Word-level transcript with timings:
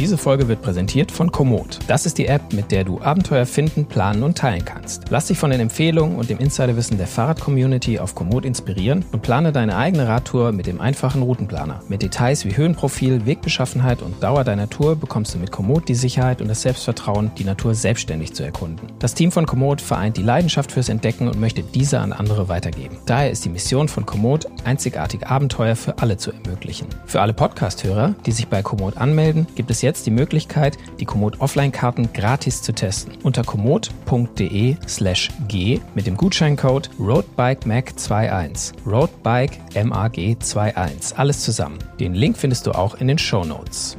Diese 0.00 0.16
Folge 0.16 0.48
wird 0.48 0.62
präsentiert 0.62 1.12
von 1.12 1.30
Komoot. 1.30 1.78
Das 1.86 2.06
ist 2.06 2.16
die 2.16 2.24
App, 2.24 2.54
mit 2.54 2.72
der 2.72 2.84
du 2.84 3.02
Abenteuer 3.02 3.44
finden, 3.44 3.84
planen 3.84 4.22
und 4.22 4.38
teilen 4.38 4.64
kannst. 4.64 5.10
Lass 5.10 5.26
dich 5.26 5.36
von 5.36 5.50
den 5.50 5.60
Empfehlungen 5.60 6.16
und 6.16 6.30
dem 6.30 6.38
Insiderwissen 6.38 6.96
der 6.96 7.06
Fahrrad-Community 7.06 7.98
auf 7.98 8.14
Komoot 8.14 8.46
inspirieren 8.46 9.04
und 9.12 9.20
plane 9.20 9.52
deine 9.52 9.76
eigene 9.76 10.08
Radtour 10.08 10.52
mit 10.52 10.64
dem 10.64 10.80
einfachen 10.80 11.20
Routenplaner. 11.20 11.82
Mit 11.90 12.00
Details 12.00 12.46
wie 12.46 12.56
Höhenprofil, 12.56 13.26
Wegbeschaffenheit 13.26 14.00
und 14.00 14.22
Dauer 14.22 14.42
deiner 14.42 14.70
Tour 14.70 14.96
bekommst 14.96 15.34
du 15.34 15.38
mit 15.38 15.52
Komoot 15.52 15.86
die 15.86 15.94
Sicherheit 15.94 16.40
und 16.40 16.48
das 16.48 16.62
Selbstvertrauen, 16.62 17.30
die 17.36 17.44
Natur 17.44 17.74
selbstständig 17.74 18.32
zu 18.32 18.42
erkunden. 18.42 18.88
Das 19.00 19.12
Team 19.12 19.30
von 19.30 19.44
Komoot 19.44 19.82
vereint 19.82 20.16
die 20.16 20.22
Leidenschaft 20.22 20.72
fürs 20.72 20.88
Entdecken 20.88 21.28
und 21.28 21.38
möchte 21.38 21.62
diese 21.62 22.00
an 22.00 22.14
andere 22.14 22.48
weitergeben. 22.48 22.96
Daher 23.04 23.30
ist 23.30 23.44
die 23.44 23.50
Mission 23.50 23.86
von 23.86 24.06
Komoot, 24.06 24.46
einzigartige 24.64 25.28
Abenteuer 25.28 25.76
für 25.76 25.98
alle 25.98 26.16
zu 26.16 26.32
ermöglichen. 26.32 26.86
Für 27.04 27.20
alle 27.20 27.34
Podcast-Hörer, 27.34 28.14
die 28.24 28.32
sich 28.32 28.48
bei 28.48 28.62
Komoot 28.62 28.96
anmelden, 28.96 29.46
gibt 29.56 29.70
es 29.70 29.82
jetzt 29.82 29.89
die 29.98 30.10
Möglichkeit, 30.10 30.78
die 30.98 31.04
Komoot 31.04 31.40
Offline-Karten 31.40 32.12
gratis 32.12 32.62
zu 32.62 32.72
testen. 32.72 33.14
Unter 33.22 33.44
komoot.de 33.44 34.76
slash 34.86 35.30
g 35.48 35.80
mit 35.94 36.06
dem 36.06 36.16
Gutscheincode 36.16 36.90
RoadBikeMag21. 36.98 38.72
RoadBike 38.86 39.58
MAG21. 39.74 41.14
Alles 41.16 41.40
zusammen. 41.40 41.78
Den 41.98 42.14
Link 42.14 42.38
findest 42.38 42.66
du 42.66 42.72
auch 42.72 42.94
in 42.94 43.08
den 43.08 43.18
Show 43.18 43.44
Notes. 43.44 43.96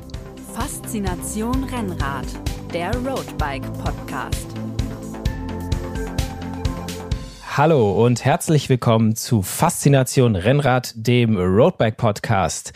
Faszination 0.54 1.64
Rennrad, 1.66 2.26
der 2.74 2.96
Roadbike 2.96 3.72
Podcast. 3.84 4.48
Hallo 7.58 8.06
und 8.06 8.24
herzlich 8.24 8.70
willkommen 8.70 9.18
zu 9.18 9.42
Faszination 9.42 10.38
Rennrad, 10.38 10.94
dem 10.96 11.36
Roadbike 11.38 11.98
Podcast. 11.98 12.72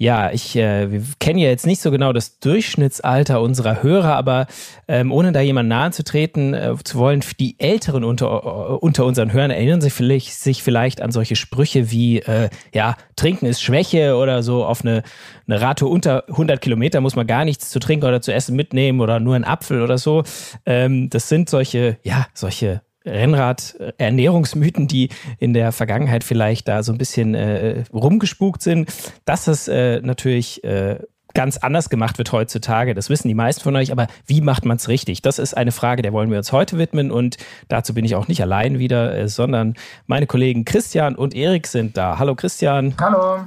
Ja, 0.00 0.30
ich 0.30 0.54
äh, 0.54 0.92
wir 0.92 1.02
kennen 1.18 1.40
ja 1.40 1.48
jetzt 1.48 1.66
nicht 1.66 1.82
so 1.82 1.90
genau 1.90 2.12
das 2.12 2.38
Durchschnittsalter 2.38 3.42
unserer 3.42 3.82
Hörer, 3.82 4.14
aber 4.14 4.46
ähm, 4.86 5.10
ohne 5.10 5.32
da 5.32 5.40
jemand 5.40 5.68
nahe 5.68 5.90
zu 5.90 6.04
treten 6.04 6.54
äh, 6.54 6.76
zu 6.84 6.98
wollen, 6.98 7.20
die 7.40 7.58
Älteren 7.58 8.04
unter, 8.04 8.26
äh, 8.26 8.74
unter 8.74 9.04
unseren 9.04 9.32
Hörern 9.32 9.50
erinnern 9.50 9.80
sich 9.80 9.92
vielleicht, 9.92 10.34
sich 10.34 10.62
vielleicht 10.62 11.02
an 11.02 11.10
solche 11.10 11.34
Sprüche 11.34 11.90
wie, 11.90 12.20
äh, 12.20 12.48
ja, 12.72 12.94
Trinken 13.16 13.46
ist 13.46 13.60
Schwäche 13.60 14.14
oder 14.14 14.44
so 14.44 14.64
auf 14.64 14.82
eine, 14.82 15.02
eine 15.48 15.60
Radtour 15.60 15.90
unter 15.90 16.28
100 16.28 16.60
Kilometer 16.60 17.00
muss 17.00 17.16
man 17.16 17.26
gar 17.26 17.44
nichts 17.44 17.70
zu 17.70 17.80
trinken 17.80 18.06
oder 18.06 18.22
zu 18.22 18.32
essen 18.32 18.54
mitnehmen 18.54 19.00
oder 19.00 19.18
nur 19.18 19.34
einen 19.34 19.44
Apfel 19.44 19.82
oder 19.82 19.98
so. 19.98 20.22
Ähm, 20.64 21.10
das 21.10 21.28
sind 21.28 21.50
solche, 21.50 21.98
ja, 22.04 22.28
solche 22.34 22.82
Rennrad-Ernährungsmythen, 23.04 24.88
die 24.88 25.10
in 25.38 25.54
der 25.54 25.72
Vergangenheit 25.72 26.24
vielleicht 26.24 26.68
da 26.68 26.82
so 26.82 26.92
ein 26.92 26.98
bisschen 26.98 27.34
äh, 27.34 27.84
rumgespukt 27.92 28.62
sind, 28.62 28.92
dass 29.24 29.46
es 29.46 29.68
äh, 29.68 30.00
natürlich 30.00 30.62
äh, 30.64 30.98
ganz 31.34 31.58
anders 31.58 31.90
gemacht 31.90 32.18
wird 32.18 32.32
heutzutage. 32.32 32.94
Das 32.94 33.10
wissen 33.10 33.28
die 33.28 33.34
meisten 33.34 33.62
von 33.62 33.76
euch, 33.76 33.92
aber 33.92 34.08
wie 34.26 34.40
macht 34.40 34.64
man 34.64 34.76
es 34.76 34.88
richtig? 34.88 35.22
Das 35.22 35.38
ist 35.38 35.54
eine 35.56 35.72
Frage, 35.72 36.02
der 36.02 36.12
wollen 36.12 36.30
wir 36.30 36.38
uns 36.38 36.52
heute 36.52 36.78
widmen 36.78 37.10
und 37.10 37.36
dazu 37.68 37.94
bin 37.94 38.04
ich 38.04 38.14
auch 38.14 38.28
nicht 38.28 38.42
allein 38.42 38.78
wieder, 38.78 39.16
äh, 39.16 39.28
sondern 39.28 39.74
meine 40.06 40.26
Kollegen 40.26 40.64
Christian 40.64 41.14
und 41.14 41.34
Erik 41.34 41.66
sind 41.66 41.96
da. 41.96 42.18
Hallo 42.18 42.34
Christian. 42.34 42.94
Hallo. 43.00 43.46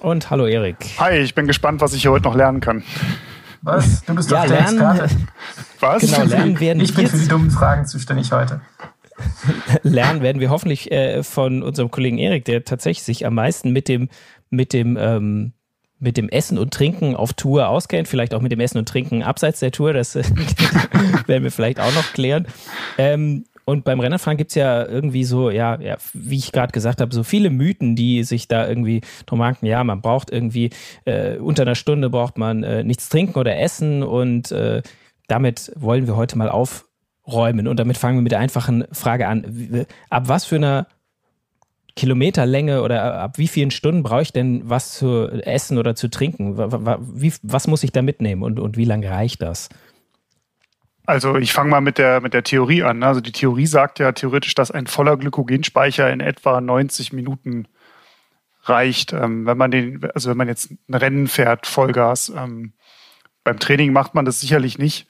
Und 0.00 0.30
hallo 0.30 0.46
Erik. 0.46 0.76
Hi, 0.98 1.18
ich 1.18 1.34
bin 1.34 1.46
gespannt, 1.46 1.80
was 1.80 1.92
ich 1.92 2.02
hier 2.02 2.10
heute 2.10 2.24
noch 2.24 2.34
lernen 2.34 2.60
kann. 2.60 2.82
Was? 3.62 4.04
Du 4.04 4.14
bist 4.14 4.30
ja, 4.30 4.42
doch 4.42 4.48
der 4.48 4.60
lernen, 4.60 4.80
Experte. 4.80 5.16
Was? 5.80 6.02
Genau, 6.02 6.24
lernen 6.24 6.60
werden 6.60 6.82
Ich 6.82 6.94
bin 6.94 7.06
für 7.06 7.18
die 7.18 7.28
dummen 7.28 7.50
Fragen 7.50 7.86
zuständig 7.86 8.32
heute. 8.32 8.60
lernen 9.82 10.22
werden 10.22 10.40
wir 10.40 10.50
hoffentlich 10.50 10.90
äh, 10.90 11.22
von 11.22 11.62
unserem 11.62 11.90
Kollegen 11.90 12.18
Erik, 12.18 12.44
der 12.44 12.64
tatsächlich 12.64 13.04
sich 13.04 13.26
am 13.26 13.34
meisten 13.34 13.70
mit 13.70 13.88
dem, 13.88 14.08
mit 14.48 14.72
dem, 14.72 14.96
ähm, 14.98 15.52
mit 15.98 16.16
dem 16.16 16.28
Essen 16.30 16.58
und 16.58 16.72
Trinken 16.72 17.14
auf 17.14 17.34
Tour 17.34 17.68
auskennt, 17.68 18.08
vielleicht 18.08 18.32
auch 18.34 18.40
mit 18.40 18.52
dem 18.52 18.60
Essen 18.60 18.78
und 18.78 18.88
Trinken 18.88 19.22
abseits 19.22 19.60
der 19.60 19.72
Tour, 19.72 19.92
das 19.92 20.16
äh, 20.16 20.24
werden 21.26 21.44
wir 21.44 21.50
vielleicht 21.50 21.80
auch 21.80 21.94
noch 21.94 22.12
klären. 22.12 22.46
Ähm, 22.96 23.44
und 23.70 23.84
beim 23.84 24.00
Rennradfahren 24.00 24.36
gibt 24.36 24.50
es 24.50 24.56
ja 24.56 24.84
irgendwie 24.84 25.24
so, 25.24 25.50
ja, 25.50 25.80
ja 25.80 25.96
wie 26.12 26.36
ich 26.36 26.52
gerade 26.52 26.72
gesagt 26.72 27.00
habe, 27.00 27.14
so 27.14 27.22
viele 27.22 27.50
Mythen, 27.50 27.94
die 27.94 28.24
sich 28.24 28.48
da 28.48 28.68
irgendwie 28.68 29.00
drum 29.26 29.40
ranken. 29.40 29.66
Ja, 29.66 29.84
man 29.84 30.02
braucht 30.02 30.30
irgendwie, 30.30 30.70
äh, 31.04 31.36
unter 31.36 31.62
einer 31.62 31.76
Stunde 31.76 32.10
braucht 32.10 32.36
man 32.36 32.64
äh, 32.64 32.82
nichts 32.82 33.08
trinken 33.08 33.38
oder 33.38 33.58
essen 33.58 34.02
und 34.02 34.50
äh, 34.50 34.82
damit 35.28 35.72
wollen 35.76 36.08
wir 36.08 36.16
heute 36.16 36.36
mal 36.36 36.48
aufräumen. 36.48 37.68
Und 37.68 37.78
damit 37.78 37.96
fangen 37.96 38.18
wir 38.18 38.22
mit 38.22 38.32
der 38.32 38.40
einfachen 38.40 38.84
Frage 38.90 39.28
an. 39.28 39.86
Ab 40.10 40.24
was 40.26 40.44
für 40.44 40.56
einer 40.56 40.88
Kilometerlänge 41.94 42.82
oder 42.82 43.20
ab 43.20 43.38
wie 43.38 43.48
vielen 43.48 43.70
Stunden 43.70 44.02
brauche 44.02 44.22
ich 44.22 44.32
denn 44.32 44.62
was 44.64 44.94
zu 44.94 45.28
essen 45.28 45.78
oder 45.78 45.94
zu 45.94 46.08
trinken? 46.08 46.56
Was 46.56 47.68
muss 47.68 47.84
ich 47.84 47.92
da 47.92 48.02
mitnehmen 48.02 48.42
und, 48.42 48.58
und 48.58 48.76
wie 48.76 48.84
lange 48.84 49.10
reicht 49.10 49.42
das? 49.42 49.68
Also 51.10 51.34
ich 51.36 51.52
fange 51.52 51.70
mal 51.70 51.80
mit 51.80 51.98
der, 51.98 52.20
mit 52.20 52.34
der 52.34 52.44
Theorie 52.44 52.84
an. 52.84 53.02
Also 53.02 53.20
die 53.20 53.32
Theorie 53.32 53.66
sagt 53.66 53.98
ja 53.98 54.12
theoretisch, 54.12 54.54
dass 54.54 54.70
ein 54.70 54.86
voller 54.86 55.16
Glykogenspeicher 55.16 56.08
in 56.12 56.20
etwa 56.20 56.60
90 56.60 57.12
Minuten 57.12 57.66
reicht. 58.62 59.12
Ähm, 59.12 59.44
wenn 59.44 59.58
man 59.58 59.72
den, 59.72 60.08
also 60.14 60.30
wenn 60.30 60.36
man 60.36 60.46
jetzt 60.46 60.70
ein 60.70 60.94
Rennen 60.94 61.26
fährt, 61.26 61.66
Vollgas. 61.66 62.28
Ähm, 62.28 62.74
beim 63.42 63.58
Training 63.58 63.92
macht 63.92 64.14
man 64.14 64.24
das 64.24 64.40
sicherlich 64.40 64.78
nicht. 64.78 65.08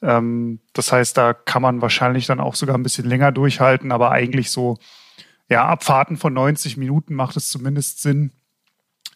Ähm, 0.00 0.60
das 0.74 0.92
heißt, 0.92 1.16
da 1.16 1.32
kann 1.32 1.60
man 1.60 1.82
wahrscheinlich 1.82 2.26
dann 2.26 2.38
auch 2.38 2.54
sogar 2.54 2.76
ein 2.76 2.84
bisschen 2.84 3.08
länger 3.08 3.32
durchhalten, 3.32 3.90
aber 3.90 4.12
eigentlich 4.12 4.48
so, 4.48 4.78
ja, 5.48 5.66
Abfahrten 5.66 6.18
von 6.18 6.32
90 6.32 6.76
Minuten 6.76 7.14
macht 7.14 7.36
es 7.36 7.48
zumindest 7.48 8.00
Sinn, 8.00 8.30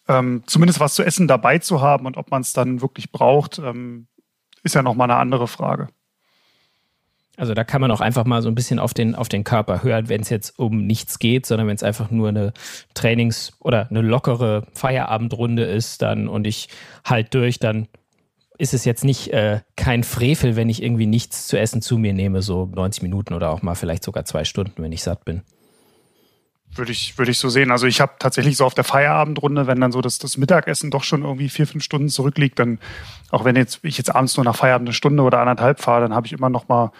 ähm, 0.09 0.43
zumindest 0.47 0.81
was 0.81 0.97
zu 0.97 1.05
essen 1.05 1.29
dabei 1.29 1.59
zu 1.59 1.83
haben 1.83 2.05
und 2.05 2.17
ob 2.17 2.33
man 2.33 2.43
es 2.43 2.53
dann 2.53 2.81
wirklich 2.81 3.13
braucht, 3.13 3.61
ähm, 3.61 4.09
ist 4.65 4.75
ja 4.75 4.83
nochmal 4.83 5.09
eine 5.09 5.21
andere 5.21 5.47
Frage. 5.47 5.87
Also 7.37 7.53
da 7.53 7.65
kann 7.65 7.83
man 7.83 7.91
auch 7.91 8.01
einfach 8.01 8.25
mal 8.25 8.41
so 8.41 8.49
ein 8.49 8.55
bisschen 8.55 8.79
auf 8.79 8.95
den, 8.95 9.15
auf 9.15 9.29
den 9.29 9.45
Körper 9.45 9.83
hören, 9.83 10.09
wenn 10.09 10.23
es 10.23 10.31
jetzt 10.31 10.59
um 10.59 10.87
nichts 10.87 11.19
geht, 11.19 11.45
sondern 11.45 11.69
wenn 11.69 11.77
es 11.77 11.83
einfach 11.83 12.11
nur 12.11 12.29
eine 12.31 12.53
Trainings- 12.95 13.53
oder 13.61 13.89
eine 13.91 14.01
lockere 14.01 14.67
Feierabendrunde 14.73 15.65
ist 15.65 16.01
dann 16.01 16.29
und 16.29 16.47
ich 16.47 16.69
halt 17.05 17.35
durch, 17.35 17.59
dann 17.59 17.89
ist 18.59 18.73
es 18.73 18.87
jetzt 18.87 19.05
nicht 19.05 19.33
äh, 19.35 19.61
kein 19.77 20.03
Frevel, 20.03 20.57
wenn 20.57 20.71
ich 20.71 20.83
irgendwie 20.83 21.07
nichts 21.07 21.47
zu 21.47 21.59
essen 21.59 21.83
zu 21.83 21.99
mir 21.99 22.15
nehme, 22.15 22.41
so 22.41 22.71
90 22.75 23.03
Minuten 23.03 23.35
oder 23.35 23.51
auch 23.51 23.61
mal 23.61 23.75
vielleicht 23.75 24.03
sogar 24.03 24.25
zwei 24.25 24.45
Stunden, 24.45 24.83
wenn 24.83 24.93
ich 24.93 25.03
satt 25.03 25.27
bin. 25.27 25.43
Würde 26.75 26.93
ich, 26.93 27.17
würde 27.17 27.31
ich 27.31 27.39
so 27.39 27.49
sehen. 27.49 27.71
Also 27.71 27.87
ich 27.87 28.01
habe 28.01 28.15
tatsächlich 28.19 28.57
so 28.57 28.65
auf 28.65 28.75
der 28.75 28.85
Feierabendrunde, 28.85 29.67
wenn 29.67 29.81
dann 29.81 29.93
so 29.93 30.01
das, 30.01 30.19
das 30.19 30.37
Mittagessen 30.37 30.91
doch 30.91 31.05
schon 31.05 31.23
irgendwie 31.23 31.49
vier, 31.49 31.67
fünf 31.67 31.85
Stunden 31.85 32.09
zurückliegt, 32.09 32.59
dann, 32.59 32.79
auch 33.31 33.45
wenn 33.45 33.57
jetzt, 33.57 33.81
ich 33.83 33.99
jetzt 33.99 34.15
abends 34.15 34.37
nur 34.37 34.45
nach 34.45 34.57
Feierabend 34.57 34.89
eine 34.89 34.95
Stunde 34.95 35.23
oder 35.23 35.41
anderthalb 35.41 35.81
fahre, 35.81 36.03
dann 36.03 36.15
habe 36.15 36.27
ich 36.27 36.33
immer 36.33 36.51
noch 36.51 36.69
mal 36.69 36.93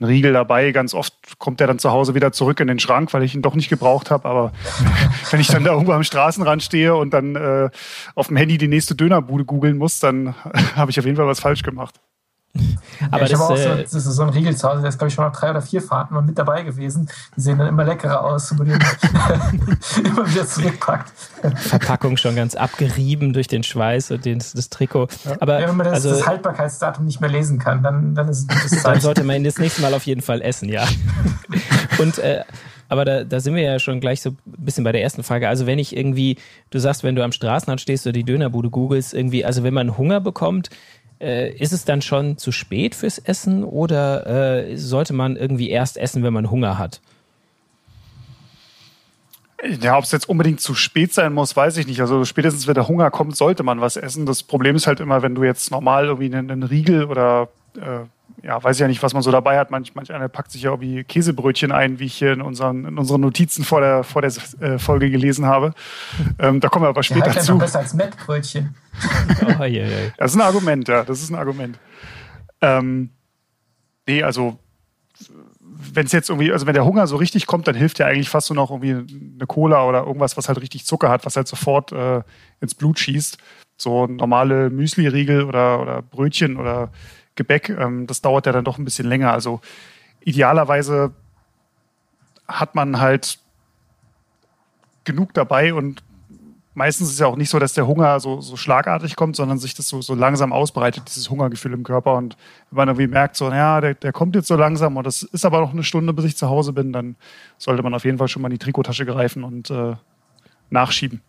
einen 0.00 0.10
Riegel 0.10 0.32
dabei. 0.32 0.72
Ganz 0.72 0.94
oft 0.94 1.14
kommt 1.38 1.60
der 1.60 1.66
dann 1.66 1.78
zu 1.78 1.90
Hause 1.90 2.14
wieder 2.14 2.32
zurück 2.32 2.60
in 2.60 2.68
den 2.68 2.78
Schrank, 2.78 3.12
weil 3.12 3.22
ich 3.22 3.34
ihn 3.34 3.42
doch 3.42 3.54
nicht 3.54 3.68
gebraucht 3.68 4.10
habe. 4.10 4.28
Aber 4.28 4.52
wenn 5.30 5.40
ich 5.40 5.48
dann 5.48 5.64
da 5.64 5.72
irgendwo 5.72 5.92
am 5.92 6.04
Straßenrand 6.04 6.62
stehe 6.62 6.94
und 6.94 7.12
dann 7.12 7.36
äh, 7.36 7.70
auf 8.14 8.28
dem 8.28 8.36
Handy 8.36 8.58
die 8.58 8.68
nächste 8.68 8.94
Dönerbude 8.94 9.44
googeln 9.44 9.76
muss, 9.78 10.00
dann 10.00 10.34
habe 10.76 10.90
ich 10.90 10.98
auf 10.98 11.04
jeden 11.04 11.16
Fall 11.16 11.26
was 11.26 11.40
falsch 11.40 11.62
gemacht. 11.62 12.00
Aber 13.10 13.18
ja, 13.18 13.24
ich 13.24 13.30
das, 13.30 13.40
habe 13.40 13.52
auch 13.54 13.56
so, 13.56 13.68
äh, 13.68 13.82
das 13.82 13.94
ist 13.94 14.04
so 14.04 14.22
ein 14.22 14.28
Riegel 14.30 14.56
zu 14.56 14.68
Hause, 14.68 14.80
der 14.80 14.88
ist, 14.88 14.98
glaube 14.98 15.08
ich, 15.08 15.14
schon 15.14 15.24
nach 15.24 15.32
drei 15.32 15.50
oder 15.50 15.62
vier 15.62 15.80
Fahrten 15.80 16.14
mal 16.14 16.22
mit 16.22 16.36
dabei 16.36 16.62
gewesen. 16.62 17.08
Die 17.36 17.40
sehen 17.40 17.58
dann 17.58 17.68
immer 17.68 17.84
leckerer 17.84 18.24
aus, 18.24 18.50
wenn 18.50 18.58
man 18.58 18.68
den 18.68 18.78
immer 20.04 20.28
wieder 20.28 20.46
zurückpackt. 20.46 21.12
Verpackung 21.56 22.16
schon 22.16 22.34
ganz 22.34 22.56
abgerieben 22.56 23.32
durch 23.32 23.46
den 23.46 23.62
Schweiß 23.62 24.10
und 24.10 24.24
den, 24.24 24.38
das 24.38 24.68
Trikot. 24.68 25.08
Aber 25.38 25.60
ja, 25.60 25.68
wenn 25.68 25.76
man 25.76 25.86
das, 25.86 25.94
also, 25.94 26.10
das 26.10 26.26
Haltbarkeitsdatum 26.26 27.04
nicht 27.04 27.20
mehr 27.20 27.30
lesen 27.30 27.58
kann, 27.58 27.82
dann, 27.82 28.14
dann 28.14 28.28
ist 28.28 28.50
es 28.52 28.82
dann 28.82 29.00
sollte 29.00 29.22
man 29.22 29.36
ihn 29.36 29.44
das 29.44 29.58
nächste 29.58 29.82
Mal 29.82 29.94
auf 29.94 30.04
jeden 30.06 30.22
Fall 30.22 30.42
essen, 30.42 30.68
ja. 30.68 30.84
Und 31.98 32.18
äh, 32.18 32.42
aber 32.90 33.04
da, 33.04 33.22
da 33.22 33.38
sind 33.38 33.54
wir 33.54 33.62
ja 33.62 33.78
schon 33.78 34.00
gleich 34.00 34.20
so 34.20 34.30
ein 34.30 34.36
bisschen 34.44 34.82
bei 34.82 34.90
der 34.90 35.00
ersten 35.00 35.22
Frage. 35.22 35.48
Also 35.48 35.64
wenn 35.64 35.78
ich 35.78 35.96
irgendwie, 35.96 36.38
du 36.70 36.80
sagst, 36.80 37.04
wenn 37.04 37.14
du 37.14 37.22
am 37.22 37.30
Straßenrand 37.30 37.80
stehst 37.80 38.04
oder 38.04 38.12
die 38.12 38.24
Dönerbude 38.24 38.68
googelst, 38.68 39.14
irgendwie, 39.14 39.44
also 39.44 39.62
wenn 39.62 39.72
man 39.72 39.96
Hunger 39.96 40.20
bekommt, 40.20 40.70
äh, 41.20 41.52
ist 41.52 41.72
es 41.72 41.84
dann 41.84 42.02
schon 42.02 42.38
zu 42.38 42.52
spät 42.52 42.94
fürs 42.94 43.18
Essen 43.18 43.64
oder 43.64 44.26
äh, 44.26 44.76
sollte 44.76 45.12
man 45.12 45.36
irgendwie 45.36 45.70
erst 45.70 45.96
essen, 45.96 46.22
wenn 46.22 46.32
man 46.32 46.50
Hunger 46.50 46.78
hat? 46.78 47.00
Ja, 49.80 49.98
ob 49.98 50.04
es 50.04 50.12
jetzt 50.12 50.28
unbedingt 50.28 50.60
zu 50.60 50.74
spät 50.74 51.12
sein 51.12 51.34
muss, 51.34 51.54
weiß 51.54 51.76
ich 51.76 51.86
nicht. 51.86 52.00
Also 52.00 52.24
spätestens, 52.24 52.66
wenn 52.66 52.74
der 52.74 52.88
Hunger 52.88 53.10
kommt, 53.10 53.36
sollte 53.36 53.62
man 53.62 53.80
was 53.80 53.96
essen. 53.96 54.24
Das 54.24 54.42
Problem 54.42 54.74
ist 54.74 54.86
halt 54.86 55.00
immer, 55.00 55.20
wenn 55.20 55.34
du 55.34 55.44
jetzt 55.44 55.70
normal 55.70 56.06
irgendwie 56.06 56.34
einen, 56.34 56.50
einen 56.50 56.62
Riegel 56.62 57.04
oder 57.04 57.48
äh, 57.76 58.06
ja, 58.42 58.62
weiß 58.62 58.76
ich 58.76 58.80
ja 58.80 58.88
nicht, 58.88 59.02
was 59.02 59.12
man 59.12 59.22
so 59.22 59.30
dabei 59.30 59.58
hat. 59.58 59.70
Manch, 59.70 59.94
manch 59.94 60.12
einer 60.12 60.28
packt 60.28 60.50
sich 60.50 60.62
ja 60.62 60.70
irgendwie 60.70 61.04
Käsebrötchen 61.04 61.72
ein, 61.72 61.98
wie 61.98 62.06
ich 62.06 62.14
hier 62.14 62.32
in 62.32 62.42
unseren, 62.42 62.84
in 62.84 62.98
unseren 62.98 63.20
Notizen 63.20 63.64
vor 63.64 63.80
der, 63.80 64.04
vor 64.04 64.22
der 64.22 64.32
äh, 64.60 64.78
Folge 64.78 65.10
gelesen 65.10 65.46
habe. 65.46 65.72
Ähm, 66.38 66.60
da 66.60 66.68
kommen 66.68 66.84
wir 66.84 66.88
aber 66.88 67.00
Der 67.00 67.02
später 67.02 67.26
Halbleiter 67.26 67.44
zu. 67.44 67.52
noch 67.52 67.60
besser 67.60 67.80
als 67.80 67.94
Mettbrötchen. 67.94 68.74
Oh, 69.58 69.64
je, 69.64 69.84
je. 69.84 70.10
Das 70.16 70.32
ist 70.32 70.36
ein 70.36 70.42
Argument, 70.42 70.88
ja, 70.88 71.04
das 71.04 71.22
ist 71.22 71.30
ein 71.30 71.36
Argument. 71.36 71.78
Ähm, 72.60 73.10
nee, 74.06 74.22
also 74.22 74.58
wenn 75.94 76.06
es 76.06 76.12
jetzt 76.12 76.28
irgendwie, 76.28 76.52
also 76.52 76.66
wenn 76.66 76.74
der 76.74 76.84
Hunger 76.84 77.06
so 77.06 77.16
richtig 77.16 77.46
kommt, 77.46 77.66
dann 77.68 77.74
hilft 77.74 77.98
ja 77.98 78.06
eigentlich 78.06 78.28
fast 78.28 78.50
nur 78.50 78.56
noch 78.56 78.70
irgendwie 78.70 78.92
eine 79.34 79.46
Cola 79.46 79.84
oder 79.84 80.04
irgendwas, 80.04 80.36
was 80.36 80.48
halt 80.48 80.60
richtig 80.60 80.84
Zucker 80.84 81.08
hat, 81.08 81.24
was 81.24 81.36
halt 81.36 81.48
sofort 81.48 81.92
äh, 81.92 82.22
ins 82.60 82.74
Blut 82.74 82.98
schießt. 82.98 83.38
So 83.76 84.06
normale 84.06 84.68
Müsli-Riegel 84.68 85.44
oder, 85.44 85.80
oder 85.80 86.02
Brötchen 86.02 86.56
oder 86.56 86.90
Gebäck, 87.36 87.70
ähm, 87.70 88.06
das 88.06 88.20
dauert 88.20 88.46
ja 88.46 88.52
dann 88.52 88.64
doch 88.64 88.78
ein 88.78 88.84
bisschen 88.84 89.08
länger. 89.08 89.32
Also 89.32 89.60
idealerweise 90.20 91.12
hat 92.46 92.74
man 92.74 93.00
halt 93.00 93.38
genug 95.04 95.32
dabei 95.34 95.72
und 95.74 96.02
meistens 96.74 97.08
ist 97.08 97.14
es 97.14 97.20
ja 97.20 97.26
auch 97.26 97.36
nicht 97.36 97.50
so, 97.50 97.58
dass 97.58 97.74
der 97.74 97.86
Hunger 97.86 98.20
so, 98.20 98.40
so 98.40 98.56
schlagartig 98.56 99.16
kommt, 99.16 99.36
sondern 99.36 99.58
sich 99.58 99.74
das 99.74 99.88
so, 99.88 100.02
so 100.02 100.14
langsam 100.14 100.52
ausbreitet, 100.52 101.04
dieses 101.08 101.30
Hungergefühl 101.30 101.72
im 101.72 101.82
Körper. 101.82 102.14
Und 102.14 102.36
wenn 102.70 102.76
man 102.76 102.88
irgendwie 102.88 103.06
merkt, 103.06 103.36
so, 103.36 103.50
ja, 103.50 103.80
der, 103.80 103.94
der 103.94 104.12
kommt 104.12 104.34
jetzt 104.34 104.48
so 104.48 104.56
langsam 104.56 104.96
und 104.96 105.06
das 105.06 105.22
ist 105.22 105.44
aber 105.44 105.60
noch 105.60 105.72
eine 105.72 105.84
Stunde, 105.84 106.12
bis 106.12 106.24
ich 106.24 106.36
zu 106.36 106.48
Hause 106.48 106.72
bin, 106.72 106.92
dann 106.92 107.16
sollte 107.58 107.82
man 107.82 107.94
auf 107.94 108.04
jeden 108.04 108.18
Fall 108.18 108.28
schon 108.28 108.42
mal 108.42 108.48
in 108.48 108.52
die 108.52 108.58
Trikotasche 108.58 109.06
greifen 109.06 109.44
und 109.44 109.70
äh, 109.70 109.94
nachschieben. 110.70 111.20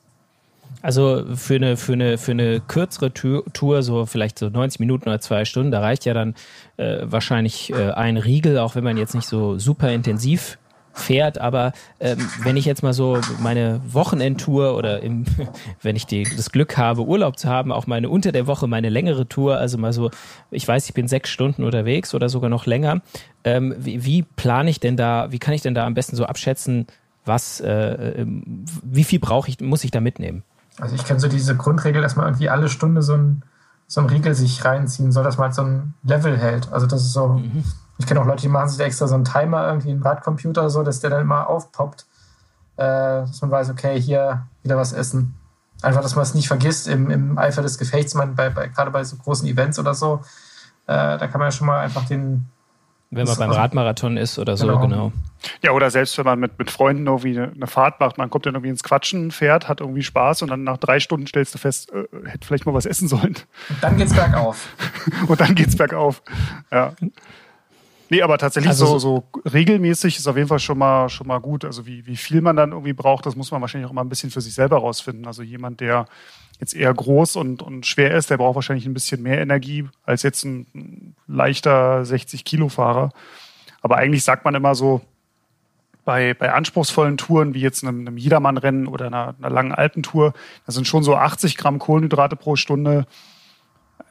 Also 0.82 1.24
für 1.36 1.56
eine, 1.56 1.78
für 1.78 1.94
eine, 1.94 2.18
für 2.18 2.32
eine 2.32 2.60
kürzere 2.60 3.14
Tour, 3.14 3.84
so 3.84 4.06
vielleicht 4.06 4.40
so 4.40 4.50
90 4.50 4.80
Minuten 4.80 5.10
oder 5.10 5.20
zwei 5.20 5.46
Stunden, 5.46 5.72
da 5.72 5.80
reicht 5.80 6.06
ja 6.06 6.14
dann 6.14 6.36
äh, 6.78 7.00
wahrscheinlich 7.04 7.72
äh, 7.72 7.92
ein 7.92 8.18
Riegel, 8.18 8.58
auch 8.58 8.76
wenn 8.76 8.84
man 8.84 8.98
jetzt 8.98 9.14
nicht 9.14 9.28
so 9.28 9.60
super 9.60 9.92
intensiv 9.92 10.58
fährt. 10.94 11.40
Aber 11.40 11.74
ähm, 12.00 12.18
wenn 12.44 12.58
ich 12.58 12.66
jetzt 12.66 12.84
mal 12.84 12.94
so 12.94 13.20
meine 13.40 13.82
Wochenendtour 13.86 14.76
oder 14.76 15.02
im, 15.02 15.26
wenn 15.82 15.96
ich 15.96 16.06
die, 16.06 16.24
das 16.24 16.52
Glück 16.52 16.78
habe, 16.78 17.06
Urlaub 17.06 17.38
zu 17.38 17.48
haben, 17.48 17.72
auch 17.72 17.88
meine 17.88 18.10
unter 18.10 18.32
der 18.32 18.48
Woche 18.48 18.68
meine 18.68 18.90
längere 18.90 19.28
Tour, 19.28 19.58
also 19.58 19.78
mal 19.78 19.94
so, 19.94 20.12
ich 20.50 20.68
weiß, 20.68 20.88
ich 20.88 20.94
bin 20.94 21.08
sechs 21.08 21.30
Stunden 21.30 21.64
unterwegs 21.64 22.14
oder 22.14 22.30
sogar 22.30 22.50
noch 22.50 22.66
länger. 22.66 23.02
Ähm, 23.44 23.76
wie, 23.78 24.06
wie 24.06 24.24
plane 24.24 24.70
ich 24.70 24.80
denn 24.80 24.98
da, 24.98 25.32
wie 25.32 25.40
kann 25.40 25.54
ich 25.54 25.62
denn 25.62 25.76
da 25.76 25.86
am 25.86 25.94
besten 25.94 26.16
so 26.16 26.26
abschätzen, 26.26 26.88
was, 27.24 27.60
äh, 27.62 28.22
ähm, 28.22 28.66
wie 28.84 29.04
viel 29.04 29.20
brauche 29.20 29.50
ich, 29.50 29.60
muss 29.60 29.84
ich 29.84 29.92
da 29.92 30.02
mitnehmen? 30.02 30.44
Also 30.82 30.96
ich 30.96 31.06
kenne 31.06 31.20
so 31.20 31.30
diese 31.30 31.56
Grundregel, 31.56 32.02
dass 32.02 32.18
man 32.18 32.26
irgendwie 32.26 32.50
alle 32.50 32.68
Stunde 32.68 33.02
so 33.02 33.14
ein, 33.14 33.44
so 33.88 34.02
ein 34.02 34.08
Riegel 34.08 34.36
sich 34.36 34.66
reinziehen 34.66 35.12
soll, 35.12 35.24
dass 35.24 35.38
man 35.38 35.46
halt 35.46 35.56
so 35.56 35.62
ein 35.62 35.94
Level 36.04 36.38
hält. 36.38 36.72
Also 36.74 36.88
das 36.88 37.02
ist 37.02 37.14
so, 37.14 37.30
mhm. 37.30 37.64
Ich 38.02 38.08
kenne 38.08 38.20
auch 38.20 38.26
Leute, 38.26 38.42
die 38.42 38.48
machen 38.48 38.68
sich 38.68 38.80
da 38.80 38.86
extra 38.86 39.08
so 39.08 39.14
einen 39.14 39.26
Timer 39.26 39.68
irgendwie 39.68 39.92
im 39.92 40.02
Radcomputer 40.02 40.72
so, 40.72 40.82
dass 40.82 41.02
der 41.02 41.12
dann 41.12 41.22
immer 41.22 41.48
aufpoppt, 41.48 42.08
äh, 42.78 42.84
dass 42.84 43.42
man 43.42 43.52
weiß, 43.52 43.70
okay, 43.70 44.02
hier 44.02 44.48
wieder 44.64 44.76
was 44.76 44.92
essen. 44.92 45.36
Einfach, 45.84 46.02
dass 46.02 46.16
man 46.16 46.24
es 46.24 46.34
nicht 46.34 46.48
vergisst 46.48 46.88
im, 46.88 47.12
im 47.12 47.38
Eifer 47.38 47.62
des 47.62 47.78
Gefechts, 47.78 48.16
man 48.16 48.34
bei, 48.34 48.50
bei, 48.50 48.70
gerade 48.70 48.90
bei 48.90 49.04
so 49.04 49.18
großen 49.18 49.48
Events 49.48 49.78
oder 49.78 49.94
so, 49.94 50.22
äh, 50.88 51.18
da 51.20 51.28
kann 51.28 51.38
man 51.38 51.48
ja 51.48 51.52
schon 51.52 51.68
mal 51.68 51.80
einfach 51.80 52.06
den. 52.06 52.50
Wenn 53.14 53.28
man 53.28 53.38
beim 53.38 53.52
Radmarathon 53.52 54.16
ist 54.16 54.40
oder 54.40 54.56
so, 54.56 54.68
genau. 54.68 54.82
genau. 54.82 55.12
Ja, 55.62 55.72
oder 55.72 55.92
selbst 55.92 56.18
wenn 56.18 56.26
man 56.26 56.40
mit, 56.40 56.58
mit 56.58 56.72
Freunden 56.72 57.08
irgendwie 57.08 57.38
eine 57.38 57.68
Fahrt 57.68 58.00
macht, 58.00 58.18
man 58.18 58.30
kommt 58.30 58.46
dann 58.46 58.54
irgendwie 58.54 58.70
ins 58.70 58.84
Quatschen, 58.84 59.32
fährt, 59.32 59.68
hat 59.68 59.82
irgendwie 59.82 60.04
Spaß 60.04 60.44
und 60.44 60.50
dann 60.50 60.64
nach 60.64 60.78
drei 60.78 61.00
Stunden 61.02 61.28
stellst 61.28 61.54
du 61.54 61.58
fest, 61.58 61.92
äh, 61.92 62.06
hätte 62.26 62.48
vielleicht 62.48 62.66
mal 62.66 62.74
was 62.74 62.86
essen 62.86 63.10
sollen. 63.10 63.36
Und 63.70 63.82
dann 63.82 63.98
geht's 63.98 64.14
bergauf. 64.14 64.70
und 65.28 65.42
dann 65.42 65.54
geht's 65.56 65.76
bergauf. 65.76 66.22
Ja. 66.72 66.94
Nee, 68.10 68.22
aber 68.22 68.38
tatsächlich 68.38 68.70
also, 68.70 68.98
so, 68.98 69.00
so 69.00 69.24
regelmäßig 69.52 70.18
ist 70.18 70.28
auf 70.28 70.36
jeden 70.36 70.48
Fall 70.48 70.60
schon 70.60 70.78
mal, 70.78 71.10
schon 71.10 71.28
mal 71.28 71.40
gut. 71.40 71.66
Also 71.66 71.86
wie, 71.86 72.06
wie 72.06 72.18
viel 72.18 72.42
man 72.42 72.56
dann 72.56 72.72
irgendwie 72.72 72.94
braucht, 72.94 73.26
das 73.26 73.36
muss 73.36 73.52
man 73.52 73.62
wahrscheinlich 73.62 73.90
auch 73.90 73.94
mal 73.94 74.02
ein 74.02 74.10
bisschen 74.10 74.32
für 74.32 74.42
sich 74.42 74.54
selber 74.54 74.78
rausfinden. 74.78 75.26
Also 75.28 75.44
jemand, 75.44 75.80
der 75.80 76.06
jetzt 76.62 76.76
eher 76.76 76.94
groß 76.94 77.36
und, 77.36 77.62
und 77.62 77.86
schwer 77.86 78.16
ist, 78.16 78.30
der 78.30 78.38
braucht 78.38 78.56
wahrscheinlich 78.56 78.86
ein 78.86 78.94
bisschen 78.94 79.22
mehr 79.22 79.42
Energie 79.42 79.90
als 80.06 80.24
jetzt 80.24 80.46
ein 80.46 81.16
leichter 81.28 82.04
60-Kilo-Fahrer. 82.04 83.10
Aber 83.82 83.98
eigentlich 83.98 84.24
sagt 84.24 84.46
man 84.46 84.56
immer 84.56 84.76
so, 84.76 85.02
bei, 86.06 86.34
bei 86.34 86.52
anspruchsvollen 86.54 87.18
Touren 87.18 87.54
wie 87.54 87.62
jetzt 87.62 87.84
einem, 87.84 88.02
einem 88.02 88.18
Jedermann-Rennen 88.18 88.88
oder 88.88 89.08
einer, 89.08 89.36
einer 89.40 89.50
langen 89.50 89.72
Alpentour, 89.72 90.34
da 90.66 90.72
sind 90.72 90.88
schon 90.88 91.04
so 91.04 91.16
80 91.16 91.58
Gramm 91.58 91.80
Kohlenhydrate 91.80 92.36
pro 92.36 92.56
Stunde 92.56 93.06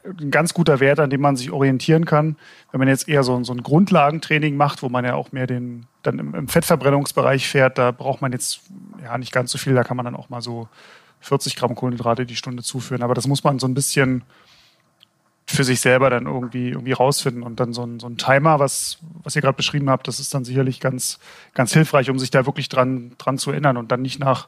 ein 0.03 0.31
ganz 0.31 0.53
guter 0.53 0.79
Wert, 0.79 0.99
an 0.99 1.09
dem 1.09 1.21
man 1.21 1.35
sich 1.35 1.51
orientieren 1.51 2.05
kann. 2.05 2.37
Wenn 2.71 2.79
man 2.79 2.87
jetzt 2.87 3.07
eher 3.07 3.23
so, 3.23 3.43
so 3.43 3.53
ein 3.53 3.61
Grundlagentraining 3.61 4.55
macht, 4.55 4.83
wo 4.83 4.89
man 4.89 5.05
ja 5.05 5.15
auch 5.15 5.31
mehr 5.31 5.47
den, 5.47 5.85
dann 6.01 6.17
im, 6.17 6.33
im, 6.33 6.47
Fettverbrennungsbereich 6.47 7.47
fährt, 7.47 7.77
da 7.77 7.91
braucht 7.91 8.21
man 8.21 8.31
jetzt 8.31 8.61
ja 9.03 9.17
nicht 9.17 9.31
ganz 9.31 9.51
so 9.51 9.57
viel, 9.57 9.75
da 9.75 9.83
kann 9.83 9.97
man 9.97 10.05
dann 10.05 10.15
auch 10.15 10.29
mal 10.29 10.41
so 10.41 10.67
40 11.21 11.55
Gramm 11.55 11.75
Kohlenhydrate 11.75 12.25
die 12.25 12.35
Stunde 12.35 12.63
zuführen. 12.63 13.03
Aber 13.03 13.13
das 13.13 13.27
muss 13.27 13.43
man 13.43 13.59
so 13.59 13.67
ein 13.67 13.73
bisschen 13.73 14.23
für 15.45 15.63
sich 15.63 15.79
selber 15.81 16.09
dann 16.09 16.25
irgendwie, 16.25 16.69
irgendwie 16.69 16.93
rausfinden. 16.93 17.43
Und 17.43 17.59
dann 17.59 17.73
so 17.73 17.83
ein, 17.83 17.99
so 17.99 18.07
ein 18.07 18.17
Timer, 18.17 18.59
was, 18.59 18.99
was 19.23 19.35
ihr 19.35 19.41
gerade 19.41 19.55
beschrieben 19.55 19.89
habt, 19.89 20.07
das 20.07 20.19
ist 20.19 20.33
dann 20.33 20.45
sicherlich 20.45 20.79
ganz, 20.79 21.19
ganz 21.53 21.73
hilfreich, 21.73 22.09
um 22.09 22.19
sich 22.19 22.31
da 22.31 22.45
wirklich 22.45 22.69
dran, 22.69 23.13
dran 23.17 23.37
zu 23.37 23.51
erinnern 23.51 23.77
und 23.77 23.91
dann 23.91 24.01
nicht 24.01 24.19
nach, 24.19 24.47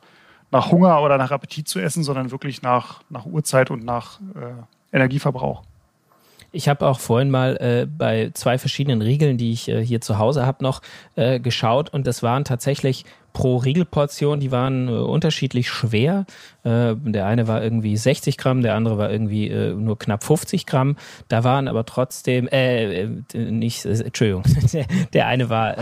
nach 0.52 0.72
Hunger 0.72 1.02
oder 1.02 1.18
nach 1.18 1.32
Appetit 1.32 1.68
zu 1.68 1.80
essen, 1.80 2.04
sondern 2.04 2.32
wirklich 2.32 2.62
nach, 2.62 3.02
nach 3.10 3.26
Uhrzeit 3.26 3.72
und 3.72 3.84
nach 3.84 4.20
äh, 4.36 4.96
Energieverbrauch. 4.96 5.64
Ich 6.56 6.70
habe 6.70 6.86
auch 6.88 7.00
vorhin 7.00 7.32
mal 7.32 7.58
äh, 7.58 7.88
bei 7.88 8.30
zwei 8.36 8.60
verschiedenen 8.60 9.02
Riegeln, 9.02 9.38
die 9.38 9.52
ich 9.52 9.68
äh, 9.68 9.84
hier 9.84 10.02
zu 10.02 10.20
Hause 10.20 10.46
habe, 10.46 10.64
noch 10.64 10.82
äh, 11.16 11.40
geschaut 11.40 11.90
und 11.90 12.06
das 12.06 12.22
waren 12.22 12.46
tatsächlich 12.46 13.06
pro 13.34 13.58
Riegelportion, 13.58 14.40
die 14.40 14.52
waren 14.52 14.88
äh, 14.88 14.92
unterschiedlich 14.92 15.68
schwer. 15.68 16.26
Äh, 16.64 16.96
der 16.96 17.26
eine 17.26 17.48
war 17.48 17.64
irgendwie 17.64 17.98
60 17.98 18.38
Gramm, 18.38 18.62
der 18.62 18.76
andere 18.76 19.00
war 19.00 19.12
irgendwie 19.12 19.50
äh, 19.50 19.74
nur 19.74 19.98
knapp 19.98 20.24
50 20.24 20.68
Gramm. 20.68 20.96
Da 21.28 21.44
waren 21.44 21.68
aber 21.68 21.86
trotzdem, 21.86 22.48
äh, 22.48 23.08
nicht, 23.34 23.84
Entschuldigung, 23.86 24.44
der 25.14 25.28
eine 25.28 25.50
war 25.50 25.76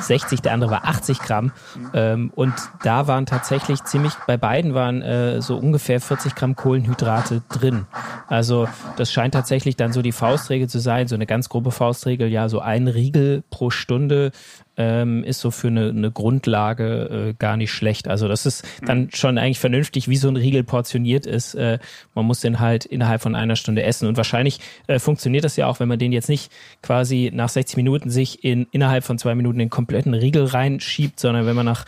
60, 0.00 0.42
der 0.42 0.52
andere 0.52 0.70
war 0.70 0.84
80 0.84 1.18
Gramm. 1.18 1.52
Ähm, 1.92 2.30
und 2.34 2.54
da 2.82 3.06
waren 3.06 3.26
tatsächlich 3.26 3.82
ziemlich, 3.84 4.14
bei 4.26 4.36
beiden 4.36 4.74
waren 4.74 5.02
äh, 5.02 5.40
so 5.40 5.56
ungefähr 5.56 6.00
40 6.00 6.34
Gramm 6.34 6.56
Kohlenhydrate 6.56 7.42
drin. 7.48 7.86
Also 8.28 8.68
das 8.96 9.12
scheint 9.12 9.34
tatsächlich 9.34 9.76
dann 9.76 9.92
so 9.92 10.02
die 10.02 10.12
Faustregel 10.12 10.68
zu 10.68 10.78
sein, 10.78 11.08
so 11.08 11.14
eine 11.14 11.26
ganz 11.26 11.48
grobe 11.48 11.70
Faustregel, 11.70 12.28
ja, 12.28 12.48
so 12.48 12.60
ein 12.60 12.88
Riegel 12.88 13.42
pro 13.50 13.70
Stunde 13.70 14.32
ähm, 14.76 15.24
ist 15.24 15.40
so 15.40 15.50
für 15.50 15.68
eine, 15.68 15.88
eine 15.88 16.10
Grundlage 16.10 17.28
äh, 17.30 17.34
gar 17.38 17.56
nicht 17.56 17.70
schlecht. 17.70 18.08
Also 18.08 18.28
das 18.28 18.46
ist 18.46 18.66
dann 18.84 19.10
schon 19.12 19.38
eigentlich 19.38 19.60
vernünftig, 19.60 20.08
wie 20.08 20.16
so 20.16 20.28
ein 20.28 20.36
Riegel 20.36 20.64
portioniert 20.64 21.26
ist. 21.26 21.54
Äh, 21.54 21.78
man 22.14 22.26
muss 22.26 22.40
den 22.40 22.60
halt 22.60 22.84
innerhalb 22.84 23.22
von 23.22 23.34
einer 23.34 23.56
Stunde 23.56 23.82
essen. 23.82 24.08
Und 24.08 24.16
wahrscheinlich 24.16 24.60
äh, 24.86 24.98
funktioniert 24.98 25.44
das 25.44 25.56
ja 25.56 25.66
auch, 25.66 25.80
wenn 25.80 25.88
man 25.88 25.98
den 25.98 26.12
jetzt 26.12 26.28
nicht 26.28 26.50
quasi 26.82 27.30
nach 27.32 27.48
60 27.48 27.76
Minuten 27.76 28.10
sich 28.10 28.44
in 28.44 28.66
innerhalb 28.72 29.04
von 29.04 29.18
zwei 29.18 29.34
Minuten 29.34 29.58
den 29.58 29.70
kompletten 29.70 30.14
Riegel 30.14 30.44
reinschiebt, 30.44 31.20
sondern 31.20 31.46
wenn 31.46 31.56
man 31.56 31.66
nach 31.66 31.84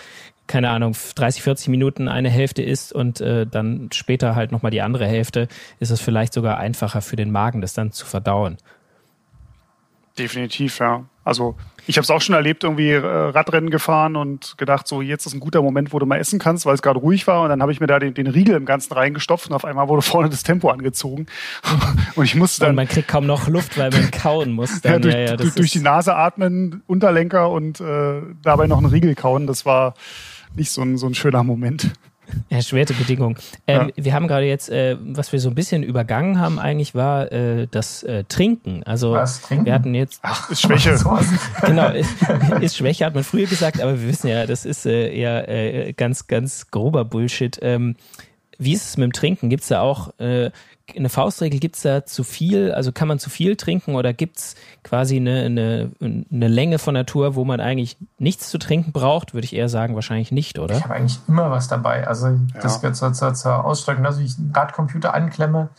keine 0.46 0.70
Ahnung, 0.70 0.94
30, 1.16 1.42
40 1.42 1.68
Minuten 1.68 2.06
eine 2.06 2.30
Hälfte 2.30 2.62
isst 2.62 2.92
und 2.92 3.20
äh, 3.20 3.46
dann 3.46 3.88
später 3.92 4.36
halt 4.36 4.52
nochmal 4.52 4.70
die 4.70 4.80
andere 4.80 5.06
Hälfte, 5.06 5.48
ist 5.80 5.90
es 5.90 6.00
vielleicht 6.00 6.32
sogar 6.32 6.58
einfacher 6.58 7.02
für 7.02 7.16
den 7.16 7.32
Magen, 7.32 7.60
das 7.60 7.74
dann 7.74 7.90
zu 7.90 8.06
verdauen. 8.06 8.56
Definitiv, 10.18 10.78
ja. 10.78 11.04
Also 11.24 11.56
ich 11.86 11.96
habe 11.96 12.02
es 12.02 12.10
auch 12.10 12.20
schon 12.20 12.34
erlebt, 12.34 12.64
irgendwie 12.64 12.90
äh, 12.90 12.98
Radrennen 12.98 13.70
gefahren 13.70 14.16
und 14.16 14.58
gedacht, 14.58 14.88
so 14.88 15.02
jetzt 15.02 15.26
ist 15.26 15.34
ein 15.34 15.40
guter 15.40 15.62
Moment, 15.62 15.92
wo 15.92 15.98
du 15.98 16.06
mal 16.06 16.18
essen 16.18 16.38
kannst, 16.38 16.66
weil 16.66 16.74
es 16.74 16.82
gerade 16.82 16.98
ruhig 16.98 17.26
war. 17.26 17.42
Und 17.42 17.50
dann 17.50 17.62
habe 17.62 17.72
ich 17.72 17.80
mir 17.80 17.86
da 17.86 17.98
den, 17.98 18.14
den, 18.14 18.26
Riegel 18.26 18.56
im 18.56 18.66
Ganzen 18.66 18.92
reingestopft 18.92 19.48
und 19.48 19.54
auf 19.54 19.64
einmal 19.64 19.88
wurde 19.88 20.02
vorne 20.02 20.28
das 20.28 20.42
Tempo 20.42 20.68
angezogen. 20.68 21.26
und 22.16 22.24
ich 22.24 22.34
musste 22.34 22.60
dann. 22.60 22.70
Und 22.70 22.76
man 22.76 22.88
kriegt 22.88 23.08
kaum 23.08 23.26
noch 23.26 23.48
Luft, 23.48 23.78
weil 23.78 23.90
man 23.90 24.10
kauen 24.10 24.52
muss. 24.52 24.80
Dann. 24.86 24.94
ja, 24.94 24.98
durch, 24.98 25.14
ja, 25.14 25.20
ja, 25.20 25.36
durch, 25.36 25.54
durch 25.54 25.70
die 25.70 25.80
Nase 25.80 26.14
atmen, 26.14 26.82
Unterlenker 26.86 27.50
und 27.50 27.80
äh, 27.80 28.20
dabei 28.42 28.66
noch 28.66 28.78
einen 28.78 28.86
Riegel 28.86 29.14
kauen. 29.14 29.46
Das 29.46 29.64
war 29.64 29.94
nicht 30.54 30.70
so 30.70 30.82
ein, 30.82 30.98
so 30.98 31.06
ein 31.06 31.14
schöner 31.14 31.44
Moment. 31.44 31.92
Erschwerte 32.48 32.94
Bedingungen. 32.94 33.36
Ähm, 33.66 33.92
ja. 33.94 34.04
Wir 34.04 34.14
haben 34.14 34.28
gerade 34.28 34.46
jetzt, 34.46 34.68
äh, 34.70 34.96
was 35.00 35.32
wir 35.32 35.40
so 35.40 35.48
ein 35.48 35.54
bisschen 35.54 35.82
übergangen 35.82 36.40
haben, 36.40 36.58
eigentlich 36.58 36.94
war 36.94 37.30
äh, 37.32 37.66
das 37.70 38.02
äh, 38.02 38.24
Trinken. 38.24 38.82
Also 38.84 39.12
was, 39.12 39.42
Trinken? 39.42 39.66
wir 39.66 39.74
hatten 39.74 39.94
jetzt. 39.94 40.20
Ach, 40.22 40.50
ist 40.50 40.62
Schwäche. 40.62 40.96
genau, 41.66 41.90
ist, 41.90 42.10
ist, 42.60 42.76
Schwäche, 42.76 43.04
hat 43.04 43.14
man 43.14 43.24
früher 43.24 43.46
gesagt, 43.46 43.80
aber 43.80 44.00
wir 44.00 44.08
wissen 44.08 44.28
ja, 44.28 44.46
das 44.46 44.64
ist 44.64 44.86
äh, 44.86 45.14
eher 45.14 45.48
äh, 45.48 45.92
ganz, 45.92 46.26
ganz 46.26 46.70
grober 46.70 47.04
Bullshit. 47.04 47.58
Ähm, 47.62 47.96
wie 48.58 48.72
ist 48.72 48.88
es 48.88 48.96
mit 48.96 49.04
dem 49.04 49.12
Trinken? 49.12 49.50
Gibt 49.50 49.62
es 49.62 49.68
da 49.68 49.80
auch 49.80 50.10
äh, 50.18 50.50
eine 50.94 51.08
Faustregel? 51.08 51.60
Gibt 51.60 51.76
es 51.76 51.82
da 51.82 52.04
zu 52.04 52.24
viel? 52.24 52.72
Also 52.72 52.92
kann 52.92 53.08
man 53.08 53.18
zu 53.18 53.30
viel 53.30 53.56
trinken 53.56 53.94
oder 53.94 54.12
gibt 54.12 54.38
es 54.38 54.54
quasi 54.82 55.16
eine, 55.16 55.44
eine, 55.44 55.90
eine 56.00 56.48
Länge 56.48 56.78
von 56.78 56.94
Natur, 56.94 57.34
wo 57.34 57.44
man 57.44 57.60
eigentlich 57.60 57.96
nichts 58.18 58.50
zu 58.50 58.58
trinken 58.58 58.92
braucht? 58.92 59.34
Würde 59.34 59.44
ich 59.44 59.54
eher 59.54 59.68
sagen, 59.68 59.94
wahrscheinlich 59.94 60.32
nicht, 60.32 60.58
oder? 60.58 60.76
Ich 60.76 60.84
habe 60.84 60.94
eigentlich 60.94 61.18
immer 61.28 61.50
was 61.50 61.68
dabei. 61.68 62.06
Also 62.06 62.28
ja. 62.28 62.36
das 62.60 62.80
gehört 62.80 62.96
zur, 62.96 63.12
zur, 63.12 63.34
zur 63.34 63.64
Ausstattung. 63.64 64.06
Also 64.06 64.20
ich 64.20 64.38
einen 64.38 64.52
Radcomputer 64.54 65.14
anklemme. 65.14 65.70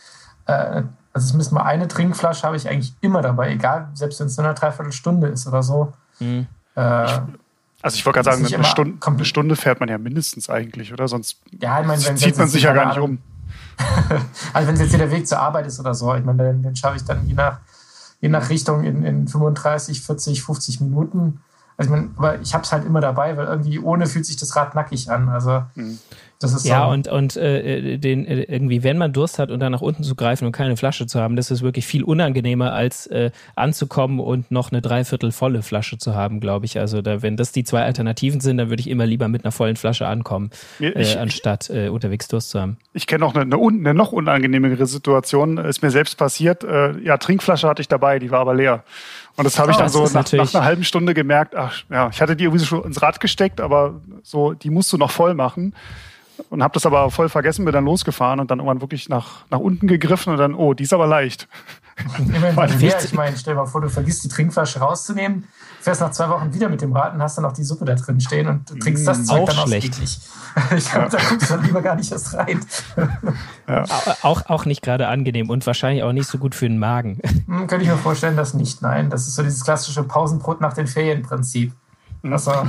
Äh, 0.46 0.82
also 1.12 1.28
zumindest 1.28 1.52
mal 1.52 1.62
eine 1.62 1.88
Trinkflasche 1.88 2.46
habe 2.46 2.56
ich 2.56 2.68
eigentlich 2.68 2.92
immer 3.00 3.22
dabei, 3.22 3.50
egal, 3.50 3.88
selbst 3.94 4.20
wenn 4.20 4.28
es 4.28 4.36
nur 4.36 4.46
eine 4.46 4.54
Dreiviertelstunde 4.54 5.28
ist 5.28 5.46
oder 5.46 5.62
so. 5.62 5.92
Mhm. 6.20 6.46
Äh, 6.76 7.08
also 7.80 7.94
ich 7.94 8.04
wollte 8.04 8.22
gerade 8.22 8.36
sagen, 8.36 8.54
eine 8.54 8.64
Stunde, 8.64 9.06
eine 9.06 9.24
Stunde, 9.24 9.56
fährt 9.56 9.80
man 9.80 9.88
ja 9.88 9.98
mindestens 9.98 10.50
eigentlich, 10.50 10.92
oder? 10.92 11.06
Sonst 11.06 11.38
ja, 11.60 11.80
ich 11.80 11.88
wenn, 11.88 12.16
zieht 12.16 12.36
man 12.36 12.48
sich 12.48 12.62
ja 12.62 12.72
gar 12.72 12.88
nicht 12.88 12.98
um. 12.98 13.18
also 14.52 14.68
wenn 14.68 14.74
es 14.74 14.80
jetzt 14.80 14.90
hier 14.90 14.98
der 14.98 15.10
Weg 15.10 15.28
zur 15.28 15.38
Arbeit 15.38 15.66
ist 15.66 15.78
oder 15.78 15.94
so, 15.94 16.14
ich 16.14 16.24
meine, 16.24 16.42
den, 16.42 16.62
den 16.62 16.74
schaffe 16.74 16.96
ich 16.96 17.04
dann 17.04 17.26
je 17.26 17.34
nach, 17.34 17.60
je 18.20 18.28
nach 18.28 18.50
Richtung 18.50 18.82
in, 18.84 19.04
in 19.04 19.28
35, 19.28 20.02
40, 20.02 20.42
50 20.42 20.80
Minuten. 20.80 21.40
Also 21.78 21.94
ich 21.94 22.00
mein, 22.00 22.10
aber 22.18 22.40
ich 22.40 22.52
habe 22.52 22.64
es 22.64 22.72
halt 22.72 22.84
immer 22.84 23.00
dabei, 23.00 23.36
weil 23.36 23.46
irgendwie 23.46 23.78
ohne 23.78 24.06
fühlt 24.06 24.26
sich 24.26 24.36
das 24.36 24.54
Rad 24.56 24.74
nackig 24.74 25.10
an. 25.10 25.28
Also 25.28 25.62
mhm. 25.76 25.98
Das 26.40 26.52
ist 26.52 26.66
ja, 26.66 26.86
so. 26.86 26.92
und, 26.92 27.08
und 27.08 27.36
äh, 27.36 27.98
den, 27.98 28.24
äh, 28.24 28.42
irgendwie, 28.42 28.84
wenn 28.84 28.96
man 28.96 29.12
Durst 29.12 29.40
hat 29.40 29.50
und 29.50 29.58
dann 29.58 29.72
nach 29.72 29.80
unten 29.80 30.04
zu 30.04 30.14
greifen 30.14 30.46
und 30.46 30.52
keine 30.52 30.76
Flasche 30.76 31.06
zu 31.06 31.20
haben, 31.20 31.34
das 31.34 31.50
ist 31.50 31.62
wirklich 31.62 31.84
viel 31.84 32.04
unangenehmer, 32.04 32.72
als 32.72 33.08
äh, 33.08 33.32
anzukommen 33.56 34.20
und 34.20 34.50
noch 34.52 34.70
eine 34.70 34.80
dreiviertel 34.80 35.32
volle 35.32 35.62
Flasche 35.62 35.98
zu 35.98 36.14
haben, 36.14 36.38
glaube 36.38 36.64
ich. 36.66 36.78
Also 36.78 37.02
da, 37.02 37.22
wenn 37.22 37.36
das 37.36 37.50
die 37.50 37.64
zwei 37.64 37.82
Alternativen 37.82 38.40
sind, 38.40 38.58
dann 38.58 38.68
würde 38.68 38.80
ich 38.80 38.88
immer 38.88 39.04
lieber 39.04 39.26
mit 39.26 39.44
einer 39.44 39.50
vollen 39.50 39.74
Flasche 39.74 40.06
ankommen, 40.06 40.50
ich, 40.78 41.16
äh, 41.16 41.18
anstatt 41.18 41.70
äh, 41.70 41.88
unterwegs 41.88 42.28
Durst 42.28 42.50
zu 42.50 42.60
haben. 42.60 42.76
Ich 42.92 43.08
kenne 43.08 43.20
noch 43.20 43.34
eine, 43.34 43.42
eine, 43.42 43.56
eine, 43.56 43.94
noch 43.94 44.12
unangenehmere 44.12 44.86
Situation, 44.86 45.58
ist 45.58 45.82
mir 45.82 45.90
selbst 45.90 46.16
passiert. 46.18 46.62
Äh, 46.62 47.00
ja, 47.00 47.16
Trinkflasche 47.16 47.66
hatte 47.66 47.82
ich 47.82 47.88
dabei, 47.88 48.20
die 48.20 48.30
war 48.30 48.40
aber 48.40 48.54
leer. 48.54 48.84
Und 49.38 49.44
das 49.44 49.56
habe 49.56 49.70
ich 49.70 49.76
oh, 49.76 49.80
dann 49.80 49.88
so 49.88 50.02
nach, 50.02 50.32
nach, 50.32 50.54
einer 50.54 50.64
halben 50.64 50.82
Stunde 50.82 51.14
gemerkt, 51.14 51.54
ach 51.54 51.84
ja, 51.90 52.08
ich 52.08 52.20
hatte 52.20 52.34
die 52.34 52.42
irgendwie 52.42 52.64
schon 52.64 52.82
ins 52.82 53.00
Rad 53.00 53.20
gesteckt, 53.20 53.60
aber 53.60 54.00
so, 54.24 54.52
die 54.52 54.68
musst 54.68 54.92
du 54.92 54.98
noch 54.98 55.12
voll 55.12 55.34
machen 55.34 55.76
und 56.50 56.60
habe 56.60 56.74
das 56.74 56.84
aber 56.86 57.08
voll 57.12 57.28
vergessen, 57.28 57.64
bin 57.64 57.72
dann 57.72 57.84
losgefahren 57.84 58.40
und 58.40 58.50
dann 58.50 58.58
irgendwann 58.58 58.80
wirklich 58.80 59.08
nach, 59.08 59.44
nach 59.48 59.60
unten 59.60 59.86
gegriffen 59.86 60.32
und 60.32 60.40
dann, 60.40 60.56
oh, 60.56 60.74
die 60.74 60.82
ist 60.82 60.92
aber 60.92 61.06
leicht. 61.06 61.46
Immerhin 62.18 62.78
ich 62.80 63.12
meine, 63.12 63.36
stell 63.36 63.54
dir 63.54 63.60
mal 63.60 63.66
vor, 63.66 63.80
du 63.80 63.88
vergisst 63.88 64.24
die 64.24 64.28
Trinkflasche 64.28 64.80
rauszunehmen, 64.80 65.44
fährst 65.80 66.00
nach 66.00 66.10
zwei 66.10 66.28
Wochen 66.28 66.52
wieder 66.54 66.68
mit 66.68 66.80
dem 66.80 66.92
Rad 66.92 67.14
und 67.14 67.22
hast 67.22 67.38
dann 67.38 67.42
noch 67.42 67.52
die 67.52 67.64
Suppe 67.64 67.84
da 67.84 67.94
drin 67.94 68.20
stehen 68.20 68.48
und 68.48 68.70
du 68.70 68.76
trinkst 68.76 69.06
das 69.06 69.18
mm, 69.18 69.24
Zeug 69.24 69.40
auch 69.40 69.48
dann 69.48 69.66
schlecht. 69.66 69.98
Ich 70.76 70.90
glaube, 70.90 71.04
ja. 71.04 71.08
da 71.10 71.18
guckst 71.28 71.50
du 71.50 71.54
dann 71.54 71.64
lieber 71.64 71.82
gar 71.82 71.94
nicht 71.94 72.10
erst 72.10 72.34
rein. 72.34 72.64
Ja. 73.68 73.84
Auch, 74.22 74.46
auch 74.46 74.64
nicht 74.64 74.82
gerade 74.82 75.06
angenehm 75.06 75.50
und 75.50 75.64
wahrscheinlich 75.66 76.02
auch 76.02 76.12
nicht 76.12 76.28
so 76.28 76.38
gut 76.38 76.54
für 76.54 76.66
den 76.66 76.78
Magen. 76.78 77.20
Hm, 77.46 77.66
könnte 77.68 77.84
ich 77.84 77.90
mir 77.90 77.96
vorstellen, 77.96 78.36
dass 78.36 78.54
nicht. 78.54 78.82
Nein, 78.82 79.08
das 79.08 79.28
ist 79.28 79.36
so 79.36 79.42
dieses 79.42 79.62
klassische 79.62 80.02
Pausenbrot 80.02 80.60
nach 80.60 80.72
den 80.72 80.88
Ferien-Prinzip. 80.88 81.72
Also. 82.22 82.52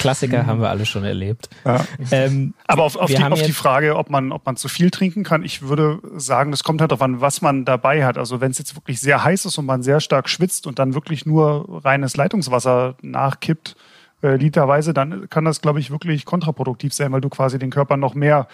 Klassiker 0.00 0.46
haben 0.46 0.60
wir 0.60 0.68
alle 0.70 0.86
schon 0.86 1.04
erlebt. 1.04 1.48
Ja. 1.64 1.84
Ähm, 2.10 2.54
Aber 2.66 2.82
auf, 2.84 2.96
auf, 2.96 3.06
die, 3.06 3.22
auf 3.22 3.42
die, 3.42 3.52
Frage, 3.52 3.96
ob 3.96 4.10
man, 4.10 4.32
ob 4.32 4.44
man 4.46 4.56
zu 4.56 4.68
viel 4.68 4.90
trinken 4.90 5.24
kann, 5.24 5.42
ich 5.42 5.62
würde 5.62 6.00
sagen, 6.16 6.50
das 6.50 6.62
kommt 6.64 6.80
halt 6.80 6.90
darauf 6.90 7.02
an, 7.02 7.20
was 7.20 7.42
man 7.42 7.64
dabei 7.64 8.04
hat. 8.04 8.18
Also 8.18 8.40
wenn 8.40 8.50
es 8.50 8.58
jetzt 8.58 8.76
wirklich 8.76 9.00
sehr 9.00 9.24
heiß 9.24 9.46
ist 9.46 9.58
und 9.58 9.66
man 9.66 9.82
sehr 9.82 10.00
stark 10.00 10.28
schwitzt 10.28 10.66
und 10.66 10.78
dann 10.78 10.94
wirklich 10.94 11.26
nur 11.26 11.84
reines 11.84 12.16
Leitungswasser 12.16 12.96
nachkippt, 13.02 13.76
äh, 14.22 14.36
literweise, 14.36 14.94
dann 14.94 15.28
kann 15.28 15.44
das, 15.44 15.60
glaube 15.60 15.80
ich, 15.80 15.90
wirklich 15.90 16.24
kontraproduktiv 16.24 16.94
sein, 16.94 17.12
weil 17.12 17.20
du 17.20 17.28
quasi 17.28 17.58
den 17.58 17.70
Körper 17.70 17.96
noch 17.96 18.14
mehr 18.14 18.48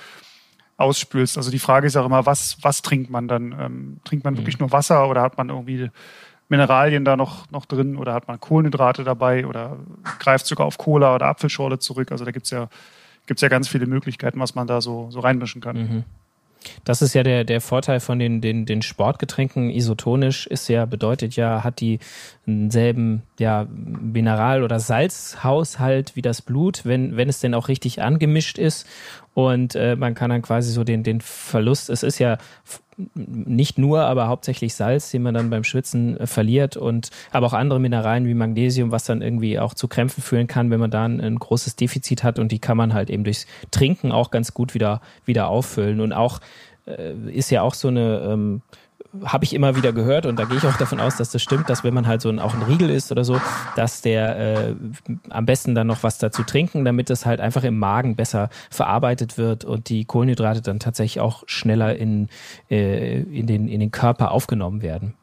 ausspülst. 0.77 1.37
Also 1.37 1.51
die 1.51 1.59
Frage 1.59 1.87
ist 1.87 1.97
auch 1.97 2.07
immer, 2.07 2.27
was, 2.27 2.57
was 2.63 2.83
trinkt 2.83 3.11
man 3.11 3.29
dann? 3.29 3.53
Ähm, 3.53 4.01
trinkt 4.05 4.25
man 4.25 4.35
mhm. 4.35 4.39
wirklich 4.39 4.59
nur 4.59 4.73
Wasser 4.73 5.09
oder 5.09 5.23
hat 5.23 5.37
man 5.37 5.51
irgendwie 5.51 5.91
Mineralien 6.51 7.05
da 7.05 7.17
noch, 7.17 7.51
noch 7.51 7.65
drin 7.65 7.97
oder 7.97 8.13
hat 8.13 8.29
man 8.29 8.41
Kohlenhydrate 8.41 9.05
dabei 9.05 9.47
oder 9.47 9.79
greift 10.19 10.47
sogar 10.47 10.67
auf 10.67 10.79
Cola 10.79 11.15
oder 11.15 11.27
Apfelschorle 11.27 11.79
zurück. 11.79 12.11
Also 12.13 12.25
da 12.25 12.33
gibt 12.33 12.45
es 12.47 12.51
ja, 12.51 12.69
gibt's 13.27 13.41
ja 13.41 13.49
ganz 13.49 13.69
viele 13.69 13.87
Möglichkeiten, 13.87 14.41
was 14.41 14.55
man 14.55 14.67
da 14.67 14.81
so, 14.81 15.09
so 15.11 15.21
reinmischen 15.21 15.61
kann. 15.61 15.77
Mhm. 15.77 16.05
Das 16.85 17.03
ist 17.03 17.15
ja 17.15 17.23
der, 17.23 17.45
der 17.45 17.61
Vorteil 17.61 18.01
von 18.01 18.19
den, 18.19 18.41
den, 18.41 18.67
den 18.67 18.83
Sportgetränken. 18.83 19.71
Isotonisch 19.71 20.47
ist 20.47 20.69
ja, 20.69 20.85
bedeutet 20.85 21.37
ja, 21.37 21.65
hat 21.65 21.81
die 21.81 22.01
denselben 22.59 23.23
ja, 23.39 23.67
Mineral- 23.71 24.63
oder 24.63 24.81
Salzhaushalt 24.81 26.17
wie 26.17 26.23
das 26.23 26.43
Blut, 26.43 26.85
wenn, 26.85 27.17
wenn 27.17 27.29
es 27.29 27.41
denn 27.41 27.55
auch 27.55 27.69
richtig 27.69 28.03
angemischt 28.03 28.59
ist. 28.59 28.87
Und 29.35 29.75
äh, 29.75 29.97
man 29.97 30.15
kann 30.15 30.31
dann 30.31 30.43
quasi 30.43 30.73
so 30.73 30.85
den, 30.85 31.03
den 31.03 31.21
Verlust, 31.21 31.89
es 31.91 32.03
ist 32.03 32.19
ja 32.19 32.39
nicht 33.15 33.79
nur, 33.79 34.03
aber 34.03 34.29
hauptsächlich 34.29 34.75
Salz, 34.75 35.11
den 35.11 35.23
man 35.23 35.35
dann 35.35 35.51
beim 35.51 35.65
Schwitzen 35.65 36.19
äh, 36.19 36.27
verliert 36.27 36.77
und 36.77 37.11
aber 37.31 37.47
auch 37.47 37.53
andere 37.53 37.81
Mineralien 37.81 38.27
wie 38.27 38.35
Magnesium, 38.35 38.91
was 38.91 39.05
dann 39.05 39.23
irgendwie 39.23 39.59
auch 39.59 39.75
zu 39.75 39.89
Krämpfen 39.89 40.23
führen 40.23 40.47
kann, 40.47 40.71
wenn 40.71 40.81
man 40.81 40.91
da 40.91 41.05
ein, 41.05 41.21
ein 41.21 41.37
großes 41.37 41.77
Defizit 41.77 42.25
hat 42.25 42.39
und 42.39 42.53
die 42.53 42.59
kann 42.59 42.77
man 42.77 42.95
halt 42.95 43.11
eben 43.11 43.25
durchs 43.25 43.47
Trinken 43.71 44.13
auch 44.13 44.31
ganz 44.31 44.55
gut 44.55 44.75
wieder, 44.75 45.01
wieder 45.25 45.49
auffüllen 45.49 46.01
und 46.01 46.13
auch 46.13 46.41
äh, 46.87 47.13
ist 47.31 47.51
ja 47.51 47.63
auch 47.63 47.75
so 47.75 47.89
eine 47.89 48.21
ähm, 48.21 48.63
habe 49.25 49.45
ich 49.45 49.55
immer 49.55 49.77
wieder 49.77 49.93
gehört 49.93 50.27
und 50.27 50.39
da 50.39 50.45
gehe 50.45 50.57
ich 50.57 50.67
auch 50.67 50.77
davon 50.77 51.01
aus, 51.01 51.17
dass 51.17 51.31
das 51.31 51.43
stimmt, 51.43 51.69
dass 51.69 51.83
wenn 51.83 51.95
man 51.95 52.07
halt 52.07 52.21
so 52.21 52.29
ein, 52.29 52.39
auch 52.39 52.55
ein 52.55 52.63
Riegel 52.63 52.91
ist 52.91 53.11
oder 53.11 53.25
so, 53.25 53.41
dass 53.77 54.03
der 54.03 54.39
äh, 54.39 54.75
am 55.31 55.47
besten 55.47 55.75
dann 55.75 55.87
noch 55.87 56.03
was 56.03 56.19
dazu 56.19 56.43
trinken, 56.43 56.85
damit 56.85 57.11
es 57.11 57.27
halt 57.27 57.41
einfach 57.41 57.65
im 57.65 57.79
Magen 57.79 58.17
besser 58.17 58.51
verarbeitet 58.71 59.37
wird 59.37 59.65
und 59.65 59.89
die 59.89 60.05
Kohlenhydrate 60.05 60.63
dann 60.63 60.79
tatsächlich 60.79 61.21
auch 61.21 61.43
schneller 61.47 61.97
in, 61.97 62.29
äh, 62.71 63.21
in, 63.21 63.47
den, 63.47 63.69
in 63.69 63.81
den 63.81 63.91
Körper 63.91 64.31
aufgenommen 64.31 64.83
werden. 64.83 65.15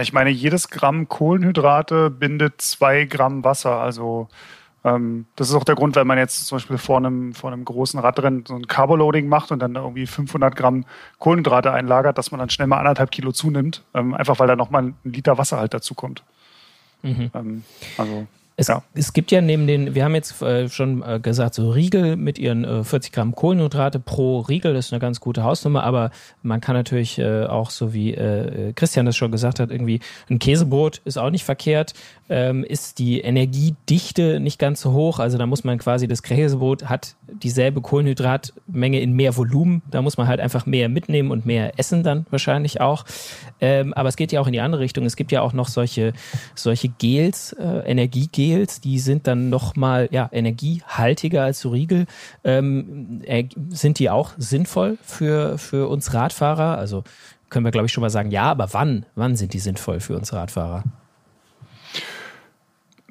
Ich 0.00 0.12
meine, 0.12 0.30
jedes 0.30 0.68
Gramm 0.68 1.08
Kohlenhydrate 1.08 2.10
bindet 2.10 2.60
zwei 2.62 3.04
Gramm 3.04 3.44
Wasser, 3.44 3.78
also 3.78 4.28
ähm, 4.84 5.26
das 5.36 5.48
ist 5.48 5.54
auch 5.54 5.64
der 5.64 5.74
Grund, 5.74 5.96
wenn 5.96 6.06
man 6.06 6.18
jetzt 6.18 6.46
zum 6.46 6.56
Beispiel 6.56 6.78
vor 6.78 6.96
einem, 6.96 7.34
vor 7.34 7.52
einem 7.52 7.64
großen 7.64 8.00
Radrennen 8.00 8.44
so 8.46 8.54
ein 8.54 8.66
Carboloading 8.66 9.28
macht 9.28 9.52
und 9.52 9.60
dann 9.60 9.76
irgendwie 9.76 10.06
500 10.06 10.56
Gramm 10.56 10.84
Kohlenhydrate 11.18 11.72
einlagert, 11.72 12.18
dass 12.18 12.30
man 12.30 12.40
dann 12.40 12.50
schnell 12.50 12.66
mal 12.66 12.78
anderthalb 12.78 13.10
Kilo 13.10 13.32
zunimmt, 13.32 13.84
ähm, 13.94 14.14
einfach 14.14 14.38
weil 14.38 14.48
da 14.48 14.56
nochmal 14.56 14.82
ein 14.82 14.94
Liter 15.04 15.38
Wasser 15.38 15.58
halt 15.58 15.74
dazu 15.74 15.94
kommt. 15.94 16.24
Mhm. 17.02 17.30
Ähm, 17.34 17.64
also 17.96 18.26
es, 18.56 18.68
ja. 18.68 18.82
es 18.94 19.12
gibt 19.12 19.30
ja 19.30 19.40
neben 19.40 19.66
den, 19.66 19.94
wir 19.94 20.04
haben 20.04 20.14
jetzt 20.14 20.42
äh, 20.42 20.68
schon 20.68 21.02
äh, 21.02 21.20
gesagt, 21.20 21.54
so 21.54 21.70
Riegel 21.70 22.16
mit 22.16 22.38
ihren 22.38 22.64
äh, 22.64 22.84
40 22.84 23.12
Gramm 23.12 23.34
Kohlenhydrate 23.34 23.98
pro 23.98 24.40
Riegel, 24.40 24.74
das 24.74 24.86
ist 24.86 24.92
eine 24.92 25.00
ganz 25.00 25.20
gute 25.20 25.42
Hausnummer, 25.42 25.84
aber 25.84 26.10
man 26.42 26.60
kann 26.60 26.76
natürlich 26.76 27.18
äh, 27.18 27.46
auch, 27.46 27.70
so 27.70 27.94
wie 27.94 28.12
äh, 28.12 28.72
Christian 28.74 29.06
das 29.06 29.16
schon 29.16 29.32
gesagt 29.32 29.58
hat, 29.58 29.70
irgendwie 29.70 30.00
ein 30.28 30.38
Käsebrot 30.38 31.00
ist 31.04 31.16
auch 31.16 31.30
nicht 31.30 31.44
verkehrt, 31.44 31.94
ähm, 32.28 32.62
ist 32.62 32.98
die 32.98 33.20
Energiedichte 33.20 34.38
nicht 34.38 34.58
ganz 34.58 34.82
so 34.82 34.92
hoch, 34.92 35.18
also 35.18 35.38
da 35.38 35.46
muss 35.46 35.64
man 35.64 35.78
quasi, 35.78 36.06
das 36.06 36.22
Käsebrot 36.22 36.84
hat 36.84 37.14
dieselbe 37.42 37.80
Kohlenhydratmenge 37.80 39.00
in 39.00 39.12
mehr 39.12 39.36
Volumen, 39.36 39.82
da 39.90 40.02
muss 40.02 40.18
man 40.18 40.28
halt 40.28 40.40
einfach 40.40 40.66
mehr 40.66 40.90
mitnehmen 40.90 41.30
und 41.30 41.46
mehr 41.46 41.78
essen 41.78 42.02
dann 42.02 42.26
wahrscheinlich 42.30 42.80
auch, 42.82 43.06
ähm, 43.60 43.94
aber 43.94 44.10
es 44.10 44.16
geht 44.16 44.30
ja 44.30 44.40
auch 44.40 44.46
in 44.46 44.52
die 44.52 44.60
andere 44.60 44.82
Richtung, 44.82 45.06
es 45.06 45.16
gibt 45.16 45.32
ja 45.32 45.40
auch 45.40 45.54
noch 45.54 45.68
solche, 45.68 46.12
solche 46.54 46.88
Gels, 46.88 47.54
äh, 47.54 47.90
Energiegels, 47.90 48.42
Gels, 48.52 48.80
die 48.80 48.98
sind 48.98 49.26
dann 49.26 49.48
nochmal 49.48 50.08
ja, 50.10 50.28
energiehaltiger 50.30 51.42
als 51.42 51.60
so 51.60 51.70
Riegel. 51.70 52.06
Ähm, 52.44 53.22
äh, 53.24 53.44
sind 53.70 53.98
die 53.98 54.10
auch 54.10 54.32
sinnvoll 54.36 54.98
für, 55.02 55.56
für 55.56 55.88
uns 55.88 56.12
Radfahrer? 56.12 56.76
Also 56.76 57.02
können 57.48 57.64
wir, 57.64 57.72
glaube 57.72 57.86
ich, 57.86 57.92
schon 57.92 58.02
mal 58.02 58.10
sagen, 58.10 58.30
ja, 58.30 58.44
aber 58.44 58.72
wann? 58.72 59.06
Wann 59.14 59.36
sind 59.36 59.54
die 59.54 59.58
sinnvoll 59.58 60.00
für 60.00 60.16
uns 60.16 60.32
Radfahrer? 60.34 60.84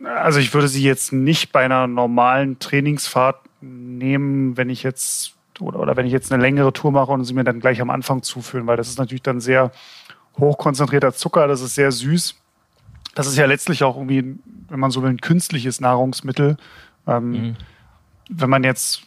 Also 0.04 0.40
ich 0.40 0.54
würde 0.54 0.68
sie 0.68 0.84
jetzt 0.84 1.12
nicht 1.12 1.52
bei 1.52 1.66
einer 1.66 1.88
normalen 1.88 2.60
Trainingsfahrt 2.60 3.38
nehmen, 3.62 4.58
wenn 4.58 4.70
ich 4.70 4.84
jetzt 4.84 5.34
oder, 5.60 5.80
oder 5.80 5.96
wenn 5.98 6.06
ich 6.06 6.12
jetzt 6.12 6.32
eine 6.32 6.42
längere 6.42 6.74
Tour 6.74 6.92
mache 6.92 7.12
und 7.12 7.24
sie 7.24 7.34
mir 7.34 7.44
dann 7.44 7.60
gleich 7.60 7.82
am 7.82 7.90
Anfang 7.90 8.22
zuführen, 8.22 8.68
weil 8.68 8.78
das 8.78 8.90
ist 8.90 9.00
natürlich 9.00 9.22
dann 9.22 9.40
sehr 9.40 9.72
hochkonzentrierter 10.40 11.14
Zucker, 11.14 11.48
das 11.48 11.62
ist 11.62 11.76
sehr 11.76 11.92
süß 11.92 12.41
das 13.16 13.28
ist 13.28 13.38
ja 13.38 13.46
letztlich 13.46 13.84
auch 13.84 13.98
irgendwie, 13.98 14.36
wenn 14.70 14.80
man 14.80 14.92
so 14.92 15.02
will, 15.04 15.10
ein 15.10 15.22
künstliches 15.22 15.82
Nahrungsmittel. 15.82 16.58
Ähm, 17.08 17.32
mhm. 17.32 17.56
Wenn 18.30 18.50
man 18.50 18.64
jetzt, 18.64 19.04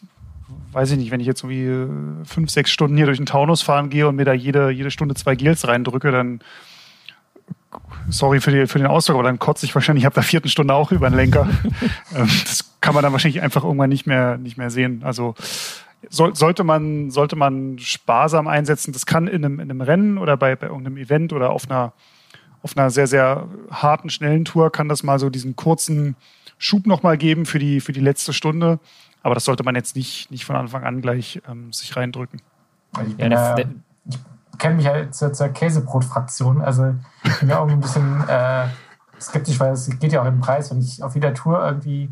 weiß 0.72 0.90
ich 0.90 0.98
nicht, 0.98 1.10
wenn 1.10 1.20
ich 1.20 1.26
jetzt 1.26 1.42
irgendwie 1.42 1.66
äh, 1.66 2.24
fünf, 2.24 2.50
sechs 2.50 2.70
Stunden 2.70 2.96
hier 2.96 3.06
durch 3.06 3.18
den 3.18 3.26
Taunus 3.26 3.62
fahren 3.62 3.90
gehe 3.90 4.06
und 4.06 4.16
mir 4.16 4.24
da 4.24 4.32
jede, 4.32 4.70
jede 4.70 4.90
Stunde 4.90 5.14
zwei 5.14 5.34
Gels 5.36 5.66
reindrücke, 5.66 6.10
dann 6.10 6.40
sorry 8.08 8.40
für, 8.40 8.50
die, 8.50 8.66
für 8.66 8.78
den 8.78 8.86
Ausdruck, 8.86 9.16
aber 9.16 9.24
dann 9.24 9.38
kotze 9.38 9.66
ich 9.66 9.74
wahrscheinlich 9.74 10.06
ab 10.06 10.14
der 10.14 10.22
vierten 10.22 10.48
Stunde 10.48 10.74
auch 10.74 10.92
über 10.92 11.08
den 11.08 11.16
Lenker. 11.16 11.48
Ähm, 12.14 12.28
das 12.44 12.74
kann 12.80 12.94
man 12.94 13.02
dann 13.02 13.12
wahrscheinlich 13.12 13.42
einfach 13.42 13.64
irgendwann 13.64 13.88
nicht 13.88 14.06
mehr, 14.06 14.36
nicht 14.38 14.56
mehr 14.56 14.70
sehen. 14.70 15.02
Also 15.02 15.34
soll, 16.10 16.36
sollte, 16.36 16.62
man, 16.62 17.10
sollte 17.10 17.34
man 17.34 17.78
sparsam 17.78 18.46
einsetzen. 18.46 18.92
Das 18.92 19.06
kann 19.06 19.26
in 19.26 19.44
einem, 19.44 19.58
in 19.58 19.70
einem 19.70 19.80
Rennen 19.80 20.18
oder 20.18 20.36
bei, 20.36 20.54
bei 20.54 20.66
irgendeinem 20.68 20.98
Event 20.98 21.32
oder 21.32 21.50
auf 21.50 21.68
einer 21.68 21.92
auf 22.64 22.76
einer 22.76 22.88
sehr, 22.88 23.06
sehr 23.06 23.46
harten, 23.70 24.08
schnellen 24.08 24.46
Tour 24.46 24.72
kann 24.72 24.88
das 24.88 25.02
mal 25.02 25.18
so 25.18 25.28
diesen 25.28 25.54
kurzen 25.54 26.16
Schub 26.56 26.86
nochmal 26.86 27.18
geben 27.18 27.44
für 27.44 27.58
die, 27.58 27.80
für 27.80 27.92
die 27.92 28.00
letzte 28.00 28.32
Stunde. 28.32 28.80
Aber 29.22 29.34
das 29.34 29.44
sollte 29.44 29.64
man 29.64 29.74
jetzt 29.74 29.94
nicht, 29.96 30.30
nicht 30.30 30.46
von 30.46 30.56
Anfang 30.56 30.82
an 30.82 31.02
gleich 31.02 31.42
ähm, 31.46 31.72
sich 31.74 31.94
reindrücken. 31.94 32.40
Ich, 33.06 33.18
ja, 33.18 33.54
äh, 33.56 33.66
ich 34.06 34.18
kenne 34.58 34.76
mich 34.76 34.86
ja 34.86 35.10
zur, 35.10 35.34
zur 35.34 35.48
Käsebrot-Fraktion. 35.48 36.62
Also 36.62 36.94
ich 37.22 37.38
bin 37.38 37.50
ja 37.50 37.58
auch 37.58 37.68
ein 37.68 37.80
bisschen 37.80 38.24
äh, 38.28 38.66
skeptisch, 39.20 39.60
weil 39.60 39.72
es 39.72 39.86
geht 39.98 40.12
ja 40.12 40.22
auch 40.22 40.26
im 40.26 40.40
Preis. 40.40 40.70
Wenn 40.70 40.80
ich 40.80 41.02
auf 41.02 41.14
jeder 41.14 41.34
Tour 41.34 41.62
irgendwie, 41.62 42.10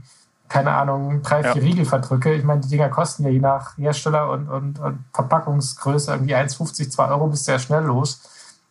keine 0.50 0.72
Ahnung, 0.72 1.22
drei, 1.22 1.42
vier 1.42 1.62
ja. 1.62 1.68
Riegel 1.68 1.86
verdrücke, 1.86 2.34
ich 2.34 2.44
meine, 2.44 2.60
die 2.60 2.68
Dinger 2.68 2.90
kosten 2.90 3.24
ja 3.24 3.30
je 3.30 3.40
nach 3.40 3.78
Hersteller 3.78 4.28
und, 4.28 4.50
und, 4.50 4.78
und 4.80 5.04
Verpackungsgröße 5.14 6.12
irgendwie 6.12 6.36
1,50, 6.36 6.90
2 6.90 7.08
Euro, 7.08 7.28
bist 7.28 7.48
du 7.48 7.52
ja 7.52 7.58
schnell 7.58 7.84
los. 7.84 8.20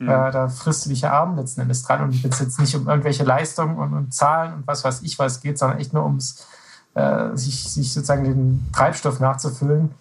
Mhm. 0.02 0.10
Äh, 0.10 0.32
da 0.32 0.48
frisst 0.48 0.86
du 0.86 0.90
dich 0.90 1.02
ja 1.02 1.12
Abend 1.12 1.38
letzten 1.38 1.62
Endes 1.62 1.84
dran 1.84 2.02
und 2.02 2.24
wenn 2.24 2.32
es 2.32 2.40
jetzt 2.40 2.60
nicht 2.60 2.76
um 2.76 2.88
irgendwelche 2.88 3.24
Leistungen 3.24 3.78
und, 3.78 3.94
und, 3.94 4.14
Zahlen 4.14 4.54
und 4.54 4.68
was 4.68 4.84
weiß 4.84 5.04
ich 5.04 5.20
was 5.20 5.42
geht, 5.42 5.60
sondern 5.60 5.80
echt 5.80 5.94
nur 5.94 6.04
ums 6.04 6.48
äh, 6.96 7.36
sich, 7.36 7.72
sich 7.72 7.94
sozusagen 7.94 8.24
den 8.24 8.70
Treibstoff 8.74 9.20
nachzufüllen. 9.20 9.92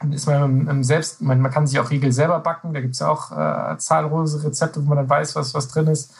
Und 0.00 0.12
ist 0.12 0.26
man 0.26 0.44
im, 0.44 0.68
im 0.68 0.84
selbst, 0.84 1.22
man, 1.22 1.40
man 1.40 1.50
kann 1.50 1.66
sich 1.66 1.80
auch 1.80 1.90
Riegel 1.90 2.12
selber 2.12 2.38
backen, 2.38 2.74
da 2.74 2.80
gibt 2.80 2.94
es 2.94 3.00
ja 3.00 3.08
auch 3.08 3.32
äh, 3.32 3.78
zahllose 3.78 4.44
Rezepte, 4.44 4.84
wo 4.84 4.88
man 4.90 4.98
dann 4.98 5.08
weiß, 5.08 5.34
was, 5.34 5.54
was 5.54 5.68
drin 5.68 5.88
ist. 5.88 6.14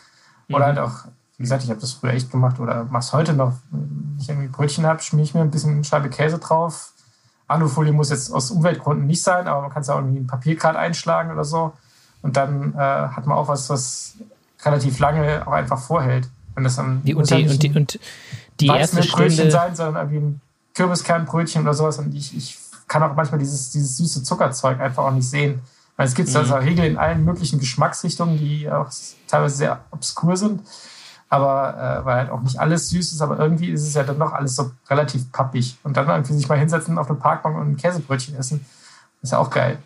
Oder 0.49 0.59
mhm. 0.59 0.63
halt 0.65 0.79
auch 0.79 1.05
wie 1.39 1.45
gesagt, 1.45 1.63
ich 1.63 1.71
habe 1.71 1.81
das 1.81 1.93
früher 1.93 2.13
echt 2.13 2.33
gemacht 2.33 2.59
oder 2.59 2.87
mach's 2.91 3.13
heute 3.13 3.33
noch. 3.33 3.53
Wenn 3.71 4.17
ich 4.19 4.29
irgendwie 4.29 4.49
Brötchen 4.49 4.85
habe, 4.85 5.01
schmier 5.01 5.23
ich 5.23 5.35
mir 5.35 5.41
ein 5.41 5.53
bisschen 5.53 5.85
Scheibe 5.85 6.11
Käse 6.11 6.39
drauf. 6.39 6.93
Alufolie 7.47 7.93
muss 7.93 8.11
jetzt 8.11 8.33
aus 8.33 8.51
Umweltgründen 8.51 9.07
nicht 9.07 9.23
sein, 9.23 9.47
aber 9.47 9.63
man 9.63 9.71
kann 9.71 9.83
es 9.83 9.89
auch 9.89 9.99
irgendwie 9.99 10.19
in 10.19 10.27
Papiergrad 10.27 10.75
einschlagen 10.75 11.31
oder 11.31 11.45
so. 11.45 11.73
Und 12.23 12.37
dann 12.37 12.75
äh, 12.75 12.79
hat 12.79 13.27
man 13.27 13.37
auch 13.37 13.49
was, 13.49 13.71
was 13.71 14.15
relativ 14.65 14.99
lange 14.99 15.47
auch 15.47 15.53
einfach 15.53 15.79
vorhält. 15.79 16.29
Wenn 16.55 16.65
das 16.65 16.77
dann 16.77 17.03
die, 17.05 17.15
und, 17.15 17.31
die, 17.31 17.49
und, 17.49 17.63
die, 17.63 17.71
und 17.71 18.01
die 18.61 18.67
erste 18.67 19.03
Stunde 19.03 19.51
sein, 19.51 19.77
sondern 19.77 19.97
irgendwie 19.97 20.19
ein 20.19 20.41
Kürbiskernbrötchen 20.75 21.63
oder 21.63 21.75
sowas. 21.75 21.99
Und 21.99 22.15
ich, 22.15 22.37
ich 22.37 22.59
kann 22.89 23.03
auch 23.03 23.15
manchmal 23.15 23.39
dieses, 23.39 23.71
dieses 23.71 23.97
süße 23.99 24.23
Zuckerzeug 24.23 24.81
einfach 24.81 25.05
auch 25.05 25.13
nicht 25.13 25.29
sehen. 25.29 25.61
Weil 25.97 26.07
es 26.07 26.15
gibt 26.15 26.29
mhm. 26.29 26.37
also 26.37 26.55
Regeln 26.57 26.93
in 26.93 26.97
allen 26.97 27.25
möglichen 27.25 27.59
Geschmacksrichtungen, 27.59 28.39
die 28.39 28.71
auch 28.71 28.89
teilweise 29.27 29.57
sehr 29.57 29.81
obskur 29.91 30.37
sind. 30.37 30.63
Aber 31.29 32.01
äh, 32.01 32.05
weil 32.05 32.17
halt 32.17 32.31
auch 32.31 32.41
nicht 32.41 32.59
alles 32.59 32.89
süß 32.89 33.13
ist, 33.13 33.21
aber 33.21 33.39
irgendwie 33.39 33.69
ist 33.69 33.83
es 33.83 33.95
ja 33.95 34.03
dann 34.03 34.19
doch 34.19 34.33
alles 34.33 34.57
so 34.57 34.71
relativ 34.89 35.31
pappig. 35.31 35.77
Und 35.83 35.97
dann 35.97 36.09
irgendwie 36.09 36.33
sich 36.33 36.49
mal 36.49 36.59
hinsetzen 36.59 36.99
auf 36.99 37.11
eine 37.11 37.19
Parkbank 37.19 37.57
und 37.57 37.73
ein 37.73 37.77
Käsebrötchen 37.77 38.35
essen, 38.37 38.65
ist 39.21 39.33
ja 39.33 39.39
auch 39.39 39.51
geil. 39.51 39.79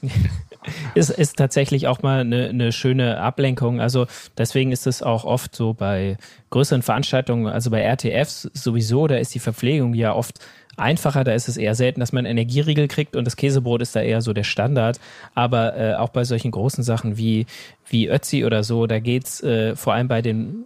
ist, 0.94 1.10
ist 1.10 1.36
tatsächlich 1.36 1.86
auch 1.86 2.02
mal 2.02 2.20
eine, 2.20 2.48
eine 2.48 2.72
schöne 2.72 3.18
Ablenkung. 3.20 3.80
Also 3.80 4.06
deswegen 4.36 4.72
ist 4.72 4.86
es 4.86 5.02
auch 5.02 5.24
oft 5.24 5.54
so 5.54 5.74
bei 5.74 6.16
größeren 6.50 6.82
Veranstaltungen, 6.82 7.46
also 7.46 7.70
bei 7.70 7.80
RTFs 7.80 8.50
sowieso, 8.54 9.06
da 9.06 9.16
ist 9.16 9.34
die 9.34 9.38
Verpflegung 9.38 9.94
ja 9.94 10.14
oft 10.14 10.38
einfacher. 10.76 11.24
Da 11.24 11.32
ist 11.32 11.48
es 11.48 11.56
eher 11.56 11.74
selten, 11.74 12.00
dass 12.00 12.12
man 12.12 12.24
Energieriegel 12.24 12.88
kriegt 12.88 13.16
und 13.16 13.24
das 13.24 13.36
Käsebrot 13.36 13.82
ist 13.82 13.94
da 13.94 14.00
eher 14.00 14.22
so 14.22 14.32
der 14.32 14.44
Standard. 14.44 14.98
Aber 15.34 15.76
äh, 15.76 15.94
auch 15.94 16.08
bei 16.08 16.24
solchen 16.24 16.50
großen 16.50 16.82
Sachen 16.82 17.16
wie, 17.16 17.46
wie 17.88 18.08
Ötzi 18.08 18.44
oder 18.44 18.64
so, 18.64 18.86
da 18.86 18.98
geht's 18.98 19.42
äh, 19.42 19.76
vor 19.76 19.94
allem 19.94 20.08
bei 20.08 20.22
den 20.22 20.64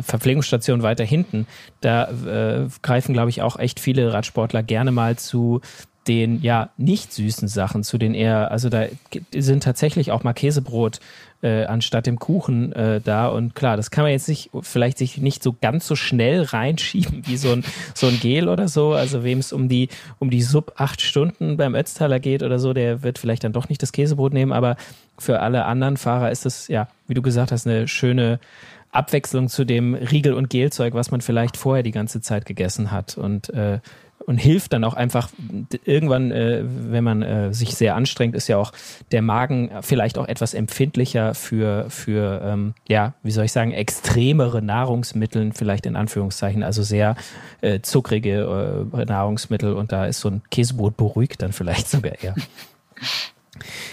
Verpflegungsstationen 0.00 0.82
weiter 0.82 1.04
hinten, 1.04 1.46
da 1.80 2.08
äh, 2.26 2.68
greifen, 2.82 3.12
glaube 3.12 3.30
ich, 3.30 3.42
auch 3.42 3.58
echt 3.58 3.80
viele 3.80 4.12
Radsportler 4.12 4.62
gerne 4.62 4.92
mal 4.92 5.16
zu 5.16 5.60
den 6.08 6.42
ja 6.42 6.70
nicht 6.76 7.12
süßen 7.12 7.48
Sachen, 7.48 7.82
zu 7.82 7.98
den 7.98 8.14
eher, 8.14 8.50
also 8.50 8.68
da 8.68 8.86
sind 9.32 9.62
tatsächlich 9.62 10.12
auch 10.12 10.22
mal 10.22 10.32
Käsebrot 10.32 11.00
äh, 11.44 11.66
anstatt 11.66 12.06
dem 12.06 12.18
Kuchen 12.18 12.72
äh, 12.72 13.00
da. 13.02 13.28
Und 13.28 13.54
klar, 13.54 13.76
das 13.76 13.90
kann 13.90 14.04
man 14.04 14.12
jetzt 14.12 14.28
nicht, 14.28 14.50
vielleicht 14.62 14.96
sich 14.98 15.18
nicht 15.18 15.42
so 15.42 15.54
ganz 15.60 15.86
so 15.86 15.94
schnell 15.94 16.42
reinschieben 16.42 17.26
wie 17.26 17.36
so 17.36 17.52
ein, 17.52 17.64
so 17.94 18.06
ein 18.06 18.18
Gel 18.18 18.48
oder 18.48 18.66
so. 18.66 18.92
Also 18.94 19.24
wem 19.24 19.38
es 19.38 19.52
um 19.52 19.68
die, 19.68 19.88
um 20.18 20.30
die 20.30 20.42
Sub 20.42 20.72
acht 20.76 21.02
Stunden 21.02 21.56
beim 21.58 21.74
Ötztaler 21.74 22.18
geht 22.18 22.42
oder 22.42 22.58
so, 22.58 22.72
der 22.72 23.02
wird 23.02 23.18
vielleicht 23.18 23.44
dann 23.44 23.52
doch 23.52 23.68
nicht 23.68 23.82
das 23.82 23.92
Käsebrot 23.92 24.32
nehmen. 24.32 24.52
Aber 24.52 24.76
für 25.18 25.40
alle 25.40 25.66
anderen 25.66 25.98
Fahrer 25.98 26.30
ist 26.30 26.46
es, 26.46 26.68
ja, 26.68 26.88
wie 27.06 27.14
du 27.14 27.20
gesagt 27.20 27.52
hast, 27.52 27.66
eine 27.66 27.88
schöne 27.88 28.40
Abwechslung 28.90 29.48
zu 29.48 29.64
dem 29.64 29.94
Riegel- 29.94 30.34
und 30.34 30.48
Gelzeug, 30.48 30.94
was 30.94 31.10
man 31.10 31.20
vielleicht 31.20 31.56
vorher 31.56 31.82
die 31.82 31.90
ganze 31.90 32.20
Zeit 32.20 32.46
gegessen 32.46 32.90
hat. 32.90 33.18
Und 33.18 33.50
äh, 33.50 33.80
und 34.26 34.38
hilft 34.38 34.72
dann 34.72 34.84
auch 34.84 34.94
einfach 34.94 35.28
irgendwann, 35.84 36.30
äh, 36.30 36.62
wenn 36.64 37.04
man 37.04 37.22
äh, 37.22 37.52
sich 37.52 37.74
sehr 37.74 37.94
anstrengt, 37.94 38.34
ist 38.34 38.48
ja 38.48 38.56
auch 38.56 38.72
der 39.12 39.22
Magen 39.22 39.70
vielleicht 39.82 40.18
auch 40.18 40.26
etwas 40.26 40.54
empfindlicher 40.54 41.34
für, 41.34 41.86
für 41.90 42.40
ähm, 42.42 42.74
ja, 42.88 43.14
wie 43.22 43.30
soll 43.30 43.44
ich 43.44 43.52
sagen, 43.52 43.72
extremere 43.72 44.62
Nahrungsmittel, 44.62 45.52
vielleicht 45.54 45.86
in 45.86 45.96
Anführungszeichen, 45.96 46.62
also 46.62 46.82
sehr 46.82 47.16
äh, 47.60 47.80
zuckrige 47.80 48.88
äh, 48.92 49.04
Nahrungsmittel 49.04 49.74
und 49.74 49.92
da 49.92 50.06
ist 50.06 50.20
so 50.20 50.28
ein 50.28 50.42
Käsebrot 50.50 50.96
beruhigt 50.96 51.42
dann 51.42 51.52
vielleicht 51.52 51.90
sogar 51.90 52.12
eher. 52.22 52.34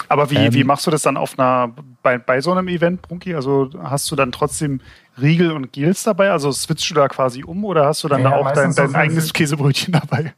Aber 0.07 0.29
wie, 0.29 0.35
ähm, 0.35 0.53
wie 0.53 0.63
machst 0.63 0.85
du 0.87 0.91
das 0.91 1.01
dann 1.01 1.17
auf 1.17 1.37
einer, 1.37 1.73
bei, 2.03 2.17
bei 2.17 2.41
so 2.41 2.51
einem 2.51 2.67
Event, 2.67 3.01
Brunki? 3.01 3.35
Also 3.35 3.69
hast 3.81 4.09
du 4.11 4.15
dann 4.15 4.31
trotzdem 4.31 4.81
Riegel 5.19 5.51
und 5.51 5.71
Gels 5.71 6.03
dabei? 6.03 6.31
Also 6.31 6.51
switchst 6.51 6.89
du 6.89 6.95
da 6.95 7.07
quasi 7.07 7.43
um 7.43 7.63
oder 7.65 7.85
hast 7.85 8.03
du 8.03 8.07
dann 8.07 8.21
ja, 8.21 8.31
da 8.31 8.35
auch 8.37 8.51
dein, 8.51 8.73
dein 8.73 8.95
eigenes 8.95 9.33
Käsebrötchen 9.33 9.93
dabei? 9.93 10.33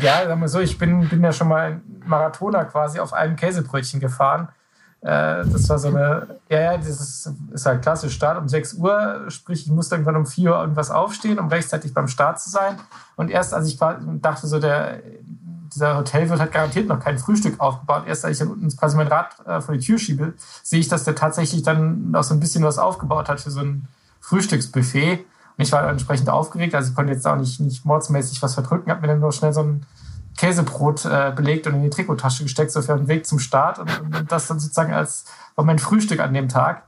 Ja, 0.00 0.26
sagen 0.26 0.40
wir 0.40 0.48
so, 0.48 0.60
ich 0.60 0.78
bin, 0.78 1.08
bin 1.08 1.22
ja 1.22 1.32
schon 1.32 1.48
mal 1.48 1.80
Marathoner 2.06 2.64
quasi 2.64 2.98
auf 2.98 3.12
einem 3.12 3.36
Käsebrötchen 3.36 4.00
gefahren. 4.00 4.48
Äh, 5.00 5.44
das 5.46 5.68
war 5.68 5.78
so 5.78 5.88
eine, 5.88 6.38
ja, 6.48 6.60
ja, 6.60 6.76
das 6.76 6.88
ist, 6.88 7.32
ist 7.52 7.66
halt 7.66 7.82
klassisch 7.82 8.14
Start 8.14 8.38
um 8.38 8.48
6 8.48 8.74
Uhr, 8.74 9.26
sprich, 9.28 9.66
ich 9.66 9.72
musste 9.72 9.94
irgendwann 9.94 10.16
um 10.16 10.26
4 10.26 10.50
Uhr 10.50 10.60
irgendwas 10.60 10.90
aufstehen, 10.90 11.38
um 11.38 11.48
rechtzeitig 11.48 11.94
beim 11.94 12.08
Start 12.08 12.40
zu 12.40 12.50
sein. 12.50 12.78
Und 13.14 13.30
erst 13.30 13.54
als 13.54 13.68
ich 13.68 13.78
dachte, 13.78 14.46
so 14.46 14.58
der, 14.58 15.00
dieser 15.74 15.96
Hotel 15.96 16.28
wird 16.28 16.40
halt 16.40 16.52
garantiert 16.52 16.88
noch 16.88 17.00
kein 17.00 17.18
Frühstück 17.18 17.60
aufgebaut. 17.60 18.04
Erst 18.06 18.24
als 18.24 18.32
ich 18.32 18.38
dann 18.38 18.52
unten 18.52 18.76
quasi 18.76 18.96
mein 18.96 19.08
Rad 19.08 19.36
äh, 19.46 19.60
vor 19.60 19.74
die 19.74 19.84
Tür 19.84 19.98
schiebe, 19.98 20.34
sehe 20.62 20.80
ich, 20.80 20.88
dass 20.88 21.04
der 21.04 21.14
tatsächlich 21.14 21.62
dann 21.62 22.10
noch 22.10 22.22
so 22.22 22.34
ein 22.34 22.40
bisschen 22.40 22.64
was 22.64 22.78
aufgebaut 22.78 23.28
hat 23.28 23.40
für 23.40 23.50
so 23.50 23.60
ein 23.60 23.86
Frühstücksbuffet. 24.20 25.24
Und 25.56 25.64
ich 25.64 25.72
war 25.72 25.88
entsprechend 25.88 26.30
aufgeregt, 26.30 26.74
also 26.74 26.90
ich 26.90 26.94
konnte 26.94 27.12
jetzt 27.12 27.26
auch 27.26 27.36
nicht, 27.36 27.60
nicht 27.60 27.84
mordsmäßig 27.84 28.40
was 28.42 28.54
verdrücken, 28.54 28.90
habe 28.90 29.00
mir 29.02 29.08
dann 29.08 29.20
nur 29.20 29.32
schnell 29.32 29.52
so 29.52 29.62
ein 29.62 29.86
Käsebrot 30.36 31.04
äh, 31.04 31.32
belegt 31.34 31.66
und 31.66 31.74
in 31.74 31.82
die 31.82 31.90
Trikottasche 31.90 32.44
gesteckt, 32.44 32.70
so 32.70 32.80
für 32.80 32.96
den 32.96 33.08
Weg 33.08 33.26
zum 33.26 33.40
Start 33.40 33.80
und, 33.80 33.90
und 34.00 34.30
das 34.30 34.46
dann 34.46 34.60
sozusagen 34.60 34.94
als 34.94 35.24
war 35.56 35.64
mein 35.64 35.80
Frühstück 35.80 36.20
an 36.20 36.32
dem 36.32 36.48
Tag. 36.48 36.84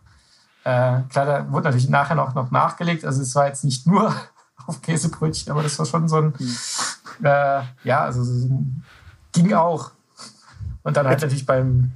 Äh, 0.63 1.01
klar, 1.09 1.27
da 1.27 1.51
wurde 1.51 1.65
natürlich 1.65 1.89
nachher 1.89 2.15
noch, 2.15 2.35
noch 2.35 2.53
nachgelegt, 2.53 3.05
also 3.05 3.21
es 3.21 3.35
war 3.35 3.49
jetzt 3.49 3.65
nicht 3.65 3.89
nur 3.89 4.15
auf 4.67 4.81
Käsebrötchen, 4.83 5.51
aber 5.51 5.65
das 5.65 5.79
war 5.81 5.87
schon 5.87 6.09
so 6.09 6.17
ein, 6.17 6.35
mhm. 6.39 6.57
Äh, 7.23 7.63
ja, 7.85 8.01
also 8.05 8.23
ging 9.33 9.53
auch. 9.55 9.93
Und 10.83 10.97
dann 10.97 11.07
halt 11.07 11.21
natürlich 11.21 11.47
beim, 11.47 11.93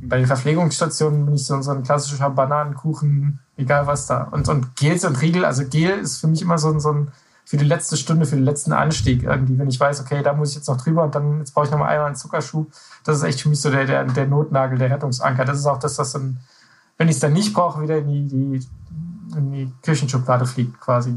bei 0.00 0.18
den 0.18 0.26
Verpflegungsstationen 0.26 1.24
bin 1.24 1.34
ich 1.34 1.46
so, 1.46 1.60
so 1.62 1.72
ein 1.72 1.82
klassischer 1.82 2.30
Bananenkuchen, 2.30 3.40
egal 3.56 3.86
was 3.86 4.06
da. 4.06 4.24
Und, 4.24 4.48
und 4.48 4.76
Gels 4.76 5.04
und 5.04 5.20
Riegel, 5.20 5.44
also 5.44 5.64
Gel 5.66 5.98
ist 5.98 6.18
für 6.18 6.28
mich 6.28 6.42
immer 6.42 6.58
so 6.58 6.70
ein, 6.70 6.80
so 6.80 6.92
ein 6.92 7.12
für 7.50 7.56
die 7.56 7.64
letzte 7.64 7.96
Stunde, 7.96 8.26
für 8.26 8.36
den 8.36 8.44
letzten 8.44 8.72
Anstieg 8.72 9.24
irgendwie, 9.24 9.58
wenn 9.58 9.68
ich 9.68 9.80
weiß, 9.80 10.00
okay, 10.02 10.22
da 10.22 10.34
muss 10.34 10.50
ich 10.50 10.54
jetzt 10.54 10.68
noch 10.68 10.80
drüber 10.80 11.02
und 11.02 11.16
dann 11.16 11.40
jetzt 11.40 11.52
brauche 11.52 11.64
ich 11.64 11.72
noch 11.72 11.80
mal 11.80 11.88
einmal 11.88 12.06
einen 12.06 12.14
Zuckerschub. 12.14 12.70
Das 13.02 13.16
ist 13.16 13.24
echt 13.24 13.40
für 13.40 13.48
mich 13.48 13.60
so 13.60 13.72
der, 13.72 13.86
der, 13.86 14.04
der 14.04 14.28
Notnagel, 14.28 14.78
der 14.78 14.88
Rettungsanker. 14.88 15.44
Das 15.44 15.58
ist 15.58 15.66
auch 15.66 15.80
das, 15.80 15.98
was 15.98 16.12
dann, 16.12 16.38
wenn 16.96 17.08
ich 17.08 17.16
es 17.16 17.20
dann 17.20 17.32
nicht 17.32 17.52
brauche, 17.52 17.82
wieder 17.82 17.98
in 17.98 18.06
die, 18.06 18.28
die, 18.28 18.66
in 19.36 19.52
die 19.52 19.72
Küchenschublade 19.82 20.46
fliegt 20.46 20.80
quasi. 20.80 21.14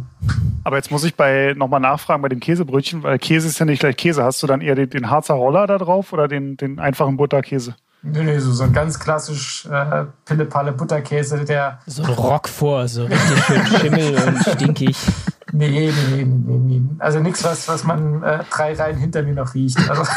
Aber 0.64 0.78
jetzt 0.78 0.92
muss 0.92 1.04
ich 1.04 1.16
bei 1.16 1.54
nochmal 1.56 1.80
nachfragen 1.80 2.22
bei 2.22 2.30
dem 2.30 2.40
Käsebrötchen, 2.40 3.04
weil 3.04 3.20
Käse 3.20 3.48
ist 3.48 3.60
ja 3.60 3.66
nicht 3.66 3.80
gleich 3.80 3.98
Käse. 3.98 4.24
Hast 4.24 4.42
du 4.44 4.48
dann 4.48 4.62
eher 4.62 4.76
den, 4.76 4.90
den 4.90 5.10
Harzer 5.10 5.36
Roller 5.36 5.68
da 5.68 5.78
drauf 5.78 6.14
oder 6.14 6.28
den, 6.28 6.58
den 6.58 6.80
einfachen 6.80 7.18
Butterkäse? 7.18 7.76
Nee, 8.06 8.24
nee, 8.24 8.40
so, 8.40 8.52
so 8.52 8.66
ein 8.66 8.74
ganz 8.74 9.00
klassisch 9.00 9.66
äh, 9.66 10.04
Pille-Palle 10.26 10.74
Butterkäse, 10.74 11.46
der. 11.46 11.80
So 11.86 12.04
ein 12.04 12.10
Rock 12.10 12.50
vor, 12.50 12.86
so 12.90 13.06
richtig 13.06 13.44
schön 13.46 13.66
Schimmel 13.80 14.16
und 14.28 14.40
stinkig. 14.40 14.98
Nee, 15.54 15.70
nee, 15.70 15.94
nee, 16.12 16.26
nee, 16.26 16.58
nee. 16.58 16.82
Also 17.00 17.20
nichts, 17.20 17.46
was, 17.46 17.66
was 17.70 17.86
man 17.86 18.22
äh, 18.22 18.44
drei 18.52 18.74
Reihen 18.74 18.98
hinter 18.98 19.24
mir 19.24 19.36
noch 19.36 19.54
riecht. 19.54 19.78
Also. 19.90 20.04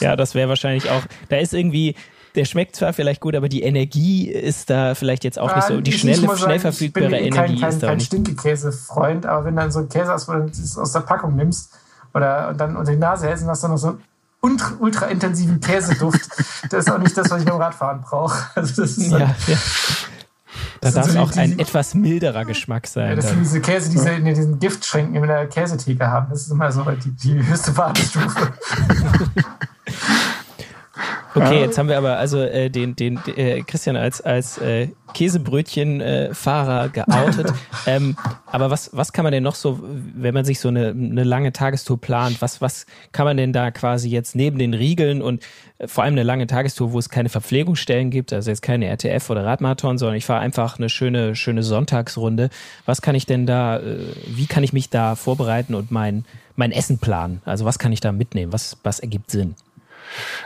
ja, 0.00 0.16
das 0.16 0.34
wäre 0.34 0.48
wahrscheinlich 0.48 0.88
auch. 0.88 1.02
Da 1.28 1.36
ist 1.36 1.52
irgendwie, 1.52 1.96
der 2.34 2.44
schmeckt 2.44 2.76
zwar 2.76 2.92
vielleicht 2.92 3.20
gut, 3.20 3.34
aber 3.34 3.48
die 3.48 3.62
Energie 3.62 4.28
ist 4.28 4.70
da 4.70 4.94
vielleicht 4.94 5.24
jetzt 5.24 5.38
auch 5.38 5.54
nicht 5.54 5.66
so. 5.66 5.80
Die 5.80 5.92
schnelle, 5.92 6.26
sagen, 6.26 6.38
schnell 6.38 6.58
verfügbare 6.58 7.06
ich 7.06 7.12
bin 7.12 7.32
Energie 7.34 7.60
kein, 7.60 7.70
ist 7.70 7.82
da 7.82 7.88
kein, 7.88 7.98
kein 7.98 8.00
Stinkekäse-Freund, 8.00 9.26
aber 9.26 9.44
wenn 9.44 9.56
du 9.56 9.62
dann 9.62 9.72
so 9.72 9.80
einen 9.80 9.88
Käse 9.88 10.14
aus, 10.14 10.28
aus 10.28 10.92
der 10.92 11.00
Packung 11.00 11.36
nimmst 11.36 11.72
oder 12.14 12.48
und 12.48 12.60
dann 12.60 12.76
unter 12.76 12.92
die 12.92 12.98
Nase 12.98 13.26
hältst, 13.26 13.42
dann 13.42 13.50
hast 13.50 13.64
du 13.64 13.68
noch 13.68 13.78
so 13.78 13.98
ultra, 14.40 14.72
ultra 14.78 15.06
intensiven 15.06 15.60
Käseduft. 15.60 16.28
das 16.70 16.86
ist 16.86 16.90
auch 16.90 16.98
nicht 16.98 17.16
das, 17.16 17.30
was 17.30 17.40
ich 17.42 17.48
beim 17.48 17.60
Radfahren 17.60 18.00
brauche. 18.00 18.38
Also 18.54 18.82
das 18.82 18.98
ist 18.98 19.10
ja, 19.10 19.18
ja. 19.18 19.56
Da 20.80 20.90
darf 20.92 21.10
so 21.10 21.18
auch 21.18 21.32
die, 21.32 21.40
ein 21.40 21.58
etwas 21.58 21.94
milderer 21.94 22.44
Geschmack 22.44 22.86
sein. 22.86 23.10
Ja, 23.10 23.16
das 23.16 23.30
sind 23.30 23.40
diese 23.40 23.60
Käse, 23.60 23.90
die 23.90 23.98
sie 23.98 24.10
in 24.10 24.24
diesen 24.24 24.58
Giftschränken 24.58 25.16
in 25.16 25.26
der 25.26 25.46
Käsetheke 25.48 26.06
haben. 26.06 26.28
Das 26.30 26.42
ist 26.42 26.52
immer 26.52 26.70
so 26.70 26.84
die, 26.84 27.10
die 27.10 27.46
höchste 27.46 27.76
Wartestufe. 27.76 28.52
Okay, 31.34 31.60
jetzt 31.60 31.78
haben 31.78 31.88
wir 31.88 31.98
aber 31.98 32.18
also 32.18 32.40
äh, 32.40 32.70
den, 32.70 32.96
den 32.96 33.20
äh, 33.36 33.62
Christian 33.62 33.96
als, 33.96 34.20
als 34.20 34.58
äh, 34.58 34.88
Käsebrötchenfahrer 35.14 36.88
geoutet. 36.88 37.52
ähm, 37.86 38.16
aber 38.46 38.70
was, 38.70 38.90
was 38.92 39.12
kann 39.12 39.24
man 39.24 39.32
denn 39.32 39.42
noch 39.42 39.54
so, 39.54 39.80
wenn 39.82 40.34
man 40.34 40.44
sich 40.44 40.60
so 40.60 40.68
eine, 40.68 40.88
eine 40.88 41.24
lange 41.24 41.52
Tagestour 41.52 42.00
plant, 42.00 42.40
was, 42.40 42.60
was 42.60 42.86
kann 43.12 43.24
man 43.24 43.36
denn 43.36 43.52
da 43.52 43.70
quasi 43.70 44.08
jetzt 44.08 44.36
neben 44.36 44.58
den 44.58 44.74
Riegeln 44.74 45.22
und 45.22 45.44
äh, 45.78 45.88
vor 45.88 46.04
allem 46.04 46.14
eine 46.14 46.22
lange 46.22 46.46
Tagestour, 46.46 46.92
wo 46.92 46.98
es 46.98 47.08
keine 47.08 47.28
Verpflegungsstellen 47.28 48.10
gibt, 48.10 48.32
also 48.32 48.50
jetzt 48.50 48.62
keine 48.62 48.86
RTF 48.86 49.28
oder 49.30 49.44
Radmarathon, 49.44 49.98
sondern 49.98 50.16
ich 50.16 50.24
fahre 50.24 50.40
einfach 50.40 50.78
eine 50.78 50.88
schöne, 50.88 51.36
schöne 51.36 51.62
Sonntagsrunde. 51.62 52.50
Was 52.86 53.02
kann 53.02 53.14
ich 53.14 53.26
denn 53.26 53.46
da, 53.46 53.78
äh, 53.78 53.98
wie 54.26 54.46
kann 54.46 54.64
ich 54.64 54.72
mich 54.72 54.90
da 54.90 55.14
vorbereiten 55.14 55.74
und 55.74 55.90
mein, 55.90 56.24
mein 56.56 56.72
Essen 56.72 56.98
planen? 56.98 57.42
Also 57.44 57.64
was 57.64 57.78
kann 57.78 57.92
ich 57.92 58.00
da 58.00 58.12
mitnehmen? 58.12 58.52
Was, 58.52 58.78
was 58.82 59.00
ergibt 59.00 59.30
Sinn? 59.30 59.54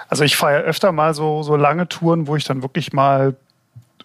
Also 0.08 0.24
ich 0.24 0.36
fahre 0.36 0.54
ja 0.54 0.58
öfter 0.60 0.92
mal 0.92 1.14
so, 1.14 1.42
so 1.42 1.56
lange 1.56 1.88
Touren, 1.88 2.26
wo 2.26 2.36
ich 2.36 2.44
dann 2.44 2.62
wirklich 2.62 2.92
mal 2.92 3.36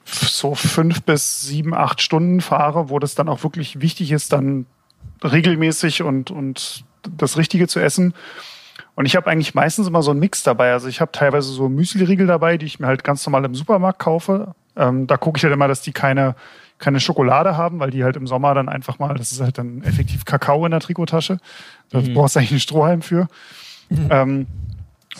so 0.05 0.55
fünf 0.55 1.03
bis 1.03 1.41
sieben, 1.41 1.73
acht 1.73 2.01
Stunden 2.01 2.41
fahre, 2.41 2.89
wo 2.89 2.99
das 2.99 3.15
dann 3.15 3.29
auch 3.29 3.43
wirklich 3.43 3.81
wichtig 3.81 4.11
ist, 4.11 4.31
dann 4.31 4.65
regelmäßig 5.23 6.03
und, 6.03 6.31
und 6.31 6.85
das 7.17 7.37
Richtige 7.37 7.67
zu 7.67 7.79
essen. 7.79 8.13
Und 8.95 9.05
ich 9.05 9.15
habe 9.15 9.29
eigentlich 9.29 9.53
meistens 9.53 9.87
immer 9.87 10.01
so 10.01 10.11
einen 10.11 10.19
Mix 10.19 10.43
dabei. 10.43 10.71
Also 10.71 10.87
ich 10.87 11.01
habe 11.01 11.11
teilweise 11.11 11.49
so 11.49 11.69
Müsli-Riegel 11.69 12.25
dabei, 12.25 12.57
die 12.57 12.65
ich 12.65 12.79
mir 12.79 12.87
halt 12.87 13.03
ganz 13.03 13.25
normal 13.25 13.45
im 13.45 13.53
Supermarkt 13.53 13.99
kaufe. 13.99 14.55
Ähm, 14.75 15.07
da 15.07 15.17
gucke 15.17 15.37
ich 15.37 15.43
halt 15.43 15.53
immer, 15.53 15.67
dass 15.67 15.81
die 15.81 15.91
keine, 15.91 16.35
keine 16.79 16.99
Schokolade 16.99 17.57
haben, 17.57 17.79
weil 17.79 17.91
die 17.91 18.03
halt 18.03 18.15
im 18.15 18.27
Sommer 18.27 18.53
dann 18.53 18.69
einfach 18.69 18.97
mal, 18.97 19.13
das 19.13 19.31
ist 19.31 19.41
halt 19.41 19.57
dann 19.57 19.83
effektiv 19.83 20.25
Kakao 20.25 20.65
in 20.65 20.71
der 20.71 20.79
Trikottasche. 20.79 21.37
Da 21.91 22.01
mhm. 22.01 22.13
brauchst 22.13 22.35
du 22.35 22.39
eigentlich 22.39 22.51
einen 22.51 22.59
Strohhalm 22.59 23.01
für. 23.01 23.27
Mhm. 23.89 24.07
Ähm, 24.09 24.47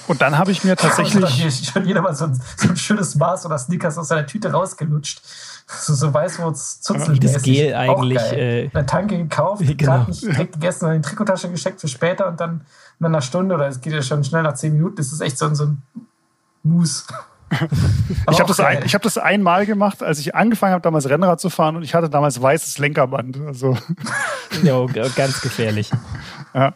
und 0.08 0.22
dann 0.22 0.38
habe 0.38 0.52
ich 0.52 0.64
mir 0.64 0.76
tatsächlich. 0.76 1.72
Schon 1.72 1.86
jeder 1.86 2.02
mal 2.02 2.16
so 2.16 2.26
ein, 2.26 2.42
so 2.56 2.70
ein 2.70 2.78
schönes 2.78 3.16
Maß 3.16 3.46
oder 3.46 3.58
Snickers 3.58 3.98
aus 3.98 4.08
seiner 4.08 4.26
Tüte 4.26 4.52
rausgelutscht. 4.52 5.22
So, 5.68 5.94
so 5.94 6.14
Weißwurz 6.14 6.80
Wie 7.10 7.20
das 7.20 7.42
Gel 7.42 7.76
eigentlich. 7.76 8.22
Äh, 8.32 8.66
in 8.66 8.72
der 8.72 8.86
Tanke 8.86 9.18
gekauft, 9.18 9.62
genau. 9.66 9.76
gerade 9.76 10.12
nicht 10.12 10.24
direkt 10.24 10.54
gegessen 10.54 10.90
in 10.92 11.02
die 11.02 11.08
Trikottasche 11.08 11.50
gesteckt 11.50 11.82
für 11.82 11.90
später 11.90 12.28
und 12.28 12.40
dann 12.40 12.62
in 13.00 13.06
einer 13.06 13.22
Stunde 13.22 13.56
oder 13.56 13.68
es 13.68 13.82
geht 13.82 13.94
ja 13.94 14.02
schon 14.02 14.24
schnell 14.24 14.44
nach 14.44 14.54
zehn 14.54 14.74
Minuten, 14.74 14.96
das 14.96 15.12
ist 15.12 15.20
echt 15.20 15.38
so, 15.38 15.54
so 15.54 15.66
ein 15.66 15.82
Mousse. 16.64 17.04
ich 18.30 18.40
habe 18.40 18.48
das, 18.48 18.60
ein, 18.60 18.84
hab 18.84 19.02
das 19.02 19.18
einmal 19.18 19.66
gemacht, 19.66 20.04
als 20.04 20.20
ich 20.20 20.36
angefangen 20.36 20.74
habe, 20.74 20.82
damals 20.82 21.10
Rennrad 21.10 21.40
zu 21.40 21.50
fahren 21.50 21.78
und 21.78 21.84
ich 21.84 21.96
hatte 21.96 22.10
damals 22.10 22.42
weißes 22.42 22.78
Lenkerband. 22.78 23.40
Also. 23.46 23.78
ja, 24.64 24.86
ganz 25.16 25.42
gefährlich. 25.42 25.92
Ja. 26.54 26.74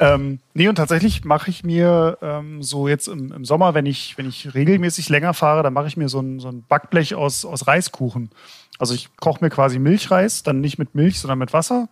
Ähm, 0.00 0.38
nee, 0.54 0.66
und 0.66 0.76
tatsächlich 0.76 1.24
mache 1.26 1.50
ich 1.50 1.62
mir 1.62 2.16
ähm, 2.22 2.62
so 2.62 2.88
jetzt 2.88 3.06
im, 3.06 3.32
im, 3.32 3.44
Sommer, 3.44 3.74
wenn 3.74 3.84
ich, 3.84 4.16
wenn 4.16 4.26
ich 4.26 4.54
regelmäßig 4.54 5.10
länger 5.10 5.34
fahre, 5.34 5.62
dann 5.62 5.74
mache 5.74 5.88
ich 5.88 5.98
mir 5.98 6.08
so 6.08 6.20
ein, 6.20 6.40
so 6.40 6.48
ein 6.48 6.64
Backblech 6.66 7.14
aus, 7.14 7.44
aus 7.44 7.66
Reiskuchen. 7.66 8.30
Also 8.78 8.94
ich 8.94 9.14
koche 9.16 9.44
mir 9.44 9.50
quasi 9.50 9.78
Milchreis, 9.78 10.42
dann 10.42 10.62
nicht 10.62 10.78
mit 10.78 10.94
Milch, 10.94 11.20
sondern 11.20 11.38
mit 11.38 11.52
Wasser 11.52 11.90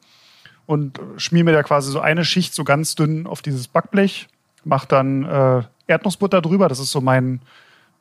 und 0.64 0.98
schmier 1.18 1.44
mir 1.44 1.52
da 1.52 1.62
quasi 1.62 1.92
so 1.92 2.00
eine 2.00 2.24
Schicht 2.24 2.54
so 2.54 2.64
ganz 2.64 2.94
dünn 2.94 3.26
auf 3.26 3.42
dieses 3.42 3.68
Backblech, 3.68 4.28
mache 4.64 4.88
dann 4.88 5.24
äh, 5.24 5.62
Erdnussbutter 5.86 6.40
drüber. 6.40 6.68
Das 6.68 6.78
ist 6.78 6.90
so 6.90 7.02
mein, 7.02 7.42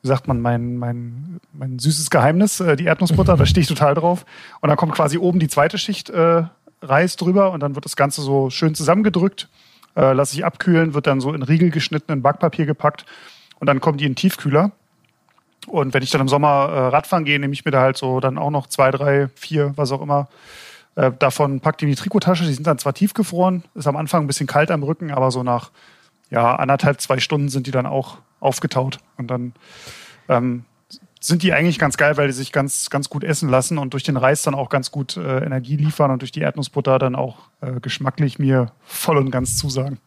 wie 0.00 0.08
sagt 0.08 0.26
man, 0.26 0.40
mein, 0.40 0.78
mein, 0.78 1.38
mein 1.52 1.78
süßes 1.78 2.08
Geheimnis, 2.08 2.60
äh, 2.60 2.76
die 2.76 2.86
Erdnussbutter, 2.86 3.36
da 3.36 3.44
stehe 3.46 3.60
ich 3.60 3.68
total 3.68 3.92
drauf. 3.92 4.24
Und 4.62 4.70
dann 4.70 4.78
kommt 4.78 4.94
quasi 4.94 5.18
oben 5.18 5.38
die 5.38 5.48
zweite 5.48 5.76
Schicht 5.76 6.08
äh, 6.08 6.44
Reis 6.80 7.16
drüber 7.16 7.52
und 7.52 7.60
dann 7.60 7.74
wird 7.74 7.84
das 7.84 7.96
Ganze 7.96 8.22
so 8.22 8.48
schön 8.48 8.74
zusammengedrückt 8.74 9.50
äh, 9.98 10.12
lasse 10.12 10.36
ich 10.36 10.44
abkühlen, 10.44 10.94
wird 10.94 11.06
dann 11.06 11.20
so 11.20 11.32
in 11.34 11.42
Riegel 11.42 11.70
geschnitten, 11.70 12.12
in 12.12 12.22
Backpapier 12.22 12.66
gepackt 12.66 13.04
und 13.58 13.66
dann 13.66 13.80
kommen 13.80 13.98
die 13.98 14.04
in 14.04 14.12
den 14.12 14.16
Tiefkühler. 14.16 14.70
Und 15.66 15.92
wenn 15.92 16.02
ich 16.02 16.10
dann 16.10 16.20
im 16.20 16.28
Sommer 16.28 16.70
äh, 16.72 16.78
Radfahren 16.88 17.24
gehe, 17.24 17.38
nehme 17.38 17.52
ich 17.52 17.64
mir 17.64 17.72
da 17.72 17.80
halt 17.80 17.96
so 17.96 18.20
dann 18.20 18.38
auch 18.38 18.50
noch 18.50 18.68
zwei, 18.68 18.90
drei, 18.90 19.28
vier, 19.34 19.72
was 19.76 19.92
auch 19.92 20.00
immer. 20.00 20.28
Äh, 20.94 21.12
davon 21.18 21.60
packt 21.60 21.80
die 21.80 21.84
in 21.84 21.90
die 21.90 21.96
Trikottasche. 21.96 22.44
Die 22.44 22.54
sind 22.54 22.66
dann 22.66 22.78
zwar 22.78 22.94
tiefgefroren, 22.94 23.64
ist 23.74 23.86
am 23.86 23.96
Anfang 23.96 24.24
ein 24.24 24.26
bisschen 24.26 24.46
kalt 24.46 24.70
am 24.70 24.82
Rücken, 24.82 25.10
aber 25.10 25.30
so 25.30 25.42
nach 25.42 25.70
ja, 26.30 26.56
anderthalb, 26.56 27.00
zwei 27.00 27.18
Stunden 27.18 27.48
sind 27.48 27.66
die 27.66 27.70
dann 27.70 27.86
auch 27.86 28.18
aufgetaut. 28.40 28.98
Und 29.16 29.30
dann 29.30 29.52
ähm, 30.28 30.64
sind 31.20 31.42
die 31.42 31.52
eigentlich 31.52 31.78
ganz 31.78 31.96
geil, 31.96 32.16
weil 32.16 32.28
die 32.28 32.32
sich 32.32 32.52
ganz, 32.52 32.90
ganz 32.90 33.08
gut 33.08 33.24
essen 33.24 33.48
lassen 33.48 33.78
und 33.78 33.92
durch 33.92 34.04
den 34.04 34.16
Reis 34.16 34.42
dann 34.42 34.54
auch 34.54 34.68
ganz 34.68 34.90
gut 34.90 35.16
äh, 35.16 35.44
Energie 35.44 35.76
liefern 35.76 36.10
und 36.10 36.22
durch 36.22 36.32
die 36.32 36.40
Erdnussbutter 36.40 36.98
dann 36.98 37.14
auch 37.14 37.36
äh, 37.60 37.80
geschmacklich 37.80 38.38
mir 38.38 38.72
voll 38.84 39.16
und 39.16 39.30
ganz 39.30 39.56
zusagen. 39.56 39.98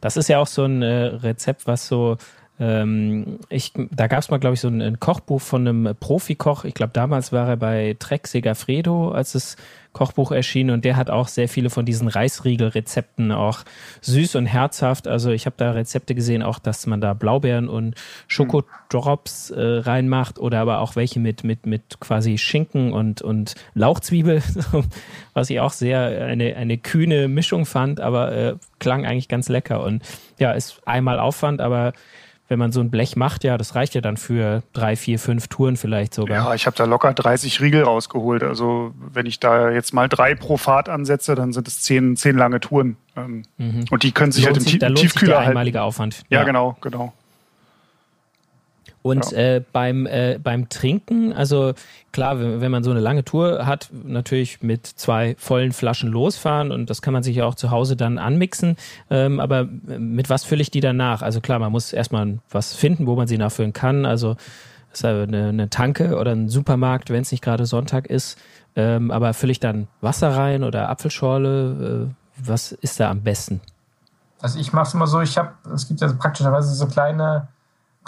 Das 0.00 0.16
ist 0.16 0.28
ja 0.28 0.38
auch 0.38 0.46
so 0.46 0.64
ein 0.64 0.82
äh, 0.82 1.06
Rezept, 1.06 1.66
was 1.66 1.88
so 1.88 2.16
ähm, 2.60 3.38
ich, 3.48 3.72
da 3.90 4.08
gab 4.08 4.20
es 4.20 4.30
mal, 4.30 4.38
glaube 4.38 4.54
ich, 4.54 4.60
so 4.60 4.68
ein, 4.68 4.82
ein, 4.82 4.98
Kochbuch 4.98 5.40
von 5.40 5.66
einem 5.66 5.94
Profikoch. 5.98 6.64
Ich 6.64 6.74
glaube, 6.74 6.92
damals 6.92 7.32
war 7.32 7.48
er 7.48 7.56
bei 7.56 7.96
Trek 7.98 8.26
Segafredo, 8.26 9.12
als 9.12 9.32
das 9.32 9.56
Kochbuch 9.92 10.32
erschien 10.32 10.70
und 10.70 10.84
der 10.84 10.96
hat 10.96 11.10
auch 11.10 11.28
sehr 11.28 11.48
viele 11.48 11.70
von 11.70 11.84
diesen 11.84 12.08
Reisriegel-Rezepten 12.08 13.32
auch 13.32 13.60
süß 14.02 14.36
und 14.36 14.46
herzhaft. 14.46 15.08
Also 15.08 15.30
ich 15.30 15.46
habe 15.46 15.56
da 15.56 15.72
Rezepte 15.72 16.14
gesehen, 16.14 16.42
auch 16.42 16.58
dass 16.58 16.86
man 16.86 17.00
da 17.00 17.14
Blaubeeren 17.14 17.68
und 17.68 17.94
Schokodrops 18.26 19.50
äh, 19.50 19.60
reinmacht 19.60 20.38
oder 20.38 20.60
aber 20.60 20.80
auch 20.80 20.94
welche 20.94 21.20
mit, 21.20 21.42
mit, 21.42 21.66
mit 21.66 22.00
quasi 22.00 22.38
Schinken 22.38 22.92
und, 22.92 23.22
und 23.22 23.54
Lauchzwiebel, 23.74 24.42
was 25.32 25.50
ich 25.50 25.60
auch 25.60 25.72
sehr 25.72 26.26
eine, 26.26 26.56
eine 26.56 26.78
kühne 26.78 27.26
Mischung 27.26 27.66
fand, 27.66 28.00
aber 28.00 28.32
äh, 28.32 28.54
klang 28.78 29.06
eigentlich 29.06 29.28
ganz 29.28 29.48
lecker 29.48 29.82
und 29.82 30.02
ja, 30.38 30.52
ist 30.52 30.80
einmal 30.86 31.18
Aufwand, 31.18 31.60
aber 31.60 31.92
wenn 32.48 32.58
man 32.58 32.72
so 32.72 32.80
ein 32.80 32.90
Blech 32.90 33.14
macht, 33.14 33.44
ja, 33.44 33.58
das 33.58 33.74
reicht 33.74 33.94
ja 33.94 34.00
dann 34.00 34.16
für 34.16 34.62
drei, 34.72 34.96
vier, 34.96 35.18
fünf 35.18 35.48
Touren 35.48 35.76
vielleicht 35.76 36.14
sogar. 36.14 36.36
Ja, 36.36 36.54
ich 36.54 36.66
habe 36.66 36.76
da 36.76 36.84
locker 36.84 37.12
30 37.12 37.60
Riegel 37.60 37.82
rausgeholt. 37.82 38.42
Also 38.42 38.92
wenn 39.12 39.26
ich 39.26 39.38
da 39.38 39.70
jetzt 39.70 39.92
mal 39.92 40.08
drei 40.08 40.34
pro 40.34 40.56
Fahrt 40.56 40.88
ansetze, 40.88 41.34
dann 41.34 41.52
sind 41.52 41.68
es 41.68 41.82
zehn, 41.82 42.16
zehn 42.16 42.36
lange 42.36 42.60
Touren. 42.60 42.96
Ähm, 43.16 43.42
mhm. 43.58 43.84
Und 43.90 44.02
die 44.02 44.12
können 44.12 44.32
sich 44.32 44.44
lohnt 44.44 44.56
halt 44.56 44.66
im 44.66 44.96
sich, 44.96 45.02
Tiefkühler 45.02 45.36
sich 45.36 45.40
der 45.42 45.48
einmalige 45.48 45.82
Aufwand. 45.82 46.22
Ja, 46.30 46.40
ja, 46.40 46.44
genau, 46.44 46.76
genau. 46.80 47.12
Und 49.02 49.30
ja. 49.30 49.38
äh, 49.38 49.64
beim, 49.72 50.06
äh, 50.06 50.38
beim 50.42 50.68
Trinken, 50.68 51.32
also 51.32 51.72
klar, 52.12 52.40
wenn, 52.40 52.60
wenn, 52.60 52.70
man 52.70 52.82
so 52.82 52.90
eine 52.90 53.00
lange 53.00 53.24
Tour 53.24 53.64
hat, 53.66 53.90
natürlich 53.92 54.62
mit 54.62 54.86
zwei 54.86 55.36
vollen 55.38 55.72
Flaschen 55.72 56.10
losfahren 56.10 56.72
und 56.72 56.90
das 56.90 57.00
kann 57.00 57.12
man 57.12 57.22
sich 57.22 57.36
ja 57.36 57.44
auch 57.44 57.54
zu 57.54 57.70
Hause 57.70 57.96
dann 57.96 58.18
anmixen. 58.18 58.76
Ähm, 59.08 59.40
aber 59.40 59.64
mit 59.64 60.28
was 60.30 60.44
fülle 60.44 60.62
ich 60.62 60.70
die 60.70 60.80
dann 60.80 60.96
nach? 60.96 61.22
Also 61.22 61.40
klar, 61.40 61.58
man 61.58 61.72
muss 61.72 61.92
erstmal 61.92 62.38
was 62.50 62.74
finden, 62.74 63.06
wo 63.06 63.14
man 63.14 63.28
sie 63.28 63.38
nachfüllen 63.38 63.72
kann. 63.72 64.04
Also 64.04 64.36
ist 64.92 65.04
eine, 65.04 65.48
eine 65.48 65.70
Tanke 65.70 66.16
oder 66.16 66.32
ein 66.32 66.48
Supermarkt, 66.48 67.10
wenn 67.10 67.22
es 67.22 67.30
nicht 67.30 67.42
gerade 67.42 67.66
Sonntag 67.66 68.06
ist. 68.06 68.38
Ähm, 68.76 69.10
aber 69.10 69.34
fülle 69.34 69.52
ich 69.52 69.60
dann 69.60 69.88
Wasser 70.00 70.36
rein 70.36 70.64
oder 70.64 70.88
Apfelschorle? 70.88 72.08
Äh, 72.08 72.14
was 72.46 72.72
ist 72.72 73.00
da 73.00 73.10
am 73.10 73.22
besten? 73.22 73.60
Also 74.40 74.58
ich 74.58 74.72
mache 74.72 74.88
es 74.88 74.94
immer 74.94 75.06
so, 75.06 75.20
ich 75.20 75.36
habe, 75.36 75.50
es 75.74 75.88
gibt 75.88 76.00
ja 76.00 76.12
praktischerweise 76.12 76.72
so 76.74 76.86
kleine 76.86 77.48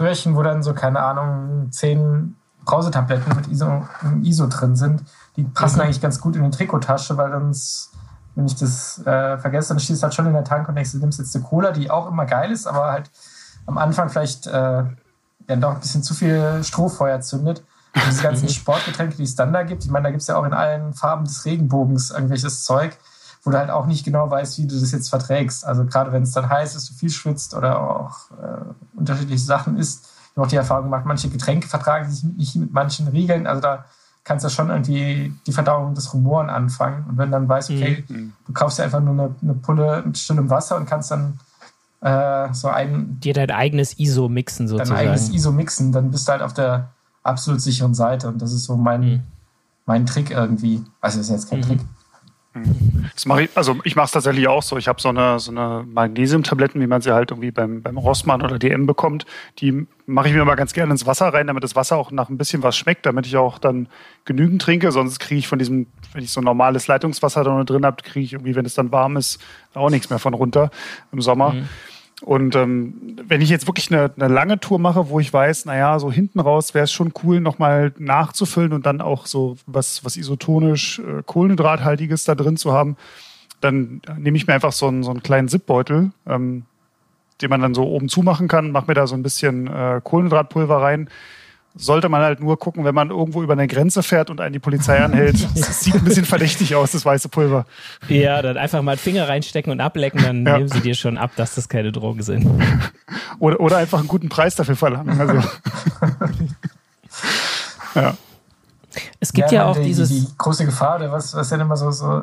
Röhrchen, 0.00 0.36
wo 0.36 0.42
dann 0.42 0.62
so, 0.62 0.74
keine 0.74 1.00
Ahnung, 1.00 1.70
zehn 1.70 2.36
Brausetabletten 2.64 3.36
mit 3.36 3.48
ISO, 3.48 3.86
ISO 4.22 4.46
drin 4.46 4.76
sind. 4.76 5.02
Die 5.36 5.44
passen 5.44 5.76
mhm. 5.76 5.82
eigentlich 5.82 6.00
ganz 6.00 6.20
gut 6.20 6.36
in 6.36 6.44
die 6.44 6.50
Trikottasche, 6.50 7.16
weil 7.16 7.30
sonst, 7.30 7.92
wenn 8.34 8.46
ich 8.46 8.56
das 8.56 8.98
äh, 9.06 9.38
vergesse, 9.38 9.70
dann 9.70 9.80
stehst 9.80 10.02
du 10.02 10.04
halt 10.04 10.14
schon 10.14 10.26
in 10.26 10.32
der 10.32 10.44
Tank 10.44 10.68
und 10.68 10.74
denkst, 10.74 10.92
du 10.92 10.98
nimmst 10.98 11.18
jetzt 11.18 11.34
eine 11.34 11.44
Cola, 11.44 11.72
die 11.72 11.90
auch 11.90 12.08
immer 12.08 12.26
geil 12.26 12.50
ist, 12.50 12.66
aber 12.66 12.92
halt 12.92 13.10
am 13.66 13.78
Anfang 13.78 14.08
vielleicht 14.08 14.46
äh, 14.46 14.84
ja 15.48 15.56
doch 15.56 15.74
ein 15.74 15.80
bisschen 15.80 16.02
zu 16.02 16.14
viel 16.14 16.62
Strohfeuer 16.62 17.20
zündet. 17.20 17.64
Und 17.94 18.02
diese 18.08 18.22
ganzen 18.22 18.48
Sportgetränke, 18.50 19.16
die 19.16 19.24
es 19.24 19.34
dann 19.34 19.52
da 19.52 19.62
gibt, 19.62 19.84
ich 19.84 19.90
meine, 19.90 20.04
da 20.04 20.10
gibt 20.10 20.22
es 20.22 20.28
ja 20.28 20.36
auch 20.36 20.44
in 20.44 20.52
allen 20.52 20.94
Farben 20.94 21.24
des 21.24 21.44
Regenbogens 21.44 22.10
irgendwelches 22.10 22.62
Zeug 22.62 22.96
wo 23.42 23.50
du 23.50 23.58
halt 23.58 23.70
auch 23.70 23.86
nicht 23.86 24.04
genau 24.04 24.30
weißt, 24.30 24.58
wie 24.58 24.66
du 24.66 24.78
das 24.78 24.92
jetzt 24.92 25.08
verträgst. 25.08 25.64
Also 25.64 25.84
gerade 25.84 26.12
wenn 26.12 26.22
es 26.22 26.32
dann 26.32 26.48
heiß 26.48 26.74
ist, 26.74 26.90
du 26.90 26.94
viel 26.94 27.10
schwitzt 27.10 27.54
oder 27.54 27.80
auch 27.80 28.30
äh, 28.32 28.98
unterschiedliche 28.98 29.42
Sachen 29.42 29.78
isst. 29.78 30.04
Ich 30.04 30.36
habe 30.36 30.46
auch 30.46 30.50
die 30.50 30.56
Erfahrung 30.56 30.84
gemacht, 30.84 31.04
manche 31.06 31.28
Getränke 31.28 31.68
vertragen 31.68 32.10
sich 32.10 32.22
nicht 32.24 32.56
mit 32.56 32.72
manchen 32.72 33.08
Riegeln. 33.08 33.46
Also 33.46 33.62
da 33.62 33.84
kannst 34.24 34.44
du 34.44 34.50
schon 34.50 34.68
irgendwie 34.68 35.34
die 35.46 35.52
Verdauung 35.52 35.94
des 35.94 36.12
Rumoren 36.12 36.50
anfangen. 36.50 37.06
Und 37.08 37.18
wenn 37.18 37.30
dann 37.30 37.48
weißt, 37.48 37.70
okay, 37.70 38.04
mhm. 38.08 38.32
du 38.46 38.52
kaufst 38.52 38.78
dir 38.78 38.84
einfach 38.84 39.00
nur 39.00 39.14
eine, 39.14 39.34
eine 39.42 39.54
Pulle 39.54 40.02
mit 40.04 40.18
stillem 40.18 40.50
Wasser 40.50 40.76
und 40.76 40.86
kannst 40.86 41.10
dann 41.10 41.38
äh, 42.02 42.52
so 42.52 42.68
ein... 42.68 43.18
Dir 43.20 43.34
dein 43.34 43.50
eigenes 43.50 43.98
ISO 43.98 44.28
mixen 44.28 44.68
sozusagen. 44.68 44.90
Dein 44.90 45.08
eigenes 45.08 45.30
ISO 45.30 45.50
mixen, 45.50 45.92
dann 45.92 46.10
bist 46.10 46.28
du 46.28 46.32
halt 46.32 46.42
auf 46.42 46.52
der 46.52 46.90
absolut 47.22 47.60
sicheren 47.60 47.94
Seite. 47.94 48.28
Und 48.28 48.40
das 48.42 48.52
ist 48.52 48.64
so 48.64 48.76
mein, 48.76 49.00
mhm. 49.00 49.22
mein 49.86 50.04
Trick 50.04 50.30
irgendwie. 50.30 50.84
Also 51.00 51.18
das 51.18 51.28
ist 51.28 51.32
jetzt 51.32 51.50
kein 51.50 51.60
mhm. 51.60 51.64
Trick. 51.64 51.80
Das 53.14 53.26
mache 53.26 53.44
ich, 53.44 53.50
also 53.54 53.78
ich 53.84 53.94
mache 53.94 54.06
es 54.06 54.10
tatsächlich 54.10 54.48
auch 54.48 54.62
so. 54.62 54.76
Ich 54.76 54.88
habe 54.88 55.00
so 55.00 55.08
eine, 55.08 55.38
so 55.38 55.52
eine 55.52 55.84
Magnesiumtabletten, 55.86 56.80
wie 56.80 56.88
man 56.88 57.00
sie 57.00 57.14
halt 57.14 57.30
irgendwie 57.30 57.52
beim, 57.52 57.80
beim 57.80 57.96
Rossmann 57.96 58.42
oder 58.42 58.58
DM 58.58 58.86
bekommt. 58.86 59.24
Die 59.58 59.86
mache 60.06 60.28
ich 60.28 60.34
mir 60.34 60.44
mal 60.44 60.56
ganz 60.56 60.72
gerne 60.72 60.90
ins 60.90 61.06
Wasser 61.06 61.28
rein, 61.32 61.46
damit 61.46 61.62
das 61.62 61.76
Wasser 61.76 61.96
auch 61.96 62.10
nach 62.10 62.28
ein 62.28 62.38
bisschen 62.38 62.64
was 62.64 62.76
schmeckt, 62.76 63.06
damit 63.06 63.26
ich 63.26 63.36
auch 63.36 63.58
dann 63.58 63.88
genügend 64.24 64.62
trinke. 64.62 64.90
Sonst 64.90 65.20
kriege 65.20 65.38
ich 65.38 65.46
von 65.46 65.60
diesem, 65.60 65.86
wenn 66.12 66.24
ich 66.24 66.32
so 66.32 66.40
normales 66.40 66.88
Leitungswasser 66.88 67.44
da 67.44 67.62
drin 67.62 67.86
habe, 67.86 68.02
kriege 68.02 68.24
ich 68.24 68.32
irgendwie, 68.32 68.56
wenn 68.56 68.66
es 68.66 68.74
dann 68.74 68.90
warm 68.90 69.16
ist, 69.16 69.40
auch 69.74 69.90
nichts 69.90 70.10
mehr 70.10 70.18
von 70.18 70.34
runter 70.34 70.70
im 71.12 71.20
Sommer. 71.20 71.52
Mhm. 71.52 71.68
Und 72.22 72.54
ähm, 72.54 73.16
wenn 73.26 73.40
ich 73.40 73.48
jetzt 73.48 73.66
wirklich 73.66 73.90
eine, 73.90 74.12
eine 74.14 74.32
lange 74.32 74.60
Tour 74.60 74.78
mache, 74.78 75.08
wo 75.08 75.20
ich 75.20 75.32
weiß, 75.32 75.64
naja, 75.64 75.98
so 75.98 76.12
hinten 76.12 76.40
raus 76.40 76.74
wäre 76.74 76.84
es 76.84 76.92
schon 76.92 77.12
cool, 77.24 77.40
nochmal 77.40 77.92
nachzufüllen 77.98 78.72
und 78.72 78.84
dann 78.84 79.00
auch 79.00 79.26
so 79.26 79.56
was, 79.66 80.04
was 80.04 80.16
isotonisch 80.16 80.98
äh, 80.98 81.22
Kohlenhydrathaltiges 81.24 82.24
da 82.24 82.34
drin 82.34 82.56
zu 82.56 82.72
haben, 82.72 82.96
dann 83.60 84.02
nehme 84.18 84.36
ich 84.36 84.46
mir 84.46 84.54
einfach 84.54 84.72
so 84.72 84.88
einen, 84.88 85.02
so 85.02 85.10
einen 85.10 85.22
kleinen 85.22 85.48
Zipbeutel, 85.48 86.12
ähm, 86.26 86.64
den 87.40 87.50
man 87.50 87.62
dann 87.62 87.74
so 87.74 87.84
oben 87.84 88.08
zumachen 88.10 88.48
kann, 88.48 88.70
mache 88.70 88.86
mir 88.88 88.94
da 88.94 89.06
so 89.06 89.14
ein 89.14 89.22
bisschen 89.22 89.66
äh, 89.66 90.00
Kohlenhydratpulver 90.04 90.82
rein, 90.82 91.08
sollte 91.74 92.08
man 92.08 92.22
halt 92.22 92.40
nur 92.40 92.58
gucken, 92.58 92.84
wenn 92.84 92.94
man 92.94 93.10
irgendwo 93.10 93.42
über 93.42 93.52
eine 93.52 93.68
Grenze 93.68 94.02
fährt 94.02 94.28
und 94.28 94.40
einen 94.40 94.52
die 94.52 94.58
Polizei 94.58 94.98
anhält. 94.98 95.46
Das 95.54 95.80
sieht 95.80 95.94
ein 95.94 96.04
bisschen 96.04 96.24
verdächtig 96.24 96.74
aus, 96.74 96.92
das 96.92 97.04
weiße 97.04 97.28
Pulver. 97.28 97.64
Ja, 98.08 98.42
dann 98.42 98.56
einfach 98.56 98.82
mal 98.82 98.96
Finger 98.96 99.28
reinstecken 99.28 99.70
und 99.72 99.80
ablecken, 99.80 100.22
dann 100.22 100.44
ja. 100.46 100.56
nehmen 100.56 100.68
sie 100.68 100.80
dir 100.80 100.94
schon 100.94 101.16
ab, 101.16 101.30
dass 101.36 101.54
das 101.54 101.68
keine 101.68 101.92
Drogen 101.92 102.22
sind. 102.22 102.46
Oder, 103.38 103.60
oder 103.60 103.76
einfach 103.78 103.98
einen 104.00 104.08
guten 104.08 104.28
Preis 104.28 104.54
dafür 104.54 104.76
verlangen. 104.76 105.18
Also. 105.18 105.34
ja. 107.94 108.14
Es 109.18 109.32
gibt 109.32 109.50
ja, 109.50 109.62
ja 109.62 109.66
auch 109.66 109.76
die, 109.76 109.84
dieses. 109.84 110.10
Die 110.10 110.26
große 110.36 110.66
Gefahr, 110.66 110.96
oder 110.96 111.10
was, 111.10 111.34
was 111.34 111.48
ja 111.48 111.56
immer 111.56 111.76
so, 111.76 111.90
so, 111.90 112.22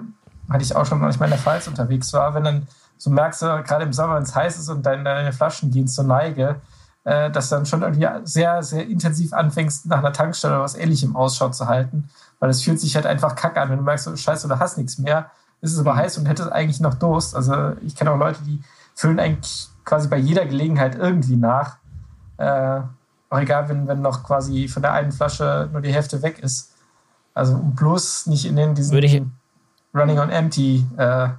hatte 0.49 0.63
ich 0.63 0.75
auch 0.75 0.86
schon 0.86 0.99
manchmal 0.99 1.27
in 1.27 1.31
der 1.31 1.39
Pfalz 1.39 1.67
unterwegs 1.67 2.13
war, 2.13 2.36
wenn 2.36 2.43
dann 2.43 2.67
so 2.97 3.10
merkst 3.10 3.41
du, 3.41 3.63
gerade 3.63 3.86
im 3.86 3.93
Sommer, 3.93 4.15
wenn 4.15 4.23
es 4.23 4.36
heiß 4.36 4.60
ist 4.60 4.69
und 4.69 4.86
deine, 4.86 5.03
deine 5.03 5.33
Flaschen 5.33 5.71
gehen 5.71 5.88
zur 5.88 6.03
Neige, 6.03 6.62
äh, 7.07 7.31
dass 7.31 7.47
du 7.47 7.55
dann 7.55 7.65
schon 7.65 7.83
irgendwie 7.83 8.05
sehr, 8.25 8.61
sehr 8.63 8.85
intensiv 8.85 9.31
anfängst, 9.31 9.85
nach 9.85 9.99
einer 9.99 10.11
Tankstelle 10.11 10.55
oder 10.55 10.63
was 10.63 10.75
ähnlichem 10.75 11.15
Ausschau 11.15 11.47
zu 11.49 11.67
halten. 11.67 12.09
Weil 12.39 12.49
es 12.49 12.61
fühlt 12.61 12.81
sich 12.81 12.95
halt 12.95 13.05
einfach 13.05 13.35
kacke 13.35 13.61
an, 13.61 13.69
wenn 13.69 13.77
du 13.77 13.83
merkst, 13.83 14.09
oh, 14.09 14.15
scheiße, 14.15 14.49
du 14.49 14.59
hast 14.59 14.77
nichts 14.77 14.97
mehr, 14.97 15.31
ist 15.61 15.71
es 15.71 15.79
aber 15.79 15.93
mhm. 15.93 15.99
heiß 15.99 16.17
und 16.17 16.25
hättest 16.25 16.51
eigentlich 16.51 16.81
noch 16.81 16.95
Durst. 16.95 17.33
Also 17.33 17.71
ich 17.79 17.95
kenne 17.95 18.11
auch 18.11 18.17
Leute, 18.17 18.43
die 18.43 18.61
füllen 18.93 19.21
eigentlich 19.21 19.69
quasi 19.85 20.09
bei 20.09 20.17
jeder 20.17 20.45
Gelegenheit 20.45 20.95
irgendwie 20.95 21.37
nach. 21.37 21.77
Äh, 22.35 22.81
auch 23.29 23.39
egal, 23.39 23.69
wenn, 23.69 23.87
wenn 23.87 24.01
noch 24.01 24.23
quasi 24.23 24.67
von 24.67 24.81
der 24.81 24.91
einen 24.91 25.13
Flasche 25.13 25.69
nur 25.71 25.79
die 25.79 25.93
Hälfte 25.93 26.21
weg 26.21 26.39
ist. 26.39 26.73
Also 27.33 27.57
bloß 27.57 28.25
nicht 28.25 28.45
in 28.45 28.57
den 28.57 28.75
diesen 28.75 29.31
Running 29.93 30.19
on 30.19 30.29
Empty 30.29 30.85
äh, 30.97 31.29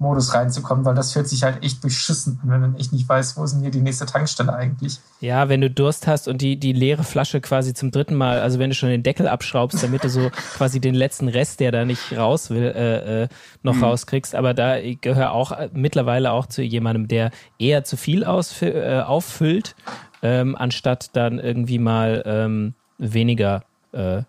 Modus 0.00 0.34
reinzukommen, 0.34 0.86
weil 0.86 0.94
das 0.94 1.12
fühlt 1.12 1.28
sich 1.28 1.42
halt 1.42 1.62
echt 1.62 1.82
beschissen 1.82 2.40
an, 2.42 2.50
wenn 2.50 2.60
man 2.60 2.76
echt 2.76 2.90
nicht 2.92 3.06
weiß, 3.06 3.36
wo 3.36 3.44
ist 3.44 3.52
denn 3.52 3.60
hier 3.60 3.70
die 3.70 3.82
nächste 3.82 4.06
Tankstelle 4.06 4.52
eigentlich. 4.54 4.98
Ja, 5.20 5.50
wenn 5.50 5.60
du 5.60 5.70
Durst 5.70 6.06
hast 6.06 6.26
und 6.26 6.40
die, 6.40 6.56
die 6.56 6.72
leere 6.72 7.04
Flasche 7.04 7.42
quasi 7.42 7.74
zum 7.74 7.90
dritten 7.90 8.14
Mal, 8.14 8.40
also 8.40 8.58
wenn 8.58 8.70
du 8.70 8.74
schon 8.74 8.88
den 8.88 9.02
Deckel 9.02 9.28
abschraubst, 9.28 9.82
damit 9.82 10.02
du 10.02 10.08
so 10.08 10.30
quasi 10.56 10.80
den 10.80 10.94
letzten 10.94 11.28
Rest, 11.28 11.60
der 11.60 11.70
da 11.70 11.84
nicht 11.84 12.16
raus 12.16 12.48
will, 12.48 12.72
äh, 12.74 13.24
äh, 13.24 13.28
noch 13.62 13.74
mhm. 13.74 13.84
rauskriegst. 13.84 14.34
Aber 14.34 14.54
da 14.54 14.76
gehöre 14.80 15.32
auch 15.32 15.52
äh, 15.52 15.68
mittlerweile 15.74 16.32
auch 16.32 16.46
zu 16.46 16.62
jemandem, 16.62 17.06
der 17.06 17.30
eher 17.58 17.84
zu 17.84 17.98
viel 17.98 18.24
ausfü 18.24 18.70
äh, 18.70 19.02
auffüllt, 19.02 19.76
ähm, 20.22 20.56
anstatt 20.56 21.14
dann 21.14 21.38
irgendwie 21.38 21.78
mal 21.78 22.22
ähm, 22.24 22.72
weniger, 22.96 23.64
äh, 23.92 24.22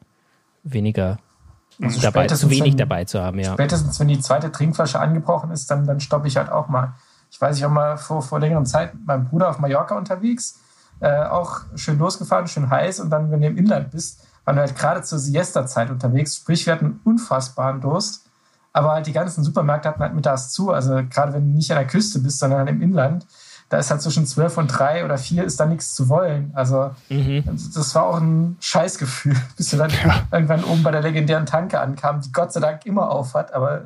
weniger 0.64 1.18
also 1.82 2.02
dabei, 2.02 2.28
zu 2.28 2.50
wenig 2.50 2.72
wenn, 2.72 2.78
dabei 2.78 3.06
zu 3.06 3.22
haben, 3.22 3.40
ja. 3.40 3.54
Spätestens, 3.54 4.00
wenn 4.00 4.08
die 4.08 4.20
zweite 4.20 4.52
Trinkflasche 4.52 5.00
angebrochen 5.00 5.52
ist, 5.52 5.70
dann, 5.72 5.86
dann 5.86 6.00
stoppe 6.00 6.28
ich 6.28 6.38
halt 6.38 6.52
auch 6.52 6.68
mal. 6.68 6.94
Ich 7.30 7.40
weiß, 7.40 7.58
ich 7.58 7.64
war 7.64 7.70
mal 7.70 7.98
vor, 7.98 8.22
vor 8.22 8.40
längerem 8.40 8.66
Zeit 8.66 8.94
mit 8.94 9.06
meinem 9.06 9.26
Bruder 9.26 9.50
auf 9.50 9.60
Mallorca 9.60 9.98
unterwegs, 9.98 10.60
äh, 11.00 11.24
auch 11.24 11.62
schön 11.76 11.98
losgefahren, 11.98 12.48
schön 12.48 12.70
heiß 12.70 13.00
und 13.00 13.10
dann, 13.10 13.32
wenn 13.32 13.42
du 13.42 13.48
im 13.48 13.58
Inland 13.58 13.92
bist, 13.92 14.22
waren 14.46 14.56
wir 14.56 14.62
halt 14.62 14.76
gerade 14.76 15.02
zur 15.02 15.20
Siesta-Zeit 15.20 15.90
unterwegs, 15.90 16.36
sprich, 16.36 16.66
wir 16.66 16.74
hatten 16.74 17.00
unfassbaren 17.04 17.80
Durst, 17.80 18.26
aber 18.74 18.92
halt 18.92 19.08
die 19.08 19.14
ganzen 19.14 19.44
Supermärkte 19.44 19.90
hatten 19.90 20.02
halt 20.02 20.14
mittags 20.14 20.52
zu, 20.52 20.72
also 20.72 21.02
gerade 21.10 21.34
wenn 21.34 21.52
du 21.52 21.56
nicht 21.56 21.72
an 21.72 21.78
der 21.78 21.88
Küste 21.88 22.20
bist, 22.20 22.40
sondern 22.40 22.68
im 22.68 22.82
Inland, 22.82 23.26
da 23.72 23.78
ist 23.78 23.90
halt 23.90 24.02
zwischen 24.02 24.26
zwölf 24.26 24.58
und 24.58 24.68
drei 24.68 25.06
oder 25.06 25.18
vier 25.18 25.46
ist 25.46 25.58
da 25.58 25.66
nichts 25.66 25.96
zu 25.96 26.10
wollen. 26.10 26.52
Also 26.54 26.92
mhm. 27.08 27.46
das 27.74 27.96
war 27.96 28.04
auch 28.04 28.18
ein 28.18 28.58
Scheißgefühl, 28.60 29.38
bis 29.58 29.72
wir 29.72 29.80
dann 29.80 29.92
ja. 29.92 30.24
irgendwann 30.30 30.66
oben 30.66 30.84
bei 30.84 30.92
der 30.92 31.02
legendären 31.02 31.46
Tanke 31.46 31.80
ankamen, 31.80 32.22
die 32.22 32.34
Gott 32.34 32.52
sei 32.52 32.60
Dank 32.60 32.86
immer 32.86 33.10
auf 33.10 33.34
hat, 33.34 33.54
aber 33.54 33.86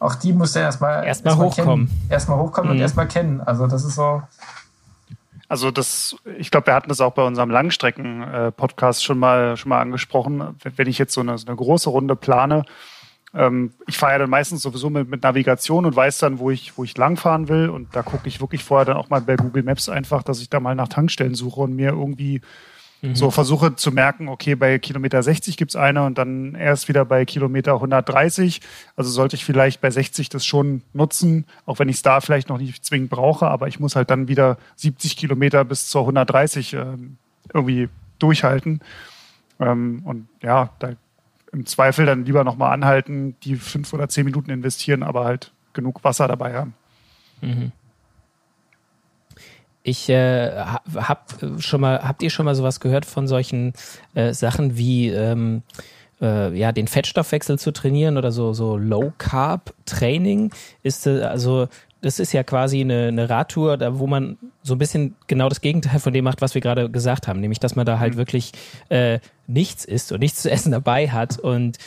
auch 0.00 0.16
die 0.16 0.32
musste 0.32 0.58
erstmal 0.58 1.04
erstmal 1.04 1.34
erst 1.34 1.58
hochkommen. 1.58 1.88
Erstmal 2.08 2.38
hochkommen 2.38 2.70
mhm. 2.70 2.76
und 2.76 2.82
erstmal 2.82 3.06
kennen. 3.06 3.40
Also 3.40 3.68
das 3.68 3.84
ist 3.84 3.94
so. 3.94 4.22
Also 5.48 5.70
das, 5.70 6.16
ich 6.38 6.50
glaube, 6.50 6.66
wir 6.66 6.74
hatten 6.74 6.88
das 6.88 7.00
auch 7.00 7.12
bei 7.12 7.22
unserem 7.22 7.50
Langstrecken-Podcast 7.50 9.04
schon 9.04 9.20
mal 9.20 9.56
schon 9.56 9.68
mal 9.68 9.80
angesprochen. 9.80 10.56
Wenn 10.64 10.88
ich 10.88 10.98
jetzt 10.98 11.14
so 11.14 11.20
eine, 11.20 11.38
so 11.38 11.46
eine 11.46 11.54
große 11.54 11.90
Runde 11.90 12.16
plane, 12.16 12.64
ähm, 13.32 13.72
ich 13.86 13.96
fahre 13.96 14.12
ja 14.12 14.18
dann 14.18 14.30
meistens 14.30 14.62
sowieso 14.62 14.90
mit, 14.90 15.08
mit, 15.08 15.22
Navigation 15.22 15.86
und 15.86 15.94
weiß 15.94 16.18
dann, 16.18 16.38
wo 16.38 16.50
ich, 16.50 16.76
wo 16.76 16.84
ich 16.84 16.96
langfahren 16.96 17.48
will. 17.48 17.68
Und 17.68 17.94
da 17.94 18.02
gucke 18.02 18.26
ich 18.26 18.40
wirklich 18.40 18.64
vorher 18.64 18.84
dann 18.84 18.96
auch 18.96 19.08
mal 19.08 19.20
bei 19.20 19.36
Google 19.36 19.62
Maps 19.62 19.88
einfach, 19.88 20.22
dass 20.22 20.40
ich 20.40 20.50
da 20.50 20.58
mal 20.58 20.74
nach 20.74 20.88
Tankstellen 20.88 21.34
suche 21.34 21.60
und 21.60 21.76
mir 21.76 21.90
irgendwie 21.90 22.40
mhm. 23.02 23.14
so 23.14 23.30
versuche 23.30 23.76
zu 23.76 23.92
merken, 23.92 24.28
okay, 24.28 24.56
bei 24.56 24.80
Kilometer 24.80 25.22
60 25.22 25.56
gibt's 25.56 25.76
eine 25.76 26.04
und 26.04 26.18
dann 26.18 26.56
erst 26.56 26.88
wieder 26.88 27.04
bei 27.04 27.24
Kilometer 27.24 27.74
130. 27.74 28.60
Also 28.96 29.10
sollte 29.10 29.36
ich 29.36 29.44
vielleicht 29.44 29.80
bei 29.80 29.90
60 29.90 30.28
das 30.28 30.44
schon 30.44 30.82
nutzen, 30.92 31.46
auch 31.66 31.78
wenn 31.78 31.88
ich 31.88 31.96
es 31.96 32.02
da 32.02 32.20
vielleicht 32.20 32.48
noch 32.48 32.58
nicht 32.58 32.84
zwingend 32.84 33.10
brauche, 33.10 33.46
aber 33.46 33.68
ich 33.68 33.78
muss 33.78 33.94
halt 33.94 34.10
dann 34.10 34.26
wieder 34.26 34.58
70 34.74 35.16
Kilometer 35.16 35.64
bis 35.64 35.88
zur 35.88 36.02
130 36.02 36.74
äh, 36.74 36.84
irgendwie 37.54 37.88
durchhalten. 38.18 38.80
Ähm, 39.60 40.02
und 40.04 40.26
ja, 40.42 40.70
da 40.80 40.94
im 41.52 41.66
Zweifel 41.66 42.06
dann 42.06 42.24
lieber 42.24 42.44
nochmal 42.44 42.72
anhalten, 42.72 43.36
die 43.42 43.56
fünf 43.56 43.92
oder 43.92 44.08
zehn 44.08 44.24
Minuten 44.24 44.50
investieren, 44.50 45.02
aber 45.02 45.24
halt 45.24 45.52
genug 45.72 46.04
Wasser 46.04 46.28
dabei 46.28 46.54
haben. 46.54 46.74
Mhm. 47.40 47.72
Ich 49.82 50.08
äh, 50.10 50.50
hab 50.94 51.34
schon 51.58 51.80
mal, 51.80 52.02
habt 52.02 52.22
ihr 52.22 52.30
schon 52.30 52.44
mal 52.44 52.54
sowas 52.54 52.80
gehört 52.80 53.06
von 53.06 53.26
solchen 53.26 53.72
äh, 54.14 54.34
Sachen 54.34 54.76
wie 54.76 55.08
ähm, 55.08 55.62
äh, 56.20 56.56
ja 56.56 56.70
den 56.72 56.86
Fettstoffwechsel 56.86 57.58
zu 57.58 57.72
trainieren 57.72 58.18
oder 58.18 58.30
so 58.30 58.52
so 58.52 58.76
Low 58.76 59.12
Carb 59.16 59.72
Training? 59.86 60.52
Ist 60.82 61.06
äh, 61.06 61.22
also 61.22 61.68
das 62.02 62.18
ist 62.18 62.32
ja 62.32 62.42
quasi 62.42 62.80
eine, 62.80 63.08
eine 63.08 63.28
Radtour, 63.28 63.76
da 63.76 63.98
wo 63.98 64.06
man 64.06 64.38
so 64.62 64.74
ein 64.74 64.78
bisschen 64.78 65.16
genau 65.26 65.48
das 65.48 65.60
Gegenteil 65.60 66.00
von 66.00 66.12
dem 66.12 66.24
macht, 66.24 66.40
was 66.40 66.54
wir 66.54 66.60
gerade 66.60 66.90
gesagt 66.90 67.28
haben, 67.28 67.40
nämlich 67.40 67.58
dass 67.58 67.76
man 67.76 67.86
da 67.86 67.98
halt 67.98 68.14
mhm. 68.14 68.18
wirklich 68.18 68.52
äh, 68.90 69.18
nichts 69.50 69.84
isst 69.84 70.12
und 70.12 70.20
nichts 70.20 70.42
zu 70.42 70.50
essen 70.50 70.72
dabei 70.72 71.08
hat 71.08 71.38
und 71.38 71.78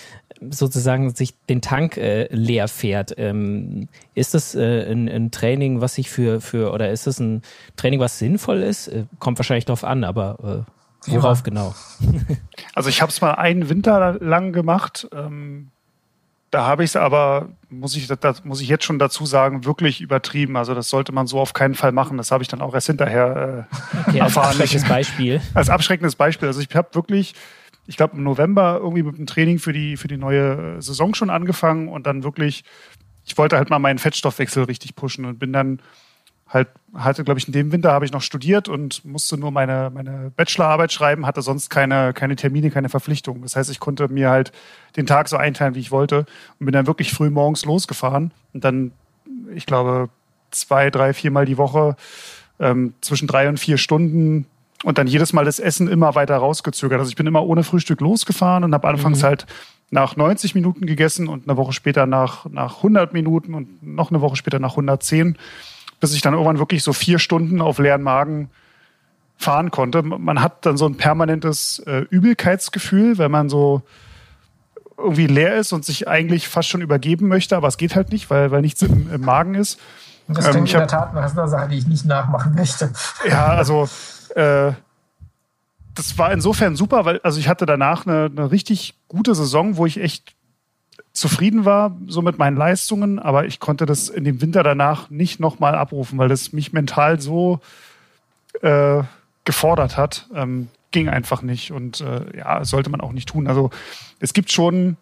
sozusagen 0.50 1.14
sich 1.16 1.34
den 1.50 1.62
Tank 1.62 1.98
äh, 1.98 2.28
leer 2.32 2.68
fährt. 2.68 3.14
Ähm, 3.18 3.88
ist 4.14 4.34
das 4.34 4.56
äh, 4.56 4.92
ein, 4.92 5.08
ein, 5.10 5.32
Training, 5.32 5.82
was 5.82 5.96
sich 5.96 6.10
für, 6.10 6.42
für, 6.42 6.74
oder 6.74 6.92
ist 6.92 7.08
das 7.08 7.20
ein 7.20 7.42
Training, 7.76 8.00
was 8.00 8.20
sinnvoll 8.20 8.62
ist? 8.62 8.88
Äh, 8.88 9.06
kommt 9.20 9.40
wahrscheinlich 9.40 9.66
drauf 9.66 9.84
an, 9.84 10.04
aber 10.04 10.66
äh, 11.08 11.12
worauf 11.12 11.40
ja. 11.40 11.44
genau? 11.44 11.76
also 12.74 12.90
ich 12.90 13.02
habe 13.02 13.12
es 13.12 13.22
mal 13.22 13.34
einen 13.34 13.70
Winter 13.70 14.18
lang 14.20 14.54
gemacht. 14.54 15.08
Ähm, 15.14 15.72
da 16.54 16.68
habe 16.68 16.84
ich 16.84 16.92
es 16.92 16.96
aber, 16.96 17.50
muss 17.70 17.96
ich, 17.96 18.08
das 18.08 18.46
muss 18.46 18.62
ich 18.62 18.68
jetzt 18.68 18.86
schon 18.86 19.00
dazu 19.00 19.26
sagen, 19.26 19.66
wirklich 19.66 20.02
übertrieben. 20.02 20.56
Also 20.56 20.76
das 20.76 20.88
sollte 20.88 21.12
man 21.12 21.26
so 21.26 21.40
auf 21.40 21.54
keinen 21.54 21.74
Fall 21.74 21.92
machen. 21.92 22.18
Das 22.18 22.30
habe 22.30 22.44
ich 22.44 22.48
dann 22.48 22.62
auch 22.62 22.76
erst 22.76 22.88
hinterher 22.88 23.68
äh, 23.72 24.10
okay, 24.10 24.20
erfahren. 24.20 24.46
Als 24.46 24.60
abschreckendes 24.60 24.88
Beispiel. 24.88 25.42
Als 25.56 25.70
abschreckendes 25.70 26.16
Beispiel. 26.16 26.48
Also 26.48 26.62
ich 26.62 26.68
habe 26.76 26.94
wirklich, 26.94 27.34
ich 27.88 27.98
glaube 27.98 28.18
im 28.18 28.24
November 28.24 28.80
irgendwie 28.80 29.02
mit 29.02 29.18
dem 29.18 29.26
Training 29.26 29.58
für 29.58 29.74
die, 29.74 29.98
für 29.98 30.08
die 30.08 30.18
neue 30.18 30.80
Saison 30.80 31.16
schon 31.16 31.32
angefangen 31.32 31.88
und 31.88 32.06
dann 32.06 32.24
wirklich, 32.24 32.64
ich 33.26 33.36
wollte 33.36 33.58
halt 33.58 33.72
mal 33.72 33.80
meinen 33.80 33.98
Fettstoffwechsel 33.98 34.66
richtig 34.66 34.96
pushen 34.96 35.26
und 35.26 35.40
bin 35.40 35.54
dann 35.54 35.82
halt 36.54 36.70
hatte, 36.96 37.24
glaube 37.24 37.40
ich, 37.40 37.48
in 37.48 37.54
dem 37.54 37.72
Winter 37.72 37.92
habe 37.92 38.06
ich 38.06 38.12
noch 38.12 38.22
studiert 38.22 38.70
und 38.70 39.04
musste 39.04 39.38
nur 39.38 39.52
meine, 39.52 39.92
meine 39.94 40.32
Bachelorarbeit 40.36 40.92
schreiben, 40.92 41.26
hatte 41.26 41.42
sonst 41.42 41.70
keine, 41.70 42.14
keine 42.14 42.36
Termine, 42.36 42.70
keine 42.70 42.90
Verpflichtungen. 42.90 43.42
Das 43.42 43.56
heißt, 43.56 43.72
ich 43.72 43.80
konnte 43.80 44.08
mir 44.10 44.30
halt 44.30 44.52
den 44.96 45.08
Tag 45.08 45.28
so 45.28 45.38
einteilen, 45.38 45.74
wie 45.74 45.80
ich 45.80 45.92
wollte 45.92 46.26
und 46.60 46.66
bin 46.68 46.74
dann 46.74 46.86
wirklich 46.86 47.12
früh 47.12 47.32
morgens 47.32 47.66
losgefahren 47.66 48.32
und 48.54 48.64
dann, 48.64 48.92
ich 49.56 49.66
glaube, 49.66 50.10
zwei, 50.52 50.92
drei, 50.92 51.14
viermal 51.14 51.46
die 51.46 51.58
Woche 51.58 51.96
ähm, 52.60 52.94
zwischen 53.02 53.28
drei 53.28 53.50
und 53.50 53.60
vier 53.60 53.78
Stunden 53.78 54.46
und 54.84 55.00
dann 55.00 55.08
jedes 55.08 55.34
Mal 55.34 55.46
das 55.46 55.60
Essen 55.60 55.88
immer 55.88 56.14
weiter 56.14 56.38
rausgezögert. 56.38 57.00
Also 57.00 57.10
ich 57.10 57.16
bin 57.16 57.26
immer 57.26 57.44
ohne 57.44 57.64
Frühstück 57.64 58.02
losgefahren 58.02 58.64
und 58.64 58.74
habe 58.74 58.88
anfangs 58.88 59.22
mhm. 59.22 59.26
halt 59.26 59.48
nach 59.90 60.16
90 60.16 60.54
Minuten 60.54 60.86
gegessen 60.86 61.28
und 61.28 61.48
eine 61.48 61.58
Woche 61.58 61.74
später 61.74 62.06
nach, 62.06 62.46
nach 62.50 62.78
100 62.78 63.14
Minuten 63.14 63.54
und 63.56 63.84
noch 63.84 64.12
eine 64.12 64.22
Woche 64.22 64.36
später 64.36 64.60
nach 64.60 64.72
110 64.72 65.38
bis 66.04 66.14
ich 66.14 66.22
dann 66.22 66.34
irgendwann 66.34 66.60
wirklich 66.60 66.84
so 66.84 66.92
vier 66.92 67.18
Stunden 67.18 67.62
auf 67.62 67.80
leeren 67.80 68.02
Magen 68.02 68.50
fahren 69.38 69.72
konnte. 69.72 70.04
Man 70.04 70.42
hat 70.42 70.66
dann 70.66 70.76
so 70.76 70.86
ein 70.86 70.98
permanentes 70.98 71.80
äh, 71.88 72.00
Übelkeitsgefühl, 72.10 73.18
wenn 73.18 73.32
man 73.32 73.48
so 73.48 73.84
irgendwie 74.98 75.28
leer 75.28 75.56
ist 75.56 75.72
und 75.72 75.86
sich 75.86 76.10
eigentlich 76.10 76.50
fast 76.50 76.68
schon 76.68 76.82
übergeben 76.82 77.30
möchte, 77.30 77.56
aber 77.56 77.70
es 77.70 77.78
geht 77.78 77.96
halt 77.96 78.12
nicht, 78.12 78.30
weil, 78.30 78.52
weil 78.52 78.60
nichts 78.60 78.82
im, 78.82 79.14
im 79.14 79.22
Magen 79.22 79.56
ist. 79.56 79.80
Und 80.28 80.38
das 80.38 80.54
ähm, 80.54 80.66
in 80.66 80.66
der 80.66 80.88
Tat 80.88 81.14
nach 81.14 81.32
einer 81.32 81.48
Sache, 81.48 81.70
die 81.70 81.78
ich 81.78 81.88
nicht 81.88 82.04
nachmachen 82.04 82.54
möchte. 82.54 82.92
Ja, 83.26 83.46
also 83.46 83.88
äh, 84.36 84.74
das 85.96 86.18
war 86.18 86.34
insofern 86.34 86.76
super, 86.76 87.06
weil 87.06 87.22
also 87.24 87.40
ich 87.40 87.48
hatte 87.48 87.66
danach 87.66 88.06
eine, 88.06 88.26
eine 88.26 88.52
richtig 88.52 88.96
gute 89.08 89.36
Saison, 89.36 89.78
wo 89.78 89.86
ich 89.86 90.02
echt 90.02 90.36
zufrieden 91.14 91.64
war 91.64 91.96
so 92.08 92.22
mit 92.22 92.38
meinen 92.38 92.58
Leistungen, 92.58 93.20
aber 93.20 93.46
ich 93.46 93.60
konnte 93.60 93.86
das 93.86 94.10
in 94.10 94.24
dem 94.24 94.42
Winter 94.42 94.64
danach 94.64 95.10
nicht 95.10 95.40
nochmal 95.40 95.76
abrufen, 95.76 96.18
weil 96.18 96.28
das 96.28 96.54
mich 96.54 96.74
mental 96.74 97.22
so 97.22 97.60
äh, 98.62 99.04
gefordert 99.46 99.96
hat. 99.98 100.28
Ähm, 100.34 100.70
ging 100.92 101.10
einfach 101.10 101.42
nicht 101.42 101.72
und 101.72 102.02
äh, 102.02 102.38
ja, 102.38 102.64
sollte 102.64 102.90
man 102.90 103.02
auch 103.02 103.12
nicht 103.12 103.30
tun. 103.30 103.48
Also 103.48 103.72
es 104.20 104.34
gibt 104.34 104.52
schon 104.52 104.96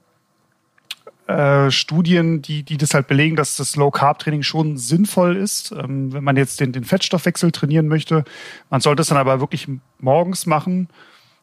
äh, 1.27 1.69
Studien, 1.69 2.41
die, 2.41 2.63
die 2.63 2.77
das 2.77 2.93
halt 2.93 3.07
belegen, 3.07 3.35
dass 3.35 3.57
das 3.57 3.75
Low-Carb-Training 3.75 4.43
schon 4.43 4.77
sinnvoll 4.77 5.35
ist, 5.35 5.71
ähm, 5.71 6.11
wenn 6.13 6.23
man 6.23 6.37
jetzt 6.37 6.59
den, 6.59 6.71
den 6.71 6.83
Fettstoffwechsel 6.83 7.51
trainieren 7.51 7.87
möchte. 7.87 8.23
Man 8.69 8.81
sollte 8.81 9.01
es 9.01 9.09
dann 9.09 9.17
aber 9.17 9.39
wirklich 9.39 9.67
morgens 9.99 10.45
machen 10.45 10.89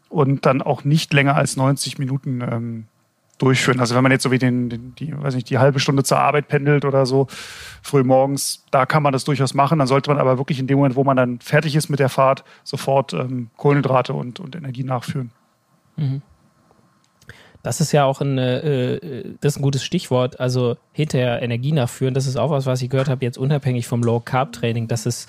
und 0.09 0.47
dann 0.47 0.63
auch 0.63 0.85
nicht 0.85 1.13
länger 1.13 1.37
als 1.37 1.57
90 1.57 1.99
Minuten 1.99 2.41
ähm, 2.41 2.87
durchführen. 3.39 3.81
Also 3.81 3.95
wenn 3.95 4.03
man 4.03 4.13
jetzt 4.13 4.25
so 4.25 4.31
wie 4.31 4.39
den, 4.39 4.69
den, 4.69 4.95
die, 4.97 5.17
weiß 5.17 5.35
nicht, 5.35 5.49
die 5.49 5.59
halbe 5.59 5.81
Stunde 5.81 6.03
zur 6.03 6.19
Arbeit 6.19 6.49
pendelt 6.49 6.85
oder 6.85 7.07
so, 7.07 7.29
früh 7.83 8.03
morgens, 8.03 8.65
da 8.71 8.85
kann 8.87 9.03
man 9.03 9.13
das 9.13 9.25
durchaus 9.25 9.55
machen. 9.55 9.79
Dann 9.79 9.89
sollte 9.89 10.11
man 10.11 10.19
aber 10.19 10.39
wirklich 10.39 10.59
in 10.59 10.67
dem 10.67 10.79
Moment, 10.79 10.97
wo 10.97 11.05
man 11.05 11.17
dann 11.17 11.41
fertig 11.41 11.75
ist 11.77 11.89
mit 11.89 12.01
der 12.01 12.09
Fahrt, 12.09 12.45
sofort 12.65 13.13
ähm, 13.13 13.51
Kohlenhydrate 13.57 14.13
und, 14.13 14.41
und 14.41 14.57
Energie 14.57 14.85
nachführen. 14.85 15.31
Mhm. 15.97 16.23
Das 17.63 17.81
ist 17.81 17.93
ja 17.93 18.05
auch 18.05 18.21
ein, 18.21 18.39
äh, 18.39 19.35
das 19.41 19.55
ist 19.55 19.59
ein 19.59 19.63
gutes 19.63 19.85
Stichwort. 19.85 20.39
Also 20.41 20.77
hinterher 20.93 21.43
Energie 21.43 21.73
nachführen, 21.73 22.15
das 22.15 22.27
ist 22.27 22.37
auch 22.37 22.51
was, 22.51 22.67
was 22.67 22.83
ich 22.83 22.91
gehört 22.91 23.09
habe, 23.09 23.25
jetzt 23.25 23.39
unabhängig 23.39 23.87
vom 23.87 24.03
Low 24.03 24.21
Carb 24.21 24.53
Training, 24.53 24.89
dass 24.89 25.07
es 25.07 25.27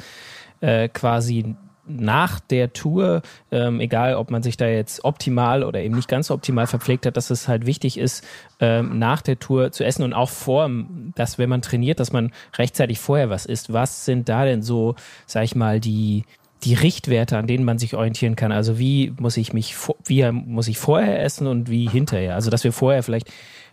äh, 0.61 0.89
quasi 0.89 1.55
nach 1.89 2.39
der 2.39 2.71
Tour, 2.71 3.21
ähm, 3.51 3.79
egal 3.79 4.15
ob 4.15 4.31
man 4.31 4.43
sich 4.43 4.57
da 4.57 4.67
jetzt 4.67 5.03
optimal 5.03 5.63
oder 5.63 5.81
eben 5.81 5.95
nicht 5.95 6.07
ganz 6.07 6.27
so 6.27 6.33
optimal 6.33 6.67
verpflegt 6.67 7.05
hat, 7.05 7.17
dass 7.17 7.29
es 7.29 7.47
halt 7.47 7.65
wichtig 7.65 7.97
ist, 7.97 8.25
ähm, 8.59 8.99
nach 8.99 9.21
der 9.21 9.39
Tour 9.39 9.71
zu 9.71 9.83
essen 9.83 10.03
und 10.03 10.13
auch 10.13 10.29
vor, 10.29 10.69
dass 11.15 11.37
wenn 11.37 11.49
man 11.49 11.61
trainiert, 11.61 11.99
dass 11.99 12.13
man 12.13 12.31
rechtzeitig 12.57 12.99
vorher 12.99 13.29
was 13.29 13.45
isst. 13.45 13.73
Was 13.73 14.05
sind 14.05 14.29
da 14.29 14.45
denn 14.45 14.61
so, 14.61 14.95
sag 15.25 15.43
ich 15.43 15.55
mal, 15.55 15.79
die, 15.79 16.25
die 16.63 16.73
Richtwerte, 16.73 17.37
an 17.37 17.47
denen 17.47 17.63
man 17.63 17.79
sich 17.79 17.95
orientieren 17.95 18.35
kann. 18.35 18.51
Also 18.51 18.77
wie 18.77 19.13
muss 19.19 19.37
ich 19.37 19.53
mich, 19.53 19.75
wie 20.05 20.29
muss 20.31 20.67
ich 20.67 20.77
vorher 20.77 21.23
essen 21.23 21.47
und 21.47 21.69
wie 21.69 21.89
hinterher. 21.89 22.35
Also 22.35 22.49
dass 22.49 22.63
wir 22.63 22.73
vorher 22.73 23.03
vielleicht 23.03 23.31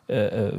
äh, 0.09 0.49
äh, 0.49 0.53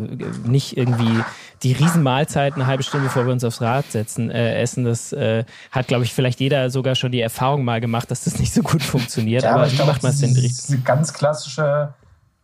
nicht 0.46 0.76
irgendwie 0.76 1.24
die 1.64 1.72
Riesenmahlzeit 1.72 2.56
eine 2.56 2.68
halbe 2.68 2.84
Stunde 2.84 3.06
bevor 3.06 3.26
wir 3.26 3.32
uns 3.32 3.44
aufs 3.44 3.62
Rad 3.62 3.92
setzen, 3.92 4.30
äh, 4.30 4.60
essen. 4.60 4.84
Das 4.84 5.14
äh, 5.14 5.46
hat, 5.72 5.88
glaube 5.88 6.04
ich, 6.04 6.14
vielleicht 6.14 6.40
jeder 6.40 6.70
sogar 6.70 6.96
schon 6.96 7.12
die 7.12 7.22
Erfahrung 7.22 7.64
mal 7.64 7.80
gemacht, 7.80 8.12
dass 8.12 8.26
das 8.26 8.40
nicht 8.40 8.54
so 8.54 8.62
gut 8.62 8.84
funktioniert. 8.84 9.44
Ja, 9.44 9.52
aber, 9.54 9.64
aber 9.64 9.72
wie 9.72 9.84
macht 9.84 10.04
man 10.04 10.12
es 10.12 10.20
denn 10.20 10.34
richtig? 10.34 10.66
Diese 10.68 10.80
ganz 10.80 11.14
klassische 11.14 11.94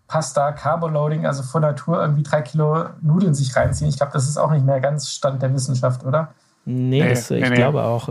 Pasta, 0.07 0.51
Carboloading, 0.51 1.25
also 1.25 1.43
von 1.43 1.61
Natur 1.61 2.01
irgendwie 2.01 2.23
drei 2.23 2.41
Kilo 2.41 2.85
Nudeln 3.01 3.33
sich 3.33 3.55
reinziehen. 3.55 3.89
Ich 3.89 3.97
glaube, 3.97 4.13
das 4.13 4.27
ist 4.27 4.37
auch 4.37 4.51
nicht 4.51 4.65
mehr 4.65 4.79
ganz 4.79 5.09
Stand 5.09 5.41
der 5.41 5.53
Wissenschaft, 5.53 6.05
oder? 6.05 6.33
Nee, 6.65 7.01
nee, 7.01 7.09
das, 7.09 7.31
ich 7.31 7.49
nee, 7.49 7.55
glaube 7.55 7.83
auch. 7.83 8.09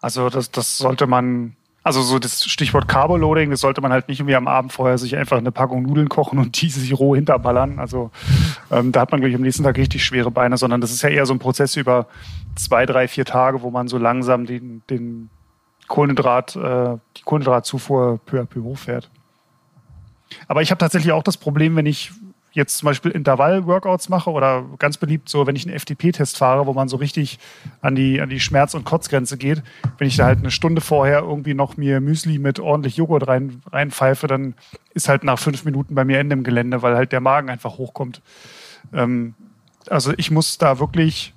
Also 0.00 0.28
das, 0.28 0.50
das 0.50 0.76
sollte 0.76 1.06
man, 1.06 1.56
also 1.82 2.02
so 2.02 2.18
das 2.18 2.44
Stichwort 2.44 2.88
Carboloading, 2.88 3.50
das 3.50 3.60
sollte 3.60 3.80
man 3.80 3.92
halt 3.92 4.08
nicht 4.08 4.20
irgendwie 4.20 4.36
am 4.36 4.48
Abend 4.48 4.72
vorher 4.72 4.98
sich 4.98 5.16
einfach 5.16 5.38
eine 5.38 5.52
Packung 5.52 5.82
Nudeln 5.82 6.08
kochen 6.08 6.38
und 6.38 6.58
die 6.60 6.70
sich 6.70 6.98
roh 6.98 7.14
hinterballern. 7.14 7.78
Also 7.78 8.10
ähm, 8.70 8.92
da 8.92 9.00
hat 9.00 9.10
man, 9.10 9.20
glaube 9.20 9.30
ich, 9.30 9.36
am 9.36 9.42
nächsten 9.42 9.62
Tag 9.62 9.76
richtig 9.78 10.04
schwere 10.04 10.30
Beine, 10.30 10.56
sondern 10.56 10.80
das 10.80 10.90
ist 10.90 11.02
ja 11.02 11.08
eher 11.08 11.26
so 11.26 11.32
ein 11.32 11.38
Prozess 11.38 11.76
über 11.76 12.06
zwei, 12.56 12.86
drei, 12.86 13.08
vier 13.08 13.24
Tage, 13.24 13.62
wo 13.62 13.70
man 13.70 13.88
so 13.88 13.98
langsam 13.98 14.44
den, 14.46 14.82
den 14.90 15.30
Kohlenhydrat, 15.86 16.56
äh, 16.56 16.96
die 17.16 17.22
Kohlenhydratzufuhr 17.22 18.20
peu 18.26 18.40
à 18.40 18.44
peu 18.44 18.62
hochfährt. 18.62 19.10
Aber 20.46 20.60
ich 20.62 20.70
habe 20.70 20.78
tatsächlich 20.78 21.12
auch 21.12 21.22
das 21.22 21.38
Problem, 21.38 21.76
wenn 21.76 21.86
ich 21.86 22.12
jetzt 22.52 22.78
zum 22.78 22.86
Beispiel 22.86 23.10
Intervall-Workouts 23.10 24.08
mache 24.08 24.30
oder 24.30 24.64
ganz 24.78 24.96
beliebt 24.96 25.28
so, 25.28 25.46
wenn 25.46 25.56
ich 25.56 25.66
einen 25.66 25.78
FTP-Test 25.78 26.38
fahre, 26.38 26.66
wo 26.66 26.72
man 26.72 26.88
so 26.88 26.96
richtig 26.96 27.38
an 27.80 27.94
die, 27.94 28.20
an 28.20 28.28
die 28.28 28.40
Schmerz- 28.40 28.74
und 28.74 28.84
Kotzgrenze 28.84 29.36
geht, 29.36 29.62
wenn 29.98 30.08
ich 30.08 30.16
da 30.16 30.26
halt 30.26 30.38
eine 30.38 30.50
Stunde 30.50 30.80
vorher 30.80 31.20
irgendwie 31.20 31.54
noch 31.54 31.76
mir 31.76 32.00
Müsli 32.00 32.38
mit 32.38 32.58
ordentlich 32.58 32.96
Joghurt 32.96 33.28
rein, 33.28 33.62
reinpfeife, 33.70 34.26
dann 34.26 34.54
ist 34.94 35.08
halt 35.08 35.24
nach 35.24 35.38
fünf 35.38 35.64
Minuten 35.64 35.94
bei 35.94 36.04
mir 36.04 36.18
Ende 36.18 36.34
im 36.34 36.44
Gelände, 36.44 36.82
weil 36.82 36.96
halt 36.96 37.12
der 37.12 37.20
Magen 37.20 37.50
einfach 37.50 37.78
hochkommt. 37.78 38.22
Ähm, 38.92 39.34
also 39.88 40.12
ich 40.16 40.30
muss 40.30 40.58
da 40.58 40.78
wirklich, 40.78 41.34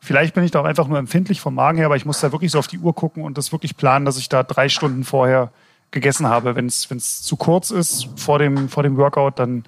vielleicht 0.00 0.34
bin 0.34 0.44
ich 0.44 0.50
da 0.50 0.60
auch 0.60 0.64
einfach 0.64 0.88
nur 0.88 0.98
empfindlich 0.98 1.40
vom 1.40 1.54
Magen 1.54 1.78
her, 1.78 1.86
aber 1.86 1.96
ich 1.96 2.06
muss 2.06 2.20
da 2.20 2.32
wirklich 2.32 2.52
so 2.52 2.58
auf 2.58 2.66
die 2.66 2.78
Uhr 2.78 2.94
gucken 2.94 3.24
und 3.24 3.38
das 3.38 3.52
wirklich 3.52 3.76
planen, 3.76 4.04
dass 4.04 4.18
ich 4.18 4.28
da 4.28 4.42
drei 4.42 4.68
Stunden 4.68 5.04
vorher 5.04 5.50
gegessen 5.90 6.26
habe. 6.26 6.54
Wenn 6.54 6.66
es 6.66 7.22
zu 7.22 7.36
kurz 7.36 7.70
ist 7.70 8.08
vor 8.16 8.38
dem, 8.38 8.68
vor 8.68 8.82
dem 8.82 8.96
Workout, 8.96 9.38
dann 9.38 9.64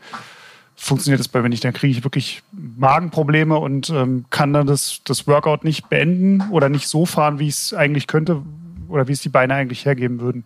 funktioniert 0.80 1.20
das 1.20 1.28
bei 1.28 1.42
mir 1.42 1.50
nicht. 1.50 1.62
Dann 1.62 1.74
kriege 1.74 1.96
ich 1.96 2.04
wirklich 2.04 2.42
Magenprobleme 2.52 3.58
und 3.58 3.90
ähm, 3.90 4.24
kann 4.30 4.54
dann 4.54 4.66
das, 4.66 5.02
das 5.04 5.26
Workout 5.26 5.62
nicht 5.62 5.90
beenden 5.90 6.42
oder 6.50 6.70
nicht 6.70 6.88
so 6.88 7.04
fahren, 7.04 7.38
wie 7.38 7.48
ich 7.48 7.54
es 7.54 7.74
eigentlich 7.74 8.06
könnte 8.06 8.42
oder 8.88 9.06
wie 9.06 9.12
es 9.12 9.20
die 9.20 9.28
Beine 9.28 9.54
eigentlich 9.54 9.84
hergeben 9.84 10.20
würden. 10.20 10.44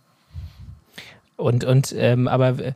Und, 1.37 1.63
und 1.63 1.95
ähm, 1.97 2.27
aber 2.27 2.59
äh, 2.59 2.73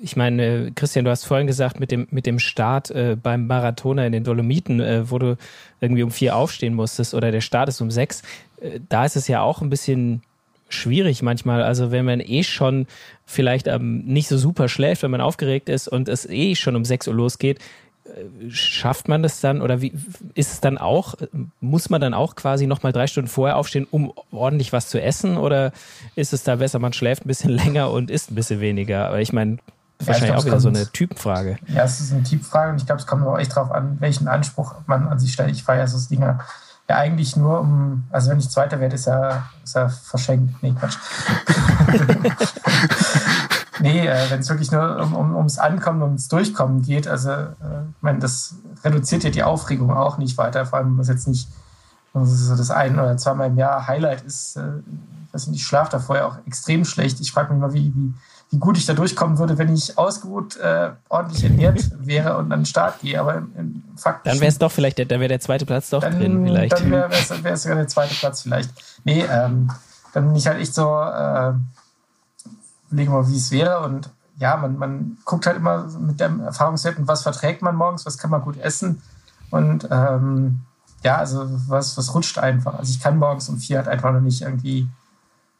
ich 0.00 0.16
meine, 0.16 0.72
Christian, 0.74 1.04
du 1.04 1.10
hast 1.10 1.24
vorhin 1.24 1.46
gesagt, 1.46 1.78
mit 1.78 1.90
dem, 1.90 2.08
mit 2.10 2.24
dem 2.24 2.38
Start 2.38 2.90
äh, 2.90 3.16
beim 3.22 3.46
Marathoner 3.46 4.06
in 4.06 4.12
den 4.12 4.24
Dolomiten, 4.24 4.80
äh, 4.80 5.10
wo 5.10 5.18
du 5.18 5.36
irgendwie 5.80 6.02
um 6.02 6.10
vier 6.10 6.34
aufstehen 6.34 6.74
musstest 6.74 7.14
oder 7.14 7.30
der 7.30 7.42
Start 7.42 7.68
ist 7.68 7.80
um 7.82 7.90
sechs, 7.90 8.22
äh, 8.62 8.80
da 8.88 9.04
ist 9.04 9.16
es 9.16 9.28
ja 9.28 9.42
auch 9.42 9.60
ein 9.60 9.70
bisschen 9.70 10.22
schwierig 10.74 11.22
manchmal. 11.22 11.62
Also 11.62 11.90
wenn 11.90 12.04
man 12.04 12.20
eh 12.20 12.42
schon 12.42 12.86
vielleicht 13.24 13.66
ähm, 13.66 14.04
nicht 14.04 14.28
so 14.28 14.38
super 14.38 14.68
schläft, 14.68 15.02
wenn 15.02 15.10
man 15.10 15.20
aufgeregt 15.20 15.68
ist 15.68 15.88
und 15.88 16.08
es 16.08 16.28
eh 16.28 16.54
schon 16.54 16.76
um 16.76 16.84
6 16.84 17.08
Uhr 17.08 17.14
losgeht, 17.14 17.58
äh, 18.04 18.50
schafft 18.50 19.08
man 19.08 19.22
das 19.22 19.40
dann 19.40 19.62
oder 19.62 19.80
wie 19.80 19.92
ist 20.34 20.52
es 20.52 20.60
dann 20.60 20.78
auch, 20.78 21.14
muss 21.60 21.90
man 21.90 22.00
dann 22.00 22.14
auch 22.14 22.34
quasi 22.34 22.66
nochmal 22.66 22.92
drei 22.92 23.06
Stunden 23.06 23.28
vorher 23.28 23.56
aufstehen, 23.56 23.86
um 23.90 24.12
ordentlich 24.32 24.72
was 24.72 24.88
zu 24.88 25.00
essen 25.00 25.36
oder 25.36 25.72
ist 26.16 26.32
es 26.32 26.42
da 26.42 26.56
besser, 26.56 26.78
man 26.78 26.92
schläft 26.92 27.24
ein 27.24 27.28
bisschen 27.28 27.50
länger 27.50 27.90
und 27.90 28.10
isst 28.10 28.30
ein 28.30 28.34
bisschen 28.34 28.60
weniger? 28.60 29.06
Aber 29.06 29.20
ich 29.20 29.32
meine, 29.32 29.52
ja, 29.52 30.06
wahrscheinlich 30.06 30.30
glaub, 30.30 30.40
auch 30.40 30.46
wieder 30.46 30.60
so 30.60 30.68
eine 30.68 30.90
Typenfrage. 30.90 31.58
Ja, 31.68 31.84
es 31.84 32.00
ist 32.00 32.12
eine 32.12 32.24
Typenfrage 32.24 32.72
und 32.72 32.78
ich 32.78 32.86
glaube, 32.86 33.00
es 33.00 33.06
kommt 33.06 33.22
aber 33.22 33.38
echt 33.38 33.54
drauf 33.54 33.70
an, 33.70 33.96
welchen 34.00 34.26
Anspruch 34.26 34.74
man 34.86 35.06
an 35.06 35.18
sich 35.18 35.32
stellt. 35.32 35.50
Ich 35.50 35.62
feiere 35.62 35.86
so 35.86 35.98
Dinge 36.08 36.26
ja 36.26 36.38
eigentlich 36.96 37.36
nur 37.36 37.60
um, 37.60 38.04
also 38.10 38.30
wenn 38.30 38.38
ich 38.38 38.50
Zweiter 38.50 38.80
werde, 38.80 38.94
ist 38.94 39.06
er, 39.06 39.44
ist 39.64 39.76
er 39.76 39.90
verschenkt. 39.90 40.62
Nee, 40.62 40.72
Quatsch. 40.72 40.96
nee, 43.80 44.06
äh, 44.06 44.30
wenn 44.30 44.40
es 44.40 44.48
wirklich 44.48 44.70
nur 44.70 44.98
um, 45.00 45.14
um, 45.14 45.36
ums 45.36 45.58
Ankommen, 45.58 46.02
ums 46.02 46.28
Durchkommen 46.28 46.82
geht, 46.82 47.08
also 47.08 47.30
äh, 47.30 47.82
ich 47.96 48.02
meine, 48.02 48.18
das 48.18 48.54
reduziert 48.84 49.24
ja 49.24 49.30
die 49.30 49.42
Aufregung 49.42 49.92
auch 49.92 50.18
nicht 50.18 50.38
weiter, 50.38 50.66
vor 50.66 50.78
allem, 50.78 50.96
wenn 50.96 51.02
es 51.02 51.08
jetzt 51.08 51.28
nicht 51.28 51.48
so 52.14 52.56
das 52.56 52.70
ein 52.70 52.98
oder 52.98 53.16
zweimal 53.16 53.48
im 53.48 53.58
Jahr 53.58 53.86
Highlight 53.86 54.22
ist. 54.22 54.56
Äh, 54.56 54.78
ich 55.26 55.34
weiß 55.34 55.46
nicht, 55.46 55.60
ich 55.60 55.66
schlafe 55.66 55.90
da 55.92 55.98
vorher 55.98 56.26
auch 56.26 56.36
extrem 56.46 56.84
schlecht. 56.84 57.20
Ich 57.20 57.32
frage 57.32 57.52
mich 57.52 57.60
mal, 57.60 57.72
wie, 57.72 57.94
wie, 57.94 58.14
wie 58.52 58.58
gut 58.58 58.76
ich 58.76 58.84
da 58.84 58.92
durchkommen 58.92 59.38
würde, 59.38 59.56
wenn 59.56 59.74
ich 59.74 59.96
ausgeruht, 59.96 60.58
äh, 60.58 60.90
ordentlich 61.08 61.42
ernährt 61.42 61.90
wäre 61.98 62.36
und 62.36 62.52
an 62.52 62.60
den 62.60 62.66
Start 62.66 63.00
gehe. 63.00 63.18
Aber 63.18 63.36
im, 63.36 63.52
im 63.56 63.82
Fakt. 63.96 64.26
Dann 64.26 64.40
wäre 64.40 64.50
es 64.50 64.58
doch 64.58 64.70
vielleicht, 64.70 64.98
dann 64.98 65.08
wäre 65.08 65.28
der 65.28 65.40
zweite 65.40 65.64
Platz 65.64 65.88
doch 65.88 66.02
dann, 66.02 66.18
drin, 66.18 66.44
vielleicht. 66.44 66.72
Dann 66.72 66.90
wäre 66.90 67.08
es 67.10 67.62
sogar 67.62 67.78
der 67.78 67.88
zweite 67.88 68.14
Platz 68.14 68.42
vielleicht. 68.42 68.70
Nee, 69.04 69.24
ähm, 69.28 69.70
dann 70.12 70.26
bin 70.26 70.36
ich 70.36 70.46
halt 70.46 70.60
echt 70.60 70.74
so, 70.74 70.82
äh, 70.82 71.54
überlegen 72.90 73.12
mal, 73.12 73.26
wie 73.26 73.36
es 73.36 73.50
wäre. 73.50 73.80
Und 73.80 74.10
ja, 74.38 74.56
man, 74.58 74.76
man 74.76 75.16
guckt 75.24 75.46
halt 75.46 75.56
immer 75.56 75.88
mit 75.98 76.20
dem 76.20 76.40
Erfahrungswerten, 76.40 77.08
was 77.08 77.22
verträgt 77.22 77.62
man 77.62 77.74
morgens, 77.74 78.04
was 78.04 78.18
kann 78.18 78.30
man 78.30 78.42
gut 78.42 78.58
essen. 78.58 79.00
Und 79.50 79.88
ähm, 79.90 80.60
ja, 81.02 81.16
also 81.16 81.46
was, 81.68 81.96
was 81.96 82.14
rutscht 82.14 82.38
einfach. 82.38 82.74
Also 82.74 82.90
ich 82.90 83.00
kann 83.00 83.18
morgens 83.18 83.48
um 83.48 83.56
vier 83.56 83.78
halt 83.78 83.88
einfach 83.88 84.12
noch 84.12 84.20
nicht 84.20 84.42
irgendwie 84.42 84.88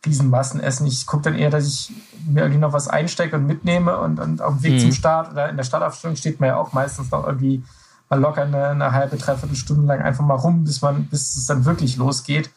Riesenmassen 0.04 0.60
essen. 0.60 0.86
Ich 0.86 1.06
gucke 1.06 1.24
dann 1.24 1.34
eher, 1.34 1.50
dass 1.50 1.66
ich 1.66 1.92
mir 2.26 2.40
irgendwie 2.40 2.60
noch 2.60 2.72
was 2.72 2.88
einstecke 2.88 3.36
und 3.36 3.46
mitnehme 3.46 3.98
und, 3.98 4.18
und 4.18 4.42
auf 4.42 4.54
dem 4.54 4.62
Weg 4.62 4.72
mhm. 4.74 4.78
zum 4.80 4.92
Start 4.92 5.32
oder 5.32 5.48
in 5.48 5.56
der 5.56 5.64
Startaufstellung 5.64 6.16
steht 6.16 6.40
man 6.40 6.48
ja 6.48 6.56
auch 6.56 6.72
meistens 6.72 7.10
noch 7.10 7.26
irgendwie 7.26 7.62
mal 8.08 8.20
locker 8.20 8.42
eine, 8.42 8.68
eine 8.68 8.92
halbe, 8.92 9.16
dreiviertel 9.16 9.56
Stunde 9.56 9.86
lang 9.86 10.02
einfach 10.02 10.24
mal 10.24 10.34
rum, 10.34 10.64
bis 10.64 10.82
man, 10.82 11.06
bis 11.06 11.36
es 11.36 11.46
dann 11.46 11.64
wirklich 11.64 11.96
losgeht. 11.96 12.50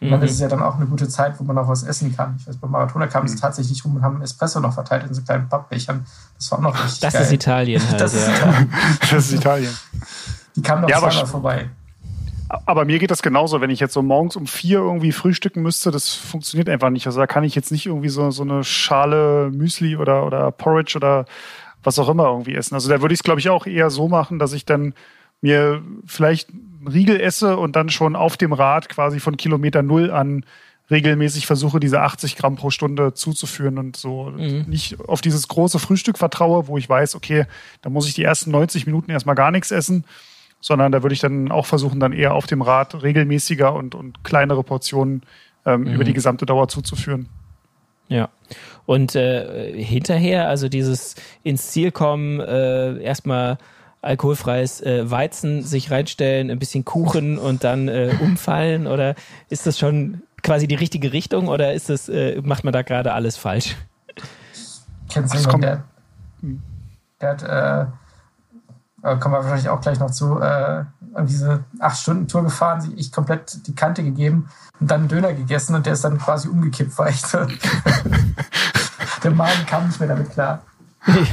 Und 0.00 0.10
dann 0.10 0.18
mhm. 0.18 0.26
ist 0.26 0.32
es 0.32 0.40
ja 0.40 0.48
dann 0.48 0.62
auch 0.62 0.76
eine 0.76 0.86
gute 0.86 1.08
Zeit, 1.08 1.38
wo 1.38 1.44
man 1.44 1.54
noch 1.54 1.68
was 1.68 1.84
essen 1.84 2.16
kann. 2.16 2.34
Ich 2.38 2.48
weiß, 2.48 2.56
beim 2.56 2.72
Marathoner 2.72 3.06
kamen 3.06 3.28
sie 3.28 3.36
mhm. 3.36 3.40
tatsächlich 3.40 3.84
rum 3.84 3.96
und 3.96 4.02
haben 4.02 4.20
Espresso 4.20 4.58
noch 4.58 4.74
verteilt 4.74 5.04
in 5.06 5.14
so 5.14 5.22
kleinen 5.22 5.48
Pappbechern. 5.48 6.04
Das 6.36 6.50
war 6.50 6.58
auch 6.58 6.62
noch 6.62 6.84
richtig 6.84 7.00
Das 7.00 7.12
geil. 7.12 7.22
ist 7.22 7.32
Italien 7.32 7.82
halt, 7.88 8.00
das, 8.00 8.14
ja. 8.14 8.20
ist 8.20 8.28
Italien. 8.28 8.72
das 9.00 9.12
ist 9.12 9.32
Italien. 9.32 9.78
Die 10.56 10.62
kamen 10.62 10.82
noch 10.82 10.88
ja, 10.88 10.98
zweimal 10.98 11.26
vorbei. 11.26 11.70
Aber 12.66 12.84
mir 12.84 12.98
geht 12.98 13.10
das 13.10 13.22
genauso, 13.22 13.60
wenn 13.60 13.70
ich 13.70 13.80
jetzt 13.80 13.94
so 13.94 14.02
morgens 14.02 14.36
um 14.36 14.46
vier 14.46 14.78
irgendwie 14.78 15.12
frühstücken 15.12 15.62
müsste, 15.62 15.90
das 15.90 16.14
funktioniert 16.14 16.68
einfach 16.68 16.90
nicht. 16.90 17.06
Also 17.06 17.18
da 17.18 17.26
kann 17.26 17.44
ich 17.44 17.54
jetzt 17.54 17.72
nicht 17.72 17.86
irgendwie 17.86 18.10
so, 18.10 18.30
so 18.30 18.42
eine 18.42 18.62
Schale 18.62 19.50
Müsli 19.50 19.96
oder, 19.96 20.26
oder 20.26 20.50
Porridge 20.50 20.96
oder 20.96 21.24
was 21.82 21.98
auch 21.98 22.08
immer 22.08 22.26
irgendwie 22.26 22.54
essen. 22.54 22.74
Also 22.74 22.90
da 22.90 23.00
würde 23.00 23.14
ich 23.14 23.20
es, 23.20 23.24
glaube 23.24 23.40
ich, 23.40 23.48
auch 23.48 23.66
eher 23.66 23.90
so 23.90 24.08
machen, 24.08 24.38
dass 24.38 24.52
ich 24.52 24.66
dann 24.66 24.94
mir 25.40 25.82
vielleicht 26.06 26.50
einen 26.50 26.88
Riegel 26.88 27.20
esse 27.20 27.56
und 27.56 27.74
dann 27.74 27.88
schon 27.88 28.16
auf 28.16 28.36
dem 28.36 28.52
Rad 28.52 28.88
quasi 28.88 29.18
von 29.18 29.36
Kilometer 29.36 29.82
Null 29.82 30.10
an 30.10 30.44
regelmäßig 30.90 31.46
versuche, 31.46 31.80
diese 31.80 32.02
80 32.02 32.36
Gramm 32.36 32.56
pro 32.56 32.70
Stunde 32.70 33.14
zuzuführen 33.14 33.78
und 33.78 33.96
so 33.96 34.32
mhm. 34.36 34.66
nicht 34.68 35.00
auf 35.00 35.22
dieses 35.22 35.48
große 35.48 35.78
Frühstück 35.78 36.18
vertraue, 36.18 36.68
wo 36.68 36.76
ich 36.76 36.88
weiß, 36.88 37.14
okay, 37.14 37.46
da 37.80 37.88
muss 37.88 38.06
ich 38.06 38.14
die 38.14 38.24
ersten 38.24 38.50
90 38.50 38.86
Minuten 38.86 39.10
erstmal 39.10 39.34
gar 39.34 39.50
nichts 39.50 39.70
essen 39.70 40.04
sondern 40.62 40.92
da 40.92 41.02
würde 41.02 41.12
ich 41.12 41.20
dann 41.20 41.50
auch 41.50 41.66
versuchen, 41.66 42.00
dann 42.00 42.14
eher 42.14 42.32
auf 42.32 42.46
dem 42.46 42.62
Rad 42.62 43.02
regelmäßiger 43.02 43.74
und, 43.74 43.94
und 43.94 44.24
kleinere 44.24 44.62
Portionen 44.62 45.22
ähm, 45.66 45.82
mhm. 45.82 45.94
über 45.94 46.04
die 46.04 46.14
gesamte 46.14 46.46
Dauer 46.46 46.68
zuzuführen. 46.68 47.28
Ja. 48.08 48.30
Und 48.86 49.14
äh, 49.14 49.82
hinterher, 49.82 50.48
also 50.48 50.68
dieses 50.68 51.16
ins 51.42 51.70
Ziel 51.70 51.90
kommen, 51.92 52.40
äh, 52.40 53.02
erstmal 53.02 53.58
alkoholfreies 54.02 54.80
äh, 54.80 55.10
Weizen 55.10 55.62
sich 55.62 55.90
reinstellen, 55.90 56.50
ein 56.50 56.58
bisschen 56.58 56.84
Kuchen 56.84 57.38
und 57.38 57.64
dann 57.64 57.88
äh, 57.88 58.14
umfallen? 58.20 58.86
Oder 58.86 59.14
ist 59.48 59.66
das 59.66 59.78
schon 59.78 60.22
quasi 60.42 60.66
die 60.66 60.74
richtige 60.74 61.12
Richtung 61.12 61.48
oder 61.48 61.72
ist 61.72 61.88
das, 61.88 62.08
äh, 62.08 62.40
macht 62.42 62.64
man 62.64 62.72
da 62.72 62.82
gerade 62.82 63.12
alles 63.12 63.36
falsch? 63.36 63.76
Kennst 65.08 65.34
du 65.34 65.38
jemanden, 65.38 65.60
der, 65.60 65.84
der 67.20 67.28
hat 67.30 67.92
äh, 69.02 69.12
äh, 69.12 69.16
kommen 69.16 69.34
wir 69.34 69.42
wahrscheinlich 69.42 69.68
auch 69.68 69.80
gleich 69.80 69.98
noch 70.00 70.10
zu, 70.10 70.40
äh, 70.40 70.84
diese 71.24 71.64
acht 71.78 71.98
Stunden 71.98 72.28
Tour 72.28 72.42
gefahren, 72.42 72.92
ich 72.96 73.12
komplett 73.12 73.66
die 73.66 73.74
Kante 73.74 74.02
gegeben 74.02 74.48
und 74.80 74.90
dann 74.90 75.00
einen 75.00 75.08
Döner 75.08 75.32
gegessen 75.34 75.74
und 75.74 75.86
der 75.86 75.92
ist 75.94 76.04
dann 76.04 76.18
quasi 76.18 76.48
umgekippt, 76.48 76.96
weil 76.98 77.10
ich 77.10 77.20
so 77.20 77.38
der 79.22 79.30
Magen 79.30 79.66
kam 79.66 79.86
nicht 79.86 80.00
mehr 80.00 80.08
damit 80.08 80.30
klar. 80.30 80.62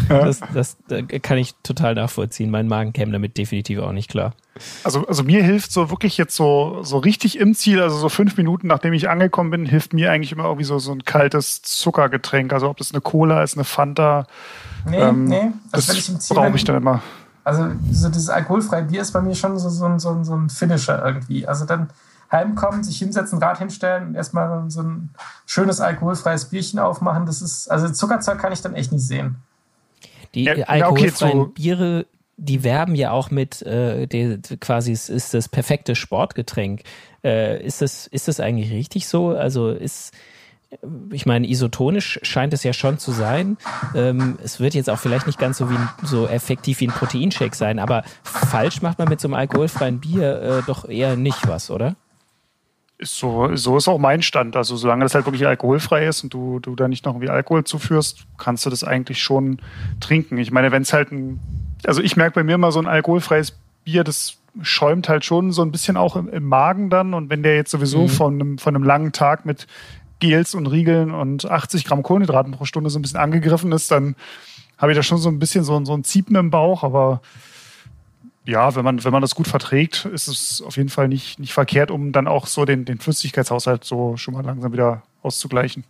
das, 0.09 0.41
das, 0.53 0.77
das 0.87 1.03
kann 1.21 1.37
ich 1.37 1.53
total 1.61 1.93
nachvollziehen. 1.93 2.49
Mein 2.49 2.67
Magen 2.67 2.91
käme 2.91 3.11
damit 3.11 3.37
definitiv 3.37 3.79
auch 3.79 3.91
nicht 3.91 4.09
klar. 4.09 4.33
Also, 4.83 5.05
also 5.05 5.23
mir 5.23 5.43
hilft 5.43 5.71
so 5.71 5.91
wirklich 5.91 6.17
jetzt 6.17 6.35
so, 6.35 6.79
so 6.81 6.97
richtig 6.97 7.39
im 7.39 7.53
Ziel, 7.53 7.79
also 7.79 7.95
so 7.97 8.09
fünf 8.09 8.35
Minuten 8.35 8.67
nachdem 8.67 8.93
ich 8.93 9.09
angekommen 9.09 9.51
bin, 9.51 9.65
hilft 9.67 9.93
mir 9.93 10.11
eigentlich 10.11 10.31
immer 10.31 10.45
irgendwie 10.45 10.63
so, 10.63 10.79
so 10.79 10.91
ein 10.91 11.05
kaltes 11.05 11.61
Zuckergetränk. 11.61 12.51
Also 12.51 12.67
ob 12.67 12.77
das 12.77 12.91
eine 12.91 13.01
Cola 13.01 13.43
ist, 13.43 13.55
eine 13.55 13.63
Fanta. 13.63 14.25
Nee, 14.89 14.97
ähm, 14.97 15.25
nee. 15.25 15.51
Also 15.71 15.93
das 15.93 16.29
brauche 16.29 16.55
ich 16.55 16.63
dann 16.63 16.77
immer. 16.77 17.03
Also 17.49 17.71
so 17.91 18.09
dieses 18.09 18.29
alkoholfreie 18.29 18.83
Bier 18.83 19.01
ist 19.01 19.11
bei 19.11 19.21
mir 19.21 19.33
schon 19.33 19.57
so, 19.57 19.69
so, 19.69 19.97
so, 19.97 20.23
so 20.23 20.35
ein 20.35 20.51
Finisher 20.51 21.03
irgendwie. 21.03 21.47
Also 21.47 21.65
dann 21.65 21.89
heimkommen, 22.31 22.83
sich 22.83 22.99
hinsetzen, 22.99 23.39
Rad 23.39 23.57
hinstellen 23.57 24.09
und 24.09 24.15
erstmal 24.15 24.69
so 24.69 24.83
ein 24.83 25.09
schönes 25.47 25.81
alkoholfreies 25.81 26.45
Bierchen 26.45 26.77
aufmachen. 26.77 27.25
Das 27.25 27.41
ist, 27.41 27.67
also 27.71 27.89
Zuckerzeug 27.89 28.37
kann 28.37 28.53
ich 28.53 28.61
dann 28.61 28.75
echt 28.75 28.91
nicht 28.91 29.01
sehen. 29.01 29.37
Die 30.35 30.43
ja, 30.43 30.63
alkoholfreien 30.65 31.39
okay, 31.39 31.51
Biere, 31.55 32.05
die 32.37 32.63
werben 32.63 32.93
ja 32.93 33.09
auch 33.09 33.31
mit, 33.31 33.63
äh, 33.63 34.05
die, 34.05 34.39
quasi 34.59 34.91
es 34.91 35.09
ist 35.09 35.33
das 35.33 35.49
perfekte 35.49 35.95
Sportgetränk. 35.95 36.83
Äh, 37.23 37.65
ist, 37.65 37.81
das, 37.81 38.05
ist 38.05 38.27
das 38.27 38.39
eigentlich 38.39 38.71
richtig 38.71 39.07
so? 39.07 39.29
Also 39.29 39.71
ist, 39.71 40.13
ich 41.11 41.25
meine, 41.25 41.47
isotonisch 41.47 42.19
scheint 42.21 42.53
es 42.53 42.63
ja 42.63 42.73
schon 42.73 42.99
zu 42.99 43.11
sein. 43.11 43.57
Ähm, 43.95 44.37
es 44.43 44.59
wird 44.59 44.75
jetzt 44.75 44.89
auch 44.89 44.99
vielleicht 44.99 45.25
nicht 45.25 45.39
ganz 45.39 45.57
so, 45.57 45.69
wie 45.69 45.77
so 46.03 46.27
effektiv 46.27 46.79
wie 46.79 46.87
ein 46.87 46.93
Proteinshake 46.93 47.55
sein, 47.55 47.79
aber 47.79 48.03
falsch 48.23 48.81
macht 48.81 48.99
man 48.99 49.09
mit 49.09 49.19
so 49.19 49.27
einem 49.27 49.33
alkoholfreien 49.33 49.99
Bier 49.99 50.41
äh, 50.41 50.61
doch 50.67 50.87
eher 50.87 51.15
nicht 51.15 51.47
was, 51.47 51.71
oder? 51.71 51.95
So, 53.01 53.55
so 53.55 53.77
ist 53.77 53.87
auch 53.87 53.97
mein 53.97 54.21
Stand. 54.21 54.55
Also 54.55 54.75
solange 54.75 55.05
das 55.05 55.15
halt 55.15 55.25
wirklich 55.25 55.47
alkoholfrei 55.47 56.05
ist 56.05 56.23
und 56.23 56.33
du, 56.33 56.59
du 56.59 56.75
da 56.75 56.87
nicht 56.87 57.05
noch 57.05 57.13
irgendwie 57.13 57.29
Alkohol 57.29 57.63
zuführst, 57.63 58.25
kannst 58.37 58.65
du 58.65 58.69
das 58.69 58.83
eigentlich 58.83 59.21
schon 59.21 59.59
trinken. 60.01 60.37
Ich 60.37 60.51
meine, 60.51 60.71
wenn 60.71 60.81
es 60.81 60.93
halt 60.93 61.11
ein, 61.11 61.39
also 61.85 62.01
ich 62.01 62.17
merke 62.17 62.35
bei 62.35 62.43
mir 62.43 62.55
immer 62.55 62.71
so 62.71 62.79
ein 62.79 62.87
alkoholfreies 62.87 63.57
Bier, 63.85 64.03
das 64.03 64.37
schäumt 64.61 65.07
halt 65.07 65.25
schon 65.25 65.51
so 65.51 65.61
ein 65.61 65.71
bisschen 65.71 65.97
auch 65.97 66.15
im, 66.15 66.27
im 66.27 66.43
Magen 66.43 66.89
dann. 66.89 67.13
Und 67.13 67.29
wenn 67.29 67.41
der 67.41 67.55
jetzt 67.55 67.71
sowieso 67.71 68.03
mhm. 68.03 68.09
von, 68.09 68.33
einem, 68.33 68.57
von 68.57 68.75
einem 68.75 68.83
langen 68.83 69.11
Tag 69.11 69.45
mit 69.45 69.67
Gels 70.19 70.53
und 70.53 70.67
Riegeln 70.67 71.11
und 71.11 71.49
80 71.49 71.85
Gramm 71.85 72.03
Kohlenhydraten 72.03 72.53
pro 72.53 72.65
Stunde 72.65 72.89
so 72.89 72.99
ein 72.99 73.01
bisschen 73.01 73.19
angegriffen 73.19 73.71
ist, 73.71 73.91
dann 73.91 74.15
habe 74.77 74.91
ich 74.91 74.97
da 74.97 75.03
schon 75.03 75.17
so 75.17 75.29
ein 75.29 75.39
bisschen 75.39 75.63
so, 75.63 75.83
so 75.83 75.93
ein 75.93 76.03
Ziepen 76.03 76.35
im 76.35 76.49
Bauch, 76.49 76.83
aber 76.83 77.21
ja, 78.45 78.75
wenn 78.75 78.83
man, 78.83 79.03
wenn 79.03 79.11
man 79.11 79.21
das 79.21 79.35
gut 79.35 79.47
verträgt, 79.47 80.05
ist 80.05 80.27
es 80.27 80.61
auf 80.61 80.77
jeden 80.77 80.89
Fall 80.89 81.07
nicht, 81.07 81.39
nicht 81.39 81.53
verkehrt, 81.53 81.91
um 81.91 82.11
dann 82.11 82.27
auch 82.27 82.47
so 82.47 82.65
den, 82.65 82.85
den 82.85 82.99
Flüssigkeitshaushalt 82.99 83.83
so 83.83 84.17
schon 84.17 84.33
mal 84.33 84.43
langsam 84.43 84.73
wieder 84.73 85.03
auszugleichen. 85.21 85.83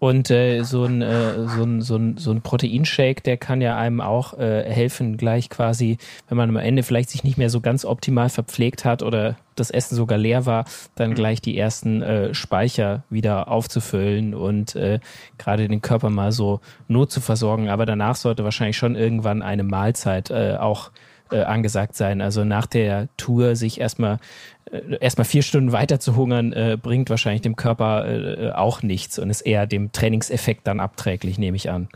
Und 0.00 0.30
äh, 0.30 0.62
so, 0.62 0.86
ein, 0.86 1.02
äh, 1.02 1.46
so, 1.46 1.62
ein, 1.62 1.82
so, 1.82 1.96
ein, 1.96 2.16
so 2.16 2.30
ein 2.32 2.40
Proteinshake, 2.40 3.22
der 3.22 3.36
kann 3.36 3.60
ja 3.60 3.76
einem 3.76 4.00
auch 4.00 4.32
äh, 4.38 4.64
helfen, 4.64 5.18
gleich 5.18 5.50
quasi, 5.50 5.98
wenn 6.26 6.38
man 6.38 6.48
am 6.48 6.56
Ende 6.56 6.82
vielleicht 6.82 7.10
sich 7.10 7.22
nicht 7.22 7.36
mehr 7.36 7.50
so 7.50 7.60
ganz 7.60 7.84
optimal 7.84 8.30
verpflegt 8.30 8.86
hat 8.86 9.02
oder 9.02 9.36
das 9.56 9.70
Essen 9.70 9.96
sogar 9.96 10.16
leer 10.16 10.46
war, 10.46 10.64
dann 10.94 11.12
gleich 11.12 11.42
die 11.42 11.58
ersten 11.58 12.00
äh, 12.00 12.32
Speicher 12.32 13.04
wieder 13.10 13.48
aufzufüllen 13.48 14.32
und 14.32 14.74
äh, 14.74 15.00
gerade 15.36 15.68
den 15.68 15.82
Körper 15.82 16.08
mal 16.08 16.32
so 16.32 16.60
not 16.88 17.12
zu 17.12 17.20
versorgen. 17.20 17.68
Aber 17.68 17.84
danach 17.84 18.16
sollte 18.16 18.42
wahrscheinlich 18.42 18.78
schon 18.78 18.96
irgendwann 18.96 19.42
eine 19.42 19.64
Mahlzeit 19.64 20.30
äh, 20.30 20.56
auch 20.58 20.92
äh, 21.30 21.42
angesagt 21.42 21.96
sein. 21.96 22.20
Also 22.20 22.44
nach 22.44 22.66
der 22.66 23.08
Tour 23.16 23.56
sich 23.56 23.80
erstmal 23.80 24.18
äh, 24.70 24.96
erstmal 25.00 25.24
vier 25.24 25.42
Stunden 25.42 25.72
weiter 25.72 26.00
zu 26.00 26.16
hungern, 26.16 26.52
äh, 26.52 26.78
bringt 26.80 27.10
wahrscheinlich 27.10 27.42
dem 27.42 27.56
Körper 27.56 28.06
äh, 28.06 28.52
auch 28.52 28.82
nichts 28.82 29.18
und 29.18 29.30
ist 29.30 29.42
eher 29.42 29.66
dem 29.66 29.92
Trainingseffekt 29.92 30.66
dann 30.66 30.80
abträglich, 30.80 31.38
nehme 31.38 31.56
ich 31.56 31.70
an. 31.70 31.88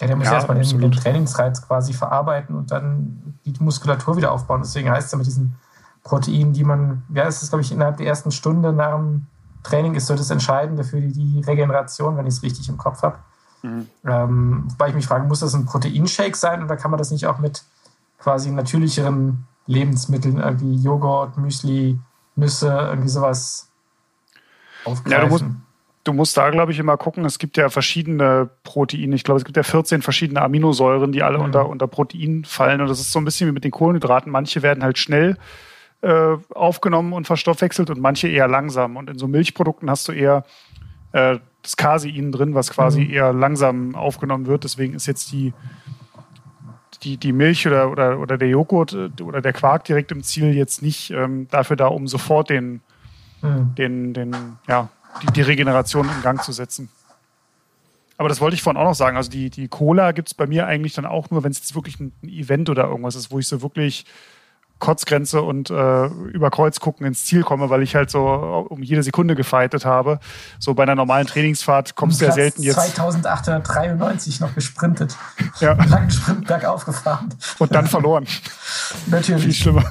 Ja, 0.00 0.08
der 0.08 0.16
muss 0.16 0.26
ja, 0.26 0.34
erstmal 0.34 0.58
den, 0.58 0.80
den, 0.80 0.92
Trainingsreiz 0.92 1.62
quasi 1.62 1.92
verarbeiten 1.92 2.56
und 2.56 2.72
dann 2.72 3.36
die 3.44 3.54
Muskulatur 3.60 4.16
wieder 4.16 4.32
aufbauen. 4.32 4.62
Deswegen 4.62 4.90
heißt 4.90 5.06
es 5.06 5.12
ja 5.12 5.18
mit 5.18 5.26
diesen 5.26 5.54
Proteinen, 6.02 6.52
die 6.52 6.64
man, 6.64 7.04
ja, 7.14 7.26
es 7.26 7.42
ist, 7.42 7.50
glaube 7.50 7.62
ich, 7.62 7.70
innerhalb 7.70 7.98
der 7.98 8.06
ersten 8.06 8.32
Stunde 8.32 8.72
nach 8.72 8.96
dem 8.96 9.26
Training 9.62 9.94
ist 9.94 10.06
so 10.06 10.16
das 10.16 10.30
Entscheidende 10.30 10.82
für 10.82 11.00
die, 11.00 11.12
die 11.12 11.40
Regeneration, 11.40 12.16
wenn 12.16 12.26
ich 12.26 12.34
es 12.34 12.42
richtig 12.42 12.68
im 12.68 12.78
Kopf 12.78 13.02
habe. 13.02 13.18
Mhm. 13.62 13.86
Ähm, 14.04 14.64
wobei 14.70 14.88
ich 14.88 14.94
mich 14.94 15.06
frage, 15.06 15.24
muss 15.28 15.38
das 15.38 15.54
ein 15.54 15.66
Proteinshake 15.66 16.36
sein 16.36 16.64
oder 16.64 16.76
kann 16.76 16.90
man 16.90 16.98
das 16.98 17.12
nicht 17.12 17.26
auch 17.26 17.38
mit 17.38 17.62
quasi 18.22 18.50
natürlicheren 18.50 19.46
Lebensmitteln, 19.66 20.38
irgendwie 20.38 20.76
Joghurt, 20.76 21.36
Müsli, 21.36 21.98
Nüsse, 22.36 22.68
irgendwie 22.68 23.08
sowas 23.08 23.70
aufgreifen. 24.84 25.12
Ja, 25.12 25.20
du 25.20 25.28
musst, 25.28 25.44
du 26.04 26.12
musst 26.12 26.36
da, 26.36 26.50
glaube 26.50 26.72
ich, 26.72 26.78
immer 26.78 26.96
gucken. 26.96 27.24
Es 27.24 27.38
gibt 27.38 27.56
ja 27.56 27.68
verschiedene 27.68 28.50
Proteine. 28.64 29.14
Ich 29.14 29.24
glaube, 29.24 29.38
es 29.38 29.44
gibt 29.44 29.56
ja 29.56 29.62
14 29.62 30.02
verschiedene 30.02 30.40
Aminosäuren, 30.40 31.12
die 31.12 31.22
alle 31.22 31.38
mhm. 31.38 31.44
unter, 31.44 31.68
unter 31.68 31.86
Protein 31.86 32.44
fallen. 32.44 32.80
Und 32.80 32.88
das 32.88 33.00
ist 33.00 33.12
so 33.12 33.18
ein 33.18 33.24
bisschen 33.24 33.48
wie 33.48 33.52
mit 33.52 33.64
den 33.64 33.70
Kohlenhydraten. 33.70 34.30
Manche 34.30 34.62
werden 34.62 34.82
halt 34.82 34.98
schnell 34.98 35.36
äh, 36.02 36.36
aufgenommen 36.54 37.12
und 37.12 37.26
verstoffwechselt 37.26 37.90
und 37.90 38.00
manche 38.00 38.28
eher 38.28 38.48
langsam. 38.48 38.96
Und 38.96 39.10
in 39.10 39.18
so 39.18 39.28
Milchprodukten 39.28 39.90
hast 39.90 40.08
du 40.08 40.12
eher 40.12 40.44
äh, 41.12 41.38
das 41.62 41.76
Casein 41.76 42.32
drin, 42.32 42.54
was 42.54 42.70
quasi 42.70 43.02
mhm. 43.04 43.10
eher 43.10 43.32
langsam 43.32 43.94
aufgenommen 43.94 44.46
wird. 44.46 44.64
Deswegen 44.64 44.94
ist 44.94 45.06
jetzt 45.06 45.30
die 45.32 45.52
die, 47.02 47.16
die 47.16 47.32
Milch 47.32 47.66
oder, 47.66 47.90
oder, 47.90 48.18
oder 48.18 48.38
der 48.38 48.48
Joghurt 48.48 48.92
äh, 48.92 49.22
oder 49.22 49.40
der 49.40 49.52
Quark 49.52 49.84
direkt 49.84 50.12
im 50.12 50.22
Ziel 50.22 50.54
jetzt 50.54 50.82
nicht 50.82 51.10
ähm, 51.10 51.48
dafür 51.50 51.76
da, 51.76 51.86
um 51.88 52.06
sofort 52.06 52.50
den, 52.50 52.80
mhm. 53.42 53.74
den, 53.76 54.14
den, 54.14 54.36
ja, 54.68 54.88
die, 55.22 55.26
die 55.32 55.42
Regeneration 55.42 56.08
in 56.08 56.22
Gang 56.22 56.42
zu 56.42 56.52
setzen. 56.52 56.88
Aber 58.16 58.28
das 58.28 58.40
wollte 58.40 58.54
ich 58.54 58.62
vorhin 58.62 58.80
auch 58.80 58.86
noch 58.86 58.94
sagen. 58.94 59.16
Also 59.16 59.30
die, 59.30 59.50
die 59.50 59.68
Cola 59.68 60.12
gibt 60.12 60.28
es 60.28 60.34
bei 60.34 60.46
mir 60.46 60.66
eigentlich 60.66 60.94
dann 60.94 61.06
auch 61.06 61.30
nur, 61.30 61.42
wenn 61.42 61.50
es 61.50 61.58
jetzt 61.58 61.74
wirklich 61.74 61.98
ein, 61.98 62.12
ein 62.22 62.28
Event 62.28 62.70
oder 62.70 62.84
irgendwas 62.84 63.16
ist, 63.16 63.30
wo 63.30 63.38
ich 63.38 63.48
so 63.48 63.62
wirklich 63.62 64.04
Kotzgrenze 64.82 65.42
und 65.42 65.70
äh, 65.70 66.06
über 66.06 66.50
Kreuz 66.50 66.80
gucken 66.80 67.06
ins 67.06 67.24
Ziel 67.24 67.44
komme, 67.44 67.70
weil 67.70 67.82
ich 67.82 67.94
halt 67.94 68.10
so 68.10 68.66
um 68.68 68.82
jede 68.82 69.04
Sekunde 69.04 69.36
gefeitet 69.36 69.84
habe. 69.84 70.18
So 70.58 70.74
bei 70.74 70.82
einer 70.82 70.96
normalen 70.96 71.28
Trainingsfahrt 71.28 71.94
kommst 71.94 72.20
du 72.20 72.24
ja 72.24 72.32
selten 72.32 72.64
jetzt. 72.64 72.74
2893 72.74 74.40
noch 74.40 74.52
gesprintet. 74.56 75.16
Ja. 75.60 75.74
Langen 75.88 76.10
Sprint 76.10 76.48
bergauf 76.48 76.84
gefahren. 76.84 77.32
Und 77.60 77.72
dann 77.72 77.86
verloren. 77.86 78.26
Natürlich. 79.06 79.44
Viel 79.44 79.52
schlimmer. 79.52 79.84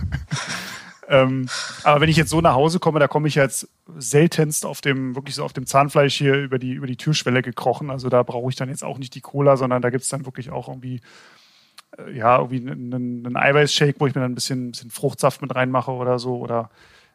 ähm, 1.07 1.47
aber 1.83 2.01
wenn 2.01 2.09
ich 2.09 2.17
jetzt 2.17 2.29
so 2.29 2.41
nach 2.41 2.55
Hause 2.55 2.79
komme, 2.79 2.99
da 2.99 3.07
komme 3.07 3.29
ich 3.29 3.35
jetzt 3.35 3.69
seltenst 3.97 4.65
auf 4.65 4.81
dem, 4.81 5.15
wirklich 5.15 5.35
so 5.35 5.45
auf 5.45 5.53
dem 5.53 5.65
Zahnfleisch 5.65 6.17
hier 6.17 6.35
über 6.35 6.59
die, 6.59 6.73
über 6.73 6.87
die 6.87 6.97
Türschwelle 6.97 7.41
gekrochen. 7.41 7.91
Also 7.91 8.09
da 8.09 8.23
brauche 8.23 8.49
ich 8.49 8.57
dann 8.57 8.67
jetzt 8.67 8.83
auch 8.83 8.97
nicht 8.97 9.15
die 9.15 9.21
Cola, 9.21 9.55
sondern 9.55 9.81
da 9.81 9.89
gibt 9.89 10.03
es 10.03 10.09
dann 10.09 10.25
wirklich 10.25 10.49
auch 10.49 10.67
irgendwie 10.67 10.99
ja, 12.13 12.37
irgendwie 12.37 12.69
einen, 12.69 13.25
einen 13.25 13.35
Eiweißshake, 13.35 13.99
wo 13.99 14.07
ich 14.07 14.15
mir 14.15 14.21
dann 14.21 14.31
ein 14.31 14.35
bisschen, 14.35 14.67
ein 14.67 14.71
bisschen 14.71 14.91
Fruchtsaft 14.91 15.41
mit 15.41 15.53
reinmache 15.53 15.91
oder 15.91 16.19
so. 16.19 16.37
Oder 16.37 16.69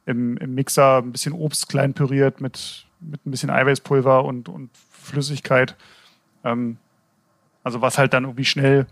im, 0.04 0.36
im 0.36 0.54
Mixer 0.54 0.98
ein 0.98 1.12
bisschen 1.12 1.32
Obst 1.32 1.68
klein 1.68 1.94
püriert 1.94 2.40
mit, 2.40 2.86
mit 3.00 3.24
ein 3.26 3.30
bisschen 3.30 3.50
Eiweißpulver 3.50 4.24
und, 4.24 4.48
und 4.48 4.70
Flüssigkeit. 4.90 5.76
Ähm, 6.44 6.78
also 7.64 7.82
was 7.82 7.98
halt 7.98 8.12
dann 8.14 8.24
irgendwie 8.24 8.44
schnell, 8.44 8.86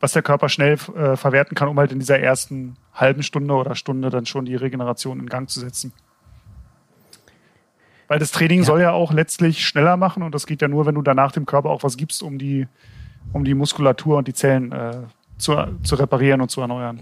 was 0.00 0.12
der 0.12 0.22
Körper 0.22 0.48
schnell 0.48 0.74
äh, 0.96 1.16
verwerten 1.16 1.54
kann, 1.54 1.68
um 1.68 1.78
halt 1.78 1.92
in 1.92 2.00
dieser 2.00 2.18
ersten 2.18 2.76
halben 2.92 3.22
Stunde 3.22 3.54
oder 3.54 3.74
Stunde 3.74 4.10
dann 4.10 4.26
schon 4.26 4.44
die 4.44 4.56
Regeneration 4.56 5.20
in 5.20 5.28
Gang 5.28 5.48
zu 5.48 5.60
setzen. 5.60 5.92
Weil 8.08 8.18
das 8.18 8.30
Training 8.30 8.60
ja. 8.60 8.64
soll 8.64 8.80
ja 8.80 8.92
auch 8.92 9.12
letztlich 9.12 9.66
schneller 9.66 9.96
machen 9.96 10.22
und 10.22 10.34
das 10.34 10.46
geht 10.46 10.62
ja 10.62 10.68
nur, 10.68 10.86
wenn 10.86 10.94
du 10.94 11.02
danach 11.02 11.32
dem 11.32 11.46
Körper 11.46 11.70
auch 11.70 11.82
was 11.82 11.96
gibst, 11.96 12.22
um 12.22 12.38
die, 12.38 12.66
um 13.32 13.44
die 13.44 13.54
Muskulatur 13.54 14.18
und 14.18 14.28
die 14.28 14.34
Zellen 14.34 14.72
äh, 14.72 15.02
zu, 15.38 15.54
zu 15.82 15.94
reparieren 15.96 16.40
und 16.40 16.50
zu 16.50 16.60
erneuern. 16.60 17.00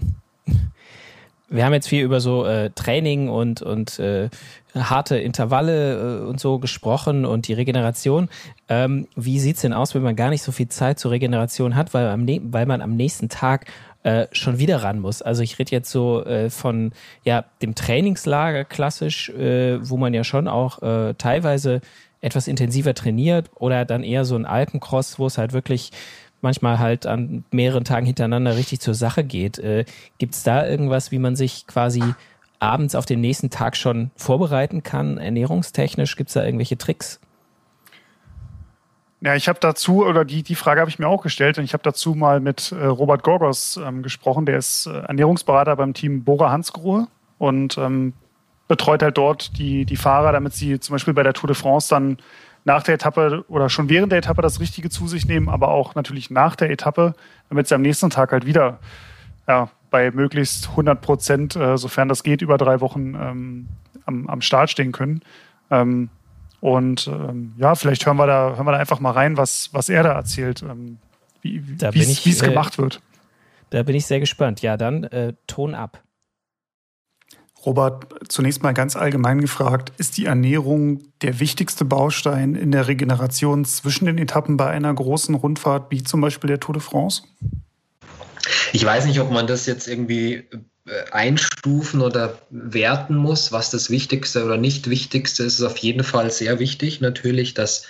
Wir 1.47 1.63
haben 1.63 1.73
jetzt 1.73 1.87
viel 1.87 2.03
über 2.03 2.19
so 2.21 2.45
äh, 2.45 2.71
Training 2.71 3.29
und, 3.29 3.61
und 3.61 3.99
äh, 3.99 4.29
harte 4.73 5.17
Intervalle 5.17 6.23
äh, 6.23 6.25
und 6.25 6.39
so 6.39 6.57
gesprochen 6.57 7.23
und 7.23 7.47
die 7.47 7.53
Regeneration. 7.53 8.29
Ähm, 8.67 9.07
wie 9.15 9.39
sieht's 9.39 9.61
denn 9.61 9.73
aus, 9.73 9.93
wenn 9.93 10.01
man 10.01 10.15
gar 10.15 10.31
nicht 10.31 10.41
so 10.41 10.51
viel 10.51 10.69
Zeit 10.69 10.99
zur 10.99 11.11
Regeneration 11.11 11.75
hat, 11.75 11.93
weil, 11.93 12.07
am, 12.07 12.27
weil 12.51 12.65
man 12.65 12.81
am 12.81 12.95
nächsten 12.95 13.29
Tag 13.29 13.67
äh, 14.03 14.27
schon 14.31 14.59
wieder 14.59 14.83
ran 14.83 14.99
muss. 14.99 15.21
Also 15.21 15.43
ich 15.43 15.57
rede 15.59 15.71
jetzt 15.71 15.91
so 15.91 16.23
äh, 16.25 16.49
von 16.49 16.91
ja 17.23 17.45
dem 17.61 17.75
Trainingslager 17.75 18.65
klassisch, 18.65 19.29
äh, 19.29 19.77
wo 19.87 19.97
man 19.97 20.13
ja 20.13 20.23
schon 20.23 20.47
auch 20.47 20.81
äh, 20.81 21.13
teilweise 21.15 21.81
etwas 22.21 22.47
intensiver 22.47 22.93
trainiert 22.93 23.49
oder 23.55 23.85
dann 23.85 24.03
eher 24.03 24.25
so 24.25 24.35
ein 24.35 24.45
Alpencross, 24.45 25.19
wo 25.19 25.27
es 25.27 25.37
halt 25.37 25.53
wirklich 25.53 25.91
manchmal 26.45 26.79
halt 26.79 27.05
an 27.05 27.43
mehreren 27.51 27.83
Tagen 27.83 28.05
hintereinander 28.05 28.55
richtig 28.55 28.79
zur 28.79 28.93
Sache 28.93 29.25
geht. 29.25 29.59
Äh, 29.59 29.83
Gibt 30.17 30.35
es 30.35 30.43
da 30.43 30.65
irgendwas, 30.65 31.11
wie 31.11 31.19
man 31.19 31.35
sich 31.35 31.67
quasi 31.67 32.01
abends 32.59 32.95
auf 32.95 33.05
den 33.05 33.19
nächsten 33.19 33.49
Tag 33.49 33.75
schon 33.75 34.11
vorbereiten 34.15 34.83
kann, 34.83 35.17
ernährungstechnisch? 35.17 36.15
Gibt 36.15 36.29
es 36.29 36.35
da 36.35 36.45
irgendwelche 36.45 36.77
Tricks? 36.77 37.19
Ja, 39.21 39.35
ich 39.35 39.47
habe 39.47 39.59
dazu, 39.59 40.05
oder 40.05 40.23
die, 40.23 40.43
die 40.43 40.55
Frage 40.55 40.81
habe 40.81 40.89
ich 40.89 40.99
mir 40.99 41.07
auch 41.07 41.23
gestellt, 41.23 41.57
und 41.57 41.63
ich 41.63 41.73
habe 41.73 41.83
dazu 41.83 42.13
mal 42.13 42.39
mit 42.39 42.71
äh, 42.71 42.85
Robert 42.85 43.23
Gorgos 43.23 43.77
ähm, 43.83 44.03
gesprochen, 44.03 44.45
der 44.45 44.57
ist 44.57 44.85
äh, 44.85 44.99
Ernährungsberater 44.99 45.75
beim 45.75 45.93
Team 45.93 46.23
Bora 46.23 46.51
Hansgrohe 46.51 47.07
und 47.39 47.77
ähm, 47.77 48.13
betreut 48.67 49.01
halt 49.01 49.17
dort 49.17 49.57
die, 49.57 49.85
die 49.85 49.95
Fahrer, 49.95 50.31
damit 50.31 50.53
sie 50.53 50.79
zum 50.79 50.93
Beispiel 50.93 51.13
bei 51.13 51.23
der 51.23 51.33
Tour 51.33 51.47
de 51.47 51.55
France 51.55 51.89
dann 51.89 52.17
nach 52.65 52.83
der 52.83 52.95
Etappe 52.95 53.45
oder 53.47 53.69
schon 53.69 53.89
während 53.89 54.11
der 54.11 54.19
Etappe 54.19 54.41
das 54.41 54.59
Richtige 54.59 54.89
zu 54.89 55.07
sich 55.07 55.25
nehmen, 55.25 55.47
aber 55.49 55.69
auch 55.69 55.95
natürlich 55.95 56.29
nach 56.29 56.55
der 56.55 56.71
Etappe, 56.71 57.13
damit 57.49 57.67
sie 57.67 57.75
am 57.75 57.81
nächsten 57.81 58.09
Tag 58.09 58.31
halt 58.31 58.45
wieder 58.45 58.79
ja, 59.47 59.69
bei 59.91 60.11
möglichst 60.11 60.69
100 60.71 60.99
Prozent, 60.99 61.55
äh, 61.55 61.77
sofern 61.77 62.09
das 62.09 62.23
geht, 62.23 62.41
über 62.41 62.57
drei 62.57 62.81
Wochen 62.81 63.15
ähm, 63.15 63.67
am, 64.05 64.27
am 64.27 64.41
Start 64.41 64.71
stehen 64.71 64.91
können. 64.91 65.21
Ähm, 65.69 66.09
und 66.59 67.07
ähm, 67.07 67.53
ja, 67.57 67.75
vielleicht 67.75 68.05
hören 68.05 68.17
wir 68.17 68.25
da, 68.25 68.55
hören 68.55 68.65
wir 68.65 68.71
da 68.71 68.79
einfach 68.79 68.99
mal 68.99 69.11
rein, 69.11 69.37
was, 69.37 69.69
was 69.71 69.87
er 69.87 70.01
da 70.01 70.13
erzählt, 70.13 70.63
ähm, 70.63 70.97
wie 71.43 71.61
es 72.01 72.41
äh, 72.41 72.49
gemacht 72.49 72.79
wird. 72.79 73.01
Da 73.69 73.83
bin 73.83 73.95
ich 73.95 74.07
sehr 74.07 74.19
gespannt. 74.19 74.61
Ja, 74.63 74.75
dann 74.75 75.03
äh, 75.03 75.33
Ton 75.45 75.75
ab. 75.75 76.01
Robert, 77.65 78.05
zunächst 78.29 78.61
mal 78.61 78.73
ganz 78.73 78.95
allgemein 78.95 79.41
gefragt, 79.41 79.91
ist 79.97 80.17
die 80.17 80.25
Ernährung 80.25 81.01
der 81.21 81.39
wichtigste 81.39 81.85
Baustein 81.85 82.55
in 82.55 82.71
der 82.71 82.87
Regeneration 82.87 83.65
zwischen 83.65 84.05
den 84.05 84.17
Etappen 84.17 84.57
bei 84.57 84.69
einer 84.69 84.93
großen 84.93 85.33
Rundfahrt 85.35 85.91
wie 85.91 86.03
zum 86.03 86.21
Beispiel 86.21 86.47
der 86.47 86.59
Tour 86.59 86.73
de 86.73 86.81
France? 86.81 87.23
Ich 88.73 88.85
weiß 88.85 89.05
nicht, 89.05 89.19
ob 89.19 89.31
man 89.31 89.47
das 89.47 89.65
jetzt 89.65 89.87
irgendwie 89.87 90.43
äh, 90.87 91.11
einstufen 91.11 92.01
oder 92.01 92.37
werten 92.51 93.15
muss, 93.15 93.51
was 93.51 93.71
das 93.71 93.89
Wichtigste 93.89 94.45
oder 94.45 94.57
nicht 94.57 94.89
Wichtigste 94.89 95.43
ist. 95.43 95.53
Es 95.53 95.59
ist 95.61 95.65
auf 95.65 95.77
jeden 95.77 96.03
Fall 96.03 96.29
sehr 96.29 96.59
wichtig 96.59 97.01
natürlich, 97.01 97.55
dass 97.55 97.87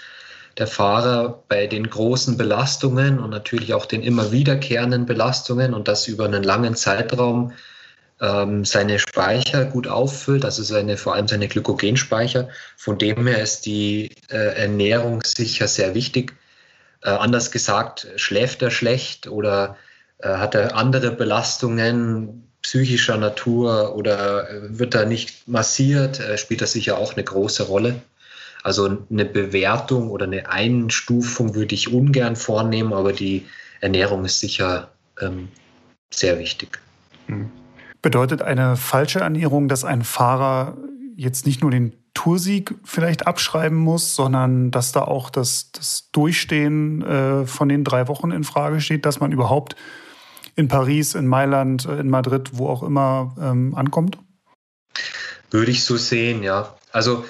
der 0.57 0.67
Fahrer 0.67 1.43
bei 1.49 1.67
den 1.67 1.89
großen 1.89 2.37
Belastungen 2.37 3.19
und 3.19 3.29
natürlich 3.29 3.73
auch 3.73 3.85
den 3.85 4.01
immer 4.01 4.31
wiederkehrenden 4.31 5.05
Belastungen 5.05 5.73
und 5.73 5.89
das 5.89 6.07
über 6.07 6.23
einen 6.23 6.43
langen 6.43 6.75
Zeitraum 6.75 7.51
ähm, 8.21 8.65
seine 8.65 8.99
Speicher 8.99 9.65
gut 9.65 9.87
auffüllt, 9.87 10.45
also 10.45 10.63
seine, 10.63 10.97
vor 10.97 11.15
allem 11.15 11.27
seine 11.27 11.47
Glykogenspeicher. 11.47 12.49
Von 12.77 12.97
dem 12.97 13.27
her 13.27 13.41
ist 13.41 13.65
die 13.65 14.11
äh, 14.29 14.55
Ernährung 14.55 15.21
sicher 15.23 15.67
sehr 15.67 15.95
wichtig. 15.95 16.33
Äh, 17.03 17.09
anders 17.09 17.51
gesagt, 17.51 18.07
schläft 18.15 18.61
er 18.61 18.71
schlecht 18.71 19.27
oder 19.27 19.77
äh, 20.19 20.29
hat 20.29 20.55
er 20.55 20.75
andere 20.75 21.11
Belastungen 21.11 22.49
psychischer 22.61 23.17
Natur 23.17 23.95
oder 23.95 24.49
äh, 24.49 24.79
wird 24.79 24.95
er 24.95 25.05
nicht 25.05 25.47
massiert, 25.47 26.19
äh, 26.19 26.37
spielt 26.37 26.61
das 26.61 26.71
sicher 26.71 26.97
auch 26.97 27.13
eine 27.13 27.23
große 27.23 27.63
Rolle. 27.63 28.01
Also 28.63 29.05
eine 29.11 29.25
Bewertung 29.25 30.09
oder 30.09 30.25
eine 30.25 30.49
Einstufung 30.49 31.53
würde 31.53 31.75
ich 31.75 31.93
ungern 31.93 32.35
vornehmen, 32.35 32.93
aber 32.93 33.13
die 33.13 33.45
Ernährung 33.81 34.25
ist 34.25 34.39
sicher 34.39 34.91
ähm, 35.21 35.49
sehr 36.09 36.39
wichtig. 36.39 36.79
Mhm. 37.27 37.51
Bedeutet 38.05 38.43
eine 38.43 38.77
falsche 38.77 39.21
Ernährung, 39.21 39.67
dass 39.67 39.83
ein 39.83 40.03
Fahrer 40.03 40.77
jetzt 41.15 41.47
nicht 41.47 41.63
nur 41.63 41.71
den 41.71 41.95
Toursieg 42.13 42.75
vielleicht 42.83 43.25
abschreiben 43.25 43.79
muss, 43.79 44.15
sondern 44.15 44.69
dass 44.69 44.91
da 44.91 45.01
auch 45.01 45.31
das, 45.31 45.71
das 45.71 46.11
Durchstehen 46.11 47.01
äh, 47.01 47.47
von 47.47 47.67
den 47.67 47.83
drei 47.83 48.07
Wochen 48.07 48.29
in 48.29 48.43
Frage 48.43 48.79
steht, 48.79 49.07
dass 49.07 49.19
man 49.19 49.31
überhaupt 49.31 49.75
in 50.55 50.67
Paris, 50.67 51.15
in 51.15 51.25
Mailand, 51.25 51.85
äh, 51.85 51.99
in 51.99 52.11
Madrid, 52.11 52.51
wo 52.51 52.69
auch 52.69 52.83
immer 52.83 53.35
ähm, 53.41 53.73
ankommt? 53.73 54.19
Würde 55.49 55.71
ich 55.71 55.83
so 55.83 55.97
sehen, 55.97 56.43
ja. 56.43 56.75
Also 56.91 57.25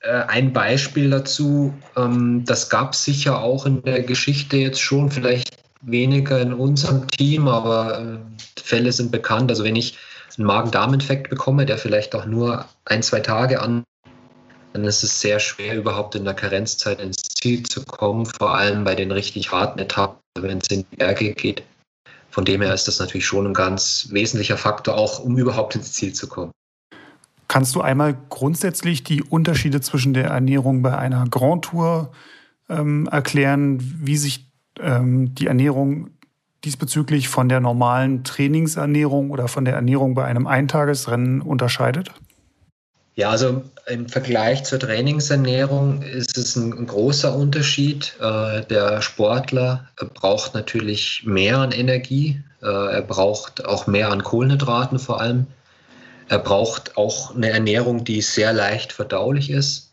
äh, 0.00 0.10
ein 0.10 0.52
Beispiel 0.52 1.10
dazu, 1.10 1.72
ähm, 1.96 2.44
das 2.44 2.68
gab 2.68 2.94
es 2.94 3.04
sicher 3.04 3.38
auch 3.38 3.64
in 3.64 3.82
der 3.82 4.02
Geschichte 4.02 4.56
jetzt 4.56 4.80
schon, 4.80 5.12
vielleicht 5.12 5.56
weniger 5.82 6.40
in 6.40 6.52
unserem 6.52 7.08
Team, 7.08 7.48
aber 7.48 8.00
äh, 8.00 8.18
Fälle 8.60 8.92
sind 8.92 9.10
bekannt. 9.10 9.50
Also 9.50 9.64
wenn 9.64 9.76
ich 9.76 9.98
einen 10.36 10.46
Magen-Darm-Infekt 10.46 11.30
bekomme, 11.30 11.66
der 11.66 11.78
vielleicht 11.78 12.14
auch 12.14 12.26
nur 12.26 12.64
ein, 12.84 13.02
zwei 13.02 13.20
Tage 13.20 13.60
an, 13.60 13.84
dann 14.72 14.84
ist 14.84 15.02
es 15.02 15.20
sehr 15.20 15.40
schwer, 15.40 15.76
überhaupt 15.76 16.14
in 16.14 16.24
der 16.24 16.34
Karenzzeit 16.34 17.00
ins 17.00 17.16
Ziel 17.40 17.62
zu 17.64 17.84
kommen, 17.84 18.26
vor 18.26 18.54
allem 18.54 18.84
bei 18.84 18.94
den 18.94 19.10
richtig 19.10 19.50
harten 19.50 19.80
Etappen, 19.80 20.20
wenn 20.38 20.58
es 20.58 20.68
in 20.68 20.84
die 20.90 20.96
Berge 20.96 21.32
geht. 21.32 21.62
Von 22.30 22.44
dem 22.44 22.62
her 22.62 22.72
ist 22.72 22.86
das 22.86 23.00
natürlich 23.00 23.26
schon 23.26 23.46
ein 23.48 23.54
ganz 23.54 24.08
wesentlicher 24.10 24.56
Faktor, 24.56 24.96
auch 24.96 25.18
um 25.18 25.36
überhaupt 25.36 25.74
ins 25.74 25.92
Ziel 25.92 26.12
zu 26.12 26.28
kommen. 26.28 26.52
Kannst 27.48 27.74
du 27.74 27.80
einmal 27.80 28.16
grundsätzlich 28.28 29.02
die 29.02 29.24
Unterschiede 29.24 29.80
zwischen 29.80 30.14
der 30.14 30.26
Ernährung 30.26 30.82
bei 30.82 30.96
einer 30.96 31.24
Grand 31.28 31.64
Tour 31.64 32.12
ähm, 32.68 33.08
erklären, 33.10 33.78
wie 33.80 34.16
sich 34.16 34.49
ähm, 34.82 35.34
die 35.34 35.46
Ernährung 35.46 36.10
diesbezüglich 36.64 37.28
von 37.28 37.48
der 37.48 37.60
normalen 37.60 38.24
Trainingsernährung 38.24 39.30
oder 39.30 39.48
von 39.48 39.64
der 39.64 39.74
Ernährung 39.74 40.14
bei 40.14 40.24
einem 40.24 40.46
Eintagesrennen 40.46 41.40
unterscheidet? 41.40 42.10
Ja, 43.14 43.30
also 43.30 43.64
im 43.86 44.08
Vergleich 44.08 44.64
zur 44.64 44.78
Trainingsernährung 44.78 46.02
ist 46.02 46.38
es 46.38 46.56
ein, 46.56 46.86
großer 46.86 47.34
Unterschied. 47.34 48.14
Äh, 48.20 48.62
der 48.66 49.02
Sportler 49.02 49.88
braucht 50.14 50.54
natürlich 50.54 51.22
mehr 51.24 51.58
an 51.58 51.72
Energie, 51.72 52.40
äh, 52.62 52.66
er 52.66 53.02
braucht 53.02 53.64
auch 53.66 53.86
mehr 53.86 54.10
an 54.10 54.22
Kohlenhydraten 54.22 54.98
vor 54.98 55.20
allem. 55.20 55.46
Er 56.28 56.38
braucht 56.38 56.96
auch 56.96 57.34
eine 57.34 57.50
Ernährung, 57.50 58.04
die 58.04 58.22
sehr 58.22 58.52
leicht 58.52 58.92
verdaulich 58.92 59.50
ist, 59.50 59.89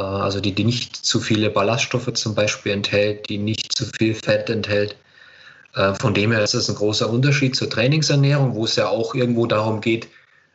also 0.00 0.40
die, 0.40 0.52
die 0.52 0.64
nicht 0.64 0.96
zu 0.96 1.20
viele 1.20 1.50
Ballaststoffe 1.50 2.12
zum 2.14 2.34
Beispiel 2.34 2.72
enthält, 2.72 3.28
die 3.28 3.38
nicht 3.38 3.76
zu 3.76 3.86
viel 3.98 4.14
Fett 4.14 4.48
enthält. 4.48 4.96
Äh, 5.74 5.94
von 5.94 6.14
dem 6.14 6.32
her 6.32 6.42
ist 6.42 6.54
das 6.54 6.68
ein 6.68 6.76
großer 6.76 7.08
Unterschied 7.08 7.56
zur 7.56 7.70
Trainingsernährung, 7.70 8.54
wo 8.54 8.64
es 8.64 8.76
ja 8.76 8.88
auch 8.88 9.14
irgendwo 9.14 9.46
darum 9.46 9.80
geht, 9.80 10.08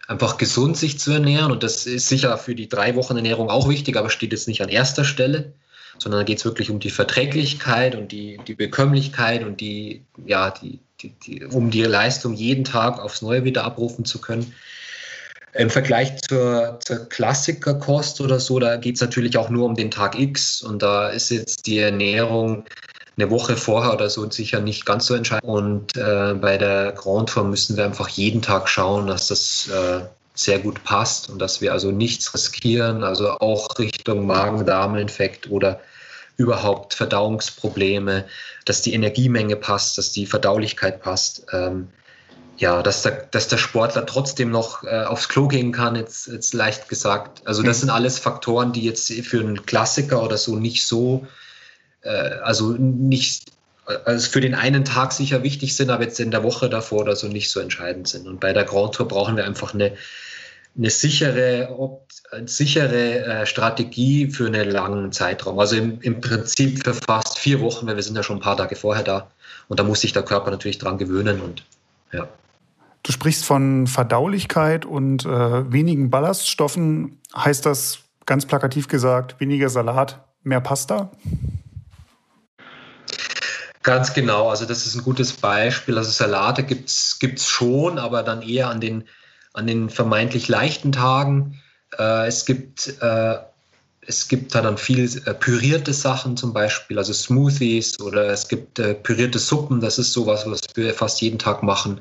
einfach 0.08 0.38
gesund 0.38 0.78
sich 0.78 1.00
zu 1.00 1.12
ernähren. 1.12 1.52
Und 1.52 1.64
das 1.64 1.86
ist 1.86 2.10
sicher 2.10 2.38
für 2.38 2.56
die 2.56 2.70
drei 2.70 2.96
Wochen 2.96 3.16
Ernährung 3.16 3.50
auch 3.50 3.70
wichtig, 3.70 3.98
aber 3.98 4.10
steht 4.10 4.32
jetzt 4.32 4.48
nicht 4.48 4.62
an 4.62 4.70
erster 4.70 5.04
Stelle, 5.04 5.54
sondern 5.98 6.22
da 6.22 6.26
geht 6.26 6.40
es 6.40 6.46
wirklich 6.46 6.70
um 6.70 6.80
die 6.80 6.90
Verträglichkeit 6.90 7.96
und 7.96 8.12
die, 8.12 8.40
die 8.48 8.56
Bekömmlichkeit 8.56 9.44
und 9.44 9.62
die, 9.62 10.04
ja, 10.26 10.52
die, 10.52 10.80
die, 11.02 11.10
die, 11.10 11.46
um 11.46 11.72
die 11.72 11.84
Leistung 11.84 12.34
jeden 12.34 12.64
Tag 12.64 13.00
aufs 13.00 13.22
Neue 13.22 13.44
wieder 13.44 13.64
abrufen 13.64 14.06
zu 14.06 14.20
können. 14.20 14.54
Im 15.58 15.70
Vergleich 15.70 16.22
zur, 16.22 16.80
zur 16.86 17.08
Klassikerkost 17.08 18.20
oder 18.20 18.40
so, 18.40 18.60
da 18.60 18.76
geht 18.76 18.96
es 18.96 19.02
natürlich 19.02 19.38
auch 19.38 19.50
nur 19.50 19.66
um 19.66 19.76
den 19.76 19.90
Tag 19.90 20.20
X 20.20 20.62
und 20.62 20.84
da 20.84 21.10
ist 21.10 21.30
jetzt 21.30 21.66
die 21.66 21.80
Ernährung 21.80 22.66
eine 23.18 23.30
Woche 23.32 23.56
vorher 23.56 23.94
oder 23.94 24.10
so 24.10 24.30
sicher 24.30 24.60
nicht 24.60 24.86
ganz 24.86 25.06
so 25.06 25.14
entscheidend. 25.14 25.50
Und 25.50 25.96
äh, 25.96 26.34
bei 26.34 26.58
der 26.58 26.92
Grand 26.92 27.30
Tour 27.30 27.46
müssen 27.46 27.78
wir 27.78 27.86
einfach 27.86 28.10
jeden 28.10 28.42
Tag 28.42 28.68
schauen, 28.68 29.08
dass 29.08 29.28
das 29.28 29.70
äh, 29.70 30.02
sehr 30.34 30.60
gut 30.60 30.84
passt 30.84 31.30
und 31.30 31.40
dass 31.40 31.62
wir 31.62 31.72
also 31.72 31.92
nichts 31.92 32.34
riskieren, 32.34 33.04
also 33.04 33.32
auch 33.40 33.70
Richtung 33.80 34.26
Magen-Darm-Infekt 34.26 35.50
oder 35.50 35.80
überhaupt 36.36 36.94
Verdauungsprobleme, 36.94 38.26
dass 38.66 38.82
die 38.82 38.94
Energiemenge 38.94 39.56
passt, 39.56 39.98
dass 39.98 40.12
die 40.12 40.26
Verdaulichkeit 40.26 41.02
passt. 41.02 41.46
Ähm, 41.54 41.88
ja, 42.58 42.82
dass 42.82 43.02
der, 43.02 43.28
dass 43.32 43.48
der 43.48 43.58
Sportler 43.58 44.06
trotzdem 44.06 44.50
noch 44.50 44.84
äh, 44.84 45.04
aufs 45.04 45.28
Klo 45.28 45.48
gehen 45.48 45.72
kann, 45.72 45.96
jetzt, 45.96 46.28
jetzt 46.28 46.54
leicht 46.54 46.88
gesagt. 46.88 47.46
Also 47.46 47.64
das 47.64 47.78
mhm. 47.78 47.82
sind 47.82 47.90
alles 47.90 48.20
Faktoren, 48.20 48.72
die 48.72 48.84
jetzt 48.84 49.12
für 49.12 49.40
einen 49.40 49.66
Klassiker 49.66 50.24
oder 50.24 50.38
so 50.38 50.56
nicht 50.56 50.88
so, 50.88 51.28
äh, 52.02 52.10
also 52.10 52.72
nicht, 52.72 53.52
also 54.06 54.30
für 54.30 54.42
den 54.42 54.56
einen 54.56 54.86
Tag 54.86 55.12
sicher 55.12 55.44
wichtig 55.44 55.76
sind, 55.76 55.90
aber 55.90 56.04
jetzt 56.04 56.20
in 56.20 56.32
der 56.32 56.44
Woche 56.44 56.70
davor 56.70 57.02
oder 57.02 57.16
so 57.16 57.28
nicht 57.28 57.52
so 57.52 57.60
entscheidend 57.60 58.08
sind. 58.08 58.28
Und 58.28 58.40
bei 58.40 58.54
der 58.54 58.64
Grand 58.64 58.96
Tour 58.96 59.08
brauchen 59.08 59.36
wir 59.36 59.44
einfach 59.44 59.74
eine, 59.74 59.94
eine 60.78 60.90
sichere, 60.90 61.98
eine 62.32 62.48
sichere 62.48 63.26
äh, 63.26 63.46
Strategie 63.46 64.30
für 64.30 64.48
einen 64.48 64.70
langen 64.70 65.12
Zeitraum. 65.12 65.60
Also 65.60 65.76
im, 65.76 66.00
im 66.02 66.22
Prinzip 66.22 66.84
für 66.86 66.94
fast 66.94 67.38
vier 67.38 67.60
Wochen, 67.60 67.86
weil 67.86 67.98
wir 67.98 68.04
sind 68.04 68.16
ja 68.16 68.24
schon 68.24 68.38
ein 68.38 68.42
paar 68.42 68.58
Tage 68.58 68.78
vorher 68.78 69.04
da. 69.04 69.30
Und 69.68 69.80
da 69.80 69.84
muss 69.84 70.02
sich 70.02 70.14
der 70.14 70.24
Körper 70.24 70.52
natürlich 70.52 70.78
dran 70.78 70.98
gewöhnen 70.98 71.42
und 71.42 71.64
ja. 72.14 72.30
Du 73.06 73.12
sprichst 73.12 73.46
von 73.46 73.86
Verdaulichkeit 73.86 74.84
und 74.84 75.26
äh, 75.26 75.72
wenigen 75.72 76.10
Ballaststoffen. 76.10 77.22
Heißt 77.36 77.64
das 77.64 78.00
ganz 78.26 78.48
plakativ 78.48 78.88
gesagt, 78.88 79.40
weniger 79.40 79.70
Salat, 79.70 80.26
mehr 80.42 80.60
Pasta? 80.60 81.12
Ganz 83.84 84.12
genau, 84.16 84.50
also 84.50 84.66
das 84.66 84.88
ist 84.88 84.96
ein 84.96 85.04
gutes 85.04 85.34
Beispiel. 85.34 86.00
Also 86.00 86.10
Salate 86.10 86.64
gibt 86.64 86.90
es 86.90 87.48
schon, 87.48 88.00
aber 88.00 88.24
dann 88.24 88.42
eher 88.42 88.70
an 88.70 88.82
den, 88.82 89.04
an 89.54 89.68
den 89.68 89.92
vermeintlich 89.92 90.48
leichten 90.48 90.92
Tagen. 90.92 91.62
Äh, 92.00 92.26
es 92.26 92.44
gibt 92.44 92.96
äh, 93.02 93.38
es 94.08 94.28
gibt 94.28 94.56
da 94.56 94.64
dann 94.64 94.80
viel 94.80 95.04
äh, 95.26 95.36
pürierte 95.36 95.94
Sachen 95.94 96.38
zum 96.38 96.54
Beispiel, 96.54 96.98
also 96.98 97.14
Smoothies 97.14 98.00
oder 98.00 98.30
es 98.30 98.48
gibt 98.48 98.80
äh, 98.80 98.96
pürierte 98.96 99.38
Suppen, 99.38 99.80
das 99.80 100.00
ist 100.00 100.12
sowas, 100.12 100.44
was 100.48 100.62
wir 100.74 100.92
fast 100.96 101.22
jeden 101.22 101.38
Tag 101.38 101.62
machen. 101.62 102.00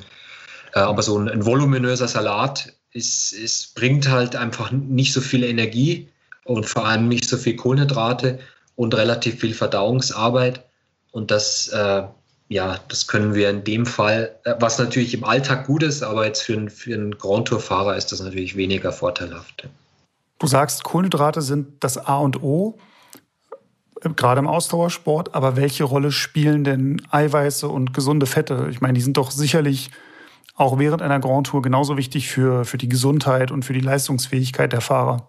Äh, 0.74 0.80
aber 0.80 1.02
so 1.02 1.18
ein, 1.18 1.28
ein 1.28 1.46
voluminöser 1.46 2.08
Salat 2.08 2.72
ist, 2.92 3.32
ist, 3.32 3.74
bringt 3.74 4.08
halt 4.08 4.36
einfach 4.36 4.70
nicht 4.70 5.12
so 5.12 5.20
viel 5.20 5.44
Energie 5.44 6.08
und 6.44 6.66
vor 6.66 6.86
allem 6.86 7.08
nicht 7.08 7.24
so 7.24 7.36
viel 7.36 7.56
Kohlenhydrate 7.56 8.38
und 8.76 8.94
relativ 8.94 9.40
viel 9.40 9.54
Verdauungsarbeit. 9.54 10.64
Und 11.12 11.30
das, 11.30 11.68
äh, 11.68 12.02
ja, 12.48 12.78
das 12.88 13.06
können 13.06 13.34
wir 13.34 13.50
in 13.50 13.64
dem 13.64 13.86
Fall, 13.86 14.34
äh, 14.44 14.54
was 14.58 14.78
natürlich 14.78 15.14
im 15.14 15.24
Alltag 15.24 15.66
gut 15.66 15.82
ist, 15.82 16.02
aber 16.02 16.26
jetzt 16.26 16.42
für, 16.42 16.54
einen, 16.54 16.70
für 16.70 16.94
einen 16.94 17.16
Grand 17.16 17.48
Tour-Fahrer 17.48 17.96
ist 17.96 18.12
das 18.12 18.20
natürlich 18.20 18.56
weniger 18.56 18.92
vorteilhaft. 18.92 19.68
Du 20.40 20.46
sagst, 20.48 20.82
Kohlenhydrate 20.82 21.40
sind 21.40 21.82
das 21.84 21.96
A 21.96 22.18
und 22.18 22.42
O. 22.42 22.76
gerade 24.16 24.40
im 24.40 24.48
Ausdauersport, 24.48 25.34
aber 25.34 25.56
welche 25.56 25.84
Rolle 25.84 26.10
spielen 26.10 26.64
denn 26.64 27.00
Eiweiße 27.10 27.68
und 27.68 27.94
gesunde 27.94 28.26
Fette? 28.26 28.66
Ich 28.70 28.80
meine, 28.80 28.94
die 28.94 29.00
sind 29.00 29.16
doch 29.16 29.30
sicherlich 29.30 29.90
auch 30.54 30.78
während 30.78 31.02
einer 31.02 31.20
Grand 31.20 31.48
Tour 31.48 31.62
genauso 31.62 31.96
wichtig 31.96 32.28
für, 32.28 32.64
für 32.64 32.78
die 32.78 32.88
Gesundheit 32.88 33.50
und 33.50 33.64
für 33.64 33.72
die 33.72 33.80
Leistungsfähigkeit 33.80 34.72
der 34.72 34.80
Fahrer. 34.80 35.28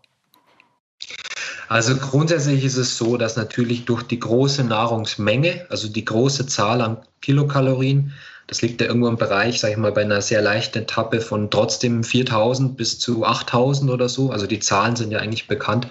Also 1.67 1.95
grundsätzlich 1.95 2.63
ist 2.63 2.77
es 2.77 2.97
so, 2.97 3.17
dass 3.17 3.35
natürlich 3.35 3.85
durch 3.85 4.03
die 4.03 4.19
große 4.19 4.63
Nahrungsmenge, 4.63 5.65
also 5.69 5.87
die 5.87 6.05
große 6.05 6.45
Zahl 6.45 6.81
an 6.81 6.97
Kilokalorien, 7.21 8.13
das 8.47 8.61
liegt 8.61 8.79
ja 8.79 8.87
irgendwo 8.87 9.07
im 9.07 9.17
Bereich, 9.17 9.59
sage 9.59 9.73
ich 9.73 9.79
mal, 9.79 9.91
bei 9.91 10.03
einer 10.03 10.21
sehr 10.21 10.41
leichten 10.41 10.79
Etappe 10.79 11.19
von 11.19 11.49
trotzdem 11.49 12.03
4000 12.03 12.77
bis 12.77 12.99
zu 12.99 13.25
8000 13.25 13.89
oder 13.89 14.07
so. 14.07 14.29
Also 14.29 14.45
die 14.45 14.59
Zahlen 14.59 14.95
sind 14.95 15.11
ja 15.11 15.17
eigentlich 15.17 15.47
bekannt. 15.47 15.87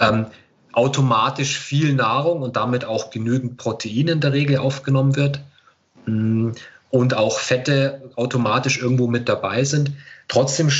Ähm, 0.00 0.26
automatisch 0.72 1.58
viel 1.58 1.92
Nahrung 1.92 2.40
und 2.40 2.56
damit 2.56 2.86
auch 2.86 3.10
genügend 3.10 3.58
Protein 3.58 4.08
in 4.08 4.20
der 4.20 4.32
Regel 4.32 4.56
aufgenommen 4.56 5.16
wird. 5.16 5.40
Mm, 6.06 6.52
und 6.90 7.14
auch 7.14 7.38
Fette 7.38 8.05
automatisch 8.16 8.80
irgendwo 8.80 9.06
mit 9.06 9.28
dabei 9.28 9.64
sind. 9.64 9.92
Trotzdem, 10.28 10.70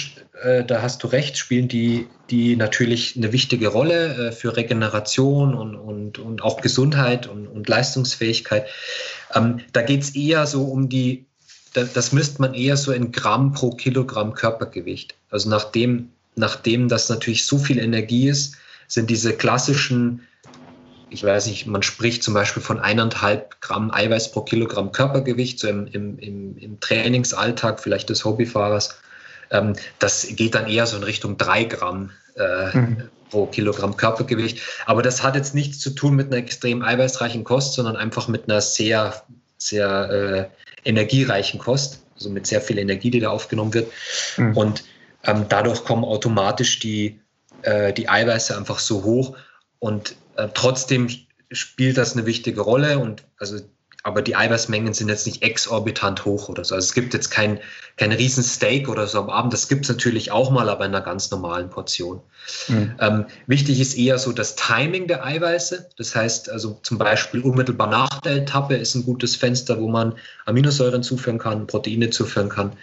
äh, 0.43 0.65
da 0.65 0.83
hast 0.83 1.03
du 1.03 1.07
recht, 1.07 1.37
spielen 1.37 1.69
die, 1.69 2.09
die 2.31 2.57
natürlich 2.57 3.17
eine 3.17 3.33
wichtige 3.33 3.69
Rolle 3.69 4.29
äh, 4.29 4.33
für 4.33 4.57
Regeneration 4.57 5.55
und, 5.55 5.77
und, 5.77 6.19
und 6.19 6.43
auch 6.43 6.61
Gesundheit 6.61 7.27
und, 7.27 7.47
und 7.47 7.69
Leistungsfähigkeit. 7.69 8.67
Ähm, 9.35 9.61
da 9.73 9.83
geht 9.83 10.03
es 10.03 10.15
eher 10.17 10.47
so 10.47 10.65
um 10.65 10.89
die, 10.89 11.27
da, 11.75 11.85
das 11.85 12.13
misst 12.13 12.41
man 12.41 12.55
eher 12.55 12.77
so 12.77 12.93
in 12.93 13.13
Gramm 13.13 13.53
pro 13.53 13.71
Kilogramm 13.71 14.35
Körpergewicht. 14.35 15.15
Also 15.31 15.49
nachdem, 15.51 16.11
nachdem 16.35 16.89
das 16.89 17.09
natürlich 17.09 17.47
so 17.47 17.59
viel 17.59 17.79
Energie 17.79 18.29
ist, 18.29 18.57
sind 18.89 19.11
diese 19.11 19.35
klassischen 19.35 20.23
ich 21.09 21.23
weiß 21.23 21.47
nicht, 21.47 21.67
man 21.67 21.83
spricht 21.83 22.23
zum 22.23 22.35
Beispiel 22.35 22.63
von 22.63 22.81
eineinhalb 22.81 23.61
Gramm 23.61 23.93
Eiweiß 23.93 24.33
pro 24.33 24.43
Kilogramm 24.43 24.93
Körpergewicht, 24.93 25.61
so 25.61 25.69
im, 25.69 25.87
im, 25.87 26.19
im, 26.19 26.59
im 26.59 26.81
Trainingsalltag 26.81 27.81
vielleicht 27.81 28.11
des 28.11 28.25
Hobbyfahrers. 28.25 28.99
Ähm, 29.51 29.75
das 29.99 30.27
geht 30.31 30.55
dann 30.55 30.67
eher 30.67 30.87
so 30.87 30.97
in 30.97 31.05
Richtung 31.05 31.37
drei 31.37 31.65
Gramm 31.65 32.11
äh, 32.37 32.77
mhm. 32.77 33.09
pro 33.31 33.47
Kilogramm 33.47 33.97
Körpergewicht. 33.97 34.61
Aber 34.87 35.03
das 35.03 35.23
hat 35.23 35.37
jetzt 35.37 35.55
nichts 35.55 35.79
zu 35.79 35.91
tun 35.91 36.17
mit 36.17 36.27
einer 36.27 36.39
extrem 36.39 36.83
eiweißreichen 36.83 37.45
Kost, 37.45 37.75
sondern 37.75 37.97
einfach 37.97 38.27
mit 38.27 38.49
einer 38.49 38.61
sehr, 38.61 39.23
sehr 39.59 40.51
äh, 40.85 40.89
energiereichen 40.89 41.61
Kost, 41.61 42.03
also 42.15 42.31
mit 42.31 42.49
sehr 42.49 42.61
viel 42.61 42.79
Energie, 42.79 43.11
die 43.11 43.21
da 43.21 43.31
aufgenommen 43.31 43.75
wird. 43.75 43.93
Mhm. 44.37 44.57
Und 44.57 44.85
ähm, 45.23 45.47
dadurch 45.49 45.85
kommen 45.85 46.05
automatisch 46.05 46.81
die, 46.81 47.21
äh, 47.63 47.93
die 47.93 48.09
Eiweiße 48.09 48.57
einfach 48.57 48.81
so 48.81 49.05
hoch. 49.05 49.37
Und 49.79 50.17
äh, 50.37 50.49
trotzdem 50.53 51.09
spielt 51.51 51.97
das 51.97 52.15
eine 52.15 52.27
wichtige 52.27 52.61
Rolle 52.61 52.99
und 52.99 53.25
also 53.39 53.61
aber 54.07 54.23
die 54.23 54.37
Eiweißmengen 54.37 54.95
sind 54.95 55.09
jetzt 55.09 55.27
nicht 55.27 55.43
exorbitant 55.43 56.25
hoch 56.25 56.49
oder 56.49 56.65
so. 56.65 56.77
Also 56.77 56.87
es 56.87 56.95
gibt 56.95 57.13
jetzt 57.13 57.29
kein, 57.29 57.59
kein 57.97 58.13
riesen 58.13 58.45
Steak 58.45 58.89
oder 58.89 59.09
so 59.09 59.19
am 59.19 59.31
Abend. 59.31 59.53
Das 59.53 59.67
gibt 59.67 59.85
es 59.85 59.89
natürlich 59.89 60.31
auch 60.31 60.53
mal, 60.53 60.69
aber 60.69 60.87
in 60.87 60.95
einer 60.95 61.05
ganz 61.05 61.33
normalen 61.33 61.71
Portion. 61.71 62.21
Mhm. 62.69 62.95
Ähm, 63.01 63.27
wichtig 63.49 63.81
ist 63.81 63.99
eher 63.99 64.21
so 64.21 64.31
das 64.31 64.55
Timing 64.55 65.09
der 65.09 65.25
Eiweiße. 65.25 65.89
Das 65.97 66.15
heißt 66.15 66.49
also 66.51 66.79
zum 66.85 66.99
Beispiel 66.99 67.41
unmittelbar 67.41 67.89
nach 67.89 68.21
der 68.21 68.37
Etappe 68.37 68.77
ist 68.77 68.95
ein 68.95 69.05
gutes 69.05 69.35
Fenster, 69.35 69.81
wo 69.81 69.89
man 69.89 70.15
Aminosäuren 70.45 71.03
zuführen 71.03 71.39
kann, 71.39 71.67
Proteine 71.67 72.11
zuführen 72.11 72.49
kann. 72.49 72.75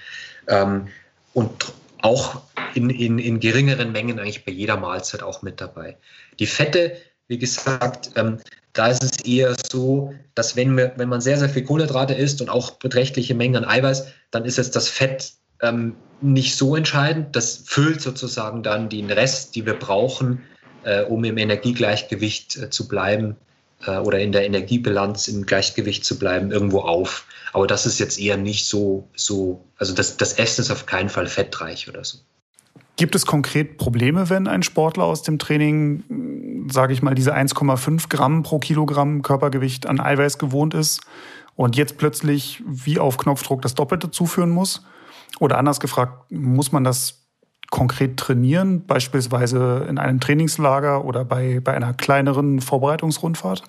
Ähm, 0.50 0.89
und 1.34 1.72
auch 2.04 2.41
in, 2.76 2.89
in, 2.89 3.18
in 3.18 3.39
geringeren 3.39 3.91
Mengen 3.91 4.20
eigentlich 4.20 4.45
bei 4.45 4.51
jeder 4.51 4.78
Mahlzeit 4.78 5.24
auch 5.24 5.41
mit 5.41 5.60
dabei. 5.60 5.97
Die 6.39 6.47
Fette 6.47 6.97
wie 7.28 7.38
gesagt, 7.38 8.12
ähm, 8.16 8.38
da 8.74 8.88
ist 8.88 9.04
es 9.04 9.26
eher 9.26 9.56
so, 9.72 10.14
dass 10.36 10.56
wenn, 10.56 10.76
wir, 10.78 10.93
wenn 10.97 11.10
man 11.10 11.22
sehr, 11.22 11.38
sehr 11.38 11.49
viel 11.49 11.64
Kohlenhydrate 11.64 12.14
isst 12.14 12.41
und 12.41 12.49
auch 12.49 12.72
beträchtliche 12.72 13.36
Mengen 13.36 13.64
an 13.64 13.66
Eiweiß, 13.66 14.08
dann 14.32 14.45
ist 14.45 14.58
jetzt 14.58 14.76
das 14.76 14.88
Fett 14.88 15.34
ähm, 15.62 15.95
nicht 16.22 16.56
so 16.56 16.76
entscheidend. 16.76 17.36
Das 17.36 17.64
füllt 17.66 18.01
sozusagen 18.01 18.64
dann 18.64 18.89
den 18.89 19.10
Rest, 19.10 19.56
die 19.56 19.66
wir 19.66 19.76
brauchen, 19.76 20.41
äh, 20.84 21.04
um 21.04 21.24
im 21.24 21.38
Energiegleichgewicht 21.38 22.58
äh, 22.58 22.70
zu 22.70 22.88
bleiben 22.88 23.36
äh, 23.86 23.97
oder 23.97 24.19
in 24.19 24.32
der 24.32 24.45
Energiebilanz 24.45 25.28
im 25.28 25.45
Gleichgewicht 25.45 26.05
zu 26.05 26.17
bleiben, 26.19 26.51
irgendwo 26.51 26.80
auf. 26.82 27.26
Aber 27.53 27.67
das 27.67 27.86
ist 27.86 27.99
jetzt 27.99 28.19
eher 28.19 28.38
nicht 28.38 28.67
so, 28.67 29.07
so 29.15 29.63
also 29.78 29.93
das, 29.93 30.17
das 30.17 30.34
Essen 30.34 30.61
ist 30.61 30.71
auf 30.71 30.86
keinen 30.86 31.09
Fall 31.09 31.28
fettreich 31.28 31.88
oder 31.88 32.03
so. 32.03 32.17
Gibt 32.95 33.15
es 33.15 33.26
konkret 33.26 33.78
Probleme, 33.78 34.30
wenn 34.30 34.47
ein 34.47 34.61
Sportler 34.61 35.05
aus 35.05 35.24
dem 35.24 35.39
Training, 35.39 36.67
sage 36.71 36.93
ich 36.93 37.01
mal, 37.01 37.15
diese 37.15 37.36
1,5 37.36 38.07
Gramm 38.07 38.43
pro 38.43 38.59
Kilogramm 38.59 39.24
Körpergewicht 39.24 39.88
an 39.88 39.99
Eiweiß 39.99 40.38
gewohnt 40.38 40.76
ist 40.76 41.01
und 41.55 41.76
jetzt 41.76 41.97
plötzlich 41.97 42.61
wie 42.67 42.99
auf 42.99 43.17
Knopfdruck 43.17 43.63
das 43.63 43.74
Doppelte 43.74 44.11
zuführen 44.11 44.51
muss? 44.51 44.86
Oder 45.39 45.57
anders 45.57 45.80
gefragt, 45.80 46.32
muss 46.32 46.71
man 46.71 46.84
das 46.84 47.22
konkret 47.74 48.17
trainieren, 48.17 48.86
beispielsweise 48.86 49.88
in 49.89 49.97
einem 49.97 50.19
Trainingslager 50.19 51.05
oder 51.05 51.26
bei, 51.26 51.59
bei 51.59 51.74
einer 51.74 51.95
kleineren 51.95 52.61
Vorbereitungsrundfahrt? 52.61 53.63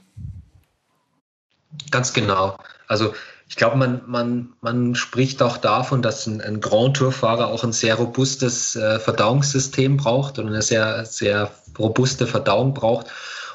Ganz 1.90 2.12
genau. 2.12 2.58
Also 2.86 3.14
ich 3.48 3.56
glaube, 3.56 3.78
man, 3.78 4.02
man, 4.06 4.52
man 4.60 4.94
spricht 4.94 5.42
auch 5.42 5.56
davon, 5.56 6.02
dass 6.02 6.26
ein, 6.26 6.42
ein 6.42 6.60
Grand 6.60 6.98
Tour-Fahrer 6.98 7.46
auch 7.46 7.64
ein 7.64 7.72
sehr 7.72 7.94
robustes 7.94 8.76
äh, 8.76 9.00
Verdauungssystem 9.00 9.96
braucht 9.96 10.38
und 10.38 10.48
eine 10.48 10.60
sehr, 10.60 11.06
sehr 11.06 11.50
robuste 11.78 12.26
Verdauung 12.26 12.74
braucht. 12.74 13.06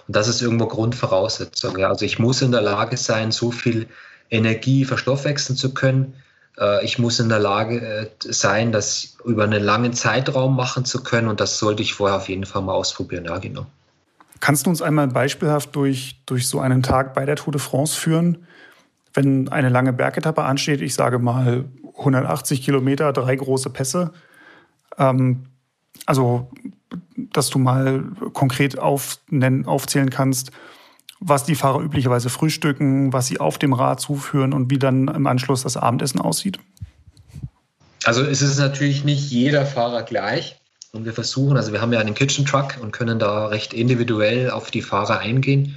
Und 0.07 0.15
das 0.15 0.27
ist 0.27 0.41
irgendwo 0.41 0.65
Grundvoraussetzung. 0.65 1.77
Ja. 1.77 1.89
Also 1.89 2.05
ich 2.05 2.17
muss 2.17 2.41
in 2.41 2.51
der 2.51 2.61
Lage 2.61 2.97
sein, 2.97 3.31
so 3.31 3.51
viel 3.51 3.87
Energie 4.31 4.83
verstoffwechseln 4.83 5.55
zu 5.55 5.75
können. 5.75 6.15
Äh, 6.59 6.83
ich 6.85 6.99
muss 6.99 7.19
in 7.19 7.29
der 7.29 7.39
Lage 7.39 7.81
äh, 7.81 8.07
sein, 8.19 8.71
das 8.71 9.17
über 9.25 9.43
einen 9.43 9.63
langen 9.63 9.93
Zeitraum 9.93 10.55
machen 10.55 10.85
zu 10.85 11.03
können. 11.03 11.27
Und 11.27 11.39
das 11.39 11.59
sollte 11.59 11.81
ich 11.81 11.93
vorher 11.93 12.17
auf 12.17 12.29
jeden 12.29 12.45
Fall 12.45 12.61
mal 12.61 12.73
ausprobieren. 12.73 13.25
Ja, 13.25 13.37
genau. 13.37 13.65
Kannst 14.39 14.65
du 14.65 14.69
uns 14.69 14.81
einmal 14.81 15.07
beispielhaft 15.07 15.75
durch, 15.75 16.21
durch 16.25 16.47
so 16.47 16.59
einen 16.59 16.81
Tag 16.81 17.13
bei 17.13 17.25
der 17.25 17.35
Tour 17.35 17.51
de 17.51 17.61
France 17.61 17.97
führen? 17.97 18.45
wenn 19.13 19.49
eine 19.49 19.69
lange 19.69 19.93
Bergetappe 19.93 20.43
ansteht, 20.43 20.81
ich 20.81 20.93
sage 20.93 21.19
mal 21.19 21.65
180 21.97 22.61
Kilometer, 22.61 23.11
drei 23.13 23.35
große 23.35 23.69
Pässe, 23.69 24.11
ähm, 24.97 25.45
also 26.05 26.49
dass 27.17 27.49
du 27.49 27.59
mal 27.59 28.03
konkret 28.33 28.79
auf, 28.79 29.19
nennen, 29.29 29.65
aufzählen 29.65 30.09
kannst, 30.09 30.51
was 31.19 31.43
die 31.43 31.55
Fahrer 31.55 31.81
üblicherweise 31.81 32.29
frühstücken, 32.29 33.13
was 33.13 33.27
sie 33.27 33.39
auf 33.39 33.57
dem 33.57 33.73
Rad 33.73 33.99
zuführen 33.99 34.53
und 34.53 34.69
wie 34.69 34.79
dann 34.79 35.07
im 35.07 35.27
Anschluss 35.27 35.63
das 35.63 35.77
Abendessen 35.77 36.21
aussieht? 36.21 36.59
Also 38.05 38.23
es 38.23 38.41
ist 38.41 38.57
natürlich 38.57 39.03
nicht 39.03 39.29
jeder 39.29 39.65
Fahrer 39.65 40.03
gleich. 40.03 40.55
Und 40.91 41.05
wir 41.05 41.13
versuchen, 41.13 41.55
also 41.55 41.71
wir 41.71 41.81
haben 41.81 41.93
ja 41.93 41.99
einen 41.99 42.15
Kitchen 42.15 42.45
Truck 42.45 42.77
und 42.81 42.91
können 42.91 43.19
da 43.19 43.47
recht 43.47 43.73
individuell 43.73 44.49
auf 44.49 44.71
die 44.71 44.81
Fahrer 44.81 45.19
eingehen. 45.19 45.75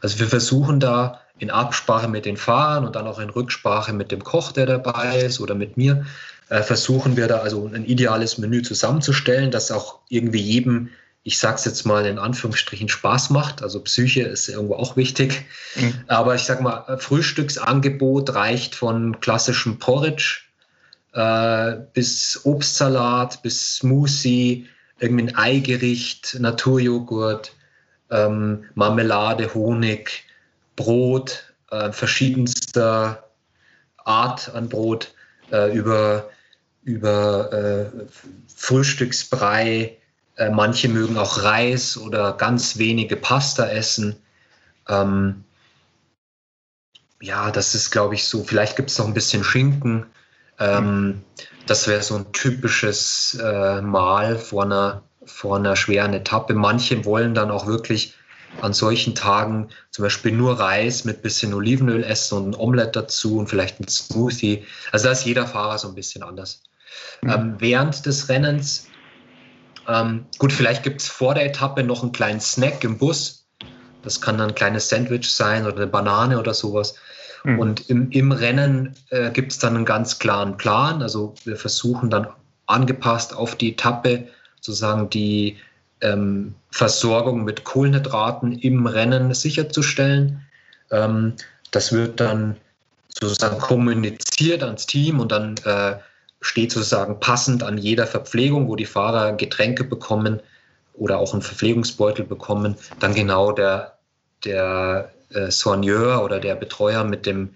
Also 0.00 0.18
wir 0.18 0.26
versuchen 0.26 0.80
da 0.80 1.20
in 1.38 1.50
Absprache 1.50 2.08
mit 2.08 2.24
den 2.24 2.36
Fahrern 2.36 2.84
und 2.84 2.96
dann 2.96 3.06
auch 3.06 3.20
in 3.20 3.30
Rücksprache 3.30 3.92
mit 3.92 4.10
dem 4.10 4.24
Koch, 4.24 4.50
der 4.50 4.66
dabei 4.66 5.20
ist 5.20 5.40
oder 5.40 5.54
mit 5.54 5.76
mir, 5.76 6.04
äh, 6.48 6.62
versuchen 6.62 7.16
wir 7.16 7.28
da 7.28 7.38
also 7.38 7.70
ein 7.72 7.84
ideales 7.84 8.38
Menü 8.38 8.62
zusammenzustellen, 8.62 9.50
das 9.50 9.70
auch 9.70 10.00
irgendwie 10.08 10.40
jedem, 10.40 10.88
ich 11.22 11.38
sag's 11.38 11.64
jetzt 11.64 11.84
mal 11.84 12.06
in 12.06 12.18
Anführungsstrichen, 12.18 12.88
Spaß 12.88 13.30
macht. 13.30 13.62
Also 13.62 13.80
Psyche 13.80 14.22
ist 14.22 14.48
irgendwo 14.48 14.74
auch 14.74 14.96
wichtig. 14.96 15.44
Mhm. 15.74 15.94
Aber 16.06 16.34
ich 16.34 16.42
sag 16.42 16.60
mal, 16.60 16.98
Frühstücksangebot 16.98 18.34
reicht 18.34 18.74
von 18.74 19.20
klassischem 19.20 19.78
Porridge 19.78 20.40
äh, 21.12 21.76
bis 21.92 22.40
Obstsalat, 22.44 23.42
bis 23.42 23.76
Smoothie, 23.76 24.66
irgendwie 25.00 25.24
ein 25.24 25.36
Eigericht, 25.36 26.36
Naturjoghurt, 26.38 27.52
ähm, 28.10 28.64
Marmelade, 28.74 29.54
Honig, 29.54 30.24
Brot, 30.76 31.52
äh, 31.70 31.92
verschiedenster 31.92 33.28
Art 33.96 34.54
an 34.54 34.68
Brot, 34.68 35.12
äh, 35.50 35.76
über, 35.76 36.30
über 36.84 37.52
äh, 37.52 37.86
Frühstücksbrei. 38.54 39.98
Äh, 40.38 40.50
manche 40.50 40.88
mögen 40.88 41.18
auch 41.18 41.42
Reis 41.42 41.98
oder 41.98 42.32
ganz 42.32 42.78
wenige 42.78 43.16
Pasta 43.16 43.66
essen. 43.68 44.16
Ähm, 44.88 45.44
ja, 47.20 47.50
das 47.50 47.74
ist, 47.74 47.90
glaube 47.90 48.14
ich, 48.14 48.24
so. 48.24 48.44
Vielleicht 48.44 48.76
gibt 48.76 48.90
es 48.90 48.98
noch 48.98 49.06
ein 49.06 49.14
bisschen 49.14 49.42
Schinken. 49.42 50.06
Ähm, 50.60 51.22
das 51.66 51.88
wäre 51.88 52.02
so 52.02 52.14
ein 52.14 52.32
typisches 52.32 53.36
äh, 53.42 53.82
Mahl 53.82 54.38
vor 54.38 54.62
einer, 54.62 55.02
vor 55.24 55.56
einer 55.56 55.74
schweren 55.74 56.14
Etappe. 56.14 56.54
Manche 56.54 57.04
wollen 57.04 57.34
dann 57.34 57.50
auch 57.50 57.66
wirklich 57.66 58.14
an 58.62 58.72
solchen 58.72 59.16
Tagen 59.16 59.68
zum 59.90 60.04
Beispiel 60.04 60.32
nur 60.32 60.58
Reis 60.58 61.04
mit 61.04 61.20
bisschen 61.22 61.52
Olivenöl 61.52 62.04
essen 62.04 62.38
und 62.38 62.50
ein 62.50 62.54
Omelett 62.54 62.94
dazu 62.94 63.38
und 63.38 63.48
vielleicht 63.48 63.80
ein 63.80 63.88
Smoothie. 63.88 64.64
Also 64.92 65.06
da 65.06 65.12
ist 65.12 65.24
jeder 65.24 65.46
Fahrer 65.46 65.78
so 65.78 65.88
ein 65.88 65.94
bisschen 65.94 66.22
anders. 66.22 66.62
Mhm. 67.22 67.30
Ähm, 67.30 67.54
während 67.58 68.06
des 68.06 68.28
Rennens, 68.28 68.88
ähm, 69.88 70.26
gut, 70.38 70.52
vielleicht 70.52 70.82
gibt 70.82 71.00
es 71.00 71.08
vor 71.08 71.34
der 71.34 71.46
Etappe 71.46 71.82
noch 71.82 72.02
einen 72.02 72.12
kleinen 72.12 72.40
Snack 72.40 72.84
im 72.84 72.98
Bus. 72.98 73.46
Das 74.02 74.20
kann 74.20 74.38
dann 74.38 74.50
ein 74.50 74.54
kleines 74.54 74.88
Sandwich 74.88 75.32
sein 75.32 75.66
oder 75.66 75.76
eine 75.76 75.86
Banane 75.86 76.38
oder 76.38 76.54
sowas. 76.54 76.94
Mhm. 77.44 77.58
Und 77.58 77.90
im, 77.90 78.10
im 78.10 78.32
Rennen 78.32 78.94
äh, 79.10 79.30
gibt 79.30 79.52
es 79.52 79.58
dann 79.58 79.76
einen 79.76 79.84
ganz 79.84 80.18
klaren 80.18 80.56
Plan. 80.56 81.02
Also 81.02 81.34
wir 81.44 81.56
versuchen 81.56 82.10
dann 82.10 82.28
angepasst 82.66 83.34
auf 83.34 83.56
die 83.56 83.72
Etappe 83.72 84.28
sozusagen 84.60 85.08
die 85.10 85.56
ähm, 86.00 86.54
Versorgung 86.70 87.44
mit 87.44 87.64
Kohlenhydraten 87.64 88.52
im 88.58 88.86
Rennen 88.86 89.32
sicherzustellen. 89.34 90.42
Ähm, 90.90 91.34
das 91.70 91.92
wird 91.92 92.20
dann 92.20 92.56
sozusagen 93.08 93.58
kommuniziert 93.58 94.62
ans 94.62 94.86
Team 94.86 95.20
und 95.20 95.32
dann 95.32 95.56
äh, 95.64 95.96
steht 96.40 96.72
sozusagen 96.72 97.20
passend 97.20 97.62
an 97.62 97.78
jeder 97.78 98.06
Verpflegung, 98.06 98.68
wo 98.68 98.76
die 98.76 98.86
Fahrer 98.86 99.32
Getränke 99.32 99.84
bekommen 99.84 100.40
oder 100.94 101.18
auch 101.18 101.32
einen 101.32 101.42
Verpflegungsbeutel 101.42 102.24
bekommen, 102.24 102.76
dann 103.00 103.14
genau 103.14 103.52
der, 103.52 103.98
der 104.44 105.12
äh, 105.30 105.50
Soigneur 105.50 106.22
oder 106.24 106.40
der 106.40 106.54
Betreuer 106.54 107.04
mit 107.04 107.26
dem, 107.26 107.54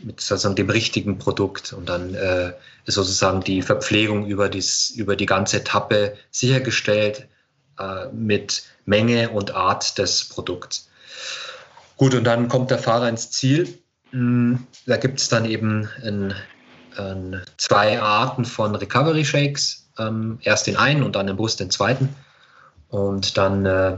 mit 0.00 0.20
sozusagen 0.20 0.56
dem 0.56 0.70
richtigen 0.70 1.18
Produkt. 1.18 1.72
Und 1.72 1.88
dann 1.88 2.14
äh, 2.14 2.52
ist 2.86 2.94
sozusagen 2.94 3.40
die 3.40 3.62
Verpflegung 3.62 4.26
über, 4.26 4.48
dies, 4.48 4.90
über 4.90 5.16
die 5.16 5.26
ganze 5.26 5.58
Etappe 5.58 6.16
sichergestellt 6.30 7.26
äh, 7.78 8.06
mit 8.12 8.64
Menge 8.84 9.30
und 9.30 9.54
Art 9.54 9.98
des 9.98 10.28
Produkts. 10.28 10.88
Gut, 11.96 12.14
und 12.14 12.24
dann 12.24 12.48
kommt 12.48 12.70
der 12.70 12.78
Fahrer 12.78 13.08
ins 13.08 13.30
Ziel. 13.30 13.78
Hm, 14.10 14.66
da 14.86 14.96
gibt 14.96 15.20
es 15.20 15.28
dann 15.28 15.44
eben 15.44 15.88
ein, 16.02 16.34
ein, 16.98 17.42
zwei 17.56 18.00
Arten 18.00 18.44
von 18.44 18.74
Recovery 18.74 19.24
Shakes. 19.24 19.88
Ähm, 19.98 20.38
erst 20.42 20.66
den 20.66 20.76
einen 20.76 21.02
und 21.02 21.14
dann 21.14 21.28
im 21.28 21.36
Bus 21.36 21.56
den 21.56 21.70
zweiten. 21.70 22.14
Und 22.88 23.36
dann 23.36 23.66
äh, 23.66 23.96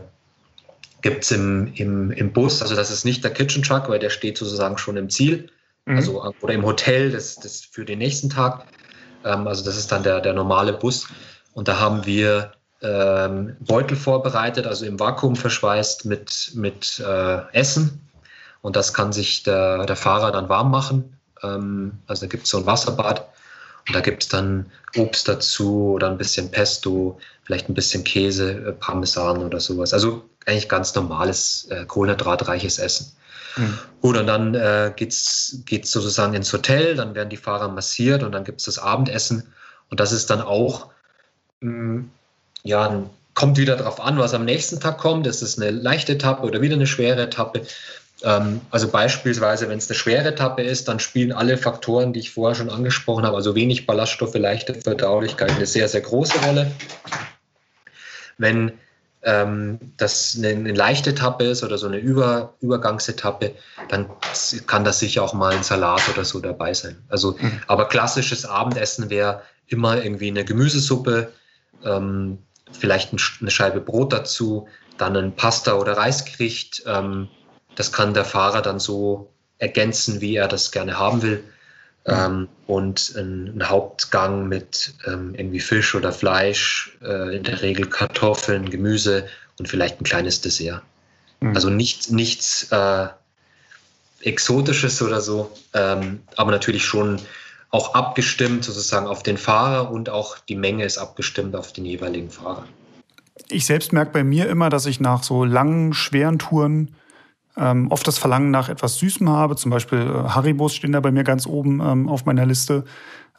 gibt 1.03 1.25
es 1.25 1.31
im, 1.31 1.73
im, 1.75 2.11
im 2.11 2.33
Bus, 2.33 2.63
also 2.63 2.75
das 2.75 2.91
ist 2.91 3.05
nicht 3.05 3.23
der 3.23 3.33
Kitchen 3.33 3.63
Truck, 3.63 3.89
weil 3.89 3.99
der 3.99 4.11
steht 4.11 4.39
sozusagen 4.39 4.79
schon 4.79 4.97
im 4.97 5.09
Ziel, 5.09 5.51
mhm. 5.85 5.97
also 5.97 6.25
oder 6.41 6.53
im 6.55 6.65
Hotel 6.65 7.11
das, 7.11 7.37
das 7.37 7.61
für 7.61 7.85
den 7.85 7.99
nächsten 7.99 8.31
Tag. 8.31 8.67
Ähm, 9.25 9.47
also 9.47 9.65
das 9.65 9.77
ist 9.77 9.93
dann 9.93 10.03
der, 10.03 10.21
der 10.21 10.33
normale 10.33 10.73
Bus. 10.73 11.07
Und 11.53 11.69
da 11.69 11.79
haben 11.79 12.05
wir 12.07 12.53
ähm, 12.83 13.57
Beutel 13.61 13.97
vorbereitet, 13.97 14.67
also 14.67 14.85
im 14.85 14.99
Vakuum 15.01 15.37
verschweißt 15.37 16.05
mit, 16.05 16.53
mit 16.55 17.01
äh, 17.01 17.53
Essen. 17.53 18.09
Und 18.61 18.77
das 18.77 18.93
kann 18.93 19.13
sich 19.13 19.43
der, 19.43 19.87
der 19.87 19.97
Fahrer 19.97 20.33
dann 20.33 20.49
warm 20.49 20.71
machen. 20.71 21.16
Ähm, 21.43 21.93
also 22.07 22.27
da 22.27 22.31
gibt 22.31 22.45
es 22.45 22.51
so 22.51 22.59
ein 22.59 22.67
Wasserbad. 22.67 23.29
Und 23.89 23.95
da 23.95 24.01
gibt 24.01 24.25
es 24.25 24.29
dann 24.29 24.67
Obst 24.97 25.29
dazu 25.29 25.93
oder 25.95 26.11
ein 26.11 26.19
bisschen 26.19 26.51
Pesto, 26.51 27.19
vielleicht 27.45 27.69
ein 27.69 27.75
bisschen 27.75 28.03
Käse, 28.03 28.51
äh, 28.51 28.73
Parmesan 28.73 29.39
oder 29.39 29.61
sowas. 29.61 29.93
Also 29.93 30.29
eigentlich 30.47 30.69
ganz 30.69 30.95
normales, 30.95 31.69
äh, 31.71 31.85
kohlenhydratreiches 31.87 32.79
Essen. 32.79 33.13
Mhm. 33.57 33.79
Gut, 34.01 34.17
und 34.17 34.27
dann 34.27 34.55
äh, 34.55 34.93
geht 34.97 35.13
es 35.13 35.63
sozusagen 35.85 36.35
ins 36.35 36.53
Hotel, 36.53 36.97
dann 36.97 37.15
werden 37.15 37.31
die 37.31 37.37
Fahrer 37.37 37.69
massiert 37.69 38.23
und 38.23 38.33
dann 38.33 38.45
gibt 38.45 38.61
es 38.61 38.67
das 38.67 38.79
Abendessen. 38.79 39.53
Und 39.89 40.01
das 40.01 40.13
ist 40.13 40.31
dann 40.31 40.43
auch, 40.43 40.91
mh, 41.61 41.71
mm, 41.71 42.11
ja, 42.65 43.03
kommt 43.35 43.59
wieder 43.59 43.77
darauf 43.77 44.01
an, 44.01 44.19
was 44.19 44.35
am 44.35 44.45
nächsten 44.45 44.81
Tag 44.81 44.99
kommt. 44.99 45.27
Ist 45.27 45.43
es 45.43 45.59
eine 45.59 45.71
leichte 45.71 46.13
Etappe 46.13 46.43
oder 46.43 46.61
wieder 46.61 46.75
eine 46.75 46.87
schwere 46.87 47.23
Etappe? 47.23 47.63
Ähm, 48.23 48.61
also 48.71 48.89
beispielsweise, 48.89 49.69
wenn 49.69 49.79
es 49.79 49.89
eine 49.89 49.97
schwere 49.97 50.29
Etappe 50.29 50.63
ist, 50.63 50.89
dann 50.89 51.01
spielen 51.01 51.33
alle 51.33 51.59
Faktoren, 51.59 52.13
die 52.13 52.21
ich 52.21 52.31
vorher 52.31 52.55
schon 52.55 52.71
angesprochen 52.71 53.27
habe, 53.27 53.37
also 53.37 53.55
wenig 53.55 53.87
Ballaststoffe, 53.87 54.35
leichte 54.35 54.75
Verdaulichkeit, 54.75 55.51
eine 55.51 55.67
sehr, 55.67 55.89
sehr 55.89 56.01
große 56.01 56.39
Rolle. 56.47 56.71
Wenn 58.39 58.73
ähm, 59.23 59.79
das 59.97 60.35
eine, 60.39 60.49
eine, 60.49 60.73
leichte 60.73 61.11
Etappe 61.11 61.45
ist 61.45 61.63
oder 61.63 61.77
so 61.79 61.87
eine 61.87 61.99
Über, 61.99 62.55
Übergangsetappe, 62.61 63.55
dann 63.89 64.09
kann 64.67 64.85
das 64.85 64.99
sicher 65.01 65.23
auch 65.23 65.35
mal 65.35 65.55
ein 65.55 65.63
Salat 65.63 66.03
oder 66.09 66.25
so 66.25 66.41
dabei 66.41 66.73
sein. 66.73 66.97
Also, 67.09 67.37
mhm. 67.39 67.61
aber 67.67 67.89
klassisches 67.89 68.47
Abendessen 68.47 69.11
wäre 69.11 69.43
immer 69.67 70.03
irgendwie 70.03 70.29
eine 70.29 70.45
Gemüsesuppe, 70.45 71.33
ähm, 71.85 72.39
vielleicht 72.73 73.13
ein, 73.13 73.19
eine 73.41 73.51
Scheibe 73.51 73.81
Brot 73.81 74.13
dazu, 74.13 74.69
dann 74.97 75.17
ein 75.17 75.35
Pasta- 75.35 75.75
oder 75.75 75.97
Reisgericht. 75.97 76.85
Ähm, 76.87 77.29
das 77.77 77.93
kann 77.93 78.15
der 78.15 78.25
Fahrer 78.25 78.63
dann 78.63 78.81
so 78.81 79.31
ergänzen, 79.59 80.21
wie 80.21 80.37
er 80.37 80.49
das 80.49 80.73
gerne 80.73 80.99
haben 80.99 81.23
will. 81.23 81.45
Ähm, 82.07 82.49
und 82.67 83.15
ein, 83.17 83.53
ein, 83.57 83.69
Hauptgang 83.69 84.49
mit 84.49 84.95
ähm, 85.07 85.35
irgendwie 85.37 85.59
Fisch 85.59 85.95
oder 85.95 86.13
Fleisch, 86.13 86.97
äh, 87.03 87.37
in 87.37 87.43
der 87.43 87.63
Regel 87.63 87.87
Kartoffeln, 87.87 88.71
Gemüse 88.71 89.27
und 89.59 89.69
vielleicht 89.69 90.01
ein 90.01 90.05
kleines 90.05 90.41
Dessert. 90.41 90.83
Mhm. 91.41 91.55
Also 91.55 91.69
nicht, 91.69 92.13
nichts 92.13 92.71
äh, 92.71 93.09
Exotisches 94.21 95.03
oder 95.03 95.21
so, 95.21 95.51
ähm, 95.75 96.21
aber 96.37 96.53
natürlich 96.53 96.85
schon 96.85 97.21
auch 97.71 97.95
abgestimmt 97.95 98.65
sozusagen 98.65 99.07
auf 99.07 99.25
den 99.25 99.37
Fahrer 99.37 99.91
und 99.91 100.09
auch 100.09 100.39
die 100.39 100.57
Menge 100.57 100.85
ist 100.85 100.99
abgestimmt 100.99 101.57
auf 101.57 101.73
den 101.73 101.85
jeweiligen 101.85 102.31
Fahrer. 102.31 102.67
Ich 103.49 103.67
selbst 103.67 103.93
merke 103.93 104.13
bei 104.13 104.25
mir 104.25 104.49
immer, 104.49 104.71
dass 104.71 104.87
ich 104.87 105.01
nach 105.01 105.23
so 105.23 105.45
langen, 105.45 105.93
schweren 105.93 106.39
Touren 106.39 106.95
ähm, 107.57 107.91
oft 107.91 108.07
das 108.07 108.19
Verlangen 108.19 108.51
nach 108.51 108.69
etwas 108.69 108.97
Süßem 108.97 109.29
habe. 109.29 109.57
Zum 109.57 109.71
Beispiel 109.71 110.01
äh, 110.01 110.29
Haribos 110.29 110.75
stehen 110.75 110.93
da 110.93 111.01
bei 111.01 111.11
mir 111.11 111.25
ganz 111.25 111.47
oben 111.47 111.81
ähm, 111.81 112.09
auf 112.09 112.25
meiner 112.25 112.47
Liste. 112.47 112.85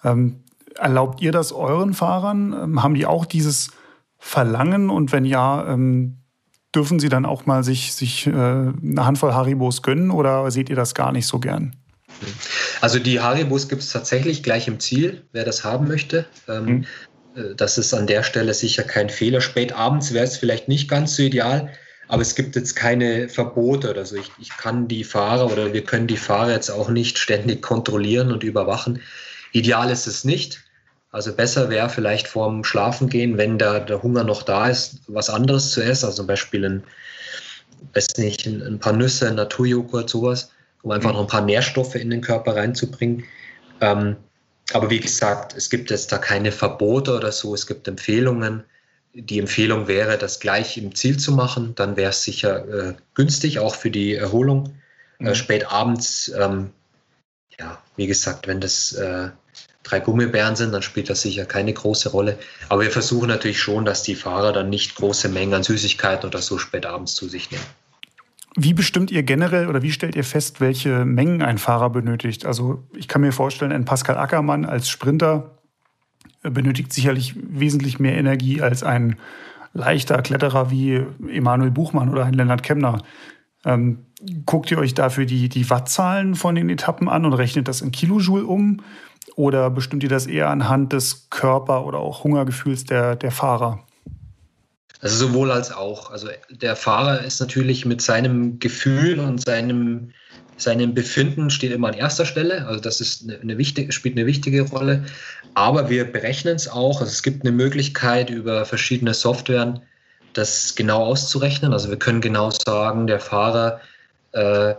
Ähm, 0.04 0.44
erlaubt 0.76 1.22
ihr 1.22 1.32
das 1.32 1.52
euren 1.52 1.94
Fahrern? 1.94 2.54
Ähm, 2.54 2.84
haben 2.84 2.96
die 2.96 3.06
auch 3.06 3.26
dieses 3.26 3.72
Verlangen? 4.18 4.90
Und 4.90 5.12
wenn 5.12 5.26
ja, 5.26 5.68
ähm, 5.68 6.18
dürfen 6.74 7.00
sie 7.00 7.10
dann 7.10 7.26
auch 7.26 7.46
mal 7.46 7.64
sich, 7.64 7.94
sich 7.94 8.28
äh, 8.28 8.32
eine 8.32 9.06
Handvoll 9.06 9.34
Haribos 9.34 9.82
gönnen 9.82 10.12
oder 10.12 10.50
seht 10.52 10.70
ihr 10.70 10.76
das 10.76 10.96
gar 10.96 11.12
nicht 11.12 11.28
so 11.28 11.40
gern? 11.40 11.76
Also 12.82 13.00
die 13.00 13.20
Haribos 13.20 13.68
gibt 13.68 13.84
es 13.84 13.92
tatsächlich 13.92 14.44
gleich 14.44 14.68
im 14.68 14.80
Ziel, 14.80 15.24
wer 15.32 15.46
das 15.46 15.64
haben 15.64 15.88
möchte. 15.88 16.26
Ähm, 16.48 16.66
mhm. 16.66 16.86
Äh, 17.36 17.56
das 17.56 17.78
ist 17.78 17.94
an 17.94 18.08
der 18.08 18.24
Stelle 18.24 18.54
sicher 18.54 18.84
kein 18.84 19.10
Fehler. 19.10 19.42
Spät 19.42 19.74
abends 19.74 20.14
wäre 20.14 20.26
es 20.26 20.38
vielleicht 20.38 20.68
nicht 20.68 20.90
ganz 20.90 21.16
so 21.16 21.24
ideal. 21.24 21.72
Aber 22.08 22.22
es 22.22 22.36
gibt 22.36 22.56
jetzt 22.56 22.76
keine 22.76 23.28
Verbote 23.28 23.90
oder 23.90 24.06
so. 24.06 24.16
Ich, 24.16 24.32
ich 24.40 24.50
kann 24.50 24.88
die 24.88 25.04
Fahrer 25.04 25.52
oder 25.52 25.74
wir 25.74 25.84
können 25.84 26.08
die 26.08 26.18
Fahrer 26.18 26.52
jetzt 26.52 26.70
auch 26.70 26.90
nicht 26.90 27.18
ständig 27.18 27.62
kontrollieren 27.62 28.32
und 28.32 28.44
überwachen. 28.44 29.02
Ideal 29.52 29.90
ist 29.90 30.08
es 30.08 30.24
nicht. 30.24 30.64
Also 31.12 31.34
besser 31.34 31.70
wäre 31.70 31.90
vielleicht 31.90 32.28
vorm 32.28 32.64
Schlafengehen, 32.64 33.38
wenn 33.38 33.58
da 33.58 33.80
der 33.80 34.04
Hunger 34.04 34.24
noch 34.24 34.44
da 34.44 34.70
ist, 34.70 35.00
was 35.08 35.30
anderes 35.30 35.72
zu 35.72 35.82
essen. 35.82 36.06
Also 36.06 36.18
zum 36.18 36.28
Beispiel 36.28 36.66
ein, 36.66 36.84
weiß 37.94 38.18
nicht, 38.18 38.46
ein, 38.46 38.80
paar 38.80 38.94
Nüsse, 38.94 39.28
ein 39.28 39.36
Naturjoghurt, 39.36 40.10
sowas, 40.10 40.52
um 40.84 40.92
einfach 40.92 41.12
noch 41.12 41.22
ein 41.22 41.28
paar 41.28 41.42
Nährstoffe 41.42 41.96
in 41.96 42.10
den 42.10 42.22
Körper 42.22 42.56
reinzubringen. 42.56 43.24
Ähm, 43.82 44.16
aber 44.74 44.90
wie 44.90 45.00
gesagt, 45.00 45.56
es 45.56 45.70
gibt 45.70 45.90
jetzt 45.92 46.12
da 46.12 46.18
keine 46.18 46.52
Verbote 46.52 47.16
oder 47.16 47.32
so, 47.32 47.54
es 47.54 47.68
gibt 47.68 47.88
Empfehlungen 47.88 48.64
die 49.20 49.40
Empfehlung 49.40 49.88
wäre, 49.88 50.18
das 50.18 50.40
gleich 50.40 50.78
im 50.78 50.94
Ziel 50.94 51.18
zu 51.18 51.32
machen. 51.32 51.74
Dann 51.76 51.98
wäre 51.98 52.12
es 52.12 52.24
sicher 52.24 52.68
äh, 52.68 52.94
günstig, 53.16 53.60
auch 53.60 53.76
für 53.76 53.90
die 53.90 54.16
Erholung. 54.16 54.76
Äh, 55.20 55.24
mhm. 55.24 55.28
Äh, 55.30 55.36
spät 55.36 55.72
abends, 55.72 56.32
ähm, 56.38 56.70
ja, 57.60 57.82
wie 57.96 58.08
gesagt, 58.08 58.48
wenn 58.48 58.62
das 58.62 58.94
äh, 58.94 59.30
drei 59.84 60.00
Gummibären 60.00 60.56
sind, 60.56 60.72
dann 60.72 60.84
spielt 60.84 61.10
das 61.10 61.22
sicher 61.22 61.46
keine 61.46 61.74
große 61.74 62.10
Rolle. 62.10 62.38
Aber 62.70 62.84
wir 62.84 62.92
versuchen 62.92 63.30
natürlich 63.30 63.60
schon, 63.60 63.86
dass 63.86 64.04
die 64.04 64.16
Fahrer 64.16 64.54
dann 64.54 64.70
nicht 64.70 64.96
große 64.96 65.30
Mengen 65.30 65.54
an 65.54 65.64
Süßigkeiten 65.64 66.30
oder 66.30 66.40
so 66.40 66.58
spät 66.58 66.86
abends 66.86 67.16
zu 67.16 67.28
sich 67.28 67.50
nehmen. 67.50 67.66
Wie 68.56 68.74
bestimmt 68.74 69.12
ihr 69.12 69.24
generell 69.24 69.68
oder 69.68 69.84
wie 69.84 69.92
stellt 69.92 70.16
ihr 70.16 70.24
fest, 70.24 70.62
welche 70.62 71.06
Mengen 71.06 71.44
ein 71.44 71.58
Fahrer 71.58 71.90
benötigt? 71.92 72.46
Also 72.46 72.84
ich 72.96 73.08
kann 73.08 73.22
mir 73.22 73.32
vorstellen, 73.32 73.72
ein 73.72 73.86
Pascal 73.86 74.18
Ackermann 74.18 74.66
als 74.66 74.90
Sprinter 74.90 75.57
benötigt 76.50 76.94
sicherlich 76.94 77.36
wesentlich 77.38 78.00
mehr 78.00 78.18
Energie 78.18 78.62
als 78.62 78.84
ein 78.84 79.18
leichter 79.74 80.22
Kletterer 80.22 80.72
wie 80.72 81.06
Emanuel 81.30 81.72
Buchmann 81.72 82.10
oder 82.10 82.26
ein 82.26 82.34
Lennart 82.34 82.64
Kemner. 82.64 83.02
Ähm, 83.66 84.06
guckt 84.46 84.72
ihr 84.72 84.78
euch 84.78 84.94
dafür 84.94 85.26
die, 85.26 85.50
die 85.50 85.70
Wattzahlen 85.70 86.36
von 86.36 86.56
den 86.56 86.70
Etappen 86.70 87.10
an 87.10 87.26
und 87.26 87.34
rechnet 87.34 87.68
das 87.68 87.82
in 87.82 87.92
Kilojoule 87.92 88.46
um? 88.46 88.82
Oder 89.36 89.70
bestimmt 89.70 90.04
ihr 90.04 90.10
das 90.10 90.26
eher 90.26 90.50
anhand 90.50 90.94
des 90.94 91.30
Körper- 91.30 91.86
oder 91.86 92.00
auch 92.00 92.24
Hungergefühls 92.24 92.86
der, 92.86 93.16
der 93.16 93.32
Fahrer? 93.32 93.84
Also 95.00 95.28
sowohl 95.28 95.52
als 95.52 95.72
auch. 95.72 96.12
Also 96.12 96.30
der 96.50 96.76
Fahrer 96.76 97.22
ist 97.22 97.40
natürlich 97.40 97.86
mit 97.86 98.02
seinem 98.02 98.60
Gefühl 98.60 99.20
und 99.20 99.40
seinem 99.42 100.12
seinem 100.58 100.94
Befinden 100.94 101.50
steht 101.50 101.72
immer 101.72 101.90
an 101.90 101.94
erster 101.94 102.26
Stelle. 102.26 102.66
Also 102.68 102.80
das 102.80 103.00
ist 103.00 103.24
eine, 103.24 103.40
eine 103.40 103.58
wichtige, 103.58 103.92
spielt 103.92 104.18
eine 104.18 104.26
wichtige 104.26 104.64
Rolle. 104.64 105.06
Aber 105.54 105.90
wir 105.90 106.12
berechnen 106.12 106.56
es 106.56 106.68
auch. 106.68 107.00
Also 107.00 107.12
es 107.12 107.24
gibt 107.24 107.44
eine 107.44 107.52
Möglichkeit 107.52 108.30
über 108.30 108.66
verschiedene 108.66 109.14
Softwaren, 109.14 109.82
das 110.34 110.76
genau 110.76 111.06
auszurechnen. 111.06 111.74
Also 111.74 111.90
wir 111.90 111.98
können 111.98 112.22
genau 112.22 112.50
sagen, 112.52 113.08
der 113.08 113.20
Fahrer 113.20 113.80
äh, 114.34 114.74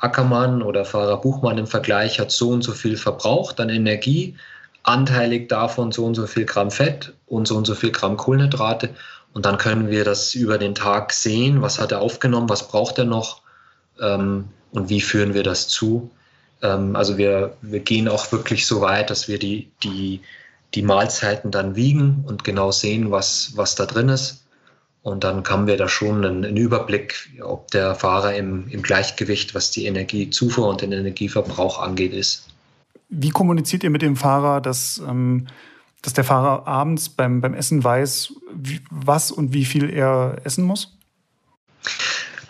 Ackermann 0.00 0.62
oder 0.62 0.84
Fahrer 0.84 1.20
Buchmann 1.20 1.58
im 1.58 1.66
Vergleich 1.66 2.20
hat 2.20 2.30
so 2.30 2.50
und 2.50 2.62
so 2.62 2.72
viel 2.72 2.96
verbraucht 2.96 3.58
an 3.58 3.70
Energie, 3.70 4.36
anteilig 4.82 5.48
davon 5.48 5.92
so 5.92 6.04
und 6.04 6.14
so 6.14 6.26
viel 6.26 6.44
Gramm 6.44 6.70
Fett 6.70 7.14
und 7.26 7.48
so 7.48 7.56
und 7.56 7.66
so 7.66 7.74
viel 7.74 7.90
Gramm 7.90 8.16
Kohlenhydrate. 8.16 8.90
Und 9.32 9.46
dann 9.46 9.56
können 9.56 9.88
wir 9.88 10.04
das 10.04 10.34
über 10.34 10.58
den 10.58 10.74
Tag 10.74 11.12
sehen, 11.12 11.62
was 11.62 11.80
hat 11.80 11.92
er 11.92 12.02
aufgenommen, 12.02 12.50
was 12.50 12.68
braucht 12.68 12.98
er 12.98 13.06
noch 13.06 13.40
ähm, 14.00 14.48
und 14.72 14.88
wie 14.88 15.00
führen 15.00 15.34
wir 15.34 15.42
das 15.42 15.68
zu. 15.68 16.10
Ähm, 16.62 16.96
also 16.96 17.16
wir, 17.16 17.56
wir 17.62 17.80
gehen 17.80 18.08
auch 18.08 18.32
wirklich 18.32 18.66
so 18.66 18.80
weit, 18.80 19.10
dass 19.10 19.28
wir 19.28 19.38
die, 19.38 19.70
die, 19.82 20.20
die 20.74 20.82
Mahlzeiten 20.82 21.50
dann 21.50 21.76
wiegen 21.76 22.24
und 22.26 22.42
genau 22.44 22.72
sehen, 22.72 23.10
was, 23.10 23.52
was 23.56 23.74
da 23.74 23.86
drin 23.86 24.08
ist. 24.08 24.44
Und 25.02 25.24
dann 25.24 25.44
haben 25.44 25.66
wir 25.66 25.76
da 25.76 25.88
schon 25.88 26.24
einen, 26.24 26.44
einen 26.44 26.56
Überblick, 26.56 27.28
ob 27.42 27.70
der 27.72 27.94
Fahrer 27.94 28.34
im, 28.34 28.68
im 28.68 28.82
Gleichgewicht, 28.82 29.54
was 29.54 29.70
die 29.70 29.86
Energiezufuhr 29.86 30.68
und 30.68 30.80
den 30.80 30.92
Energieverbrauch 30.92 31.80
angeht, 31.80 32.12
ist. 32.12 32.46
Wie 33.08 33.30
kommuniziert 33.30 33.82
ihr 33.82 33.90
mit 33.90 34.02
dem 34.02 34.16
Fahrer, 34.16 34.60
dass, 34.60 35.02
ähm, 35.06 35.48
dass 36.02 36.12
der 36.12 36.24
Fahrer 36.24 36.66
abends 36.68 37.08
beim, 37.08 37.40
beim 37.40 37.52
Essen 37.52 37.82
weiß, 37.82 38.32
wie, 38.54 38.80
was 38.90 39.32
und 39.32 39.52
wie 39.52 39.64
viel 39.64 39.90
er 39.90 40.36
essen 40.44 40.64
muss? 40.64 40.96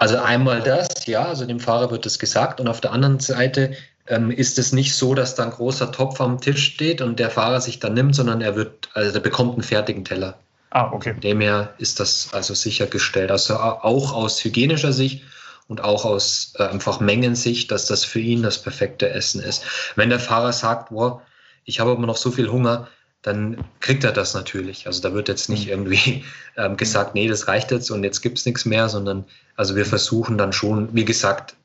Also 0.02 0.18
einmal 0.18 0.60
das, 0.60 1.06
ja, 1.06 1.26
also 1.26 1.46
dem 1.46 1.60
Fahrer 1.60 1.92
wird 1.92 2.04
es 2.06 2.18
gesagt. 2.18 2.58
Und 2.58 2.66
auf 2.66 2.80
der 2.80 2.90
anderen 2.90 3.20
Seite 3.20 3.76
ähm, 4.08 4.32
ist 4.32 4.58
es 4.58 4.72
nicht 4.72 4.96
so, 4.96 5.14
dass 5.14 5.36
da 5.36 5.44
ein 5.44 5.52
großer 5.52 5.92
Topf 5.92 6.20
am 6.20 6.40
Tisch 6.40 6.64
steht 6.64 7.00
und 7.00 7.20
der 7.20 7.30
Fahrer 7.30 7.60
sich 7.60 7.78
dann 7.78 7.94
nimmt, 7.94 8.16
sondern 8.16 8.40
er 8.40 8.56
wird, 8.56 8.88
also 8.94 9.14
er 9.14 9.20
bekommt 9.20 9.52
einen 9.52 9.62
fertigen 9.62 10.04
Teller. 10.04 10.36
Ah, 10.70 10.90
okay. 10.90 11.14
Demher 11.22 11.72
ist 11.78 12.00
das 12.00 12.30
also 12.32 12.52
sichergestellt. 12.52 13.30
Also 13.30 13.54
auch 13.54 14.12
aus 14.12 14.42
hygienischer 14.42 14.92
Sicht 14.92 15.22
und 15.68 15.84
auch 15.84 16.04
aus 16.04 16.54
äh, 16.58 16.64
einfach 16.64 16.98
Mengensicht, 16.98 17.70
dass 17.70 17.86
das 17.86 18.04
für 18.04 18.18
ihn 18.18 18.42
das 18.42 18.60
perfekte 18.60 19.08
Essen 19.08 19.40
ist. 19.40 19.64
Wenn 19.94 20.10
der 20.10 20.18
Fahrer 20.18 20.52
sagt, 20.52 20.88
boah, 20.88 21.22
ich 21.64 21.78
habe 21.78 21.92
aber 21.92 22.04
noch 22.04 22.16
so 22.16 22.32
viel 22.32 22.50
Hunger, 22.50 22.88
dann 23.22 23.64
kriegt 23.80 24.04
er 24.04 24.12
das 24.12 24.34
natürlich. 24.34 24.86
Also 24.86 25.00
da 25.00 25.14
wird 25.14 25.28
jetzt 25.28 25.48
nicht 25.48 25.66
mhm. 25.66 25.70
irgendwie 25.70 26.24
ähm, 26.56 26.76
gesagt, 26.76 27.14
nee, 27.14 27.28
das 27.28 27.48
reicht 27.48 27.70
jetzt 27.70 27.90
und 27.90 28.04
jetzt 28.04 28.20
gibt 28.20 28.38
es 28.38 28.46
nichts 28.46 28.64
mehr, 28.64 28.88
sondern 28.88 29.24
also 29.56 29.76
wir 29.76 29.86
versuchen 29.86 30.36
dann 30.38 30.52
schon, 30.52 30.88
wie 30.92 31.04
gesagt, 31.04 31.56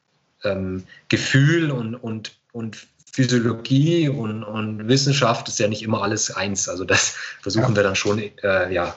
ähm, 0.44 0.84
Gefühl 1.10 1.72
und, 1.72 1.96
und, 1.96 2.38
und 2.52 2.88
Physiologie 3.12 4.10
und, 4.10 4.44
und 4.44 4.88
Wissenschaft 4.88 5.48
ist 5.48 5.58
ja 5.58 5.68
nicht 5.68 5.82
immer 5.82 6.04
alles 6.04 6.30
eins. 6.30 6.70
Also 6.70 6.86
das 6.86 7.16
versuchen 7.42 7.72
ja. 7.72 7.76
wir 7.78 7.84
dann 7.84 7.96
schon 7.96 8.22
äh, 8.44 8.72
ja, 8.72 8.96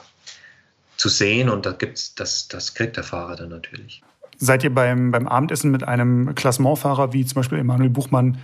zu 0.97 1.09
sehen 1.09 1.49
und 1.49 1.65
da 1.65 1.71
gibt's, 1.71 2.13
das, 2.13 2.47
das 2.47 2.75
kriegt 2.75 2.95
der 2.97 3.03
Fahrer 3.03 3.35
dann 3.35 3.49
natürlich. 3.49 4.03
Seid 4.37 4.63
ihr 4.63 4.73
beim, 4.73 5.11
beim 5.11 5.27
Abendessen 5.27 5.71
mit 5.71 5.87
einem 5.87 6.35
Klassementfahrer 6.35 7.13
wie 7.13 7.25
zum 7.25 7.35
Beispiel 7.35 7.59
Emanuel 7.59 7.89
Buchmann 7.89 8.37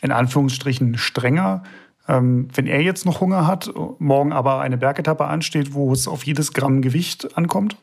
in 0.00 0.12
Anführungsstrichen 0.12 0.96
strenger? 0.96 1.62
Ähm, 2.08 2.48
wenn 2.54 2.66
er 2.66 2.80
jetzt 2.80 3.06
noch 3.06 3.20
Hunger 3.20 3.46
hat, 3.46 3.70
morgen 3.98 4.32
aber 4.32 4.60
eine 4.60 4.76
Bergetappe 4.76 5.24
ansteht, 5.26 5.74
wo 5.74 5.92
es 5.92 6.08
auf 6.08 6.24
jedes 6.24 6.52
Gramm 6.52 6.82
Gewicht 6.82 7.36
ankommt? 7.36 7.76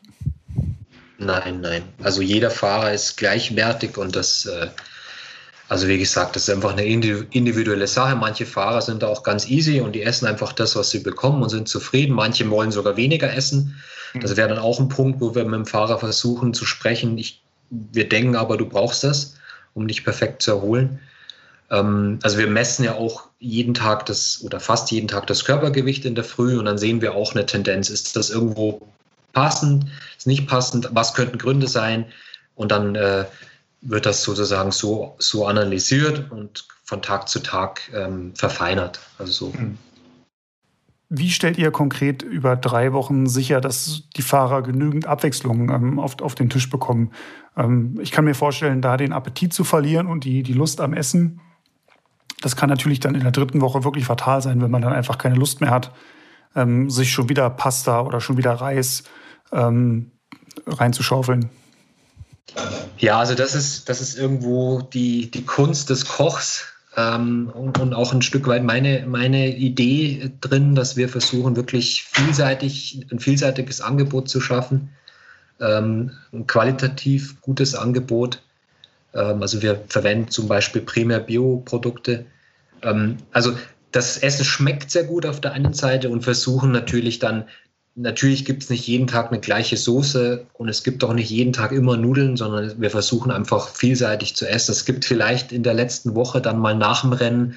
Nein, 1.18 1.60
nein. 1.60 1.82
Also 2.02 2.22
jeder 2.22 2.50
Fahrer 2.50 2.92
ist 2.92 3.16
gleichwertig 3.16 3.96
und 3.96 4.14
das 4.14 4.46
äh, 4.46 4.68
also 5.68 5.86
wie 5.86 5.98
gesagt, 5.98 6.34
das 6.34 6.48
ist 6.48 6.54
einfach 6.54 6.72
eine 6.72 6.84
individuelle 6.84 7.86
Sache. 7.86 8.16
Manche 8.16 8.46
Fahrer 8.46 8.80
sind 8.80 9.02
da 9.02 9.08
auch 9.08 9.22
ganz 9.22 9.48
easy 9.48 9.80
und 9.80 9.92
die 9.92 10.02
essen 10.02 10.26
einfach 10.26 10.54
das, 10.54 10.74
was 10.76 10.90
sie 10.90 11.00
bekommen 11.00 11.42
und 11.42 11.50
sind 11.50 11.68
zufrieden. 11.68 12.14
Manche 12.14 12.48
wollen 12.48 12.70
sogar 12.70 12.96
weniger 12.96 13.32
essen. 13.32 13.76
Mhm. 14.14 14.20
Das 14.20 14.36
wäre 14.36 14.48
dann 14.48 14.58
auch 14.58 14.80
ein 14.80 14.88
Punkt, 14.88 15.20
wo 15.20 15.34
wir 15.34 15.44
mit 15.44 15.54
dem 15.54 15.66
Fahrer 15.66 15.98
versuchen 15.98 16.54
zu 16.54 16.64
sprechen. 16.64 17.18
Ich, 17.18 17.42
wir 17.68 18.08
denken 18.08 18.34
aber, 18.34 18.56
du 18.56 18.66
brauchst 18.66 19.04
das, 19.04 19.36
um 19.74 19.86
dich 19.86 20.04
perfekt 20.04 20.40
zu 20.40 20.52
erholen. 20.52 21.00
Ähm, 21.70 22.18
also 22.22 22.38
wir 22.38 22.46
messen 22.46 22.84
ja 22.84 22.94
auch 22.94 23.28
jeden 23.38 23.74
Tag 23.74 24.06
das 24.06 24.42
oder 24.42 24.60
fast 24.60 24.90
jeden 24.90 25.08
Tag 25.08 25.26
das 25.26 25.44
Körpergewicht 25.44 26.04
in 26.04 26.14
der 26.14 26.24
Früh 26.24 26.58
und 26.58 26.64
dann 26.64 26.78
sehen 26.78 27.00
wir 27.00 27.14
auch 27.14 27.34
eine 27.34 27.46
Tendenz. 27.46 27.90
Ist 27.90 28.16
das 28.16 28.30
irgendwo 28.30 28.80
passend? 29.32 29.86
Ist 30.16 30.26
nicht 30.26 30.46
passend? 30.46 30.88
Was 30.92 31.14
könnten 31.14 31.38
Gründe 31.38 31.68
sein? 31.68 32.06
Und 32.54 32.72
dann 32.72 32.94
äh, 32.96 33.24
wird 33.82 34.06
das 34.06 34.22
sozusagen 34.22 34.72
so, 34.72 35.14
so 35.18 35.46
analysiert 35.46 36.30
und 36.30 36.66
von 36.84 37.02
Tag 37.02 37.28
zu 37.28 37.40
Tag 37.40 37.82
ähm, 37.94 38.34
verfeinert. 38.34 39.00
Also 39.18 39.32
so. 39.32 39.52
Hm. 39.52 39.78
Wie 41.10 41.30
stellt 41.30 41.56
ihr 41.56 41.70
konkret 41.70 42.22
über 42.22 42.54
drei 42.56 42.92
Wochen 42.92 43.28
sicher, 43.28 43.62
dass 43.62 44.02
die 44.16 44.22
Fahrer 44.22 44.62
genügend 44.62 45.06
Abwechslung 45.06 45.70
ähm, 45.70 45.98
auf, 45.98 46.20
auf 46.20 46.34
den 46.34 46.50
Tisch 46.50 46.68
bekommen? 46.68 47.12
Ähm, 47.56 47.98
ich 48.02 48.10
kann 48.10 48.24
mir 48.24 48.34
vorstellen, 48.34 48.82
da 48.82 48.96
den 48.96 49.12
Appetit 49.12 49.54
zu 49.54 49.64
verlieren 49.64 50.06
und 50.06 50.24
die, 50.24 50.42
die 50.42 50.52
Lust 50.52 50.80
am 50.80 50.92
Essen, 50.92 51.40
das 52.40 52.56
kann 52.56 52.68
natürlich 52.68 53.00
dann 53.00 53.14
in 53.14 53.22
der 53.22 53.32
dritten 53.32 53.60
Woche 53.60 53.84
wirklich 53.84 54.04
fatal 54.04 54.42
sein, 54.42 54.60
wenn 54.62 54.70
man 54.70 54.82
dann 54.82 54.92
einfach 54.92 55.18
keine 55.18 55.34
Lust 55.34 55.60
mehr 55.60 55.70
hat, 55.70 55.92
ähm, 56.54 56.90
sich 56.90 57.12
schon 57.12 57.28
wieder 57.28 57.50
Pasta 57.50 58.00
oder 58.00 58.20
schon 58.20 58.36
wieder 58.36 58.52
Reis 58.52 59.04
ähm, 59.52 60.12
reinzuschaufeln. 60.66 61.50
Ja, 62.98 63.18
also 63.18 63.34
das 63.34 63.54
ist, 63.54 63.88
das 63.88 64.00
ist 64.00 64.18
irgendwo 64.18 64.82
die, 64.82 65.30
die 65.30 65.44
Kunst 65.44 65.90
des 65.90 66.06
Kochs 66.06 66.64
ähm, 66.96 67.50
und, 67.54 67.78
und, 67.78 67.94
auch 67.94 68.12
ein 68.12 68.22
Stück 68.22 68.46
weit 68.46 68.64
meine, 68.64 69.06
meine 69.06 69.54
Idee 69.54 70.32
drin, 70.40 70.74
dass 70.74 70.96
wir 70.96 71.08
versuchen, 71.08 71.56
wirklich 71.56 72.04
vielseitig, 72.04 73.06
ein 73.12 73.20
vielseitiges 73.20 73.80
Angebot 73.80 74.28
zu 74.28 74.40
schaffen, 74.40 74.90
ähm, 75.60 76.12
ein 76.32 76.46
qualitativ 76.46 77.40
gutes 77.40 77.74
Angebot. 77.74 78.42
Ähm, 79.14 79.42
also 79.42 79.62
wir 79.62 79.82
verwenden 79.88 80.30
zum 80.30 80.48
Beispiel 80.48 80.82
primär 80.82 81.20
Bioprodukte. 81.20 82.26
Ähm, 82.82 83.16
also 83.32 83.56
das 83.92 84.18
Essen 84.18 84.44
schmeckt 84.44 84.90
sehr 84.90 85.04
gut 85.04 85.26
auf 85.26 85.40
der 85.40 85.52
einen 85.52 85.72
Seite 85.72 86.10
und 86.10 86.22
versuchen 86.22 86.72
natürlich 86.72 87.18
dann 87.18 87.44
natürlich 87.98 88.44
gibt 88.44 88.62
es 88.62 88.70
nicht 88.70 88.86
jeden 88.86 89.06
Tag 89.06 89.30
eine 89.30 89.40
gleiche 89.40 89.76
Soße 89.76 90.46
und 90.52 90.68
es 90.68 90.84
gibt 90.84 91.02
auch 91.02 91.12
nicht 91.12 91.30
jeden 91.30 91.52
Tag 91.52 91.72
immer 91.72 91.96
Nudeln, 91.96 92.36
sondern 92.36 92.80
wir 92.80 92.90
versuchen 92.90 93.30
einfach 93.30 93.68
vielseitig 93.68 94.36
zu 94.36 94.48
essen. 94.48 94.72
Es 94.72 94.84
gibt 94.84 95.04
vielleicht 95.04 95.52
in 95.52 95.64
der 95.64 95.74
letzten 95.74 96.14
Woche 96.14 96.40
dann 96.40 96.58
mal 96.58 96.76
nach 96.76 97.00
dem 97.02 97.12
Rennen 97.12 97.56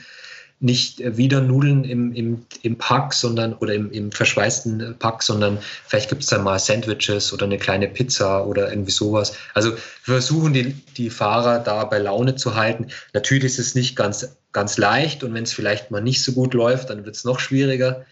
nicht 0.61 0.99
wieder 1.17 1.41
Nudeln 1.41 1.83
im, 1.83 2.13
im, 2.13 2.45
im 2.61 2.77
Pack, 2.77 3.13
sondern 3.13 3.53
oder 3.53 3.73
im, 3.73 3.91
im 3.91 4.11
verschweißten 4.11 4.95
Pack, 4.99 5.23
sondern 5.23 5.57
vielleicht 5.87 6.09
gibt 6.09 6.21
es 6.21 6.29
dann 6.29 6.43
mal 6.43 6.59
Sandwiches 6.59 7.33
oder 7.33 7.45
eine 7.45 7.57
kleine 7.57 7.87
Pizza 7.87 8.45
oder 8.45 8.69
irgendwie 8.69 8.91
sowas. 8.91 9.35
Also 9.55 9.71
wir 9.71 9.79
versuchen 10.13 10.53
die, 10.53 10.73
die 10.97 11.09
Fahrer 11.09 11.59
da 11.59 11.83
bei 11.85 11.97
Laune 11.97 12.35
zu 12.35 12.55
halten. 12.55 12.87
Natürlich 13.13 13.45
ist 13.45 13.59
es 13.59 13.73
nicht 13.73 13.95
ganz, 13.95 14.37
ganz 14.51 14.77
leicht 14.77 15.23
und 15.23 15.33
wenn 15.33 15.43
es 15.43 15.53
vielleicht 15.53 15.89
mal 15.89 16.01
nicht 16.01 16.23
so 16.23 16.31
gut 16.33 16.53
läuft, 16.53 16.91
dann 16.91 17.05
wird 17.05 17.15
es 17.15 17.23
noch 17.23 17.39
schwieriger. 17.39 18.05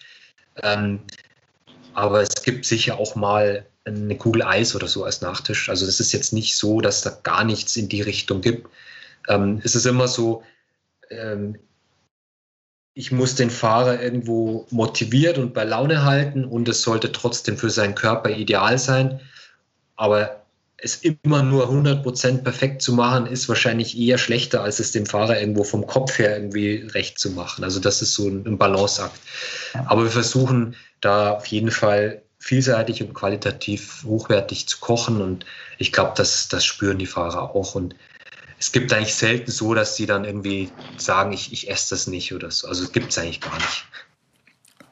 Ähm, 0.63 0.99
aber 1.93 2.21
es 2.21 2.41
gibt 2.43 2.65
sicher 2.65 2.97
auch 2.97 3.15
mal 3.15 3.65
eine 3.85 4.15
Kugel 4.15 4.41
Eis 4.41 4.75
oder 4.75 4.87
so 4.87 5.03
als 5.03 5.21
Nachtisch. 5.21 5.69
Also 5.69 5.85
es 5.85 5.99
ist 5.99 6.13
jetzt 6.13 6.33
nicht 6.33 6.55
so, 6.55 6.81
dass 6.81 7.01
da 7.01 7.11
gar 7.23 7.43
nichts 7.43 7.75
in 7.75 7.89
die 7.89 8.01
Richtung 8.01 8.41
gibt. 8.41 8.67
Ähm, 9.27 9.61
es 9.63 9.75
ist 9.75 9.85
immer 9.85 10.07
so, 10.07 10.43
ähm, 11.11 11.57
ich 12.93 13.11
muss 13.11 13.35
den 13.35 13.49
Fahrer 13.49 14.01
irgendwo 14.01 14.65
motiviert 14.71 15.37
und 15.37 15.53
bei 15.53 15.63
Laune 15.63 16.03
halten 16.03 16.45
und 16.45 16.67
es 16.67 16.81
sollte 16.81 17.11
trotzdem 17.11 17.57
für 17.57 17.69
seinen 17.69 17.95
Körper 17.95 18.29
ideal 18.29 18.77
sein. 18.77 19.21
Aber 19.95 20.43
es 20.81 20.97
immer 20.97 21.43
nur 21.43 21.69
100% 21.69 22.43
perfekt 22.43 22.81
zu 22.81 22.93
machen, 22.93 23.25
ist 23.25 23.49
wahrscheinlich 23.49 23.97
eher 23.97 24.17
schlechter, 24.17 24.63
als 24.63 24.79
es 24.79 24.91
dem 24.91 25.05
Fahrer 25.05 25.39
irgendwo 25.39 25.63
vom 25.63 25.87
Kopf 25.87 26.19
her 26.19 26.35
irgendwie 26.35 26.87
recht 26.93 27.19
zu 27.19 27.31
machen. 27.31 27.63
Also 27.63 27.79
das 27.79 28.01
ist 28.01 28.13
so 28.13 28.27
ein, 28.27 28.57
Balanceakt. 28.57 29.19
Aber 29.85 30.03
wir 30.03 30.11
versuchen 30.11 30.75
da 31.01 31.31
auf 31.31 31.45
jeden 31.47 31.71
Fall 31.71 32.21
vielseitig 32.39 33.03
und 33.03 33.13
qualitativ 33.13 34.03
hochwertig 34.05 34.67
zu 34.67 34.79
kochen 34.79 35.21
und 35.21 35.45
ich 35.77 35.91
glaube, 35.91 36.13
das, 36.15 36.47
das 36.47 36.63
spüren 36.63 36.97
die 36.97 37.05
Fahrer 37.05 37.53
auch 37.53 37.75
und 37.75 37.95
es 38.59 38.73
gibt 38.73 38.91
eigentlich 38.91 39.15
selten 39.15 39.49
so, 39.49 39.73
dass 39.73 39.95
sie 39.95 40.05
dann 40.05 40.25
irgendwie 40.25 40.69
sagen, 40.97 41.31
ich, 41.31 41.53
ich 41.53 41.69
esse 41.69 41.95
das 41.95 42.07
nicht 42.07 42.33
oder 42.33 42.51
so. 42.51 42.67
Also 42.67 42.83
es 42.83 42.91
gibt 42.91 43.09
es 43.09 43.17
eigentlich 43.17 43.39
gar 43.39 43.55
nicht. 43.55 43.85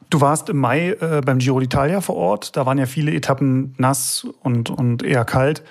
Du 0.08 0.22
warst 0.22 0.48
im 0.48 0.56
Mai 0.56 0.96
äh, 1.00 1.20
beim 1.22 1.38
Giro 1.38 1.58
d'Italia 1.58 2.00
vor 2.00 2.16
Ort. 2.16 2.56
Da 2.56 2.64
waren 2.64 2.78
ja 2.78 2.86
viele 2.86 3.12
Etappen 3.12 3.74
nass 3.76 4.26
und, 4.40 4.70
und 4.70 5.02
eher 5.02 5.26
kalt. 5.26 5.62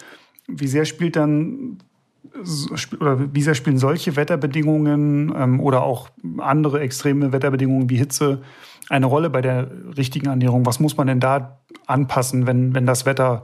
Wie 0.47 0.67
sehr 0.67 0.85
spielt 0.85 1.15
dann 1.15 1.79
oder 2.99 3.33
wie 3.33 3.41
sehr 3.41 3.55
spielen 3.55 3.79
solche 3.79 4.15
Wetterbedingungen 4.15 5.33
ähm, 5.35 5.59
oder 5.59 5.81
auch 5.81 6.09
andere 6.37 6.81
extreme 6.81 7.31
Wetterbedingungen 7.31 7.89
wie 7.89 7.97
Hitze 7.97 8.43
eine 8.89 9.07
Rolle 9.07 9.31
bei 9.31 9.41
der 9.41 9.71
richtigen 9.97 10.27
Ernährung? 10.27 10.67
Was 10.67 10.79
muss 10.79 10.97
man 10.97 11.07
denn 11.07 11.19
da 11.19 11.57
anpassen, 11.87 12.45
wenn, 12.45 12.75
wenn 12.75 12.85
das 12.85 13.07
Wetter 13.07 13.41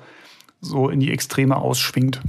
so 0.62 0.90
in 0.90 1.00
die 1.00 1.12
Extreme 1.12 1.56
ausschwingt? 1.56 2.22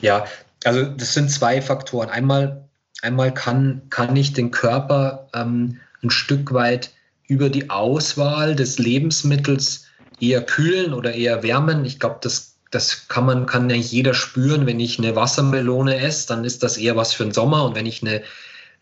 Ja, 0.00 0.24
also 0.66 0.84
das 0.84 1.14
sind 1.14 1.30
zwei 1.30 1.62
Faktoren. 1.62 2.10
Einmal, 2.10 2.68
einmal 3.02 3.32
kann, 3.32 3.82
kann 3.90 4.16
ich 4.16 4.32
den 4.32 4.50
Körper 4.50 5.28
ähm, 5.34 5.78
ein 6.02 6.10
Stück 6.10 6.52
weit 6.52 6.90
über 7.28 7.48
die 7.50 7.70
Auswahl 7.70 8.54
des 8.54 8.78
Lebensmittels 8.78 9.86
eher 10.20 10.42
kühlen 10.42 10.94
oder 10.94 11.14
eher 11.14 11.42
wärmen. 11.42 11.84
Ich 11.84 11.98
glaube, 11.98 12.18
das, 12.22 12.56
das 12.70 13.08
kann 13.08 13.26
man, 13.26 13.46
kann 13.46 13.70
eigentlich 13.70 13.92
jeder 13.92 14.14
spüren. 14.14 14.66
Wenn 14.66 14.80
ich 14.80 14.98
eine 14.98 15.16
Wassermelone 15.16 15.98
esse, 15.98 16.28
dann 16.28 16.44
ist 16.44 16.62
das 16.62 16.78
eher 16.78 16.96
was 16.96 17.12
für 17.12 17.24
den 17.24 17.32
Sommer. 17.32 17.64
Und 17.64 17.74
wenn 17.74 17.86
ich 17.86 18.02
eine 18.02 18.22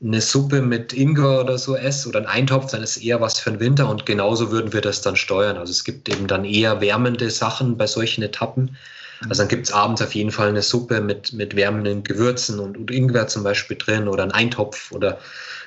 eine 0.03 0.21
Suppe 0.21 0.61
mit 0.61 0.93
Ingwer 0.93 1.41
oder 1.41 1.59
so 1.59 1.77
esse 1.77 2.09
oder 2.09 2.21
ein 2.21 2.27
Eintopf, 2.27 2.71
dann 2.71 2.83
ist 2.83 2.99
eher 2.99 3.21
was 3.21 3.39
für 3.39 3.51
den 3.51 3.61
Winter 3.61 3.89
und 3.89 4.05
genauso 4.07 4.51
würden 4.51 4.73
wir 4.73 4.81
das 4.81 5.01
dann 5.01 5.17
steuern. 5.17 5.57
Also 5.57 5.71
es 5.71 5.85
gibt 5.85 6.09
eben 6.09 6.27
dann 6.27 6.45
eher 6.45 6.81
wärmende 6.81 7.31
Sachen 7.31 7.77
bei 7.77 7.87
solchen 7.87 8.23
Etappen. 8.23 8.77
Also 9.29 9.43
dann 9.43 9.49
gibt 9.49 9.67
es 9.67 9.73
abends 9.73 10.03
auf 10.03 10.15
jeden 10.15 10.31
Fall 10.31 10.49
eine 10.49 10.63
Suppe 10.63 11.01
mit, 11.01 11.33
mit 11.33 11.57
wärmenden 11.57 12.03
Gewürzen 12.05 12.59
und, 12.59 12.77
und, 12.77 12.91
Ingwer 12.91 13.27
zum 13.27 13.43
Beispiel 13.43 13.77
drin 13.77 14.09
oder 14.09 14.23
ein 14.23 14.33
Eintopf 14.33 14.93
oder 14.93 15.19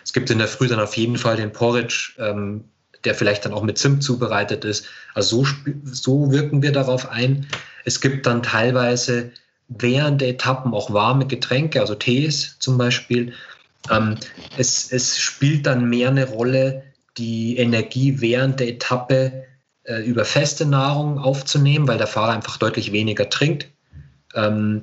es 0.03 0.13
gibt 0.13 0.29
in 0.29 0.37
der 0.37 0.47
Früh 0.47 0.67
dann 0.67 0.79
auf 0.79 0.95
jeden 0.95 1.17
Fall 1.17 1.35
den 1.35 1.51
Porridge, 1.51 2.13
ähm, 2.17 2.63
der 3.03 3.15
vielleicht 3.15 3.45
dann 3.45 3.53
auch 3.53 3.63
mit 3.63 3.77
Zimt 3.77 4.03
zubereitet 4.03 4.63
ist. 4.63 4.85
Also 5.13 5.43
so, 5.43 5.51
so 5.83 6.31
wirken 6.31 6.61
wir 6.61 6.71
darauf 6.71 7.09
ein. 7.09 7.47
Es 7.83 8.01
gibt 8.01 8.25
dann 8.25 8.43
teilweise 8.43 9.31
während 9.67 10.21
der 10.21 10.29
Etappen 10.29 10.73
auch 10.73 10.93
warme 10.93 11.27
Getränke, 11.27 11.81
also 11.81 11.95
Tees 11.95 12.57
zum 12.59 12.77
Beispiel. 12.77 13.33
Ähm, 13.89 14.17
es, 14.57 14.91
es 14.91 15.19
spielt 15.19 15.65
dann 15.65 15.89
mehr 15.89 16.09
eine 16.09 16.27
Rolle, 16.27 16.83
die 17.17 17.57
Energie 17.57 18.21
während 18.21 18.59
der 18.59 18.69
Etappe 18.69 19.45
äh, 19.87 20.01
über 20.03 20.25
feste 20.25 20.65
Nahrung 20.65 21.17
aufzunehmen, 21.17 21.87
weil 21.87 21.97
der 21.97 22.07
Fahrer 22.07 22.33
einfach 22.33 22.57
deutlich 22.57 22.91
weniger 22.91 23.29
trinkt. 23.29 23.67
Ähm, 24.35 24.81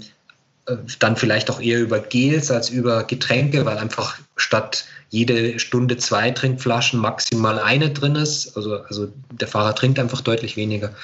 äh, 0.67 0.77
dann 0.99 1.17
vielleicht 1.17 1.51
auch 1.51 1.61
eher 1.61 1.81
über 1.81 2.01
Gels 2.01 2.51
als 2.51 2.71
über 2.71 3.05
Getränke, 3.05 3.65
weil 3.67 3.79
einfach 3.79 4.19
statt 4.37 4.87
jede 5.11 5.59
Stunde 5.59 5.97
zwei 5.99 6.31
Trinkflaschen 6.31 6.99
maximal 6.99 7.59
eine 7.59 7.91
drin 7.91 8.17
ist. 8.17 8.57
Also, 8.57 8.79
also 8.83 9.13
der 9.31 9.49
Fahrer 9.49 9.75
trinkt 9.75 9.99
einfach 9.99 10.23
deutlich 10.23 10.57
weniger. 10.57 10.95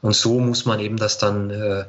Und 0.00 0.16
so 0.16 0.40
muss 0.40 0.64
man 0.64 0.80
eben 0.80 0.96
das 0.96 1.18
dann 1.18 1.50
äh, 1.50 1.84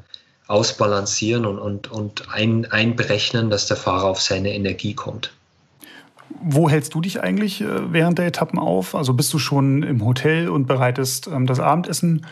ausbalancieren 0.48 1.46
und, 1.46 1.58
und, 1.58 1.90
und 1.90 2.30
ein, 2.30 2.70
einberechnen, 2.70 3.50
dass 3.50 3.68
der 3.68 3.78
Fahrer 3.78 4.06
auf 4.06 4.22
seine 4.22 4.54
Energie 4.54 4.94
kommt. 4.94 5.32
Wo 6.44 6.70
hältst 6.70 6.94
du 6.94 7.02
dich 7.02 7.22
eigentlich 7.22 7.62
äh, 7.62 7.94
während 7.94 8.18
der 8.18 8.28
Etappen 8.28 8.60
auf? 8.60 8.96
Also 8.96 9.14
bist 9.14 9.34
du 9.34 9.40
schon 9.40 9.84
im 9.84 10.04
Hotel 10.04 10.50
und 10.50 10.68
bereitest 10.68 11.28
ähm, 11.28 11.46
das 11.46 11.60
Abendessen 11.60 12.26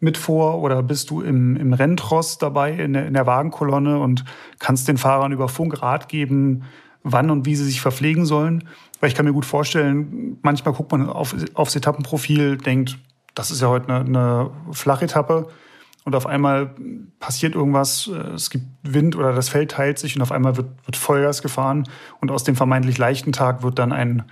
mit 0.00 0.16
vor 0.18 0.60
oder 0.60 0.82
bist 0.82 1.10
du 1.10 1.20
im, 1.20 1.56
im 1.56 1.72
Renntross 1.72 2.38
dabei 2.38 2.72
in 2.72 2.92
der, 2.92 3.06
in 3.06 3.14
der 3.14 3.26
Wagenkolonne 3.26 4.00
und 4.00 4.24
kannst 4.58 4.88
den 4.88 4.98
Fahrern 4.98 5.30
über 5.30 5.48
Funk 5.48 5.80
Rat 5.80 6.08
geben, 6.08 6.64
wann 7.04 7.30
und 7.30 7.46
wie 7.46 7.54
sie 7.54 7.64
sich 7.64 7.80
verpflegen 7.80 8.26
sollen? 8.26 8.68
Weil 9.00 9.08
ich 9.08 9.14
kann 9.14 9.24
mir 9.24 9.32
gut 9.32 9.44
vorstellen, 9.44 10.38
manchmal 10.42 10.74
guckt 10.74 10.90
man 10.90 11.08
auf, 11.08 11.34
aufs 11.54 11.76
Etappenprofil, 11.76 12.56
denkt, 12.56 12.98
das 13.34 13.50
ist 13.50 13.62
ja 13.62 13.68
heute 13.68 13.88
eine, 13.88 14.04
eine 14.04 14.50
Flachetappe 14.72 15.48
und 16.04 16.14
auf 16.16 16.26
einmal 16.26 16.74
passiert 17.20 17.54
irgendwas, 17.54 18.10
äh, 18.12 18.32
es 18.34 18.50
gibt 18.50 18.66
Wind 18.82 19.16
oder 19.16 19.32
das 19.32 19.48
Feld 19.48 19.70
teilt 19.70 19.98
sich 19.98 20.16
und 20.16 20.22
auf 20.22 20.32
einmal 20.32 20.56
wird, 20.56 20.70
wird 20.84 20.96
Vollgas 20.96 21.42
gefahren 21.42 21.88
und 22.20 22.30
aus 22.30 22.44
dem 22.44 22.56
vermeintlich 22.56 22.98
leichten 22.98 23.32
Tag 23.32 23.62
wird 23.62 23.78
dann 23.78 23.92
ein, 23.92 24.24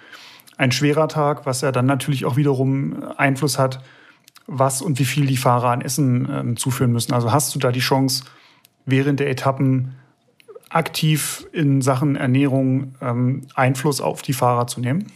ein 0.57 0.73
schwerer 0.73 1.09
Tag, 1.09 1.47
was 1.47 1.61
ja 1.61 1.73
dann 1.73 1.87
natürlich 1.87 2.25
auch 2.25 2.37
wiederum 2.37 3.05
Einfluss 3.17 3.59
hat, 3.59 3.83
was 4.47 4.83
und 4.83 4.99
wie 4.99 5.05
viel 5.05 5.27
die 5.27 5.37
Fahrer 5.37 5.71
an 5.71 5.81
Essen 5.81 6.29
ähm, 6.31 6.57
zuführen 6.57 6.93
müssen. 6.93 7.13
Also 7.13 7.33
hast 7.33 7.55
du 7.55 7.59
da 7.61 7.71
die 7.71 7.81
Chance, 7.81 8.25
während 8.85 9.21
der 9.21 9.31
Etappen 9.31 9.95
aktiv 10.71 11.47
in 11.53 11.83
Sachen 11.83 12.17
Ernährung 12.17 12.95
ähm, 13.01 13.47
Einfluss 13.55 14.01
auf 14.01 14.23
die 14.23 14.33
Fahrer 14.33 14.67
zu 14.67 14.81
nehmen? 14.81 15.07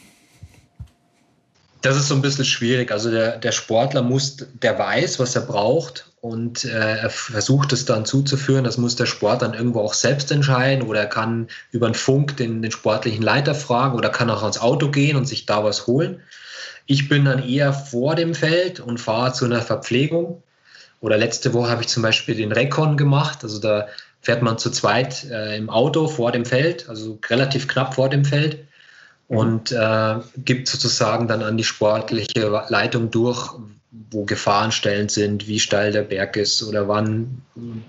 Das 1.83 1.97
ist 1.97 2.09
so 2.09 2.15
ein 2.15 2.23
bisschen 2.23 2.45
schwierig. 2.45 2.91
Also 2.93 3.11
der, 3.11 3.39
der 3.39 3.53
Sportler 3.53 4.03
muss, 4.03 4.37
der 4.37 4.79
weiß, 4.79 5.19
was 5.19 5.37
er 5.37 5.43
braucht 5.43 6.14
und 6.25 6.65
äh, 6.65 6.97
er 6.97 7.11
versucht 7.11 7.75
es 7.75 7.85
dann 7.85 8.07
zuzuführen. 8.07 8.65
Das 8.65 8.79
muss 8.79 8.97
der 8.97 9.05
Sport 9.05 9.43
dann 9.43 9.53
irgendwo 9.53 9.81
auch 9.81 9.93
selbst 9.93 10.33
entscheiden 10.33 10.89
oder 10.89 11.01
er 11.01 11.07
kann 11.07 11.49
über 11.71 11.85
einen 11.85 11.95
Funk 11.95 12.39
den, 12.39 12.63
den 12.63 12.71
sportlichen 12.71 13.23
Leiter 13.23 13.55
fragen 13.55 13.95
oder 13.95 14.09
kann 14.09 14.31
auch 14.31 14.41
ans 14.41 14.59
Auto 14.59 14.91
gehen 14.91 15.19
und 15.19 15.27
sich 15.27 15.45
da 15.45 15.63
was 15.65 15.87
holen. 15.87 16.23
Ich 16.87 17.11
bin 17.11 17.27
dann 17.27 17.47
eher 17.47 17.75
vor 17.75 18.15
dem 18.15 18.35
Feld 18.35 18.81
und 18.81 19.01
fahre 19.01 19.35
zu 19.35 19.45
einer 19.45 19.61
Verpflegung. 19.61 20.43
Oder 21.01 21.19
letzte 21.19 21.53
Woche 21.53 21.69
habe 21.69 21.83
ich 21.83 21.89
zum 21.89 22.03
Beispiel 22.03 22.35
den 22.35 22.53
Recon 22.53 22.97
gemacht. 22.97 23.41
Also 23.43 23.59
da 23.59 23.89
fährt 24.23 24.41
man 24.41 24.57
zu 24.57 24.71
zweit 24.71 25.25
äh, 25.25 25.59
im 25.59 25.69
Auto 25.69 26.09
vor 26.09 26.33
dem 26.33 26.47
Feld, 26.47 26.89
also 26.89 27.19
relativ 27.29 27.69
knapp 27.69 27.97
vor 27.97 28.09
dem 28.09 28.25
Feld 28.25 28.65
und 29.29 29.73
äh, 29.73 30.15
gibt 30.39 30.69
sozusagen 30.69 31.29
dann 31.29 31.43
an 31.43 31.59
die 31.59 31.65
sportliche 31.65 32.65
Leitung 32.71 33.11
durch, 33.11 33.51
wo 34.11 34.25
Gefahrenstellen 34.25 35.09
sind, 35.09 35.47
wie 35.47 35.61
steil 35.61 35.93
der 35.93 36.03
Berg 36.03 36.37
ist 36.37 36.63
oder 36.63 36.89
wann 36.89 37.43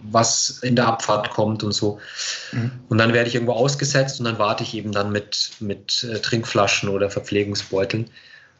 was 0.03 0.60
in 0.62 0.76
der 0.76 0.88
Abfahrt 0.88 1.32
kommt 1.32 1.64
und 1.64 1.72
so. 1.72 1.99
Mhm. 2.51 2.72
Und 2.89 2.97
dann 2.97 3.14
werde 3.14 3.28
ich 3.28 3.36
irgendwo 3.36 3.53
ausgesetzt 3.53 4.20
und 4.20 4.26
dann 4.26 4.39
warte 4.39 4.64
ich 4.64 4.74
eben 4.76 4.91
dann 4.91 5.12
mit, 5.12 5.51
mit 5.60 6.03
äh, 6.03 6.20
Trinkflaschen 6.20 6.89
oder 6.89 7.10
Verpflegungsbeuteln. 7.10 8.10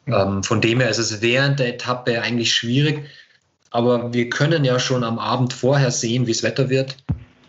Mhm. 0.06 0.14
Ähm, 0.14 0.44
von 0.44 0.62
dem 0.62 0.80
her 0.80 0.90
ist 0.90 0.98
es 0.98 1.22
während 1.22 1.60
der 1.60 1.70
Etappe 1.70 2.22
eigentlich 2.22 2.54
schwierig, 2.54 3.06
aber 3.70 4.14
wir 4.14 4.30
können 4.30 4.64
ja 4.64 4.80
schon 4.80 5.04
am 5.04 5.20
Abend 5.20 5.54
vorher 5.54 5.92
sehen, 5.92 6.28
wie 6.28 6.32
das 6.32 6.44
Wetter 6.44 6.70
wird. 6.70 6.98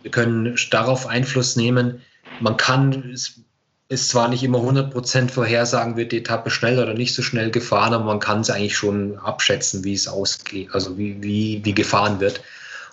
Wir 0.02 0.10
können 0.10 0.56
darauf 0.70 1.06
Einfluss 1.06 1.56
nehmen. 1.56 2.02
Man 2.40 2.56
kann, 2.56 3.12
es 3.12 3.40
ist 3.88 4.08
zwar 4.08 4.28
nicht 4.28 4.42
immer 4.42 4.58
100% 4.58 5.28
vorhersagen, 5.28 5.96
wird 5.96 6.12
die 6.12 6.18
Etappe 6.18 6.50
schnell 6.50 6.78
oder 6.78 6.94
nicht 6.94 7.14
so 7.14 7.22
schnell 7.22 7.50
gefahren, 7.50 7.94
aber 7.94 8.04
man 8.04 8.18
kann 8.18 8.40
es 8.40 8.50
eigentlich 8.50 8.76
schon 8.76 9.18
abschätzen, 9.18 9.84
wie 9.84 9.94
es 9.94 10.08
ausgeht, 10.08 10.70
also 10.72 10.98
wie, 10.98 11.22
wie, 11.22 11.60
wie 11.64 11.74
gefahren 11.74 12.18
wird. 12.18 12.40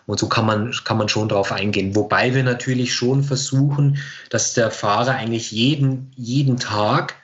Und 0.05 0.19
so 0.19 0.27
kann 0.27 0.45
man, 0.45 0.71
kann 0.83 0.97
man 0.97 1.09
schon 1.09 1.29
darauf 1.29 1.51
eingehen. 1.51 1.95
Wobei 1.95 2.35
wir 2.35 2.43
natürlich 2.43 2.93
schon 2.93 3.23
versuchen, 3.23 3.97
dass 4.29 4.53
der 4.53 4.69
Fahrer 4.69 5.15
eigentlich 5.15 5.51
jeden, 5.51 6.11
jeden 6.15 6.57
Tag 6.57 7.15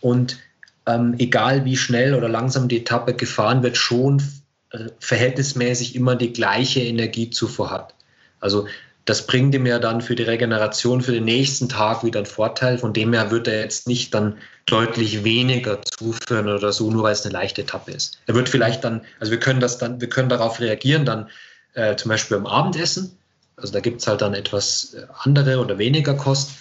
und 0.00 0.38
ähm, 0.86 1.14
egal 1.18 1.64
wie 1.64 1.76
schnell 1.76 2.14
oder 2.14 2.28
langsam 2.28 2.68
die 2.68 2.78
Etappe 2.78 3.14
gefahren 3.14 3.62
wird, 3.62 3.76
schon 3.76 4.22
äh, 4.70 4.86
verhältnismäßig 5.00 5.96
immer 5.96 6.14
die 6.14 6.32
gleiche 6.32 6.80
Energiezufuhr 6.80 7.70
hat. 7.70 7.94
Also 8.38 8.66
das 9.10 9.26
bringt 9.26 9.52
ihm 9.56 9.66
ja 9.66 9.80
dann 9.80 10.00
für 10.00 10.14
die 10.14 10.22
Regeneration 10.22 11.00
für 11.00 11.10
den 11.10 11.24
nächsten 11.24 11.68
Tag 11.68 12.04
wieder 12.04 12.20
einen 12.20 12.26
Vorteil. 12.26 12.78
Von 12.78 12.92
dem 12.92 13.12
her 13.12 13.32
wird 13.32 13.48
er 13.48 13.58
jetzt 13.58 13.88
nicht 13.88 14.14
dann 14.14 14.38
deutlich 14.66 15.24
weniger 15.24 15.82
zuführen 15.82 16.48
oder 16.48 16.72
so, 16.72 16.92
nur 16.92 17.02
weil 17.02 17.14
es 17.14 17.24
eine 17.24 17.32
leichte 17.32 17.62
Etappe 17.62 17.90
ist. 17.90 18.20
Er 18.26 18.36
wird 18.36 18.48
vielleicht 18.48 18.84
dann, 18.84 19.00
also 19.18 19.32
wir 19.32 19.40
können 19.40 19.58
das 19.58 19.78
dann, 19.78 20.00
wir 20.00 20.08
können 20.08 20.28
darauf 20.28 20.60
reagieren, 20.60 21.04
dann 21.04 21.28
äh, 21.74 21.96
zum 21.96 22.08
Beispiel 22.08 22.36
beim 22.36 22.46
Abendessen. 22.46 23.18
Also 23.56 23.72
da 23.72 23.80
gibt 23.80 24.00
es 24.00 24.06
halt 24.06 24.22
dann 24.22 24.32
etwas 24.32 24.94
äh, 24.94 25.06
andere 25.24 25.58
oder 25.58 25.76
weniger 25.76 26.14
Kost. 26.14 26.52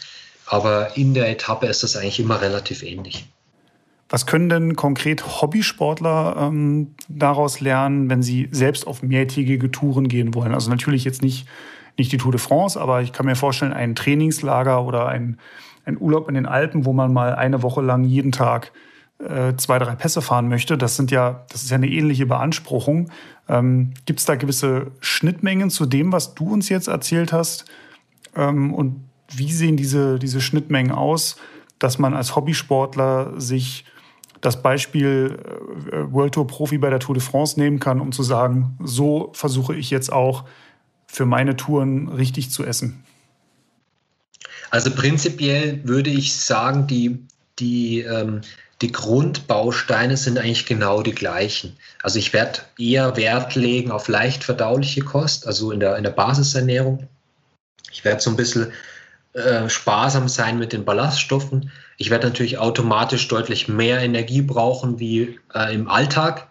Aber 0.47 0.97
in 0.97 1.13
der 1.13 1.29
Etappe 1.29 1.67
ist 1.67 1.83
das 1.83 1.95
eigentlich 1.95 2.19
immer 2.19 2.41
relativ 2.41 2.81
ähnlich. 2.81 3.27
Was 4.09 4.25
können 4.25 4.49
denn 4.49 4.75
konkret 4.75 5.39
Hobbysportler 5.39 6.35
ähm, 6.39 6.95
daraus 7.09 7.59
lernen, 7.59 8.09
wenn 8.09 8.23
sie 8.23 8.49
selbst 8.51 8.87
auf 8.87 9.03
mehrtägige 9.03 9.69
Touren 9.69 10.07
gehen 10.07 10.33
wollen? 10.33 10.55
Also 10.55 10.71
natürlich 10.71 11.03
jetzt 11.03 11.21
nicht 11.21 11.45
nicht 11.99 12.11
die 12.11 12.17
Tour 12.17 12.31
de 12.31 12.39
France, 12.39 12.79
aber 12.79 13.01
ich 13.01 13.13
kann 13.13 13.25
mir 13.25 13.35
vorstellen, 13.35 13.73
ein 13.73 13.95
Trainingslager 13.95 14.83
oder 14.83 15.07
ein, 15.07 15.37
ein 15.85 15.97
Urlaub 15.99 16.27
in 16.27 16.35
den 16.35 16.45
Alpen, 16.45 16.85
wo 16.85 16.93
man 16.93 17.13
mal 17.13 17.35
eine 17.35 17.61
Woche 17.61 17.81
lang 17.81 18.03
jeden 18.03 18.31
Tag 18.31 18.71
äh, 19.19 19.55
zwei, 19.57 19.79
drei 19.79 19.95
Pässe 19.95 20.21
fahren 20.21 20.47
möchte. 20.47 20.77
Das 20.77 20.95
sind 20.95 21.11
ja, 21.11 21.45
das 21.49 21.63
ist 21.63 21.69
ja 21.69 21.75
eine 21.75 21.89
ähnliche 21.89 22.25
Beanspruchung. 22.25 23.11
Ähm, 23.47 23.93
Gibt 24.05 24.19
es 24.19 24.25
da 24.25 24.35
gewisse 24.35 24.87
Schnittmengen 25.01 25.69
zu 25.69 25.85
dem, 25.85 26.11
was 26.11 26.35
du 26.35 26.53
uns 26.53 26.69
jetzt 26.69 26.87
erzählt 26.87 27.33
hast? 27.33 27.65
Ähm, 28.35 28.73
und 28.73 29.03
wie 29.29 29.51
sehen 29.51 29.77
diese, 29.77 30.19
diese 30.19 30.41
Schnittmengen 30.41 30.91
aus, 30.91 31.37
dass 31.79 31.99
man 31.99 32.13
als 32.13 32.35
Hobbysportler 32.35 33.39
sich 33.39 33.85
das 34.41 34.61
Beispiel 34.61 35.37
äh, 35.91 36.11
World 36.11 36.33
Tour 36.35 36.47
Profi 36.47 36.77
bei 36.77 36.89
der 36.89 36.99
Tour 36.99 37.15
de 37.15 37.23
France 37.23 37.59
nehmen 37.59 37.79
kann, 37.79 37.99
um 37.99 38.11
zu 38.11 38.23
sagen, 38.23 38.77
so 38.81 39.31
versuche 39.33 39.75
ich 39.75 39.89
jetzt 39.89 40.11
auch 40.11 40.45
für 41.11 41.25
meine 41.25 41.55
Touren 41.55 42.07
richtig 42.07 42.51
zu 42.51 42.63
essen? 42.63 43.03
Also 44.69 44.91
prinzipiell 44.91 45.81
würde 45.83 46.11
ich 46.11 46.35
sagen, 46.35 46.85
die, 46.85 47.19
die, 47.57 48.01
ähm, 48.01 48.41
die 48.81 48.91
Grundbausteine 48.91 50.15
sind 50.15 50.37
eigentlich 50.37 50.67
genau 50.67 51.01
die 51.01 51.15
gleichen. 51.15 51.75
Also 52.03 52.19
ich 52.19 52.31
werde 52.31 52.59
eher 52.77 53.17
Wert 53.17 53.55
legen 53.55 53.89
auf 53.89 54.07
leicht 54.07 54.43
verdauliche 54.43 55.01
Kost, 55.01 55.47
also 55.47 55.71
in 55.71 55.79
der, 55.79 55.97
in 55.97 56.03
der 56.03 56.11
Basisernährung. 56.11 57.07
Ich 57.91 58.05
werde 58.05 58.21
so 58.21 58.29
ein 58.29 58.37
bisschen 58.37 58.71
äh, 59.33 59.67
sparsam 59.67 60.29
sein 60.29 60.59
mit 60.59 60.73
den 60.73 60.85
Ballaststoffen. 60.85 61.71
Ich 61.97 62.11
werde 62.11 62.27
natürlich 62.27 62.59
automatisch 62.59 63.27
deutlich 63.27 63.67
mehr 63.67 63.99
Energie 63.99 64.43
brauchen 64.43 64.99
wie 64.99 65.39
äh, 65.55 65.73
im 65.73 65.89
Alltag. 65.89 66.49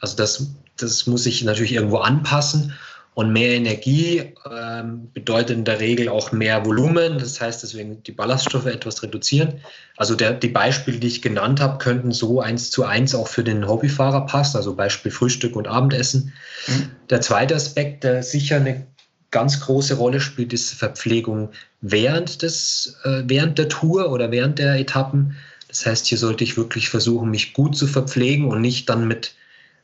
Also 0.00 0.16
das, 0.16 0.46
das 0.78 1.06
muss 1.06 1.26
ich 1.26 1.44
natürlich 1.44 1.74
irgendwo 1.74 1.98
anpassen. 1.98 2.72
Und 3.14 3.32
mehr 3.32 3.50
Energie 3.50 4.34
ähm, 4.50 5.10
bedeutet 5.12 5.56
in 5.56 5.64
der 5.64 5.80
Regel 5.80 6.08
auch 6.08 6.30
mehr 6.32 6.64
Volumen. 6.64 7.18
Das 7.18 7.40
heißt 7.40 7.62
deswegen 7.62 8.02
die 8.04 8.12
Ballaststoffe 8.12 8.66
etwas 8.66 9.02
reduzieren. 9.02 9.60
Also 9.96 10.14
der, 10.14 10.32
die 10.32 10.48
Beispiele, 10.48 10.98
die 10.98 11.08
ich 11.08 11.20
genannt 11.20 11.60
habe, 11.60 11.78
könnten 11.78 12.12
so 12.12 12.40
eins 12.40 12.70
zu 12.70 12.84
eins 12.84 13.14
auch 13.14 13.28
für 13.28 13.42
den 13.42 13.66
Hobbyfahrer 13.66 14.26
passen. 14.26 14.56
Also 14.56 14.74
Beispiel 14.74 15.10
Frühstück 15.10 15.56
und 15.56 15.66
Abendessen. 15.66 16.32
Mhm. 16.68 16.90
Der 17.10 17.20
zweite 17.20 17.56
Aspekt, 17.56 18.04
der 18.04 18.22
sicher 18.22 18.56
eine 18.56 18.86
ganz 19.30 19.60
große 19.60 19.94
Rolle 19.94 20.20
spielt, 20.20 20.52
ist 20.52 20.74
Verpflegung 20.74 21.50
während, 21.80 22.42
des, 22.42 22.96
äh, 23.04 23.22
während 23.26 23.58
der 23.58 23.68
Tour 23.68 24.10
oder 24.12 24.30
während 24.30 24.58
der 24.58 24.76
Etappen. 24.76 25.36
Das 25.68 25.86
heißt, 25.86 26.06
hier 26.06 26.18
sollte 26.18 26.44
ich 26.44 26.56
wirklich 26.56 26.88
versuchen, 26.88 27.30
mich 27.30 27.52
gut 27.52 27.76
zu 27.76 27.86
verpflegen 27.86 28.46
und 28.46 28.60
nicht 28.60 28.88
dann 28.88 29.06
mit, 29.06 29.34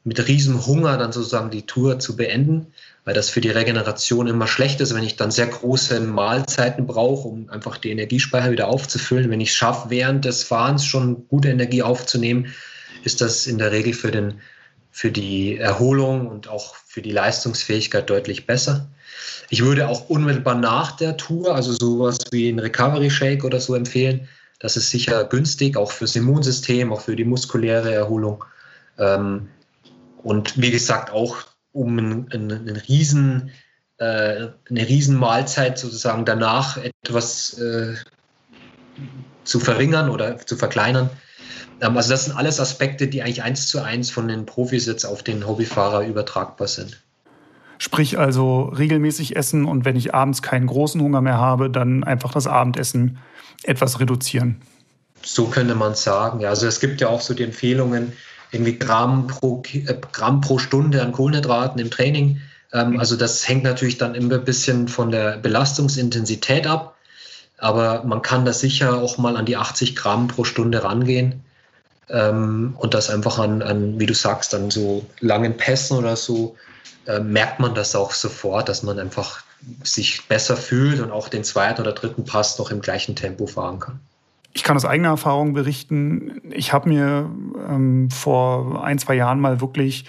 mit 0.05 0.27
riesem 0.27 0.67
Hunger 0.67 0.97
dann 0.97 1.13
sozusagen 1.13 1.51
die 1.51 1.67
Tour 1.67 1.99
zu 1.99 2.17
beenden, 2.17 2.69
weil 3.07 3.15
das 3.15 3.31
für 3.31 3.41
die 3.41 3.51
Regeneration 3.51 4.27
immer 4.27 4.49
schlecht 4.49 4.81
ist, 4.81 4.93
wenn 4.93 5.05
ich 5.05 5.15
dann 5.15 5.31
sehr 5.31 5.47
große 5.47 6.01
Mahlzeiten 6.01 6.89
brauche, 6.89 7.29
um 7.29 7.49
einfach 7.49 7.79
die 7.79 7.93
Energiespeicher 7.93 8.51
wieder 8.51 8.67
aufzufüllen. 8.67 9.31
Wenn 9.31 9.41
ich 9.41 9.51
es 9.51 9.55
schaffe, 9.55 9.91
während 9.91 10.25
des 10.25 10.43
Fahrens 10.43 10.85
schon 10.85 11.29
gute 11.29 11.49
Energie 11.49 11.85
aufzunehmen, 11.85 12.53
ist 13.05 13.21
das 13.21 13.47
in 13.47 13.59
der 13.59 13.71
Regel 13.71 13.93
für, 13.93 14.11
den, 14.11 14.41
für 14.91 15.13
die 15.13 15.57
Erholung 15.57 16.27
und 16.27 16.49
auch 16.49 16.75
für 16.85 17.01
die 17.01 17.13
Leistungsfähigkeit 17.13 18.11
deutlich 18.11 18.45
besser. 18.45 18.89
Ich 19.51 19.63
würde 19.63 19.87
auch 19.87 20.11
unmittelbar 20.11 20.57
nach 20.57 20.97
der 20.97 21.17
Tour, 21.17 21.55
also 21.55 21.73
sowas 21.73 22.19
wie 22.33 22.49
ein 22.49 22.59
Recovery 22.59 23.11
Shake 23.11 23.45
oder 23.45 23.61
so 23.61 23.77
empfehlen. 23.77 24.29
Das 24.59 24.77
ist 24.77 24.91
sicher 24.91 25.23
günstig, 25.23 25.77
auch 25.77 25.93
fürs 25.93 26.17
Immunsystem, 26.17 26.93
auch 26.93 27.03
für 27.03 27.15
die 27.15 27.25
muskuläre 27.25 27.95
Erholung. 27.95 28.45
Ähm, 28.99 29.49
und 30.25 30.61
wie 30.61 30.73
gesagt, 30.73 31.13
auch 31.13 31.45
um 31.77 31.99
einen, 31.99 32.33
einen, 32.33 32.77
riesen, 32.89 33.51
äh, 33.99 34.49
eine 34.69 34.89
riesen 34.89 35.17
Mahlzeit 35.17 35.79
sozusagen 35.79 36.25
danach 36.25 36.79
etwas 36.79 37.59
äh, 37.59 37.95
zu 39.45 39.61
verringern 39.61 40.09
oder 40.09 40.39
zu 40.39 40.57
verkleinern. 40.57 41.11
Ähm, 41.81 41.97
also 41.97 42.11
das 42.11 42.25
sind 42.25 42.37
alles 42.37 42.59
Aspekte, 42.61 43.09
die 43.09 43.23
eigentlich 43.23 43.43
eins 43.43 43.69
zu 43.69 43.83
eins 43.83 44.11
von 44.11 44.29
den 44.29 44.47
Profis 44.47 44.87
jetzt 44.87 45.05
auf 45.05 45.23
den 45.23 45.47
Hobbyfahrer 45.47 46.07
übertragbar 46.07 46.69
sind. 46.69 47.03
Sprich 47.79 48.19
also 48.19 48.63
regelmäßig 48.63 49.37
essen 49.37 49.67
und 49.67 49.85
wenn 49.85 49.97
ich 49.97 50.15
abends 50.15 50.41
keinen 50.41 50.67
großen 50.67 51.01
Hunger 51.01 51.21
mehr 51.21 51.37
habe, 51.37 51.69
dann 51.69 52.05
einfach 52.05 52.33
das 52.33 52.47
Abendessen 52.47 53.19
etwas 53.65 54.01
reduzieren. 54.01 54.63
So 55.23 55.49
könnte 55.49 55.75
man 55.75 55.95
sagen. 55.95 56.41
Ja, 56.41 56.49
also 56.51 56.67
es 56.67 56.81
gibt 56.81 57.03
ja 57.03 57.09
auch 57.09 57.21
so 57.21 57.35
die 57.35 57.43
Empfehlungen, 57.43 58.13
irgendwie 58.53 58.79
Gramm 58.79 59.27
pro, 59.27 59.63
äh, 59.73 59.95
Gramm 60.13 60.41
pro 60.41 60.59
Stunde 60.59 61.03
an 61.03 61.13
Kohlenhydraten 61.13 61.81
im 61.81 61.91
Training. 61.91 62.41
Ähm, 62.73 62.99
also 62.99 63.17
das 63.17 63.47
hängt 63.47 63.65
natürlich 63.65 63.99
dann 63.99 64.15
immer 64.15 64.35
ein 64.35 64.45
bisschen 64.45 64.89
von 64.89 65.11
der 65.11 65.39
Belastungsintensität 65.39 66.67
ab. 66.67 66.97
Aber 67.59 68.05
man 68.05 68.23
kann 68.23 68.45
da 68.45 68.53
sicher 68.53 69.01
auch 69.01 69.19
mal 69.19 69.37
an 69.37 69.47
die 69.47 69.57
80 69.57 69.97
Gramm 69.97 70.29
pro 70.29 70.45
Stunde 70.45 70.85
rangehen. 70.85 71.43
Ähm, 72.09 72.75
und 72.79 72.95
das 72.95 73.11
einfach 73.11 73.39
an, 73.39 73.63
an, 73.63 73.99
wie 73.99 74.07
du 74.07 74.15
sagst, 74.15 74.55
an 74.55 74.71
so 74.71 75.05
langen 75.21 75.57
Pässen 75.57 75.97
oder 75.97 76.17
so 76.17 76.57
äh, 77.07 77.21
merkt 77.21 77.61
man 77.61 77.75
das 77.75 77.97
auch 77.97 78.13
sofort, 78.13 78.69
dass 78.69 78.83
man 78.83 78.99
einfach 78.99 79.43
sich 79.83 80.29
besser 80.29 80.57
fühlt 80.57 81.01
und 81.01 81.11
auch 81.11 81.29
den 81.29 81.45
zweiten 81.45 81.81
oder 81.81 81.93
dritten 81.93 82.25
Pass 82.25 82.59
noch 82.59 82.71
im 82.71 82.81
gleichen 82.81 83.17
Tempo 83.17 83.47
fahren 83.47 83.81
kann. 83.81 84.01
Ich 84.57 84.63
kann 84.63 84.75
aus 84.75 84.87
eigener 84.87 85.11
Erfahrung 85.11 85.53
berichten, 85.53 86.41
ich 86.51 86.73
habe 86.73 86.89
mir 86.89 87.31
ähm, 87.69 88.09
vor 88.11 88.83
ein, 88.83 88.99
zwei 88.99 89.15
Jahren 89.15 89.39
mal 89.39 89.61
wirklich 89.61 90.07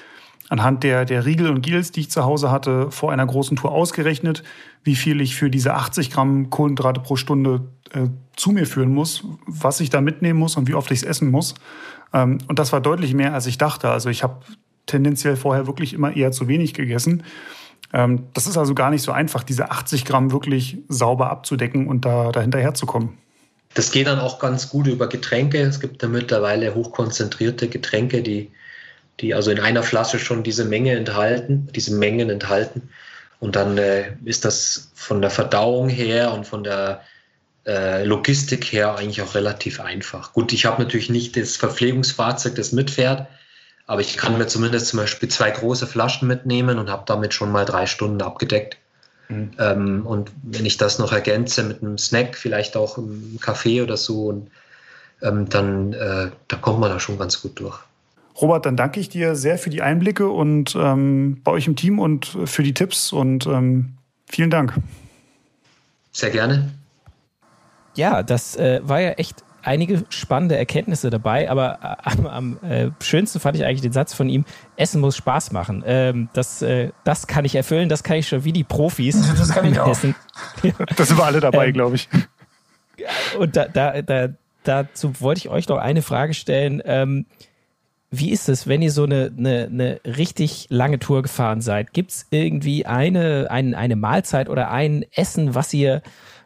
anhand 0.48 0.86
der, 0.86 1.04
der 1.04 1.26
Riegel 1.26 1.50
und 1.50 1.60
Gels, 1.60 1.91
die 1.91 2.00
ich 2.00 2.12
zu 2.12 2.24
Hause 2.24 2.50
hatte, 2.50 2.89
vor 2.89 3.12
einer 3.12 3.26
großen 3.26 3.58
Tour 3.58 3.74
ausgerechnet, 3.74 4.43
wie 4.86 4.95
viel 4.95 5.20
ich 5.20 5.36
für 5.36 5.50
diese 5.50 5.74
80 5.74 6.12
Gramm 6.12 6.50
Kohlenhydrate 6.50 7.02
pro 7.02 7.18
Stunde 7.18 7.68
äh, 7.91 8.08
zu 8.38 8.52
mir 8.52 8.66
führen 8.66 8.93
muss, 8.93 9.26
was 9.48 9.82
ich 9.82 9.89
da 9.89 10.00
mitnehmen 10.00 10.39
muss 10.39 10.56
und 10.56 10.70
wie 10.70 10.76
oft 10.76 10.91
ich 10.91 11.00
es 11.00 11.04
essen 11.04 11.30
muss. 11.30 11.56
Ähm, 12.14 12.38
und 12.48 12.58
das 12.58 12.72
war 12.72 12.80
deutlich 12.80 13.14
mehr, 13.14 13.34
als 13.34 13.48
ich 13.48 13.58
dachte. 13.58 13.89
Also 13.89 14.08
ich 14.08 14.24
habe 14.24 14.38
tendenziell 14.86 15.36
vorher 15.36 15.68
wirklich 15.68 15.93
immer 15.93 16.16
eher 16.16 16.32
zu 16.32 16.48
wenig 16.48 16.74
gegessen. 16.74 17.24
Ähm, 17.91 18.24
das 18.34 18.48
ist 18.48 18.58
also 18.58 18.76
gar 18.76 18.91
nicht 18.91 19.02
so 19.02 19.12
einfach, 19.12 19.43
diese 19.43 19.72
80 19.72 20.06
Gramm 20.06 20.32
wirklich 20.32 20.78
sauber 20.88 21.32
abzudecken 21.32 21.89
und 21.89 22.06
da, 22.06 22.32
da 22.32 22.39
hinterherzukommen. 22.39 23.18
Das 23.74 23.91
geht 23.91 24.07
dann 24.07 24.20
auch 24.20 24.39
ganz 24.39 24.70
gut 24.70 24.88
über 24.88 25.07
Getränke. 25.07 25.61
Es 25.61 25.80
gibt 25.80 26.01
da 26.01 26.07
mittlerweile 26.07 26.74
hochkonzentrierte 26.74 27.68
Getränke, 27.68 28.24
die, 28.24 28.51
die 29.20 29.34
also 29.34 29.51
in 29.51 29.59
einer 29.59 29.84
Flasche 29.84 30.20
schon 30.20 30.43
diese 30.43 30.65
Menge 30.65 30.93
enthalten, 30.93 31.70
diese 31.76 31.93
Mengen 31.93 32.30
enthalten. 32.30 32.89
Und 33.39 33.55
dann 33.55 33.78
äh, 33.78 34.13
ist 34.26 34.45
das 34.45 34.91
von 34.95 35.22
der 35.22 35.30
Verdauung 35.30 35.89
her 35.89 36.34
und 36.34 36.47
von 36.47 36.63
der 36.63 37.01
äh, 37.68 38.03
Logistik 38.03 38.65
her 38.72 38.95
eigentlich 38.95 39.22
auch 39.22 39.36
relativ 39.36 39.80
einfach. 39.80 40.34
Gut, 40.34 40.53
ich 40.53 40.65
habe 40.65 40.82
natürlich 40.82 41.09
nicht 41.09 41.36
das 41.36 41.57
Verpflegungsfahrzeug, 41.57 42.55
das 42.55 42.72
mitfährt, 42.72 43.28
aber 43.86 44.01
ich 44.01 44.18
kann 44.18 44.38
mir 44.38 44.47
zumindest 44.47 44.88
zum 44.88 44.99
Beispiel 44.99 45.30
zwei 45.30 45.51
große 45.51 45.86
Flaschen 45.86 46.28
mitnehmen 46.28 46.80
und 46.80 46.89
habe 46.89 47.03
damit 47.05 47.34
schon 47.34 47.51
mal 47.51 47.65
drei 47.65 47.86
Stunden 47.86 48.22
abgedeckt. 48.22 48.78
Mhm. 49.30 49.51
Ähm, 49.59 50.05
und 50.05 50.32
wenn 50.43 50.65
ich 50.65 50.78
das 50.78 50.99
noch 50.99 51.11
ergänze 51.11 51.63
mit 51.63 51.82
einem 51.82 51.97
Snack, 51.97 52.36
vielleicht 52.36 52.78
auch 52.78 52.97
im 52.97 53.38
Kaffee 53.41 53.82
oder 53.82 53.97
so, 53.97 54.28
und, 54.28 54.49
ähm, 55.21 55.49
dann 55.49 55.93
äh, 55.93 56.30
da 56.47 56.57
kommt 56.57 56.80
man 56.80 56.91
da 56.91 56.99
schon 56.99 57.17
ganz 57.17 57.41
gut 57.41 57.59
durch. 57.59 57.80
Robert, 58.39 58.65
dann 58.65 58.78
danke 58.78 58.99
ich 58.99 59.09
dir 59.09 59.36
sehr 59.36 59.57
für 59.57 59.71
die 59.71 59.82
Einblicke 59.82 60.30
und 60.30 60.75
ähm, 60.80 61.41
bei 61.43 61.51
euch 61.51 61.65
im 61.67 61.75
Team 61.75 61.99
und 61.99 62.38
für 62.45 62.61
die 62.61 62.73
Tipps 62.73 63.11
und 63.11 63.47
ähm, 63.47 63.97
vielen 64.28 64.51
Dank. 64.51 64.75
Sehr 66.11 66.30
gerne. 66.30 66.71
Ja, 67.95 68.21
das 68.21 68.55
äh, 68.55 68.80
war 68.84 69.01
ja 69.01 69.11
echt 69.11 69.43
einige 69.68 70.05
spannende 70.09 70.57
Erkenntnisse 70.57 71.09
dabei, 71.09 71.51
aber 71.51 71.80
äh, 71.84 72.09
am, 72.09 72.26
am 72.26 72.59
äh, 72.63 72.89
schönsten 73.01 73.39
fand 73.39 73.57
ich 73.57 73.65
eigentlich 73.65 73.82
den 73.82 73.91
Satz 73.91 74.13
von 74.13 74.30
ihm, 74.30 74.45
Essen 74.78 75.01
muss 75.01 75.18
Spaß 75.18 75.51
machen. 75.51 75.84
Ähm, 75.86 76.30
das, 76.34 76.61
äh, 76.61 76.91
das 77.03 77.28
kann 77.28 77.45
ich 77.45 77.53
erfüllen, 77.53 77.89
das 77.89 78.03
kann 78.03 78.18
ich 78.18 78.28
schon 78.28 78.43
wie 78.43 78.53
die 78.53 78.63
Profis. 78.63 79.18
Das 79.38 79.49
kann 79.49 79.72
ich 79.72 79.80
auch. 79.80 79.91
Essen. 79.91 80.15
Das 80.95 81.09
sind 81.09 81.18
wir 81.18 81.26
alle 81.26 81.39
dabei, 81.39 81.68
ähm, 81.68 81.74
glaube 81.74 81.95
ich. 81.95 82.07
Und 83.38 83.55
da, 83.55 83.68
da, 83.68 84.01
da, 84.01 84.30
dazu 84.63 85.20
wollte 85.22 85.39
ich 85.39 85.49
euch 85.49 85.68
noch 85.68 85.78
eine 85.78 86.01
Frage 86.01 86.34
stellen. 86.34 86.82
Ähm, 86.86 87.26
wie 88.09 88.32
ist 88.32 88.47
es, 88.47 88.68
wenn 88.68 88.82
ihr 88.82 88.91
so 88.91 89.03
eine, 89.03 89.32
eine, 89.38 89.65
eine 89.65 89.99
richtig 90.05 90.68
lange 90.70 90.97
Tour 90.97 91.22
gefahren 91.22 91.61
seid? 91.61 91.93
Gibt 91.93 92.11
es 92.11 92.28
irgendwie 92.30 92.86
eine, 92.86 93.47
ein, 93.49 93.76
eine 93.76 93.97
Mahlzeit 93.97 94.49
oder 94.49 94.72
ein 94.72 95.05
Essen, 95.11 95.55
was 95.55 95.74
ihr, 95.74 96.01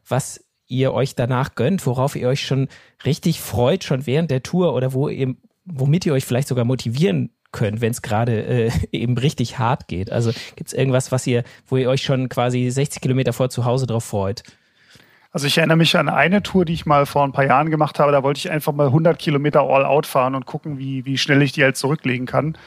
was 0.07 0.43
ihr 0.72 0.93
euch 0.93 1.15
danach 1.15 1.55
gönnt, 1.55 1.86
worauf 1.86 2.15
ihr 2.15 2.28
euch 2.28 2.45
schon 2.45 2.67
richtig 3.05 3.41
freut, 3.41 3.84
schon 3.84 4.07
während 4.07 4.32
der 4.32 4.41
Tour 4.41 4.74
oder 4.74 4.93
wo 4.93 5.09
ihr, 5.09 5.36
womit 5.65 6.05
ihr 6.05 6.13
euch 6.13 6.26
vielleicht 6.26 6.47
sogar 6.47 6.65
motivieren 6.65 7.32
könnt, 7.51 7.82
wenn 7.82 7.91
es 7.91 8.01
gerade 8.01 8.43
äh, 8.43 8.72
eben 8.91 9.17
richtig 9.17 9.59
hart 9.59 9.88
geht? 9.88 10.11
Also 10.11 10.32
gibt 10.55 10.69
es 10.69 10.74
irgendwas, 10.74 11.11
was 11.11 11.28
ihr, 11.28 11.43
wo 11.67 11.78
ihr 11.78 11.89
euch 11.89 12.01
schon 12.01 12.30
quasi 12.30 12.69
60 12.69 13.01
Kilometer 13.01 13.34
vor 13.34 13.49
zu 13.49 13.65
Hause 13.65 13.86
drauf 13.86 14.05
freut? 14.05 14.43
Also 15.34 15.47
ich 15.47 15.57
erinnere 15.57 15.78
mich 15.78 15.95
an 15.95 16.09
eine 16.09 16.43
Tour, 16.43 16.65
die 16.65 16.74
ich 16.74 16.86
mal 16.86 17.05
vor 17.05 17.24
ein 17.24 17.32
paar 17.32 17.45
Jahren 17.45 17.69
gemacht 17.69 17.99
habe. 17.99 18.11
Da 18.11 18.24
wollte 18.24 18.39
ich 18.39 18.51
einfach 18.51 18.74
mal 18.74 18.88
100 18.88 19.17
Kilometer 19.17 19.61
All-Out 19.61 20.05
fahren 20.05 20.36
und 20.36 20.45
gucken, 20.45 20.78
wie, 20.78 21.05
wie 21.05 21.17
schnell 21.17 21.41
ich 21.41 21.53
die 21.53 21.63
halt 21.63 21.78
zurücklegen 21.78 22.26
kann. 22.26 22.57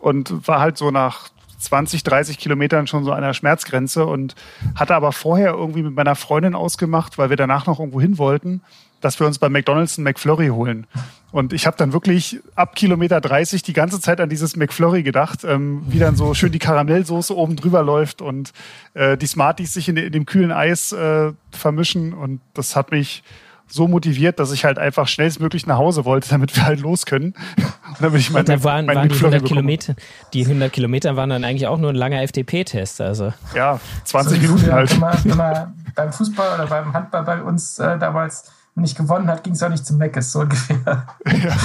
Und 0.00 0.46
war 0.46 0.60
halt 0.60 0.78
so 0.78 0.90
nach 0.90 1.30
20, 1.58 2.02
30 2.02 2.38
Kilometern 2.38 2.86
schon 2.86 3.04
so 3.04 3.12
an 3.12 3.22
der 3.22 3.34
Schmerzgrenze 3.34 4.06
und 4.06 4.34
hatte 4.74 4.94
aber 4.94 5.12
vorher 5.12 5.52
irgendwie 5.52 5.82
mit 5.82 5.94
meiner 5.94 6.14
Freundin 6.14 6.54
ausgemacht, 6.54 7.18
weil 7.18 7.30
wir 7.30 7.36
danach 7.36 7.66
noch 7.66 7.78
irgendwo 7.78 8.00
hin 8.00 8.18
wollten, 8.18 8.62
dass 9.00 9.20
wir 9.20 9.26
uns 9.26 9.38
bei 9.38 9.48
McDonalds 9.48 9.98
einen 9.98 10.04
McFlurry 10.04 10.48
holen. 10.48 10.86
Und 11.32 11.52
ich 11.52 11.66
habe 11.66 11.76
dann 11.76 11.92
wirklich 11.92 12.40
ab 12.54 12.74
Kilometer 12.76 13.20
30 13.20 13.62
die 13.62 13.72
ganze 13.72 14.00
Zeit 14.00 14.20
an 14.20 14.28
dieses 14.28 14.56
McFlurry 14.56 15.02
gedacht, 15.02 15.44
ähm, 15.44 15.82
wie 15.86 15.98
dann 15.98 16.16
so 16.16 16.32
schön 16.34 16.52
die 16.52 16.58
Karamellsoße 16.58 17.36
oben 17.36 17.56
drüber 17.56 17.82
läuft 17.82 18.22
und 18.22 18.52
äh, 18.94 19.18
die 19.18 19.26
Smarties 19.26 19.74
sich 19.74 19.88
in, 19.88 19.96
in 19.96 20.12
dem 20.12 20.24
kühlen 20.24 20.52
Eis 20.52 20.92
äh, 20.92 21.32
vermischen. 21.50 22.14
Und 22.14 22.40
das 22.54 22.74
hat 22.74 22.90
mich 22.90 23.22
so 23.68 23.88
motiviert, 23.88 24.38
dass 24.38 24.52
ich 24.52 24.64
halt 24.64 24.78
einfach 24.78 25.08
schnellstmöglich 25.08 25.66
nach 25.66 25.78
Hause 25.78 26.04
wollte, 26.04 26.28
damit 26.28 26.54
wir 26.56 26.64
halt 26.64 26.80
los 26.80 27.06
können. 27.06 27.34
Und 27.56 28.02
dann 28.02 28.12
bin 28.12 28.20
ich 28.20 28.30
mein, 28.30 28.40
und 28.40 28.48
da 28.50 28.62
waren, 28.62 28.86
waren 28.88 29.08
die 29.08 29.14
100 29.14 29.44
Kilometer, 29.44 29.94
die 30.34 30.42
100 30.42 30.70
Kilometer 30.70 31.16
waren 31.16 31.30
dann 31.30 31.44
eigentlich 31.44 31.66
auch 31.66 31.78
nur 31.78 31.90
ein 31.90 31.96
langer 31.96 32.20
FDP-Test, 32.22 33.00
also. 33.00 33.32
Ja, 33.54 33.80
20 34.04 34.36
so, 34.36 34.42
Minuten 34.42 34.70
halt. 34.70 34.90
Wenn 34.92 35.00
man, 35.00 35.24
wenn 35.24 35.36
man 35.36 35.74
beim 35.94 36.12
Fußball 36.12 36.56
oder 36.56 36.66
beim 36.66 36.92
Handball 36.92 37.22
bei 37.22 37.42
uns 37.42 37.78
äh, 37.78 37.98
damals 37.98 38.50
nicht 38.74 38.96
gewonnen 38.96 39.28
hat, 39.28 39.44
ging 39.44 39.54
es 39.54 39.62
auch 39.62 39.70
nicht 39.70 39.86
zum 39.86 39.96
Meckes, 39.96 40.32
so 40.32 40.40
ungefähr. 40.40 41.06
Ja. 41.26 41.56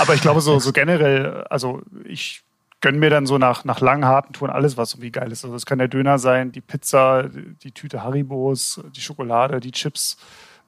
Aber 0.00 0.14
ich 0.14 0.22
glaube, 0.22 0.40
so, 0.40 0.58
so 0.58 0.72
generell, 0.72 1.44
also 1.50 1.82
ich 2.04 2.43
gönne 2.84 2.98
mir 2.98 3.08
dann 3.08 3.24
so 3.24 3.38
nach, 3.38 3.64
nach 3.64 3.80
langen, 3.80 4.04
harten 4.04 4.34
Touren 4.34 4.52
alles, 4.52 4.76
was 4.76 4.92
irgendwie 4.92 5.10
geil 5.10 5.32
ist. 5.32 5.42
Also 5.42 5.56
es 5.56 5.64
kann 5.64 5.78
der 5.78 5.88
Döner 5.88 6.18
sein, 6.18 6.52
die 6.52 6.60
Pizza, 6.60 7.30
die 7.30 7.72
Tüte 7.72 8.02
Haribos, 8.02 8.78
die 8.94 9.00
Schokolade, 9.00 9.58
die 9.58 9.72
Chips. 9.72 10.18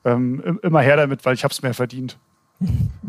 Ähm, 0.03 0.59
immer 0.63 0.81
her 0.81 0.97
damit, 0.97 1.27
weil 1.27 1.35
ich 1.35 1.45
habe 1.45 1.53
es 1.53 1.61
mehr 1.61 1.75
verdient. 1.75 2.17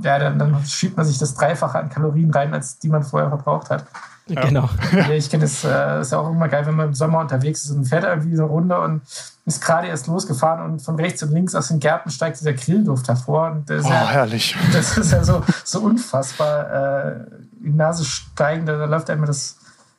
Ja, 0.03 0.19
dann, 0.19 0.37
dann, 0.37 0.65
schiebt 0.65 0.97
man 0.97 1.05
sich 1.05 1.17
das 1.19 1.35
Dreifache 1.35 1.79
an 1.79 1.89
Kalorien 1.89 2.31
rein, 2.31 2.53
als 2.53 2.79
die 2.79 2.89
man 2.89 3.03
vorher 3.03 3.29
verbraucht 3.29 3.69
hat. 3.69 3.85
Ja. 4.27 4.41
Genau. 4.41 4.69
Ja, 4.91 5.09
ich 5.11 5.29
kenne 5.29 5.43
das, 5.43 5.63
äh, 5.63 6.01
ist 6.01 6.11
ja 6.11 6.19
auch 6.19 6.29
immer 6.29 6.49
geil, 6.49 6.65
wenn 6.65 6.75
man 6.75 6.87
im 6.87 6.93
Sommer 6.93 7.19
unterwegs 7.19 7.63
ist 7.63 7.71
und 7.71 7.85
fährt 7.85 8.03
irgendwie 8.03 8.35
so 8.35 8.43
eine 8.43 8.51
Runde 8.51 8.77
und 8.77 9.03
ist 9.45 9.61
gerade 9.61 9.87
erst 9.87 10.07
losgefahren 10.07 10.65
und 10.65 10.81
von 10.81 10.97
rechts 10.97 11.23
und 11.23 11.31
links 11.31 11.55
aus 11.55 11.69
den 11.69 11.79
Gärten 11.79 12.09
steigt 12.09 12.41
dieser 12.41 12.51
Grillduft 12.51 13.07
hervor. 13.07 13.51
Und 13.51 13.69
das 13.69 13.85
oh, 13.85 13.89
ja, 13.89 14.09
herrlich. 14.09 14.57
Das 14.73 14.97
ist 14.97 15.13
ja 15.13 15.23
so, 15.23 15.43
so 15.63 15.79
unfassbar 15.79 17.05
äh, 17.05 17.25
die 17.71 17.77
Nase 17.77 18.05
steigend, 18.05 18.67
da 18.69 18.85
läuft 18.85 19.09
einem 19.09 19.25
das 19.25 19.57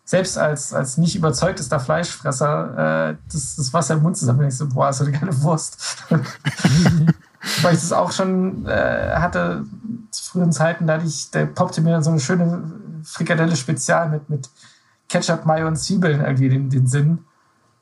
selbst 0.09 0.39
als, 0.39 0.73
als 0.73 0.97
nicht 0.97 1.17
überzeugtester 1.17 1.79
Fleischfresser 1.79 3.11
äh, 3.11 3.17
das, 3.31 3.57
das 3.57 3.75
Wasser 3.75 3.95
im 3.95 4.03
Mund 4.03 4.17
zusammen. 4.17 4.49
Ich 4.49 4.57
so, 4.57 4.67
boah, 4.67 4.89
ist 4.89 4.99
so 4.99 5.05
eine 5.05 5.19
geile 5.19 5.43
Wurst. 5.43 6.05
Weil 7.63 7.75
ich 7.75 7.81
das 7.81 7.93
auch 7.93 8.11
schon 8.11 8.67
äh, 8.67 9.13
hatte 9.15 9.65
zu 10.11 10.31
frühen 10.31 10.51
Zeiten, 10.51 10.87
da, 10.87 10.99
ich, 11.03 11.31
da 11.31 11.45
poppte 11.45 11.83
mir 11.83 11.91
dann 11.91 12.03
so 12.03 12.11
eine 12.11 12.21
schöne 12.21 12.63
Frikadelle 13.05 13.55
Spezial 13.55 14.09
mit, 14.09 14.31
mit 14.31 14.49
Ketchup, 15.11 15.45
Mayo 15.45 15.67
und 15.67 15.77
Zwiebeln 15.77 16.23
irgendwie 16.23 16.49
den, 16.49 16.71
den 16.71 16.87
Sinn. 16.87 17.19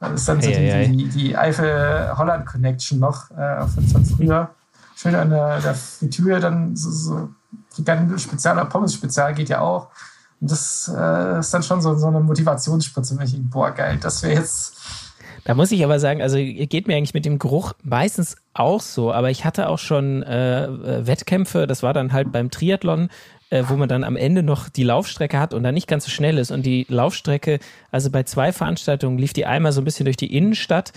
Das 0.00 0.12
ist 0.12 0.28
dann 0.28 0.42
so 0.42 0.50
hey, 0.50 0.88
die, 0.88 0.96
die, 0.96 1.08
die 1.08 1.36
Eifel-Holland-Connection 1.36 2.98
noch 2.98 3.30
äh, 3.30 3.66
von, 3.68 3.86
von 3.86 4.04
früher. 4.04 4.50
Schön 4.96 5.14
an 5.14 5.30
der, 5.30 5.60
der 5.60 5.74
Fritüre, 5.74 6.40
dann 6.40 6.74
so, 6.74 6.90
so 6.90 7.28
Frikadelle 7.70 8.18
Spezial 8.18 8.56
oder 8.56 8.66
Pommes 8.66 8.94
Spezial 8.94 9.34
geht 9.34 9.48
ja 9.48 9.60
auch. 9.60 9.88
Und 10.40 10.50
das 10.50 10.92
äh, 10.94 11.38
ist 11.40 11.52
dann 11.52 11.62
schon 11.62 11.80
so, 11.80 11.94
so 11.94 12.06
eine 12.08 12.20
Motivationsspritze, 12.20 13.18
ich 13.24 13.32
denke, 13.32 13.48
boah, 13.48 13.70
geil, 13.70 13.98
das 14.00 14.22
wäre 14.22 14.34
jetzt. 14.34 14.76
Da 15.44 15.54
muss 15.54 15.70
ich 15.70 15.84
aber 15.84 16.00
sagen, 16.00 16.22
also 16.22 16.38
geht 16.38 16.88
mir 16.88 16.96
eigentlich 16.96 17.14
mit 17.14 17.24
dem 17.24 17.38
Geruch 17.38 17.72
meistens 17.84 18.36
auch 18.52 18.80
so, 18.80 19.12
aber 19.12 19.30
ich 19.30 19.44
hatte 19.44 19.68
auch 19.68 19.78
schon 19.78 20.24
äh, 20.24 20.64
äh, 20.64 21.06
Wettkämpfe, 21.06 21.68
das 21.68 21.84
war 21.84 21.94
dann 21.94 22.12
halt 22.12 22.32
beim 22.32 22.50
Triathlon, 22.50 23.10
äh, 23.50 23.62
wo 23.68 23.76
man 23.76 23.88
dann 23.88 24.02
am 24.02 24.16
Ende 24.16 24.42
noch 24.42 24.68
die 24.68 24.82
Laufstrecke 24.82 25.38
hat 25.38 25.54
und 25.54 25.62
dann 25.62 25.74
nicht 25.74 25.86
ganz 25.86 26.04
so 26.04 26.10
schnell 26.10 26.36
ist. 26.38 26.50
Und 26.50 26.66
die 26.66 26.84
Laufstrecke, 26.88 27.60
also 27.92 28.10
bei 28.10 28.24
zwei 28.24 28.52
Veranstaltungen 28.52 29.18
lief 29.18 29.34
die 29.34 29.46
einmal 29.46 29.70
so 29.70 29.80
ein 29.80 29.84
bisschen 29.84 30.04
durch 30.04 30.16
die 30.16 30.36
Innenstadt 30.36 30.92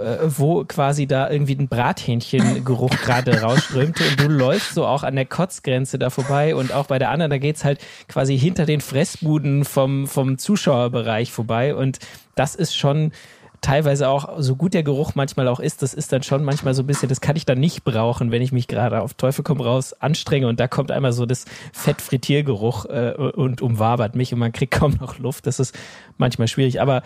äh, 0.00 0.18
wo 0.38 0.64
quasi 0.64 1.06
da 1.06 1.30
irgendwie 1.30 1.54
ein 1.54 1.68
Brathähnchengeruch 1.68 2.90
gerade 3.04 3.40
rausströmte 3.40 4.02
und 4.04 4.20
du 4.20 4.28
läufst 4.28 4.74
so 4.74 4.86
auch 4.86 5.02
an 5.02 5.14
der 5.14 5.26
Kotzgrenze 5.26 5.98
da 5.98 6.10
vorbei 6.10 6.54
und 6.54 6.72
auch 6.72 6.86
bei 6.86 6.98
der 6.98 7.10
anderen, 7.10 7.30
da 7.30 7.38
geht's 7.38 7.64
halt 7.64 7.80
quasi 8.08 8.38
hinter 8.38 8.66
den 8.66 8.80
Fressbuden 8.80 9.64
vom, 9.64 10.06
vom 10.06 10.38
Zuschauerbereich 10.38 11.30
vorbei 11.30 11.74
und 11.74 11.98
das 12.34 12.54
ist 12.54 12.76
schon 12.76 13.12
teilweise 13.60 14.08
auch, 14.08 14.38
so 14.38 14.56
gut 14.56 14.74
der 14.74 14.82
Geruch 14.82 15.14
manchmal 15.14 15.48
auch 15.48 15.60
ist, 15.60 15.82
das 15.82 15.92
ist 15.92 16.12
dann 16.12 16.22
schon 16.22 16.44
manchmal 16.44 16.74
so 16.74 16.82
ein 16.82 16.86
bisschen, 16.86 17.08
das 17.08 17.20
kann 17.20 17.36
ich 17.36 17.44
dann 17.44 17.60
nicht 17.60 17.84
brauchen, 17.84 18.30
wenn 18.30 18.42
ich 18.42 18.52
mich 18.52 18.68
gerade 18.68 19.02
auf 19.02 19.14
Teufel 19.14 19.44
komm 19.44 19.60
raus 19.60 19.92
anstrenge 19.92 20.48
und 20.48 20.60
da 20.60 20.68
kommt 20.68 20.90
einmal 20.90 21.12
so 21.12 21.26
das 21.26 21.44
Fettfrittiergeruch 21.72 22.86
äh, 22.86 23.12
und 23.12 23.60
umwabert 23.60 24.14
mich 24.14 24.32
und 24.32 24.38
man 24.38 24.52
kriegt 24.52 24.72
kaum 24.72 24.96
noch 25.00 25.18
Luft. 25.18 25.46
Das 25.46 25.60
ist 25.60 25.78
manchmal 26.16 26.48
schwierig, 26.48 26.80
aber 26.80 27.02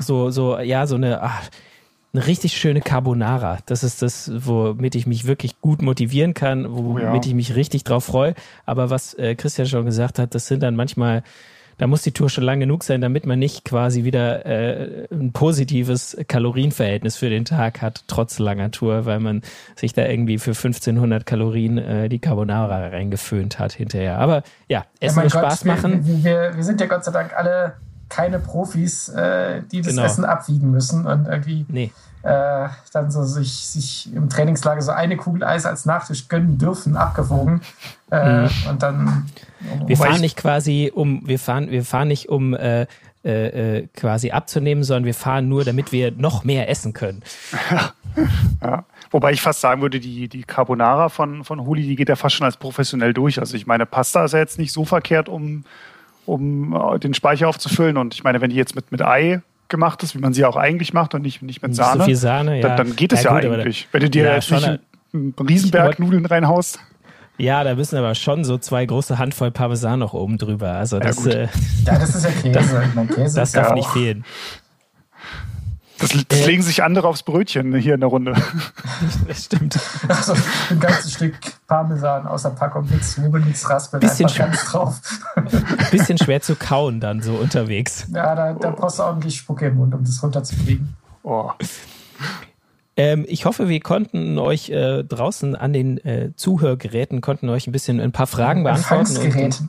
so, 0.00 0.30
so, 0.30 0.58
ja, 0.58 0.86
so 0.86 0.96
eine, 0.96 1.22
ach, 1.22 1.48
eine 2.14 2.26
richtig 2.26 2.56
schöne 2.56 2.80
Carbonara. 2.80 3.58
Das 3.66 3.82
ist 3.82 4.00
das, 4.00 4.30
womit 4.34 4.94
ich 4.94 5.06
mich 5.06 5.26
wirklich 5.26 5.60
gut 5.60 5.82
motivieren 5.82 6.32
kann, 6.32 6.66
womit 6.68 7.04
oh 7.04 7.06
ja. 7.06 7.20
ich 7.24 7.34
mich 7.34 7.56
richtig 7.56 7.84
drauf 7.84 8.04
freue. 8.04 8.34
Aber 8.66 8.88
was 8.88 9.14
äh, 9.14 9.34
Christian 9.34 9.66
schon 9.66 9.84
gesagt 9.84 10.18
hat, 10.18 10.34
das 10.34 10.46
sind 10.46 10.62
dann 10.62 10.76
manchmal, 10.76 11.24
da 11.76 11.88
muss 11.88 12.02
die 12.02 12.12
Tour 12.12 12.30
schon 12.30 12.44
lang 12.44 12.60
genug 12.60 12.84
sein, 12.84 13.00
damit 13.00 13.26
man 13.26 13.40
nicht 13.40 13.64
quasi 13.64 14.04
wieder 14.04 14.46
äh, 14.46 15.08
ein 15.10 15.32
positives 15.32 16.16
Kalorienverhältnis 16.28 17.16
für 17.16 17.30
den 17.30 17.44
Tag 17.44 17.82
hat, 17.82 18.04
trotz 18.06 18.38
langer 18.38 18.70
Tour, 18.70 19.06
weil 19.06 19.18
man 19.18 19.42
sich 19.74 19.92
da 19.92 20.06
irgendwie 20.06 20.38
für 20.38 20.52
1500 20.52 21.26
Kalorien 21.26 21.78
äh, 21.78 22.08
die 22.08 22.20
Carbonara 22.20 22.88
reingeföhnt 22.88 23.58
hat 23.58 23.72
hinterher. 23.72 24.20
Aber 24.20 24.44
ja, 24.68 24.84
Essen 25.00 25.24
ja, 25.24 25.30
Spaß 25.30 25.64
Gott, 25.64 25.66
machen. 25.66 26.06
Wir, 26.06 26.24
wir, 26.24 26.56
wir 26.56 26.64
sind 26.64 26.80
ja 26.80 26.86
Gott 26.86 27.04
sei 27.04 27.10
Dank 27.10 27.32
alle 27.36 27.74
keine 28.14 28.38
Profis, 28.38 29.08
äh, 29.08 29.62
die 29.72 29.80
das 29.80 29.88
genau. 29.88 30.04
Essen 30.04 30.24
abwiegen 30.24 30.70
müssen 30.70 31.04
und 31.04 31.26
irgendwie 31.26 31.66
nee. 31.68 31.90
äh, 32.22 32.68
dann 32.92 33.10
so 33.10 33.24
sich, 33.24 33.66
sich 33.66 34.14
im 34.14 34.28
Trainingslager 34.28 34.82
so 34.82 34.92
eine 34.92 35.16
Kugel 35.16 35.42
Eis 35.42 35.66
als 35.66 35.84
Nachtisch 35.84 36.28
gönnen 36.28 36.56
dürfen, 36.56 36.96
abgewogen. 36.96 37.60
Äh, 38.12 38.42
mhm. 38.42 38.50
Und 38.70 38.82
dann. 38.82 39.26
Wir 39.86 39.96
fahren 39.96 40.20
nicht 40.20 40.36
quasi 40.36 40.92
um, 40.94 41.26
wir 41.26 41.40
fahren, 41.40 41.70
wir 41.70 41.84
fahren 41.84 42.06
nicht 42.06 42.28
um 42.28 42.54
äh, 42.54 42.86
äh, 43.24 43.78
äh, 43.78 43.88
quasi 43.96 44.30
abzunehmen, 44.30 44.84
sondern 44.84 45.06
wir 45.06 45.14
fahren 45.14 45.48
nur, 45.48 45.64
damit 45.64 45.90
wir 45.90 46.12
noch 46.12 46.44
mehr 46.44 46.68
essen 46.68 46.92
können. 46.92 47.22
ja. 48.62 48.84
Wobei 49.10 49.32
ich 49.32 49.42
fast 49.42 49.60
sagen 49.60 49.82
würde, 49.82 49.98
die, 49.98 50.28
die 50.28 50.44
Carbonara 50.44 51.08
von, 51.08 51.42
von 51.42 51.66
Huli, 51.66 51.82
die 51.82 51.96
geht 51.96 52.08
ja 52.08 52.16
fast 52.16 52.36
schon 52.36 52.44
als 52.44 52.58
professionell 52.58 53.12
durch. 53.12 53.40
Also 53.40 53.56
ich 53.56 53.66
meine, 53.66 53.86
Pasta 53.86 54.24
ist 54.24 54.32
ja 54.32 54.38
jetzt 54.38 54.58
nicht 54.58 54.72
so 54.72 54.84
verkehrt, 54.84 55.28
um 55.28 55.64
um 56.26 56.74
äh, 56.74 56.98
den 56.98 57.14
Speicher 57.14 57.48
aufzufüllen. 57.48 57.96
Und 57.96 58.14
ich 58.14 58.24
meine, 58.24 58.40
wenn 58.40 58.50
die 58.50 58.56
jetzt 58.56 58.74
mit, 58.74 58.90
mit 58.92 59.02
Ei 59.02 59.42
gemacht 59.68 60.02
ist, 60.02 60.14
wie 60.14 60.18
man 60.18 60.32
sie 60.32 60.44
auch 60.44 60.56
eigentlich 60.56 60.92
macht 60.92 61.14
und 61.14 61.22
nicht, 61.22 61.42
nicht 61.42 61.62
mit 61.62 61.74
Sahne, 61.74 62.00
so 62.00 62.04
viel 62.04 62.16
Sahne 62.16 62.60
ja. 62.60 62.68
dann, 62.68 62.76
dann 62.76 62.96
geht 62.96 63.12
es 63.12 63.22
ja, 63.22 63.38
ja, 63.38 63.50
eigentlich. 63.50 63.88
Wenn 63.92 64.02
du 64.02 64.10
dir 64.10 64.24
ja, 64.24 64.34
jetzt 64.34 64.50
nicht 64.50 64.64
einen, 64.64 64.78
einen 65.12 65.34
Riesenberg 65.48 65.98
Nudeln 65.98 66.26
reinhaust. 66.26 66.78
Ja, 67.36 67.64
da 67.64 67.74
müssen 67.74 67.96
aber 67.96 68.14
schon 68.14 68.44
so 68.44 68.58
zwei 68.58 68.86
große 68.86 69.18
Handvoll 69.18 69.50
Parmesan 69.50 69.98
noch 69.98 70.14
oben 70.14 70.38
drüber. 70.38 70.72
Also 70.72 71.00
das, 71.00 71.24
ja, 71.24 71.32
äh, 71.32 71.48
ja 71.86 71.98
das 71.98 72.14
ist 72.14 72.24
ja 72.24 72.30
Käse. 72.30 72.82
Das, 72.94 73.16
Käse 73.16 73.40
das 73.40 73.52
darf 73.52 73.74
nicht 73.74 73.88
fehlen. 73.88 74.24
Das, 76.04 76.26
das 76.28 76.40
äh, 76.40 76.46
legen 76.46 76.62
sich 76.62 76.82
andere 76.82 77.08
aufs 77.08 77.22
Brötchen 77.22 77.74
hier 77.74 77.94
in 77.94 78.00
der 78.00 78.10
Runde. 78.10 78.34
Das 79.26 79.44
stimmt. 79.44 79.78
Also 80.08 80.34
ein 80.70 80.78
ganzes 80.78 81.12
Stück 81.14 81.34
Parmesan 81.66 82.26
aus 82.26 82.42
der 82.42 82.50
Packung, 82.50 82.86
nichts 82.90 83.12
Zwiebeln, 83.12 83.44
nichts 83.44 83.68
Raspeln, 83.68 84.00
bisschen 84.00 84.26
einfach 84.26 84.38
ganz 84.38 84.64
drauf. 84.64 85.00
Bisschen 85.90 86.18
schwer 86.18 86.40
zu 86.40 86.54
kauen 86.54 87.00
dann 87.00 87.22
so 87.22 87.34
unterwegs. 87.34 88.06
Ja, 88.12 88.34
da, 88.34 88.52
da 88.52 88.70
brauchst 88.70 88.98
du 88.98 89.02
ordentlich 89.02 89.36
Spucke 89.36 89.66
im 89.66 89.76
Mund, 89.76 89.94
um 89.94 90.04
das 90.04 90.22
runterzukriegen. 90.22 90.94
Oh. 91.22 91.50
Ähm, 92.96 93.24
ich 93.26 93.44
hoffe, 93.44 93.68
wir 93.68 93.80
konnten 93.80 94.38
euch 94.38 94.70
äh, 94.70 95.02
draußen 95.02 95.56
an 95.56 95.72
den 95.72 95.98
äh, 95.98 96.30
Zuhörgeräten, 96.36 97.20
konnten 97.20 97.48
euch 97.48 97.66
ein 97.66 97.72
bisschen 97.72 98.00
ein 98.00 98.12
paar 98.12 98.26
Fragen 98.26 98.62
beantworten. 98.62 99.16
Und, 99.42 99.68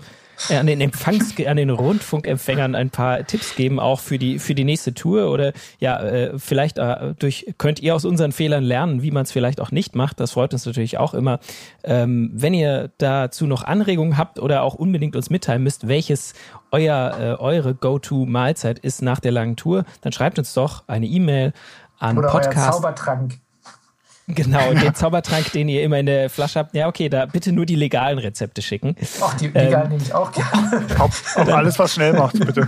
an 0.49 0.68
den 0.68 0.82
Empfangs 0.82 1.34
an 1.45 1.57
den 1.57 1.70
Rundfunkempfängern 1.70 2.76
ein 2.76 2.90
paar 2.90 3.26
Tipps 3.26 3.56
geben, 3.56 3.80
auch 3.80 3.99
für 3.99 4.18
die 4.18 4.40
für 4.40 4.56
die 4.56 4.64
nächste 4.64 4.94
Tour 4.94 5.32
oder 5.32 5.53
ja 5.80 5.99
äh, 6.02 6.40
vielleicht 6.40 6.78
äh, 6.78 7.14
durch 7.18 7.53
könnt 7.57 7.80
ihr 7.80 7.95
aus 7.95 8.06
unseren 8.06 8.32
Fehlern 8.32 8.64
lernen, 8.64 9.02
wie 9.02 9.12
man 9.12 9.24
es 9.24 9.32
vielleicht 9.32 9.62
auch 9.62 9.72
nicht 9.72 9.95
macht. 9.95 10.20
Das 10.20 10.32
freut 10.32 10.53
uns 10.53 10.66
natürlich 10.66 10.98
auch 10.98 11.14
immer. 11.14 11.40
Ähm, 11.84 12.32
wenn 12.34 12.53
ihr 12.53 12.91
dazu 12.98 13.48
noch 13.48 13.64
Anregungen 13.64 14.18
habt 14.18 14.40
oder 14.40 14.64
auch 14.64 14.76
unbedingt 14.76 15.16
uns 15.16 15.30
mitteilen 15.30 15.64
müsst, 15.64 15.88
welches 15.88 16.34
euer 16.72 17.18
äh, 17.20 17.41
eure 17.41 17.76
Go-to-Mahlzeit 17.76 18.80
ist 18.80 19.02
nach 19.02 19.20
der 19.20 19.32
langen 19.32 19.56
Tour, 19.56 19.86
dann 20.02 20.12
schreibt 20.12 20.40
uns 20.40 20.53
doch 20.53 20.84
eine 20.88 21.06
E-Mail 21.06 21.53
an 21.99 22.18
oder 22.18 22.30
Podcast. 22.30 22.57
Euer 22.57 22.72
Zaubertrank. 22.74 23.40
Genau, 24.27 24.73
den 24.73 24.95
Zaubertrank, 24.95 25.52
den 25.52 25.69
ihr 25.69 25.84
immer 25.84 25.99
in 25.99 26.07
der 26.07 26.31
Flasche 26.31 26.57
habt. 26.60 26.76
Ja, 26.76 26.88
okay, 26.88 27.10
da 27.10 27.27
bitte 27.27 27.52
nur 27.52 27.68
die 27.68 27.76
legalen 27.76 28.18
Rezepte 28.18 28.64
schicken. 28.64 28.95
Ach, 29.22 29.35
die 29.35 29.47
legalen 29.47 29.84
ähm, 29.84 29.89
nehme 29.89 30.03
ich 30.03 30.14
auch 30.14 30.31
gerne. 30.31 30.85
Auf, 30.99 31.38
auf 31.38 31.47
alles, 31.47 31.77
was 31.77 31.93
schnell 31.93 32.14
macht, 32.14 32.39
bitte. 32.39 32.68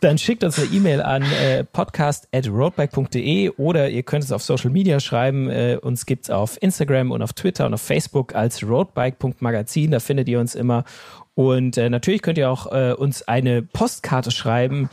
Dann 0.00 0.18
schickt 0.18 0.42
uns 0.42 0.58
eine 0.58 0.68
E-Mail 0.68 1.02
an 1.02 1.22
äh, 1.22 1.62
podcast.roadbike.de 1.62 3.50
oder 3.50 3.90
ihr 3.90 4.02
könnt 4.02 4.24
es 4.24 4.32
auf 4.32 4.42
Social 4.42 4.70
Media 4.70 4.98
schreiben. 4.98 5.50
Äh, 5.50 5.78
uns 5.80 6.06
gibt's 6.06 6.30
auf 6.30 6.60
Instagram 6.60 7.10
und 7.10 7.22
auf 7.22 7.34
Twitter 7.34 7.66
und 7.66 7.74
auf 7.74 7.82
Facebook 7.82 8.34
als 8.34 8.62
roadbike.magazin. 8.66 9.90
Da 9.90 10.00
findet 10.00 10.28
ihr 10.28 10.40
uns 10.40 10.54
immer. 10.54 10.84
Und 11.34 11.76
äh, 11.76 11.90
natürlich 11.90 12.22
könnt 12.22 12.38
ihr 12.38 12.50
auch 12.50 12.72
äh, 12.72 12.94
uns 12.94 13.28
eine 13.28 13.62
Postkarte 13.62 14.30
schreiben 14.30 14.88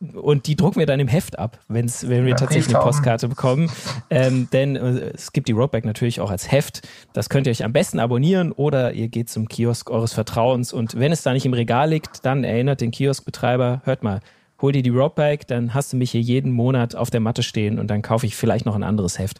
und 0.00 0.46
die 0.46 0.56
drucken 0.56 0.78
wir 0.78 0.86
dann 0.86 1.00
im 1.00 1.08
Heft 1.08 1.38
ab, 1.38 1.58
wenn's, 1.68 2.08
wenn 2.08 2.24
wir 2.24 2.30
ja, 2.30 2.36
tatsächlich 2.36 2.74
eine 2.74 2.84
Postkarte 2.84 3.28
bekommen. 3.28 3.70
Ähm, 4.10 4.48
denn 4.52 4.76
äh, 4.76 5.12
es 5.14 5.32
gibt 5.32 5.48
die 5.48 5.52
Roadback 5.52 5.84
natürlich 5.84 6.20
auch 6.20 6.30
als 6.30 6.50
Heft. 6.52 6.86
Das 7.14 7.28
könnt 7.30 7.46
ihr 7.46 7.50
euch 7.50 7.64
am 7.64 7.72
besten 7.72 7.98
abonnieren 7.98 8.52
oder 8.52 8.92
ihr 8.92 9.08
geht 9.08 9.30
zum 9.30 9.48
Kiosk 9.48 9.90
eures 9.90 10.12
Vertrauens. 10.12 10.72
Und 10.72 10.98
wenn 10.98 11.12
es 11.12 11.22
da 11.22 11.32
nicht 11.32 11.46
im 11.46 11.54
Regal 11.54 11.90
liegt, 11.90 12.26
dann 12.26 12.44
erinnert 12.44 12.82
den 12.82 12.90
Kioskbetreiber, 12.90 13.80
hört 13.84 14.02
mal, 14.02 14.20
hol 14.60 14.72
dir 14.72 14.82
die 14.82 14.90
Roadbike, 14.90 15.46
dann 15.46 15.74
hast 15.74 15.92
du 15.92 15.96
mich 15.96 16.10
hier 16.10 16.20
jeden 16.20 16.52
Monat 16.52 16.94
auf 16.94 17.10
der 17.10 17.20
Matte 17.20 17.42
stehen 17.42 17.78
und 17.78 17.88
dann 17.88 18.02
kaufe 18.02 18.26
ich 18.26 18.36
vielleicht 18.36 18.66
noch 18.66 18.74
ein 18.74 18.82
anderes 18.82 19.18
Heft. 19.18 19.38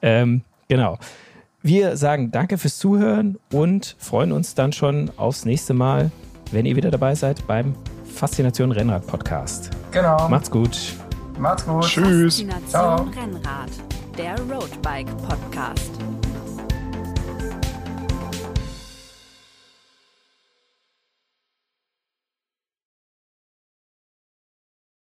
Ähm, 0.00 0.42
genau. 0.68 0.98
Wir 1.62 1.96
sagen 1.96 2.32
danke 2.32 2.58
fürs 2.58 2.78
Zuhören 2.78 3.38
und 3.52 3.94
freuen 3.98 4.32
uns 4.32 4.54
dann 4.54 4.72
schon 4.72 5.10
aufs 5.16 5.44
nächste 5.44 5.74
Mal, 5.74 6.10
wenn 6.50 6.66
ihr 6.66 6.76
wieder 6.76 6.90
dabei 6.90 7.14
seid 7.14 7.46
beim 7.46 7.74
Faszination 8.12 8.70
Rennrad 8.72 9.06
Podcast. 9.06 9.70
Genau. 9.90 10.28
Macht's 10.28 10.50
gut. 10.50 10.78
Macht's 11.38 11.64
gut. 11.66 11.84
Tschüss. 11.84 12.40
Faszination 12.42 12.68
Ciao. 12.68 12.96
Rennrad, 13.04 13.70
der 14.16 14.38
Roadbike 14.40 15.08
Podcast. 15.28 15.90